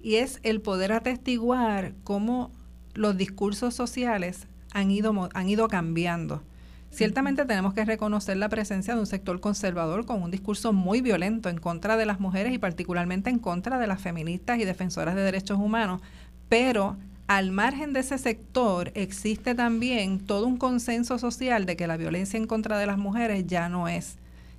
y 0.00 0.16
es 0.16 0.40
el 0.44 0.60
poder 0.60 0.92
atestiguar 0.92 1.92
cómo 2.04 2.50
los 2.94 3.16
discursos 3.16 3.74
sociales 3.74 4.48
han 4.72 4.90
ido, 4.90 5.28
han 5.34 5.48
ido 5.48 5.68
cambiando. 5.68 6.42
Ciertamente 6.90 7.44
tenemos 7.44 7.74
que 7.74 7.84
reconocer 7.84 8.36
la 8.36 8.48
presencia 8.48 8.94
de 8.94 9.00
un 9.00 9.06
sector 9.06 9.40
conservador 9.40 10.06
con 10.06 10.22
un 10.22 10.30
discurso 10.30 10.72
muy 10.72 11.00
violento 11.00 11.48
en 11.48 11.58
contra 11.58 11.96
de 11.96 12.06
las 12.06 12.18
mujeres 12.18 12.52
y 12.52 12.58
particularmente 12.58 13.30
en 13.30 13.38
contra 13.38 13.78
de 13.78 13.86
las 13.86 14.00
feministas 14.00 14.58
y 14.58 14.64
defensoras 14.64 15.14
de 15.14 15.22
derechos 15.22 15.58
humanos, 15.58 16.00
pero 16.48 16.96
al 17.26 17.52
margen 17.52 17.92
de 17.92 18.00
ese 18.00 18.16
sector 18.16 18.90
existe 18.94 19.54
también 19.54 20.18
todo 20.18 20.46
un 20.46 20.56
consenso 20.56 21.18
social 21.18 21.66
de 21.66 21.76
que 21.76 21.86
la 21.86 21.98
violencia 21.98 22.38
en 22.38 22.46
contra 22.46 22.78
de 22.78 22.86
las 22.86 22.96
mujeres 22.96 23.46
ya 23.46 23.68
no 23.68 23.86
es 23.86 24.16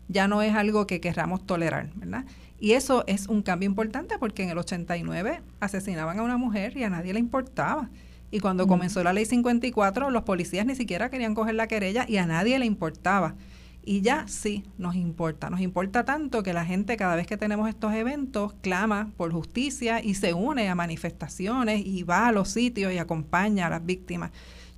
ya 0.09 0.27
no 0.27 0.41
es 0.41 0.55
algo 0.55 0.87
que 0.87 0.99
querramos 0.99 1.45
tolerar, 1.45 1.91
¿verdad? 1.95 2.25
Y 2.59 2.73
eso 2.73 3.03
es 3.07 3.27
un 3.27 3.41
cambio 3.41 3.69
importante 3.69 4.17
porque 4.17 4.43
en 4.43 4.49
el 4.49 4.57
89 4.57 5.41
asesinaban 5.59 6.19
a 6.19 6.23
una 6.23 6.35
mujer 6.35 6.75
y 6.75 6.83
a 6.83 6.89
nadie 6.89 7.13
le 7.13 7.19
importaba. 7.19 7.89
Y 8.31 8.39
cuando 8.39 8.67
comenzó 8.67 9.03
la 9.03 9.13
ley 9.13 9.25
54, 9.25 10.09
los 10.11 10.23
policías 10.23 10.65
ni 10.65 10.75
siquiera 10.75 11.09
querían 11.09 11.35
coger 11.35 11.55
la 11.55 11.67
querella 11.67 12.05
y 12.07 12.17
a 12.17 12.25
nadie 12.25 12.59
le 12.59 12.65
importaba. 12.65 13.35
Y 13.83 14.01
ya 14.01 14.27
sí 14.27 14.65
nos 14.77 14.95
importa. 14.95 15.49
Nos 15.49 15.61
importa 15.61 16.05
tanto 16.05 16.43
que 16.43 16.53
la 16.53 16.65
gente 16.65 16.95
cada 16.97 17.15
vez 17.15 17.25
que 17.25 17.37
tenemos 17.37 17.67
estos 17.69 17.93
eventos 17.93 18.53
clama 18.61 19.09
por 19.17 19.31
justicia 19.31 20.03
y 20.03 20.13
se 20.13 20.33
une 20.33 20.69
a 20.69 20.75
manifestaciones 20.75 21.83
y 21.85 22.03
va 22.03 22.27
a 22.27 22.31
los 22.31 22.49
sitios 22.49 22.93
y 22.93 22.97
acompaña 22.97 23.67
a 23.67 23.69
las 23.69 23.85
víctimas. 23.85 24.31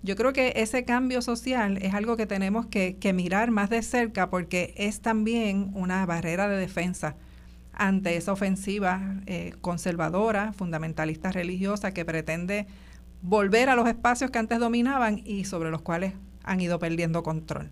Yo 0.03 0.15
creo 0.15 0.33
que 0.33 0.53
ese 0.55 0.85
cambio 0.85 1.21
social 1.21 1.77
es 1.81 1.93
algo 1.93 2.15
que 2.15 2.25
tenemos 2.25 2.67
que, 2.67 2.95
que 2.97 3.13
mirar 3.13 3.51
más 3.51 3.69
de 3.69 3.81
cerca 3.81 4.29
porque 4.29 4.73
es 4.77 5.01
también 5.01 5.71
una 5.73 6.05
barrera 6.05 6.47
de 6.47 6.57
defensa 6.57 7.15
ante 7.73 8.15
esa 8.15 8.31
ofensiva 8.31 9.21
eh, 9.25 9.53
conservadora, 9.61 10.53
fundamentalista 10.53 11.31
religiosa 11.31 11.93
que 11.93 12.05
pretende 12.05 12.67
volver 13.21 13.69
a 13.69 13.75
los 13.75 13.87
espacios 13.87 14.31
que 14.31 14.39
antes 14.39 14.59
dominaban 14.59 15.21
y 15.25 15.45
sobre 15.45 15.69
los 15.71 15.81
cuales 15.81 16.13
han 16.43 16.59
ido 16.61 16.79
perdiendo 16.79 17.23
control. 17.23 17.69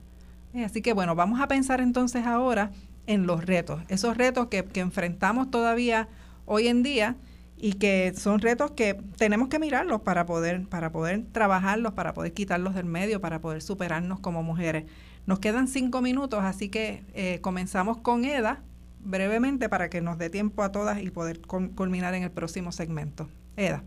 Eh, 0.54 0.64
Así 0.66 0.82
que 0.82 0.94
bueno, 0.94 1.16
vamos 1.16 1.42
a 1.42 1.48
pensar 1.48 1.82
entonces 1.82 2.26
ahora 2.26 2.72
en 3.08 3.26
los 3.26 3.46
retos, 3.46 3.82
esos 3.88 4.18
retos 4.18 4.48
que, 4.48 4.64
que 4.64 4.80
enfrentamos 4.82 5.50
todavía 5.50 6.08
hoy 6.46 6.68
en 6.68 6.84
día 6.84 7.16
y 7.58 7.74
que 7.74 8.14
son 8.16 8.40
retos 8.40 8.72
que 8.72 8.94
tenemos 9.18 9.50
que 9.50 9.60
mirarlos 9.60 10.02
para 10.02 10.26
poder, 10.26 10.66
para 10.68 10.92
poder 10.92 11.26
trabajarlos, 11.32 11.94
para 11.94 12.14
poder 12.14 12.34
quitarlos 12.34 12.76
del 12.76 12.86
medio, 12.86 13.20
para 13.20 13.42
poder 13.42 13.62
superarnos 13.62 14.20
como 14.20 14.44
mujeres. 14.44 14.86
Nos 15.26 15.40
quedan 15.40 15.68
cinco 15.68 16.02
minutos, 16.02 16.44
así 16.44 16.70
que 16.70 17.04
eh, 17.14 17.40
comenzamos 17.42 17.98
con 17.98 18.24
Eda 18.24 18.62
brevemente 19.04 19.70
para 19.70 19.90
que 19.90 20.02
nos 20.02 20.18
dé 20.18 20.30
tiempo 20.30 20.64
a 20.64 20.72
todas 20.72 21.02
y 21.02 21.10
poder 21.10 21.42
cul- 21.42 21.74
culminar 21.76 22.14
en 22.14 22.24
el 22.24 22.32
próximo 22.32 22.72
segmento. 22.72 23.28
Eda. 23.58 23.84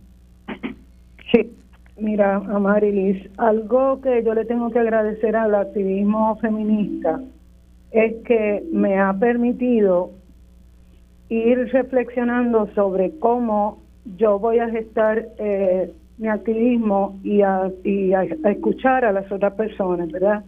Sí, 1.32 1.56
Mira, 1.98 2.36
Amarilis, 2.36 3.28
algo 3.36 4.00
que 4.00 4.22
yo 4.24 4.34
le 4.34 4.46
tengo 4.46 4.70
que 4.70 4.78
agradecer 4.78 5.36
al 5.36 5.54
activismo 5.54 6.36
feminista 6.36 7.20
es 7.90 8.14
que 8.24 8.64
me 8.72 8.98
ha 8.98 9.12
permitido 9.12 10.10
ir 11.28 11.70
reflexionando 11.70 12.66
sobre 12.74 13.18
cómo 13.18 13.82
yo 14.16 14.38
voy 14.38 14.58
a 14.58 14.70
gestar 14.70 15.28
eh, 15.38 15.92
mi 16.16 16.28
activismo 16.28 17.20
y, 17.22 17.42
a, 17.42 17.70
y 17.84 18.14
a, 18.14 18.20
a 18.20 18.50
escuchar 18.50 19.04
a 19.04 19.12
las 19.12 19.30
otras 19.30 19.52
personas, 19.52 20.10
¿verdad? 20.10 20.44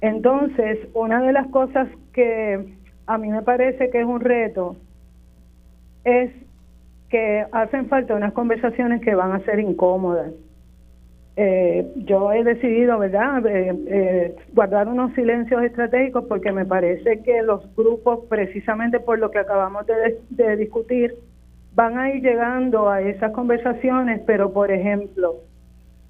Entonces, 0.00 0.78
una 0.94 1.20
de 1.20 1.32
las 1.32 1.48
cosas 1.48 1.88
que 2.12 2.74
a 3.06 3.18
mí 3.18 3.28
me 3.28 3.42
parece 3.42 3.90
que 3.90 4.00
es 4.00 4.06
un 4.06 4.20
reto 4.20 4.76
es 6.04 6.30
que 7.10 7.44
hacen 7.50 7.88
falta 7.88 8.14
unas 8.14 8.32
conversaciones 8.32 9.02
que 9.02 9.14
van 9.14 9.32
a 9.32 9.40
ser 9.40 9.58
incómodas. 9.58 10.32
Eh, 11.36 11.86
yo 11.96 12.32
he 12.32 12.44
decidido, 12.44 12.98
¿verdad?, 12.98 13.44
eh, 13.46 13.74
eh, 13.86 14.36
guardar 14.52 14.88
unos 14.88 15.12
silencios 15.14 15.62
estratégicos 15.62 16.24
porque 16.28 16.52
me 16.52 16.64
parece 16.64 17.22
que 17.22 17.42
los 17.42 17.74
grupos, 17.74 18.26
precisamente 18.28 19.00
por 19.00 19.18
lo 19.18 19.30
que 19.30 19.38
acabamos 19.38 19.86
de, 19.86 20.18
de 20.30 20.56
discutir, 20.56 21.14
van 21.74 21.98
a 21.98 22.10
ir 22.10 22.22
llegando 22.22 22.88
a 22.88 23.00
esas 23.00 23.32
conversaciones, 23.32 24.20
pero 24.26 24.52
por 24.52 24.70
ejemplo, 24.70 25.36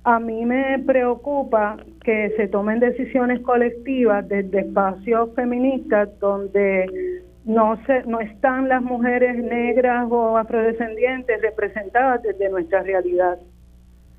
a 0.04 0.18
mí 0.18 0.46
me 0.46 0.78
preocupa 0.80 1.76
que 2.02 2.32
se 2.36 2.48
tomen 2.48 2.80
decisiones 2.80 3.40
colectivas 3.40 4.26
desde 4.28 4.60
espacios 4.60 5.34
feministas 5.34 6.08
donde 6.18 7.19
no 7.44 7.78
se 7.86 8.02
no 8.04 8.20
están 8.20 8.68
las 8.68 8.82
mujeres 8.82 9.36
negras 9.36 10.06
o 10.10 10.36
afrodescendientes 10.36 11.40
representadas 11.40 12.22
desde 12.22 12.48
nuestra 12.50 12.82
realidad. 12.82 13.38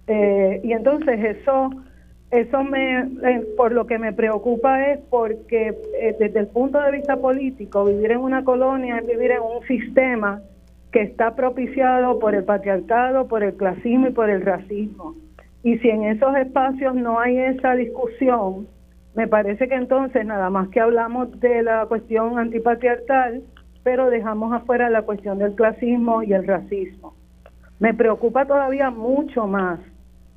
Eh, 0.07 0.61
y 0.63 0.73
entonces 0.73 1.23
eso 1.23 1.69
eso 2.31 2.63
me 2.63 2.99
eh, 2.99 3.47
por 3.57 3.71
lo 3.71 3.85
que 3.85 3.99
me 3.99 4.13
preocupa 4.13 4.87
es 4.87 4.99
porque 5.09 5.75
eh, 5.99 6.15
desde 6.19 6.39
el 6.39 6.47
punto 6.47 6.81
de 6.81 6.91
vista 6.91 7.17
político 7.17 7.85
vivir 7.85 8.11
en 8.11 8.19
una 8.19 8.43
colonia 8.43 8.97
es 8.97 9.07
vivir 9.07 9.31
en 9.31 9.41
un 9.41 9.65
sistema 9.67 10.41
que 10.91 11.01
está 11.01 11.35
propiciado 11.35 12.19
por 12.19 12.35
el 12.35 12.43
patriarcado, 12.43 13.27
por 13.27 13.43
el 13.43 13.53
clasismo 13.55 14.07
y 14.07 14.11
por 14.11 14.29
el 14.29 14.41
racismo. 14.41 15.15
Y 15.63 15.77
si 15.77 15.89
en 15.89 16.03
esos 16.03 16.35
espacios 16.35 16.95
no 16.95 17.19
hay 17.19 17.37
esa 17.37 17.75
discusión, 17.75 18.67
me 19.13 19.27
parece 19.27 19.67
que 19.67 19.75
entonces 19.75 20.25
nada 20.25 20.49
más 20.49 20.69
que 20.69 20.79
hablamos 20.79 21.39
de 21.39 21.63
la 21.63 21.85
cuestión 21.85 22.39
antipatriarcal, 22.39 23.43
pero 23.83 24.09
dejamos 24.09 24.53
afuera 24.53 24.89
la 24.89 25.01
cuestión 25.01 25.37
del 25.39 25.55
clasismo 25.55 26.23
y 26.23 26.33
el 26.33 26.47
racismo. 26.47 27.13
Me 27.79 27.93
preocupa 27.93 28.45
todavía 28.45 28.89
mucho 28.89 29.47
más 29.47 29.79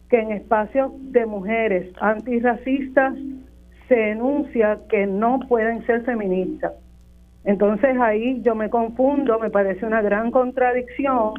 que 0.08 0.20
en 0.20 0.32
espacios 0.32 0.92
de 1.12 1.26
mujeres 1.26 1.92
antirracistas 2.00 3.14
se 3.88 4.10
enuncia 4.10 4.78
que 4.88 5.06
no 5.06 5.40
pueden 5.48 5.84
ser 5.86 6.02
feministas. 6.02 6.72
Entonces 7.44 7.96
ahí 8.00 8.40
yo 8.42 8.54
me 8.54 8.70
confundo, 8.70 9.38
me 9.38 9.50
parece 9.50 9.84
una 9.84 10.00
gran 10.00 10.30
contradicción, 10.30 11.34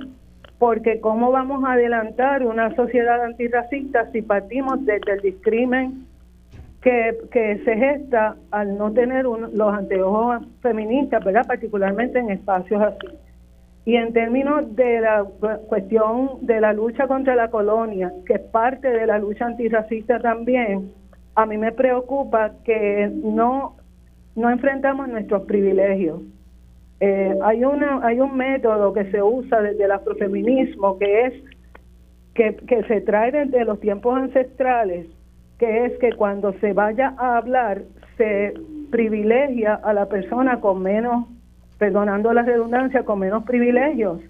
porque 0.60 1.02
¿cómo 1.02 1.32
vamos 1.32 1.64
a 1.66 1.74
adelantar 1.74 2.46
una 2.46 2.74
sociedad 2.76 3.24
antirracista 3.24 4.12
si 4.12 4.22
partimos 4.22 4.86
desde 4.86 5.14
el 5.14 5.22
discrimen 5.22 6.06
que, 6.86 7.62
se 7.66 7.76
gesta 7.76 8.36
al 8.52 8.78
no 8.78 8.92
tener 8.94 9.26
un- 9.26 9.58
los 9.58 9.74
anteojos 9.74 10.46
feministas, 10.62 11.26
¿verdad? 11.26 11.48
Particularmente 11.48 12.20
en 12.20 12.30
espacios 12.30 12.80
así. 12.82 13.08
Y 13.86 13.96
en 13.96 14.14
términos 14.14 14.76
de 14.76 15.02
la 15.02 15.24
cu- 15.24 15.68
cuestión 15.68 16.30
de 16.42 16.62
la 16.62 16.74
lucha 16.74 17.08
contra 17.08 17.36
la 17.36 17.50
colonia, 17.50 18.14
que 18.28 18.34
es 18.36 18.42
parte 18.42 18.88
de 18.88 19.08
la 19.08 19.18
lucha 19.18 19.46
antirracista 19.48 20.20
también, 20.20 20.92
a 21.34 21.46
mí 21.48 21.58
me 21.58 21.72
preocupa 21.72 22.52
que 22.64 23.12
no, 23.24 23.76
no 24.36 24.50
enfrentamos 24.52 25.08
nuestros 25.08 25.42
privilegios. 25.44 26.22
Eh, 27.00 27.36
hay, 27.44 27.66
una, 27.66 28.06
hay 28.06 28.20
un 28.20 28.38
método 28.38 28.94
que 28.94 29.10
se 29.12 29.22
usa 29.22 29.62
desde 29.62 29.84
el 29.86 29.92
afrofeminismo 29.92 30.98
que 31.00 31.26
es 31.26 31.34
que, 32.36 32.56
que 32.68 32.84
se 32.84 33.02
trae 33.02 33.32
desde 33.32 33.66
los 33.66 33.80
tiempos 33.80 34.18
ancestrales, 34.18 35.08
que 35.60 35.86
es 35.86 35.98
que 36.00 36.14
cuando 36.14 36.54
se 36.60 36.74
vaya 36.74 37.14
a 37.18 37.38
hablar 37.38 37.82
se 38.18 38.54
privilegia 38.92 39.76
a 39.76 39.94
la 39.94 40.08
persona 40.08 40.60
con 40.60 40.82
menos, 40.82 41.28
perdonando 41.78 42.32
la 42.34 42.44
redundancia, 42.44 43.04
con 43.04 43.20
menos 43.20 43.44
privilegios, 43.44 44.22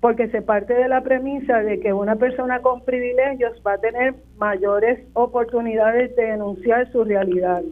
porque 0.00 0.28
se 0.28 0.42
parte 0.42 0.74
de 0.74 0.88
la 0.88 1.02
premisa 1.02 1.60
de 1.60 1.80
que 1.80 1.92
una 1.92 2.16
persona 2.16 2.60
con 2.60 2.84
privilegios 2.84 3.52
va 3.66 3.74
a 3.74 3.78
tener 3.78 4.14
mayores 4.36 5.00
oportunidades 5.14 6.14
de 6.16 6.24
denunciar 6.24 6.90
su 6.90 7.04
realidad. 7.04 7.62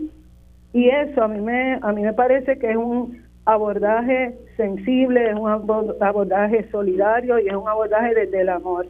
Y 0.72 0.88
eso 0.88 1.24
a 1.24 1.28
mí 1.28 1.40
me, 1.40 1.78
a 1.82 1.92
mí 1.92 2.02
me 2.02 2.12
parece 2.12 2.58
que 2.58 2.70
es 2.70 2.76
un 2.76 3.22
abordaje 3.44 4.36
sensible, 4.56 5.30
es 5.30 5.34
un 5.34 5.50
abo- 5.50 5.96
abordaje 6.00 6.68
solidario 6.70 7.38
y 7.40 7.48
es 7.48 7.54
un 7.54 7.68
abordaje 7.68 8.14
desde 8.14 8.42
el 8.42 8.48
amor. 8.48 8.86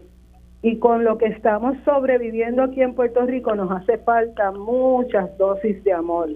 Y 0.63 0.79
con 0.79 1.05
lo 1.05 1.17
que 1.17 1.27
estamos 1.27 1.77
sobreviviendo 1.85 2.63
aquí 2.63 2.83
en 2.83 2.95
Puerto 2.95 3.25
Rico 3.25 3.55
nos 3.55 3.71
hace 3.71 3.99
falta 3.99 4.53
muchas 4.53 5.37
dosis 5.39 5.83
de 5.85 5.93
amor. 5.93 6.29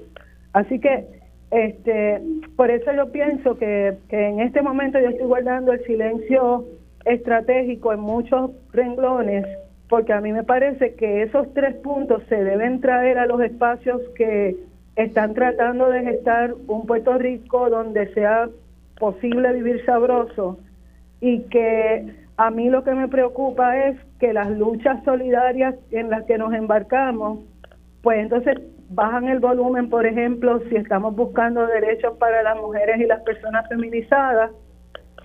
Así 0.55 0.79
que, 0.79 1.05
este, 1.51 2.23
por 2.57 2.71
eso 2.71 2.91
yo 2.93 3.13
pienso 3.13 3.59
que, 3.59 3.99
que 4.09 4.29
en 4.29 4.41
este 4.41 4.63
momento 4.63 4.99
yo 4.99 5.11
estoy 5.11 5.27
guardando 5.27 5.73
el 5.73 5.85
silencio 5.85 6.65
estratégico 7.05 7.93
en 7.93 8.01
muchos 8.01 8.51
renglones, 8.73 9.47
porque 9.89 10.13
a 10.13 10.21
mí 10.21 10.33
me 10.33 10.43
parece 10.43 10.95
que 10.95 11.23
esos 11.23 11.53
tres 11.53 11.75
puntos 11.77 12.23
se 12.29 12.43
deben 12.43 12.81
traer 12.81 13.19
a 13.19 13.27
los 13.27 13.41
espacios 13.43 14.01
que 14.17 14.57
están 14.97 15.35
tratando 15.35 15.91
de 15.91 16.03
gestar 16.03 16.55
un 16.67 16.87
Puerto 16.87 17.19
Rico 17.19 17.69
donde 17.69 18.13
sea 18.15 18.49
posible 18.99 19.53
vivir 19.53 19.85
sabroso 19.85 20.59
y 21.21 21.41
que 21.43 22.15
a 22.37 22.51
mí 22.51 22.71
lo 22.71 22.85
que 22.85 22.95
me 22.95 23.09
preocupa 23.09 23.87
es 23.87 23.97
que 24.25 24.33
las 24.33 24.49
luchas 24.49 25.05
solidarias 25.05 25.75
en 25.91 26.09
las 26.09 26.25
que 26.25 26.39
nos 26.39 26.55
embarcamos, 26.55 27.41
pues 28.01 28.21
entonces 28.21 28.57
bajan 28.89 29.29
el 29.29 29.39
volumen, 29.39 29.91
por 29.91 30.07
ejemplo, 30.07 30.63
si 30.71 30.77
estamos 30.77 31.15
buscando 31.15 31.67
derechos 31.67 32.17
para 32.17 32.43
las 32.43 32.57
mujeres 32.57 32.99
y 33.01 33.05
las 33.05 33.21
personas 33.21 33.69
feminizadas, 33.69 34.51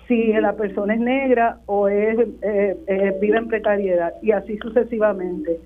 si 0.05 0.33
la 0.33 0.51
persona 0.51 0.95
es 0.95 0.99
negra 0.99 1.59
o 1.65 1.87
es, 1.87 2.19
eh, 2.41 2.77
eh, 2.87 3.17
vive 3.21 3.37
en 3.37 3.47
precariedad 3.47 4.15
y 4.21 4.31
así 4.31 4.57
sucesivamente. 4.57 5.61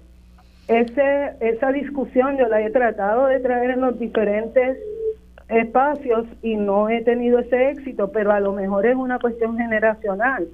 Ese, 0.68 1.32
esa 1.40 1.72
discusión 1.72 2.38
yo 2.38 2.48
la 2.48 2.62
he 2.62 2.70
tratado 2.70 3.26
de 3.26 3.40
traer 3.40 3.72
en 3.72 3.82
los 3.82 3.98
diferentes 3.98 4.78
espacios 5.50 6.28
y 6.44 6.56
no 6.56 6.88
he 6.88 7.02
tenido 7.02 7.40
ese 7.40 7.72
éxito, 7.72 8.12
pero 8.12 8.32
a 8.32 8.40
lo 8.40 8.54
mejor 8.54 8.86
es 8.86 8.96
una 8.96 9.18
cuestión 9.18 9.58
generacional 9.58 10.48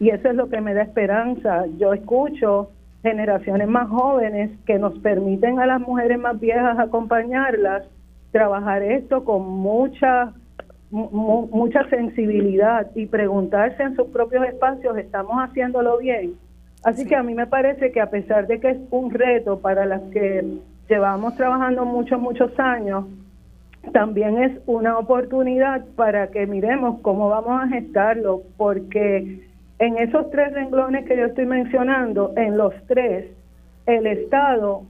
y 0.00 0.08
eso 0.10 0.28
es 0.30 0.34
lo 0.34 0.48
que 0.48 0.60
me 0.60 0.74
da 0.74 0.82
esperanza. 0.82 1.66
Yo 1.78 1.92
escucho 1.92 2.70
generaciones 3.02 3.68
más 3.68 3.88
jóvenes 3.88 4.50
que 4.66 4.78
nos 4.78 4.98
permiten 4.98 5.60
a 5.60 5.66
las 5.66 5.80
mujeres 5.80 6.18
más 6.18 6.38
viejas 6.40 6.78
acompañarlas, 6.78 7.84
trabajar 8.32 8.82
esto 8.82 9.24
con 9.24 9.48
mucha 9.48 10.32
mu- 10.90 11.08
mu- 11.10 11.46
mucha 11.52 11.88
sensibilidad 11.88 12.88
y 12.96 13.06
preguntarse 13.06 13.82
en 13.82 13.94
sus 13.94 14.08
propios 14.08 14.44
espacios, 14.46 14.98
¿estamos 14.98 15.36
haciéndolo 15.36 15.98
bien? 15.98 16.32
Así 16.82 17.06
que 17.06 17.14
a 17.14 17.22
mí 17.22 17.34
me 17.34 17.46
parece 17.46 17.92
que 17.92 18.00
a 18.00 18.10
pesar 18.10 18.46
de 18.46 18.58
que 18.58 18.70
es 18.70 18.78
un 18.90 19.10
reto 19.12 19.60
para 19.60 19.84
las 19.86 20.00
que 20.12 20.42
llevamos 20.88 21.36
trabajando 21.36 21.84
muchos, 21.84 22.20
muchos 22.20 22.58
años, 22.58 23.04
también 23.92 24.38
es 24.42 24.58
una 24.66 24.98
oportunidad 24.98 25.84
para 25.96 26.28
que 26.28 26.46
miremos 26.46 27.00
cómo 27.00 27.28
vamos 27.28 27.62
a 27.62 27.68
gestarlo, 27.68 28.42
porque 28.56 29.49
en 29.80 29.96
esos 29.96 30.30
tres 30.30 30.52
renglones 30.52 31.06
que 31.06 31.16
yo 31.16 31.24
estoy 31.24 31.46
mencionando, 31.46 32.32
en 32.36 32.56
los 32.58 32.74
tres, 32.86 33.30
el 33.86 34.06
Estado 34.06 34.82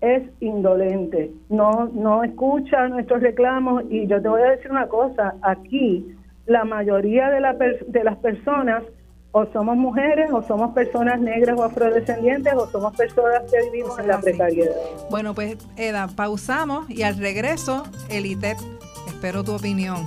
es 0.00 0.22
indolente, 0.40 1.32
no, 1.48 1.90
no 1.92 2.22
escucha 2.22 2.86
nuestros 2.86 3.22
reclamos 3.22 3.82
y 3.90 4.06
yo 4.06 4.22
te 4.22 4.28
voy 4.28 4.42
a 4.42 4.50
decir 4.50 4.70
una 4.70 4.86
cosa, 4.86 5.34
aquí 5.42 6.06
la 6.46 6.64
mayoría 6.64 7.28
de, 7.28 7.40
la 7.40 7.54
de 7.54 8.04
las 8.04 8.16
personas 8.18 8.84
o 9.32 9.46
somos 9.46 9.76
mujeres 9.76 10.30
o 10.32 10.42
somos 10.42 10.72
personas 10.74 11.20
negras 11.20 11.58
o 11.58 11.64
afrodescendientes 11.64 12.54
o 12.54 12.68
somos 12.68 12.96
personas 12.96 13.42
que 13.50 13.70
vivimos 13.70 13.98
en 13.98 14.06
la 14.06 14.20
precariedad. 14.20 14.76
Bueno, 15.10 15.34
pues 15.34 15.56
Eda, 15.76 16.06
pausamos 16.14 16.88
y 16.88 17.02
al 17.02 17.18
regreso, 17.18 17.82
Elitet, 18.10 18.58
espero 19.08 19.42
tu 19.42 19.56
opinión. 19.56 20.04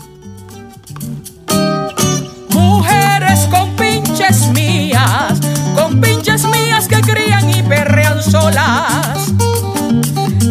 Pinches 4.20 4.50
mías, 4.50 5.40
con 5.76 6.02
pinches 6.02 6.44
mías 6.44 6.90
que 6.90 7.00
crían 7.00 7.50
y 7.50 7.64
perrean 7.64 8.22
solas. 8.22 9.30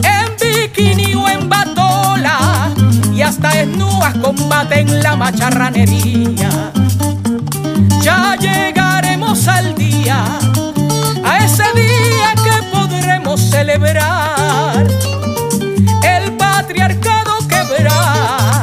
En 0.03 0.29
bikini 0.41 1.15
o 1.15 1.29
en 1.29 1.51
batola 1.51 2.71
y 3.13 3.21
hasta 3.21 3.51
desnudas 3.51 4.15
combaten 4.23 5.03
la 5.03 5.17
macharranería. 5.17 6.73
Ya 8.01 8.37
llegaremos 8.37 9.47
al 9.47 9.75
día, 9.75 10.25
a 11.23 11.39
ese 11.45 11.65
día 11.75 12.33
que 12.43 12.63
podremos 12.73 13.51
quebrar, 13.51 14.87
el 16.05 16.33
patriarcado 16.39 17.37
quebrar 17.47 18.63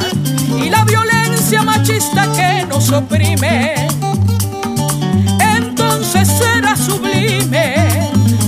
y 0.60 0.72
la 0.72 0.84
violencia 0.84 1.62
machista 1.62 2.28
que 2.36 2.66
nos 2.66 2.90
oprime. 2.90 3.86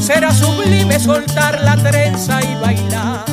Será 0.07 0.31
sublime 0.31 0.97
soltar 1.01 1.59
la 1.59 1.75
trenza 1.75 2.39
y 2.41 2.55
bailar. 2.61 3.25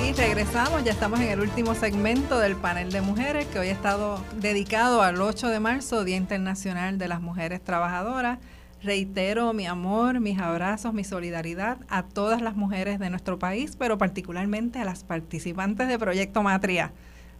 Y 0.00 0.12
regresamos, 0.12 0.84
ya 0.84 0.92
estamos 0.92 1.18
en 1.18 1.30
el 1.30 1.40
último 1.40 1.74
segmento 1.74 2.38
del 2.38 2.54
panel 2.54 2.92
de 2.92 3.00
mujeres 3.00 3.46
que 3.46 3.58
hoy 3.58 3.66
ha 3.66 3.72
estado 3.72 4.24
dedicado 4.36 5.02
al 5.02 5.20
8 5.20 5.48
de 5.48 5.58
marzo, 5.58 6.04
Día 6.04 6.14
Internacional 6.14 6.98
de 6.98 7.08
las 7.08 7.20
Mujeres 7.20 7.64
Trabajadoras. 7.64 8.38
Reitero 8.80 9.52
mi 9.52 9.66
amor, 9.66 10.20
mis 10.20 10.38
abrazos, 10.38 10.94
mi 10.94 11.02
solidaridad 11.02 11.78
a 11.88 12.04
todas 12.04 12.40
las 12.42 12.54
mujeres 12.54 13.00
de 13.00 13.10
nuestro 13.10 13.40
país, 13.40 13.74
pero 13.76 13.98
particularmente 13.98 14.78
a 14.78 14.84
las 14.84 15.02
participantes 15.02 15.88
de 15.88 15.98
Proyecto 15.98 16.44
Matria, 16.44 16.92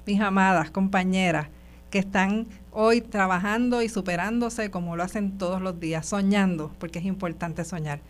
mis 0.04 0.20
amadas 0.20 0.72
compañeras 0.72 1.46
que 1.90 1.98
están 1.98 2.46
hoy 2.72 3.00
trabajando 3.00 3.82
y 3.82 3.88
superándose 3.88 4.70
como 4.70 4.96
lo 4.96 5.02
hacen 5.02 5.38
todos 5.38 5.60
los 5.60 5.80
días, 5.80 6.06
soñando, 6.06 6.70
porque 6.78 6.98
es 6.98 7.04
importante 7.04 7.64
soñar. 7.64 8.00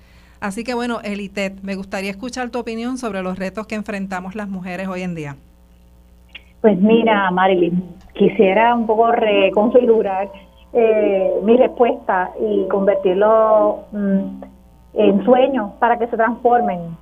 Así 0.41 0.65
que 0.65 0.75
bueno, 0.75 1.01
Elitet, 1.03 1.63
me 1.63 1.77
gustaría 1.77 2.11
escuchar 2.11 2.51
tu 2.51 2.59
opinión 2.59 2.99
sobre 2.99 3.23
los 3.23 3.39
retos 3.39 3.67
que 3.67 3.75
enfrentamos 3.75 4.35
las 4.35 4.49
mujeres 4.49 4.89
hoy 4.89 5.03
en 5.03 5.15
día. 5.15 5.37
Pues 6.61 6.79
mira, 6.81 7.31
Marilyn, 7.31 7.83
quisiera 8.15 8.75
un 8.75 8.87
poco 8.87 9.13
reconfigurar 9.13 10.31
eh, 10.73 11.31
mi 11.43 11.57
respuesta 11.57 12.33
y 12.41 12.67
convertirlo 12.69 13.85
mm, 13.93 14.43
en 14.95 15.25
sueños 15.25 15.71
para 15.79 15.99
que 15.99 16.07
se 16.09 16.17
transformen. 16.17 16.97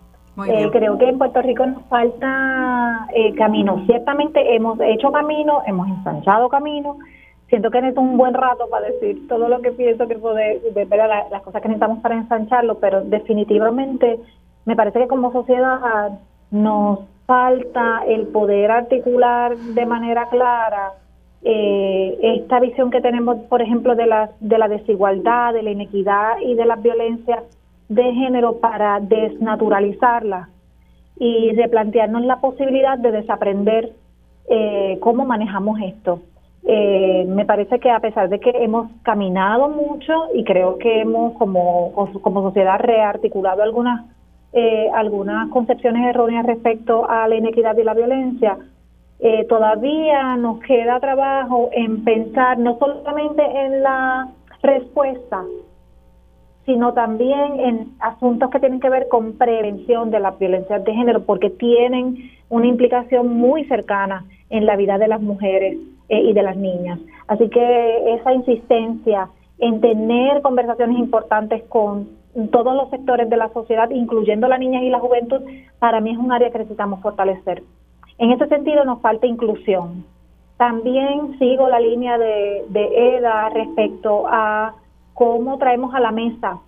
Eh, 0.48 0.68
creo 0.72 0.98
que 0.98 1.08
en 1.08 1.18
Puerto 1.18 1.40
Rico 1.42 1.64
nos 1.66 1.82
falta 1.84 3.06
eh, 3.14 3.34
camino. 3.34 3.82
Ciertamente 3.86 4.54
hemos 4.56 4.80
hecho 4.80 5.12
camino, 5.12 5.62
hemos 5.66 5.88
ensanchado 5.88 6.48
camino. 6.48 6.96
Siento 7.48 7.70
que 7.70 7.80
necesito 7.80 8.00
un 8.00 8.16
buen 8.16 8.34
rato 8.34 8.68
para 8.68 8.86
decir 8.86 9.28
todo 9.28 9.48
lo 9.48 9.60
que 9.60 9.70
pienso 9.70 10.08
que 10.08 10.16
poder, 10.16 10.60
de, 10.62 10.84
ver 10.86 10.98
la- 10.98 11.28
las 11.30 11.42
cosas 11.42 11.62
que 11.62 11.68
necesitamos 11.68 12.00
para 12.00 12.16
ensancharlo, 12.16 12.78
pero 12.78 13.02
definitivamente 13.02 14.18
me 14.64 14.74
parece 14.74 15.00
que 15.00 15.08
como 15.08 15.30
sociedad 15.32 16.18
nos 16.50 17.00
falta 17.26 18.02
el 18.06 18.26
poder 18.28 18.70
articular 18.70 19.56
de 19.56 19.86
manera 19.86 20.28
clara 20.30 20.92
eh, 21.42 22.18
esta 22.22 22.58
visión 22.60 22.90
que 22.90 23.00
tenemos, 23.02 23.36
por 23.48 23.60
ejemplo, 23.62 23.94
de 23.94 24.06
la, 24.06 24.30
de 24.40 24.58
la 24.58 24.66
desigualdad, 24.68 25.52
de 25.52 25.62
la 25.62 25.70
inequidad 25.70 26.38
y 26.40 26.54
de 26.54 26.64
las 26.64 26.82
violencias 26.82 27.42
de 27.88 28.14
género 28.14 28.60
para 28.60 29.00
desnaturalizarla 29.00 30.48
y 31.18 31.52
replantearnos 31.52 32.22
la 32.22 32.40
posibilidad 32.40 32.98
de 32.98 33.12
desaprender 33.12 33.92
eh, 34.48 34.98
cómo 35.00 35.24
manejamos 35.24 35.80
esto. 35.80 36.20
Eh, 36.66 37.26
me 37.28 37.44
parece 37.44 37.78
que 37.78 37.90
a 37.90 38.00
pesar 38.00 38.28
de 38.30 38.40
que 38.40 38.50
hemos 38.50 38.90
caminado 39.02 39.68
mucho 39.68 40.12
y 40.34 40.44
creo 40.44 40.78
que 40.78 41.02
hemos 41.02 41.34
como, 41.34 41.92
como 42.22 42.42
sociedad 42.42 42.78
rearticulado 42.80 43.62
algunas 43.62 44.06
eh, 44.56 44.88
algunas 44.94 45.50
concepciones 45.50 46.06
erróneas 46.06 46.46
respecto 46.46 47.10
a 47.10 47.26
la 47.26 47.34
inequidad 47.34 47.76
y 47.76 47.82
la 47.82 47.92
violencia, 47.92 48.56
eh, 49.18 49.44
todavía 49.48 50.36
nos 50.36 50.60
queda 50.60 51.00
trabajo 51.00 51.70
en 51.72 52.04
pensar 52.04 52.56
no 52.58 52.78
solamente 52.78 53.42
en 53.42 53.82
la 53.82 54.28
respuesta, 54.62 55.42
sino 56.66 56.94
también 56.94 57.60
en 57.60 57.88
asuntos 58.00 58.50
que 58.50 58.60
tienen 58.60 58.80
que 58.80 58.88
ver 58.88 59.08
con 59.08 59.34
prevención 59.34 60.10
de 60.10 60.20
las 60.20 60.38
violencias 60.38 60.82
de 60.84 60.94
género, 60.94 61.24
porque 61.24 61.50
tienen 61.50 62.30
una 62.48 62.66
implicación 62.66 63.28
muy 63.36 63.64
cercana 63.64 64.24
en 64.50 64.66
la 64.66 64.76
vida 64.76 64.98
de 64.98 65.08
las 65.08 65.20
mujeres 65.20 65.76
eh, 66.08 66.20
y 66.20 66.32
de 66.32 66.42
las 66.42 66.56
niñas. 66.56 66.98
Así 67.28 67.48
que 67.48 68.14
esa 68.14 68.32
insistencia 68.32 69.28
en 69.58 69.80
tener 69.80 70.42
conversaciones 70.42 70.98
importantes 70.98 71.62
con 71.64 72.08
todos 72.50 72.74
los 72.74 72.90
sectores 72.90 73.28
de 73.30 73.36
la 73.36 73.50
sociedad, 73.50 73.90
incluyendo 73.90 74.48
las 74.48 74.58
niñas 74.58 74.82
y 74.82 74.90
la 74.90 74.98
juventud, 74.98 75.40
para 75.78 76.00
mí 76.00 76.10
es 76.10 76.18
un 76.18 76.32
área 76.32 76.50
que 76.50 76.58
necesitamos 76.58 77.00
fortalecer. 77.00 77.62
En 78.18 78.32
ese 78.32 78.46
sentido 78.48 78.84
nos 78.84 79.00
falta 79.00 79.26
inclusión. 79.26 80.04
También 80.56 81.38
sigo 81.38 81.68
la 81.68 81.80
línea 81.80 82.16
de 82.18 82.64
EDA 82.72 83.50
respecto 83.50 84.24
a 84.26 84.74
cómo 85.14 85.58
traemos 85.58 85.94
a 85.94 86.00
la 86.00 86.10
mesa 86.10 86.58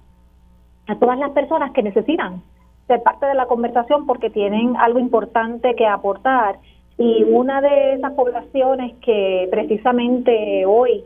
a 0.88 0.94
todas 0.96 1.18
las 1.18 1.30
personas 1.30 1.72
que 1.72 1.82
necesitan 1.82 2.42
ser 2.86 3.02
parte 3.02 3.26
de 3.26 3.34
la 3.34 3.46
conversación 3.46 4.06
porque 4.06 4.30
tienen 4.30 4.76
algo 4.76 4.98
importante 4.98 5.74
que 5.74 5.86
aportar. 5.86 6.58
Y 6.98 7.24
una 7.24 7.60
de 7.60 7.94
esas 7.94 8.12
poblaciones 8.12 8.94
que 9.02 9.48
precisamente 9.50 10.64
hoy 10.64 11.04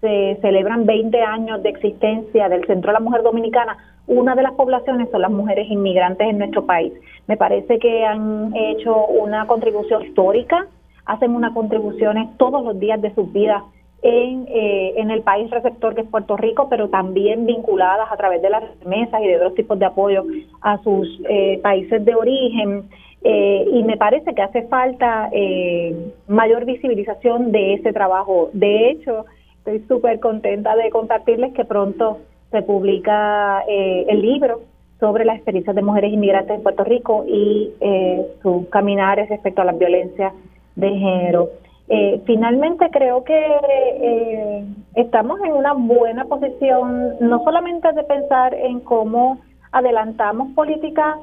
se 0.00 0.38
celebran 0.40 0.84
20 0.84 1.20
años 1.22 1.62
de 1.62 1.70
existencia 1.70 2.48
del 2.48 2.66
Centro 2.66 2.90
de 2.90 2.94
la 2.94 3.00
Mujer 3.00 3.22
Dominicana, 3.22 3.76
una 4.06 4.34
de 4.34 4.42
las 4.42 4.52
poblaciones 4.52 5.10
son 5.10 5.22
las 5.22 5.30
mujeres 5.30 5.70
inmigrantes 5.70 6.28
en 6.28 6.38
nuestro 6.38 6.66
país. 6.66 6.92
Me 7.28 7.36
parece 7.36 7.78
que 7.78 8.04
han 8.04 8.54
hecho 8.54 9.06
una 9.06 9.46
contribución 9.46 10.02
histórica, 10.02 10.66
hacen 11.06 11.34
unas 11.34 11.52
contribuciones 11.52 12.36
todos 12.36 12.64
los 12.64 12.78
días 12.78 13.00
de 13.00 13.14
sus 13.14 13.32
vidas 13.32 13.62
en, 14.02 14.46
eh, 14.48 14.94
en 14.96 15.10
el 15.10 15.22
país 15.22 15.50
receptor 15.50 15.94
que 15.94 16.02
es 16.02 16.08
Puerto 16.08 16.36
Rico, 16.36 16.68
pero 16.68 16.88
también 16.88 17.46
vinculadas 17.46 18.10
a 18.10 18.16
través 18.16 18.42
de 18.42 18.50
las 18.50 18.64
remesas 18.80 19.22
y 19.22 19.28
de 19.28 19.36
otros 19.36 19.54
tipos 19.54 19.78
de 19.78 19.86
apoyo 19.86 20.24
a 20.60 20.78
sus 20.82 21.20
eh, 21.28 21.60
países 21.62 22.04
de 22.04 22.14
origen. 22.14 22.84
Eh, 23.24 23.64
y 23.72 23.84
me 23.84 23.96
parece 23.96 24.34
que 24.34 24.42
hace 24.42 24.62
falta 24.62 25.30
eh, 25.32 26.12
mayor 26.26 26.64
visibilización 26.64 27.52
de 27.52 27.74
ese 27.74 27.92
trabajo. 27.92 28.50
De 28.52 28.90
hecho, 28.90 29.26
estoy 29.58 29.80
súper 29.86 30.18
contenta 30.18 30.74
de 30.74 30.90
compartirles 30.90 31.52
que 31.52 31.64
pronto 31.64 32.18
se 32.50 32.62
publica 32.62 33.62
eh, 33.68 34.06
el 34.08 34.22
libro 34.22 34.60
sobre 34.98 35.24
las 35.24 35.36
experiencias 35.36 35.74
de 35.74 35.82
mujeres 35.82 36.12
inmigrantes 36.12 36.56
en 36.56 36.62
Puerto 36.62 36.84
Rico 36.84 37.24
y 37.26 37.70
eh, 37.80 38.26
sus 38.42 38.66
caminares 38.68 39.28
respecto 39.28 39.62
a 39.62 39.64
las 39.64 39.78
violencias 39.78 40.32
de 40.76 40.88
género. 40.90 41.48
Eh, 41.94 42.22
finalmente 42.24 42.88
creo 42.90 43.22
que 43.22 43.36
eh, 43.36 44.64
estamos 44.94 45.38
en 45.42 45.52
una 45.52 45.74
buena 45.74 46.24
posición, 46.24 47.16
no 47.20 47.44
solamente 47.44 47.92
de 47.92 48.02
pensar 48.04 48.54
en 48.54 48.80
cómo 48.80 49.40
adelantamos 49.72 50.54
políticas 50.54 51.18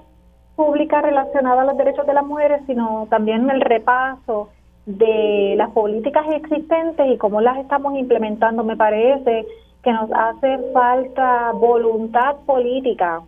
públicas 0.55 1.01
relacionadas 1.01 1.61
a 1.61 1.71
los 1.71 1.75
derechos 1.75 2.05
de 2.05 2.13
las 2.13 2.23
mujeres, 2.23 2.61
sino 2.67 3.07
también 3.09 3.45
en 3.45 3.49
el 3.49 3.61
repaso 3.61 4.49
de 4.85 5.55
las 5.57 5.71
políticas 5.71 6.27
existentes 6.35 7.03
y 7.07 7.17
cómo 7.17 7.41
las 7.41 7.57
estamos 7.57 7.97
implementando. 7.97 8.63
Me 8.63 8.77
parece 8.77 9.47
que 9.81 9.91
nos 9.91 10.11
hace 10.11 10.59
falta 10.71 11.51
voluntad 11.53 12.35
política 12.45 13.23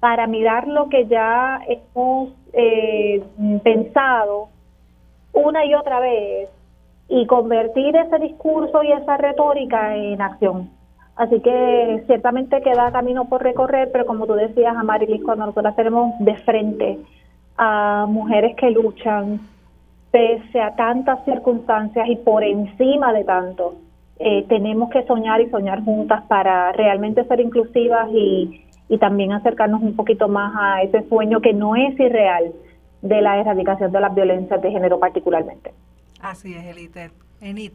para 0.00 0.26
mirar 0.26 0.68
lo 0.68 0.90
que 0.90 1.06
ya 1.06 1.60
hemos 1.66 2.28
eh, 2.52 3.24
pensado 3.64 4.50
una 5.36 5.64
y 5.64 5.74
otra 5.74 6.00
vez 6.00 6.48
y 7.08 7.26
convertir 7.26 7.94
ese 7.94 8.18
discurso 8.18 8.82
y 8.82 8.90
esa 8.90 9.16
retórica 9.16 9.94
en 9.94 10.20
acción. 10.20 10.70
Así 11.14 11.40
que 11.40 12.02
ciertamente 12.06 12.60
queda 12.60 12.90
camino 12.90 13.26
por 13.26 13.42
recorrer, 13.42 13.90
pero 13.92 14.06
como 14.06 14.26
tú 14.26 14.34
decías, 14.34 14.76
Amarilis, 14.76 15.22
cuando 15.22 15.46
nosotros 15.46 15.76
tenemos 15.76 16.14
de 16.18 16.36
frente 16.38 16.98
a 17.56 18.06
mujeres 18.08 18.56
que 18.56 18.70
luchan 18.70 19.40
pese 20.10 20.60
a 20.60 20.74
tantas 20.74 21.24
circunstancias 21.24 22.08
y 22.08 22.16
por 22.16 22.42
encima 22.42 23.12
de 23.12 23.24
tanto, 23.24 23.76
eh, 24.18 24.44
tenemos 24.48 24.90
que 24.90 25.04
soñar 25.04 25.40
y 25.40 25.50
soñar 25.50 25.84
juntas 25.84 26.22
para 26.28 26.72
realmente 26.72 27.24
ser 27.24 27.40
inclusivas 27.40 28.08
y, 28.12 28.64
y 28.88 28.98
también 28.98 29.32
acercarnos 29.32 29.82
un 29.82 29.94
poquito 29.94 30.28
más 30.28 30.54
a 30.58 30.82
ese 30.82 31.06
sueño 31.08 31.40
que 31.40 31.52
no 31.52 31.76
es 31.76 31.98
irreal 32.00 32.52
de 33.02 33.20
la 33.20 33.38
erradicación 33.38 33.92
de 33.92 34.00
las 34.00 34.14
violencias 34.14 34.60
de 34.60 34.70
género 34.70 34.98
particularmente. 34.98 35.72
Así 36.20 36.54
es, 36.54 36.64
Elite. 36.64 37.10
Enid. 37.40 37.72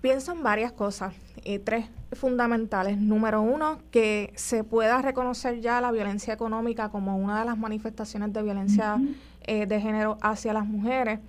Pienso 0.00 0.32
en 0.32 0.42
varias 0.42 0.72
cosas, 0.72 1.14
y 1.44 1.58
tres 1.58 1.86
fundamentales. 2.12 2.98
Número 2.98 3.40
uno, 3.42 3.78
que 3.90 4.32
se 4.34 4.64
pueda 4.64 5.00
reconocer 5.02 5.60
ya 5.60 5.80
la 5.80 5.92
violencia 5.92 6.34
económica 6.34 6.88
como 6.88 7.16
una 7.16 7.40
de 7.40 7.46
las 7.46 7.58
manifestaciones 7.58 8.32
de 8.32 8.42
violencia 8.42 8.98
eh, 9.42 9.66
de 9.66 9.80
género 9.80 10.18
hacia 10.20 10.52
las 10.52 10.66
mujeres. 10.66 11.20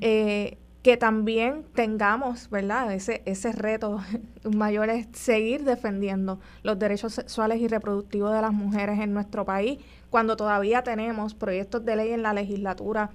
Eh, 0.00 0.58
que 0.82 0.96
también 0.96 1.64
tengamos, 1.74 2.48
¿verdad? 2.48 2.92
Ese, 2.92 3.22
ese 3.26 3.52
reto 3.52 4.00
mayor 4.50 4.88
es 4.88 5.06
seguir 5.12 5.64
defendiendo 5.64 6.40
los 6.62 6.78
derechos 6.78 7.14
sexuales 7.14 7.60
y 7.60 7.68
reproductivos 7.68 8.32
de 8.32 8.40
las 8.40 8.52
mujeres 8.52 8.98
en 8.98 9.12
nuestro 9.12 9.44
país 9.44 9.78
cuando 10.10 10.36
todavía 10.36 10.82
tenemos 10.82 11.34
proyectos 11.34 11.84
de 11.84 11.96
ley 11.96 12.10
en 12.12 12.22
la 12.22 12.32
legislatura 12.34 13.10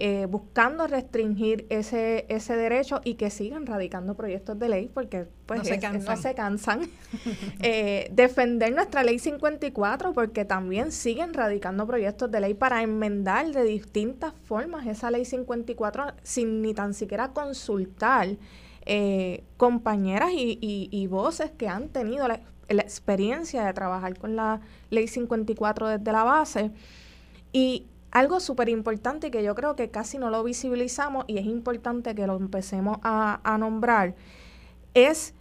eh, 0.00 0.26
buscando 0.30 0.86
restringir 0.86 1.66
ese, 1.70 2.24
ese 2.28 2.54
derecho 2.54 3.00
y 3.02 3.14
que 3.14 3.30
sigan 3.30 3.66
radicando 3.66 4.14
proyectos 4.14 4.56
de 4.56 4.68
ley 4.68 4.90
porque 4.94 5.26
pues 5.44 5.58
No 5.58 5.64
se 5.64 5.74
es- 5.74 5.80
cansan. 5.80 6.14
no 6.16 6.22
se 6.22 6.34
cansan. 6.34 6.80
Eh, 7.62 8.08
defender 8.12 8.72
nuestra 8.72 9.02
ley 9.02 9.18
54 9.18 10.12
porque 10.12 10.44
también 10.44 10.92
siguen 10.92 11.34
radicando 11.34 11.84
proyectos 11.86 12.30
de 12.30 12.40
ley 12.40 12.54
para 12.54 12.82
enmendar 12.82 13.50
de 13.50 13.64
distintas 13.64 14.32
formas 14.44 14.86
esa 14.86 15.10
ley 15.10 15.24
54 15.24 16.12
sin 16.22 16.62
ni 16.62 16.74
tan 16.74 16.94
siquiera 16.94 17.32
consultar 17.32 18.28
eh, 18.86 19.42
compañeras 19.56 20.30
y, 20.32 20.58
y- 20.60 20.88
y 20.92 21.06
voces 21.08 21.50
que 21.50 21.66
han 21.68 21.88
tenido 21.88 22.28
la, 22.28 22.40
la 22.68 22.82
experiencia 22.82 23.64
de 23.64 23.72
trabajar 23.72 24.18
con 24.18 24.36
la 24.36 24.60
ley 24.90 25.08
54 25.08 25.88
desde 25.88 26.12
la 26.12 26.24
base. 26.24 26.70
Y 27.52 27.86
algo 28.10 28.40
súper 28.40 28.68
importante 28.68 29.30
que 29.30 29.42
yo 29.42 29.54
creo 29.54 29.76
que 29.76 29.90
casi 29.90 30.18
no 30.18 30.30
lo 30.30 30.42
visibilizamos 30.44 31.24
y 31.26 31.38
es 31.38 31.46
importante 31.46 32.14
que 32.14 32.26
lo 32.26 32.36
empecemos 32.36 32.98
a, 33.02 33.40
a 33.44 33.58
nombrar 33.58 34.14
es 34.94 35.34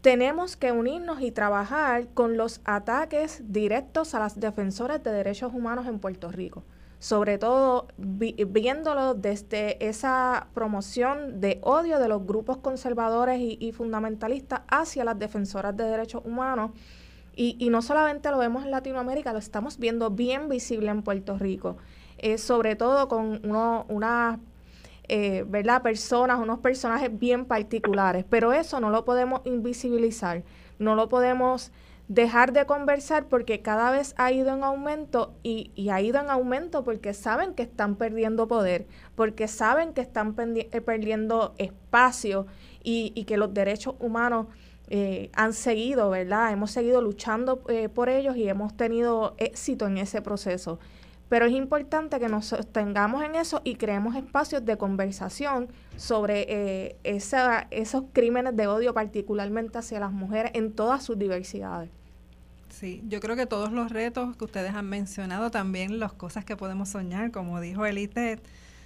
tenemos 0.00 0.56
que 0.56 0.72
unirnos 0.72 1.20
y 1.20 1.30
trabajar 1.30 2.08
con 2.08 2.36
los 2.36 2.62
ataques 2.64 3.42
directos 3.52 4.14
a 4.14 4.18
las 4.18 4.40
defensoras 4.40 5.04
de 5.04 5.12
derechos 5.12 5.52
humanos 5.52 5.86
en 5.86 5.98
Puerto 5.98 6.30
Rico. 6.30 6.64
Sobre 7.00 7.38
todo 7.38 7.88
vi- 7.96 8.36
viéndolo 8.46 9.14
desde 9.14 9.84
esa 9.84 10.46
promoción 10.54 11.40
de 11.40 11.58
odio 11.62 11.98
de 11.98 12.06
los 12.08 12.24
grupos 12.24 12.58
conservadores 12.58 13.40
y, 13.40 13.56
y 13.58 13.72
fundamentalistas 13.72 14.60
hacia 14.68 15.02
las 15.04 15.18
defensoras 15.18 15.76
de 15.76 15.84
derechos 15.84 16.22
humanos. 16.24 16.70
Y, 17.34 17.56
y 17.58 17.70
no 17.70 17.80
solamente 17.80 18.30
lo 18.30 18.38
vemos 18.38 18.64
en 18.64 18.70
Latinoamérica, 18.70 19.32
lo 19.32 19.38
estamos 19.38 19.78
viendo 19.78 20.10
bien 20.10 20.48
visible 20.48 20.90
en 20.90 21.02
Puerto 21.02 21.38
Rico. 21.38 21.78
Eh, 22.18 22.36
sobre 22.36 22.76
todo 22.76 23.08
con 23.08 23.40
uno, 23.44 23.86
unas 23.88 24.38
eh, 25.08 25.44
¿verdad? 25.48 25.80
personas, 25.80 26.38
unos 26.38 26.58
personajes 26.58 27.18
bien 27.18 27.46
particulares, 27.46 28.26
pero 28.28 28.52
eso 28.52 28.78
no 28.78 28.90
lo 28.90 29.06
podemos 29.06 29.40
invisibilizar, 29.44 30.42
no 30.78 30.94
lo 30.94 31.08
podemos 31.08 31.72
dejar 32.10 32.52
de 32.52 32.66
conversar 32.66 33.28
porque 33.28 33.62
cada 33.62 33.92
vez 33.92 34.14
ha 34.16 34.32
ido 34.32 34.52
en 34.52 34.64
aumento 34.64 35.32
y, 35.44 35.70
ha 35.90 36.00
ido 36.00 36.18
en 36.18 36.28
aumento 36.28 36.82
porque 36.82 37.14
saben 37.14 37.54
que 37.54 37.62
están 37.62 37.94
perdiendo 37.94 38.48
poder, 38.48 38.88
porque 39.14 39.46
saben 39.46 39.92
que 39.92 40.00
están 40.00 40.34
eh, 40.56 40.80
perdiendo 40.80 41.54
espacio 41.56 42.48
y, 42.82 43.12
y 43.14 43.26
que 43.26 43.36
los 43.36 43.54
derechos 43.54 43.94
humanos 44.00 44.48
eh, 44.88 45.30
han 45.34 45.52
seguido, 45.52 46.10
¿verdad? 46.10 46.50
Hemos 46.50 46.72
seguido 46.72 47.00
luchando 47.00 47.62
eh, 47.68 47.88
por 47.88 48.08
ellos 48.08 48.36
y 48.36 48.48
hemos 48.48 48.76
tenido 48.76 49.34
éxito 49.38 49.86
en 49.86 49.98
ese 49.98 50.20
proceso. 50.20 50.80
Pero 51.28 51.46
es 51.46 51.52
importante 51.52 52.18
que 52.18 52.26
nos 52.28 52.46
sostengamos 52.46 53.22
en 53.22 53.36
eso 53.36 53.60
y 53.62 53.76
creemos 53.76 54.16
espacios 54.16 54.64
de 54.64 54.76
conversación 54.76 55.68
sobre 55.94 56.44
eh, 56.48 56.96
esa- 57.04 57.68
esos 57.70 58.02
crímenes 58.12 58.56
de 58.56 58.66
odio, 58.66 58.94
particularmente 58.94 59.78
hacia 59.78 60.00
las 60.00 60.10
mujeres 60.10 60.50
en 60.56 60.72
todas 60.72 61.04
sus 61.04 61.16
diversidades. 61.16 61.88
Sí, 62.70 63.02
yo 63.08 63.20
creo 63.20 63.36
que 63.36 63.46
todos 63.46 63.72
los 63.72 63.90
retos 63.90 64.36
que 64.36 64.44
ustedes 64.44 64.74
han 64.74 64.88
mencionado, 64.88 65.50
también 65.50 65.98
las 65.98 66.12
cosas 66.12 66.44
que 66.44 66.56
podemos 66.56 66.88
soñar, 66.88 67.30
como 67.30 67.60
dijo 67.60 67.84
Elite, 67.84 68.40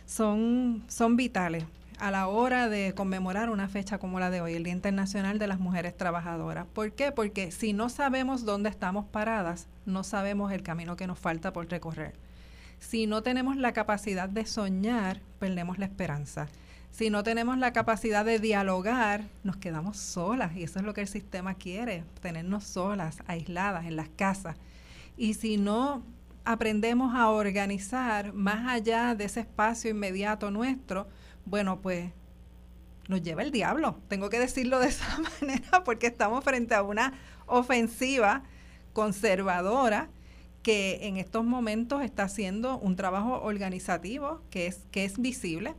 son, 0.07 0.83
son 0.89 1.17
vitales 1.17 1.65
a 1.99 2.11
la 2.11 2.27
hora 2.29 2.69
de 2.69 2.93
conmemorar 2.95 3.51
una 3.51 3.69
fecha 3.69 3.99
como 3.99 4.21
la 4.21 4.31
de 4.31 4.41
hoy, 4.41 4.55
el 4.55 4.65
Día 4.65 4.73
Internacional 4.73 5.39
de 5.39 5.47
las 5.47 5.61
Mujeres 5.61 5.97
Trabajadoras. 5.97 6.67
¿Por 6.67 6.93
qué? 6.93 7.13
Porque 7.13 7.51
si 7.53 7.73
no 7.73 7.89
sabemos 7.89 8.45
dónde 8.45 8.69
estamos 8.69 9.05
paradas, 9.07 9.69
no 9.87 10.03
sabemos 10.03 10.53
el 10.53 10.63
camino 10.63 10.97
que 10.97 11.07
nos 11.07 11.19
falta 11.19 11.53
por 11.53 11.69
recorrer. 11.71 12.15
Si 12.81 13.07
no 13.07 13.23
tenemos 13.23 13.57
la 13.57 13.73
capacidad 13.73 14.29
de 14.29 14.47
soñar, 14.47 15.21
perdemos 15.39 15.79
la 15.79 15.87
esperanza. 15.87 16.49
Si 16.95 17.11
no 17.11 17.25
tenemos 17.25 17.59
la 17.59 17.73
capacidad 17.73 18.25
de 18.25 18.39
dialogar, 18.39 19.25
nos 19.43 19.57
quedamos 19.57 19.97
solas 19.97 20.55
y 20.55 20.63
eso 20.63 20.79
es 20.79 20.85
lo 20.85 20.95
que 20.95 21.01
el 21.01 21.09
sistema 21.09 21.55
quiere, 21.55 22.05
tenernos 22.23 22.63
solas, 22.63 23.19
aisladas 23.27 23.87
en 23.87 23.97
las 23.97 24.09
casas. 24.11 24.57
Y 25.17 25.35
si 25.35 25.57
no 25.57 26.05
aprendemos 26.45 27.13
a 27.17 27.31
organizar 27.31 28.33
más 28.33 28.69
allá 28.69 29.17
de 29.17 29.25
ese 29.25 29.41
espacio 29.41 29.91
inmediato 29.91 30.53
nuestro, 30.53 31.09
bueno, 31.47 31.81
pues 31.81 32.13
nos 33.09 33.23
lleva 33.23 33.43
el 33.43 33.51
diablo. 33.51 33.99
Tengo 34.07 34.31
que 34.31 34.39
decirlo 34.39 34.79
de 34.79 34.87
esa 34.91 35.19
manera 35.19 35.83
porque 35.83 36.07
estamos 36.07 36.45
frente 36.45 36.77
a 36.77 36.85
una 36.85 37.13
ofensiva 37.47 38.45
conservadora 38.93 40.11
que 40.63 41.09
en 41.09 41.17
estos 41.17 41.45
momentos 41.45 42.03
está 42.03 42.23
haciendo 42.23 42.79
un 42.79 42.95
trabajo 42.95 43.43
organizativo 43.43 44.43
que 44.51 44.69
es, 44.69 44.85
que 44.93 45.05
es 45.05 45.19
visible, 45.19 45.75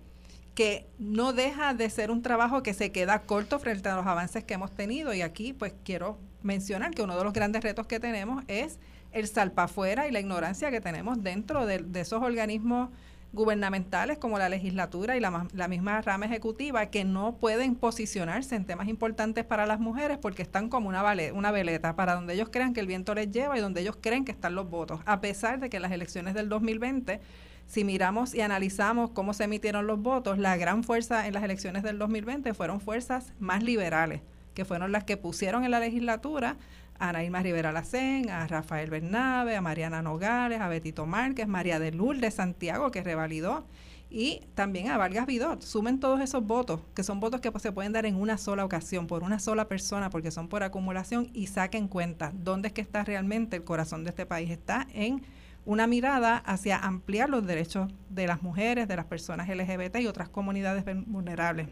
que 0.56 0.88
no 0.98 1.34
deja 1.34 1.74
de 1.74 1.90
ser 1.90 2.10
un 2.12 2.22
trabajo 2.22 2.64
que 2.64 2.74
se 2.74 2.92
queda 2.92 3.20
corto 3.24 3.60
frente 3.60 3.90
a 3.90 3.96
los 3.96 4.08
avances 4.08 4.44
que 4.44 4.54
hemos 4.56 4.72
tenido. 4.74 5.14
Y 5.14 5.22
aquí 5.22 5.54
pues 5.54 5.74
quiero 5.84 6.18
mencionar 6.44 6.92
que 6.92 7.02
uno 7.04 7.18
de 7.18 7.24
los 7.24 7.34
grandes 7.34 7.62
retos 7.62 7.86
que 7.88 8.00
tenemos 8.00 8.44
es 8.48 8.80
el 9.12 9.28
salpafuera 9.28 10.08
y 10.08 10.12
la 10.12 10.20
ignorancia 10.20 10.72
que 10.72 10.82
tenemos 10.82 11.22
dentro 11.22 11.66
de, 11.66 11.86
esos 11.96 12.22
organismos 12.24 12.90
gubernamentales 13.34 14.18
como 14.18 14.38
la 14.40 14.48
legislatura 14.48 15.18
y 15.18 15.20
la, 15.20 15.46
la 15.54 15.68
misma 15.68 16.02
rama 16.02 16.26
ejecutiva 16.26 16.86
que 16.86 17.04
no 17.04 17.36
pueden 17.36 17.76
posicionarse 17.76 18.56
en 18.56 18.64
temas 18.66 18.88
importantes 18.88 19.44
para 19.44 19.66
las 19.66 19.80
mujeres 19.82 20.18
porque 20.18 20.42
están 20.42 20.70
como 20.70 20.88
una, 20.88 21.02
vale- 21.02 21.34
una 21.34 21.52
veleta 21.52 21.98
para 21.98 22.16
donde 22.16 22.34
ellos 22.34 22.48
crean 22.50 22.74
que 22.74 22.80
el 22.80 22.88
viento 22.88 23.14
les 23.14 23.30
lleva 23.32 23.58
y 23.58 23.62
donde 23.62 23.82
ellos 23.82 23.98
creen 24.00 24.24
que 24.24 24.32
están 24.32 24.56
los 24.56 24.70
votos, 24.70 25.02
a 25.06 25.20
pesar 25.20 25.60
de 25.60 25.70
que 25.70 25.82
las 25.82 25.92
elecciones 25.92 26.34
del 26.34 26.48
2020 26.48 27.20
si 27.66 27.84
miramos 27.84 28.34
y 28.34 28.42
analizamos 28.42 29.10
cómo 29.12 29.34
se 29.34 29.46
emitieron 29.46 29.88
los 29.88 30.02
votos, 30.02 30.38
la 30.38 30.58
gran 30.58 30.84
fuerza 30.84 31.28
en 31.28 31.34
las 31.34 31.44
elecciones 31.44 31.84
del 31.84 31.98
2020 31.98 32.54
fueron 32.54 32.80
fuerzas 32.80 33.34
más 33.40 33.64
liberales, 33.64 34.22
que 34.54 34.66
fueron 34.66 34.92
las 34.92 35.04
que 35.04 35.18
pusieron 35.18 35.64
en 35.66 35.72
la 35.72 35.80
legislatura 35.80 36.58
a 37.00 37.10
Ana 37.10 37.24
Irma 37.24 37.42
Rivera 37.42 37.72
Lacén, 37.72 38.30
a 38.30 38.48
Rafael 38.48 38.90
Bernabe, 38.90 39.56
a 39.56 39.62
Mariana 39.62 40.02
Nogales, 40.02 40.62
a 40.62 40.68
Betito 40.68 41.06
Márquez, 41.06 41.48
María 41.48 41.80
de 41.80 41.92
Lourdes 41.92 42.36
Santiago, 42.36 42.92
que 42.92 43.04
revalidó, 43.04 43.66
y 44.10 44.42
también 44.54 44.90
a 44.90 44.98
Vargas 44.98 45.26
Vidot. 45.26 45.62
Sumen 45.62 46.00
todos 46.00 46.22
esos 46.22 46.46
votos, 46.46 46.80
que 46.94 47.04
son 47.04 47.20
votos 47.20 47.42
que 47.42 47.52
se 47.60 47.72
pueden 47.72 47.92
dar 47.92 48.06
en 48.06 48.16
una 48.16 48.38
sola 48.38 48.64
ocasión, 48.64 49.08
por 49.08 49.24
una 49.24 49.40
sola 49.40 49.68
persona, 49.68 50.10
porque 50.10 50.32
son 50.32 50.48
por 50.48 50.64
acumulación, 50.64 51.30
y 51.34 51.48
saquen 51.48 51.88
cuenta 51.90 52.32
dónde 52.34 52.70
es 52.70 52.74
que 52.74 52.82
está 52.82 53.04
realmente 53.04 53.58
el 53.58 53.64
corazón 53.64 54.04
de 54.04 54.12
este 54.12 54.26
país. 54.26 54.50
Está 54.52 54.88
en 54.94 55.22
una 55.66 55.88
mirada 55.88 56.38
hacia 56.38 56.78
ampliar 56.78 57.30
los 57.30 57.46
derechos 57.46 57.92
de 58.10 58.28
las 58.28 58.44
mujeres, 58.44 58.88
de 58.88 58.96
las 58.96 59.06
personas 59.06 59.50
LGBT 59.50 59.98
y 59.98 60.08
otras 60.08 60.30
comunidades 60.30 60.86
vulnerables. 61.08 61.70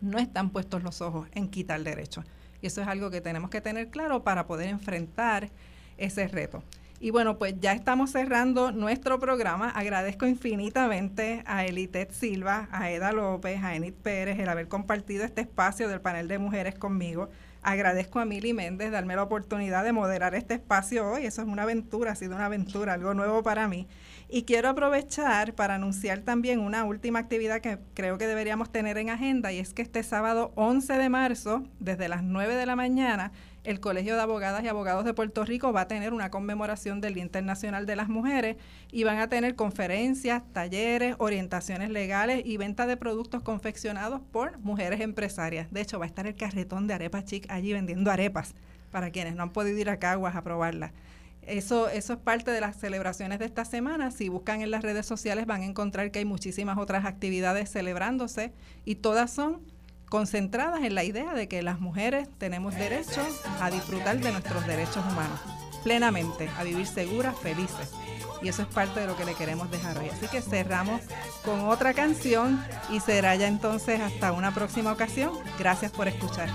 No 0.00 0.18
están 0.18 0.50
puestos 0.50 0.82
los 0.82 1.00
ojos 1.00 1.28
en 1.32 1.48
quitar 1.48 1.82
derechos. 1.82 2.24
Y 2.60 2.66
eso 2.66 2.82
es 2.82 2.88
algo 2.88 3.10
que 3.10 3.20
tenemos 3.20 3.50
que 3.50 3.60
tener 3.60 3.88
claro 3.88 4.22
para 4.24 4.46
poder 4.46 4.68
enfrentar 4.68 5.50
ese 5.96 6.28
reto. 6.28 6.62
Y 7.00 7.10
bueno, 7.10 7.38
pues 7.38 7.54
ya 7.60 7.72
estamos 7.72 8.12
cerrando 8.12 8.72
nuestro 8.72 9.18
programa. 9.18 9.68
Agradezco 9.68 10.26
infinitamente 10.26 11.42
a 11.46 11.66
Elitet 11.66 12.12
Silva, 12.12 12.68
a 12.72 12.90
Eda 12.90 13.12
López, 13.12 13.62
a 13.62 13.74
Enid 13.74 13.94
Pérez 13.94 14.38
el 14.38 14.48
haber 14.48 14.68
compartido 14.68 15.24
este 15.24 15.42
espacio 15.42 15.88
del 15.88 16.00
panel 16.00 16.28
de 16.28 16.38
mujeres 16.38 16.76
conmigo. 16.76 17.28
Agradezco 17.64 18.20
a 18.20 18.26
Mili 18.26 18.52
Méndez 18.52 18.90
darme 18.90 19.16
la 19.16 19.22
oportunidad 19.22 19.84
de 19.84 19.92
moderar 19.92 20.34
este 20.34 20.52
espacio 20.52 21.10
hoy. 21.10 21.24
Eso 21.24 21.40
es 21.40 21.48
una 21.48 21.62
aventura, 21.62 22.12
ha 22.12 22.14
sido 22.14 22.36
una 22.36 22.44
aventura, 22.44 22.92
algo 22.92 23.14
nuevo 23.14 23.42
para 23.42 23.68
mí. 23.68 23.88
Y 24.28 24.42
quiero 24.42 24.68
aprovechar 24.68 25.54
para 25.54 25.76
anunciar 25.76 26.20
también 26.20 26.60
una 26.60 26.84
última 26.84 27.20
actividad 27.20 27.62
que 27.62 27.78
creo 27.94 28.18
que 28.18 28.26
deberíamos 28.26 28.70
tener 28.70 28.98
en 28.98 29.08
agenda 29.08 29.50
y 29.50 29.60
es 29.60 29.72
que 29.72 29.80
este 29.80 30.02
sábado 30.02 30.52
11 30.56 30.92
de 30.92 31.08
marzo, 31.08 31.64
desde 31.80 32.08
las 32.08 32.22
9 32.22 32.54
de 32.54 32.66
la 32.66 32.76
mañana, 32.76 33.32
el 33.64 33.80
Colegio 33.80 34.14
de 34.14 34.20
Abogadas 34.20 34.62
y 34.62 34.68
Abogados 34.68 35.04
de 35.06 35.14
Puerto 35.14 35.44
Rico 35.44 35.72
va 35.72 35.82
a 35.82 35.88
tener 35.88 36.12
una 36.12 36.30
conmemoración 36.30 37.00
del 37.00 37.14
Día 37.14 37.22
Internacional 37.22 37.86
de 37.86 37.96
las 37.96 38.10
Mujeres 38.10 38.56
y 38.92 39.04
van 39.04 39.18
a 39.18 39.28
tener 39.28 39.56
conferencias, 39.56 40.42
talleres, 40.52 41.16
orientaciones 41.18 41.88
legales 41.88 42.42
y 42.44 42.58
venta 42.58 42.86
de 42.86 42.98
productos 42.98 43.42
confeccionados 43.42 44.20
por 44.32 44.58
mujeres 44.58 45.00
empresarias. 45.00 45.72
De 45.72 45.80
hecho, 45.80 45.98
va 45.98 46.04
a 46.04 46.08
estar 46.08 46.26
el 46.26 46.36
carretón 46.36 46.86
de 46.86 46.94
Arepa 46.94 47.24
Chic 47.24 47.50
allí 47.50 47.72
vendiendo 47.72 48.10
arepas 48.10 48.54
para 48.90 49.10
quienes 49.10 49.34
no 49.34 49.42
han 49.42 49.50
podido 49.50 49.78
ir 49.78 49.88
a 49.88 49.98
Caguas 49.98 50.36
a 50.36 50.42
probarlas. 50.42 50.92
Eso, 51.46 51.88
eso 51.88 52.14
es 52.14 52.18
parte 52.18 52.50
de 52.50 52.60
las 52.60 52.76
celebraciones 52.76 53.38
de 53.38 53.46
esta 53.46 53.64
semana. 53.64 54.10
Si 54.10 54.28
buscan 54.28 54.60
en 54.60 54.70
las 54.70 54.82
redes 54.82 55.06
sociales 55.06 55.46
van 55.46 55.62
a 55.62 55.66
encontrar 55.66 56.10
que 56.10 56.20
hay 56.20 56.24
muchísimas 56.24 56.78
otras 56.78 57.04
actividades 57.04 57.70
celebrándose 57.70 58.52
y 58.84 58.96
todas 58.96 59.30
son 59.30 59.60
concentradas 60.14 60.84
en 60.84 60.94
la 60.94 61.02
idea 61.02 61.34
de 61.34 61.48
que 61.48 61.60
las 61.60 61.80
mujeres 61.80 62.28
tenemos 62.38 62.76
derecho 62.76 63.20
a 63.60 63.68
disfrutar 63.68 64.20
de 64.20 64.30
nuestros 64.30 64.64
derechos 64.64 65.04
humanos 65.10 65.40
plenamente, 65.82 66.48
a 66.56 66.62
vivir 66.62 66.86
seguras, 66.86 67.34
felices. 67.36 67.90
Y 68.40 68.46
eso 68.46 68.62
es 68.62 68.68
parte 68.68 69.00
de 69.00 69.08
lo 69.08 69.16
que 69.16 69.24
le 69.24 69.34
queremos 69.34 69.72
dejar 69.72 69.98
hoy. 69.98 70.08
Así 70.08 70.28
que 70.28 70.40
cerramos 70.40 71.00
con 71.44 71.68
otra 71.68 71.94
canción 71.94 72.64
y 72.92 73.00
será 73.00 73.34
ya 73.34 73.48
entonces 73.48 74.00
hasta 74.00 74.30
una 74.30 74.54
próxima 74.54 74.92
ocasión. 74.92 75.32
Gracias 75.58 75.90
por 75.90 76.06
escuchar. 76.06 76.48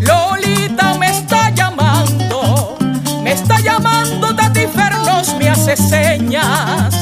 Lolita 0.00 0.98
me 0.98 1.08
está 1.08 1.48
llamando, 1.48 2.76
me 3.22 3.32
está 3.32 3.58
llamando 3.60 4.36
Tati 4.36 4.60
Jennifer 4.60 4.98
nos 4.98 5.34
me 5.38 5.48
hace 5.48 5.78
señas. 5.78 6.94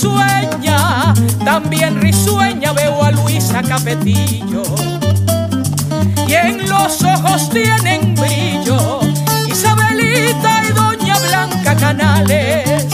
Risueña, 0.00 1.12
también 1.44 2.00
risueña 2.00 2.72
veo 2.72 3.04
a 3.04 3.10
Luisa 3.10 3.60
Capetillo. 3.60 4.62
Y 6.26 6.32
en 6.32 6.66
los 6.70 7.02
ojos 7.02 7.50
tienen 7.50 8.14
brillo 8.14 9.00
Isabelita 9.46 10.62
y 10.66 10.72
Doña 10.72 11.18
Blanca 11.18 11.76
Canales. 11.76 12.86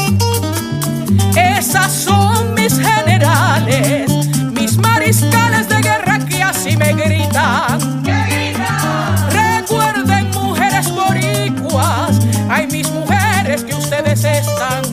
Esas 1.36 1.92
son 1.92 2.54
mis 2.54 2.76
generales, 2.76 4.10
mis 4.50 4.76
mariscales 4.76 5.68
de 5.68 5.80
guerra 5.82 6.18
que 6.18 6.42
así 6.42 6.76
me 6.76 6.92
gritan. 6.92 8.02
Recuerden 9.30 10.28
mujeres 10.32 10.90
boricuas, 10.90 12.18
ay 12.48 12.66
mis 12.66 12.90
mujeres 12.90 13.62
que 13.62 13.74
ustedes 13.76 14.24
están 14.24 14.85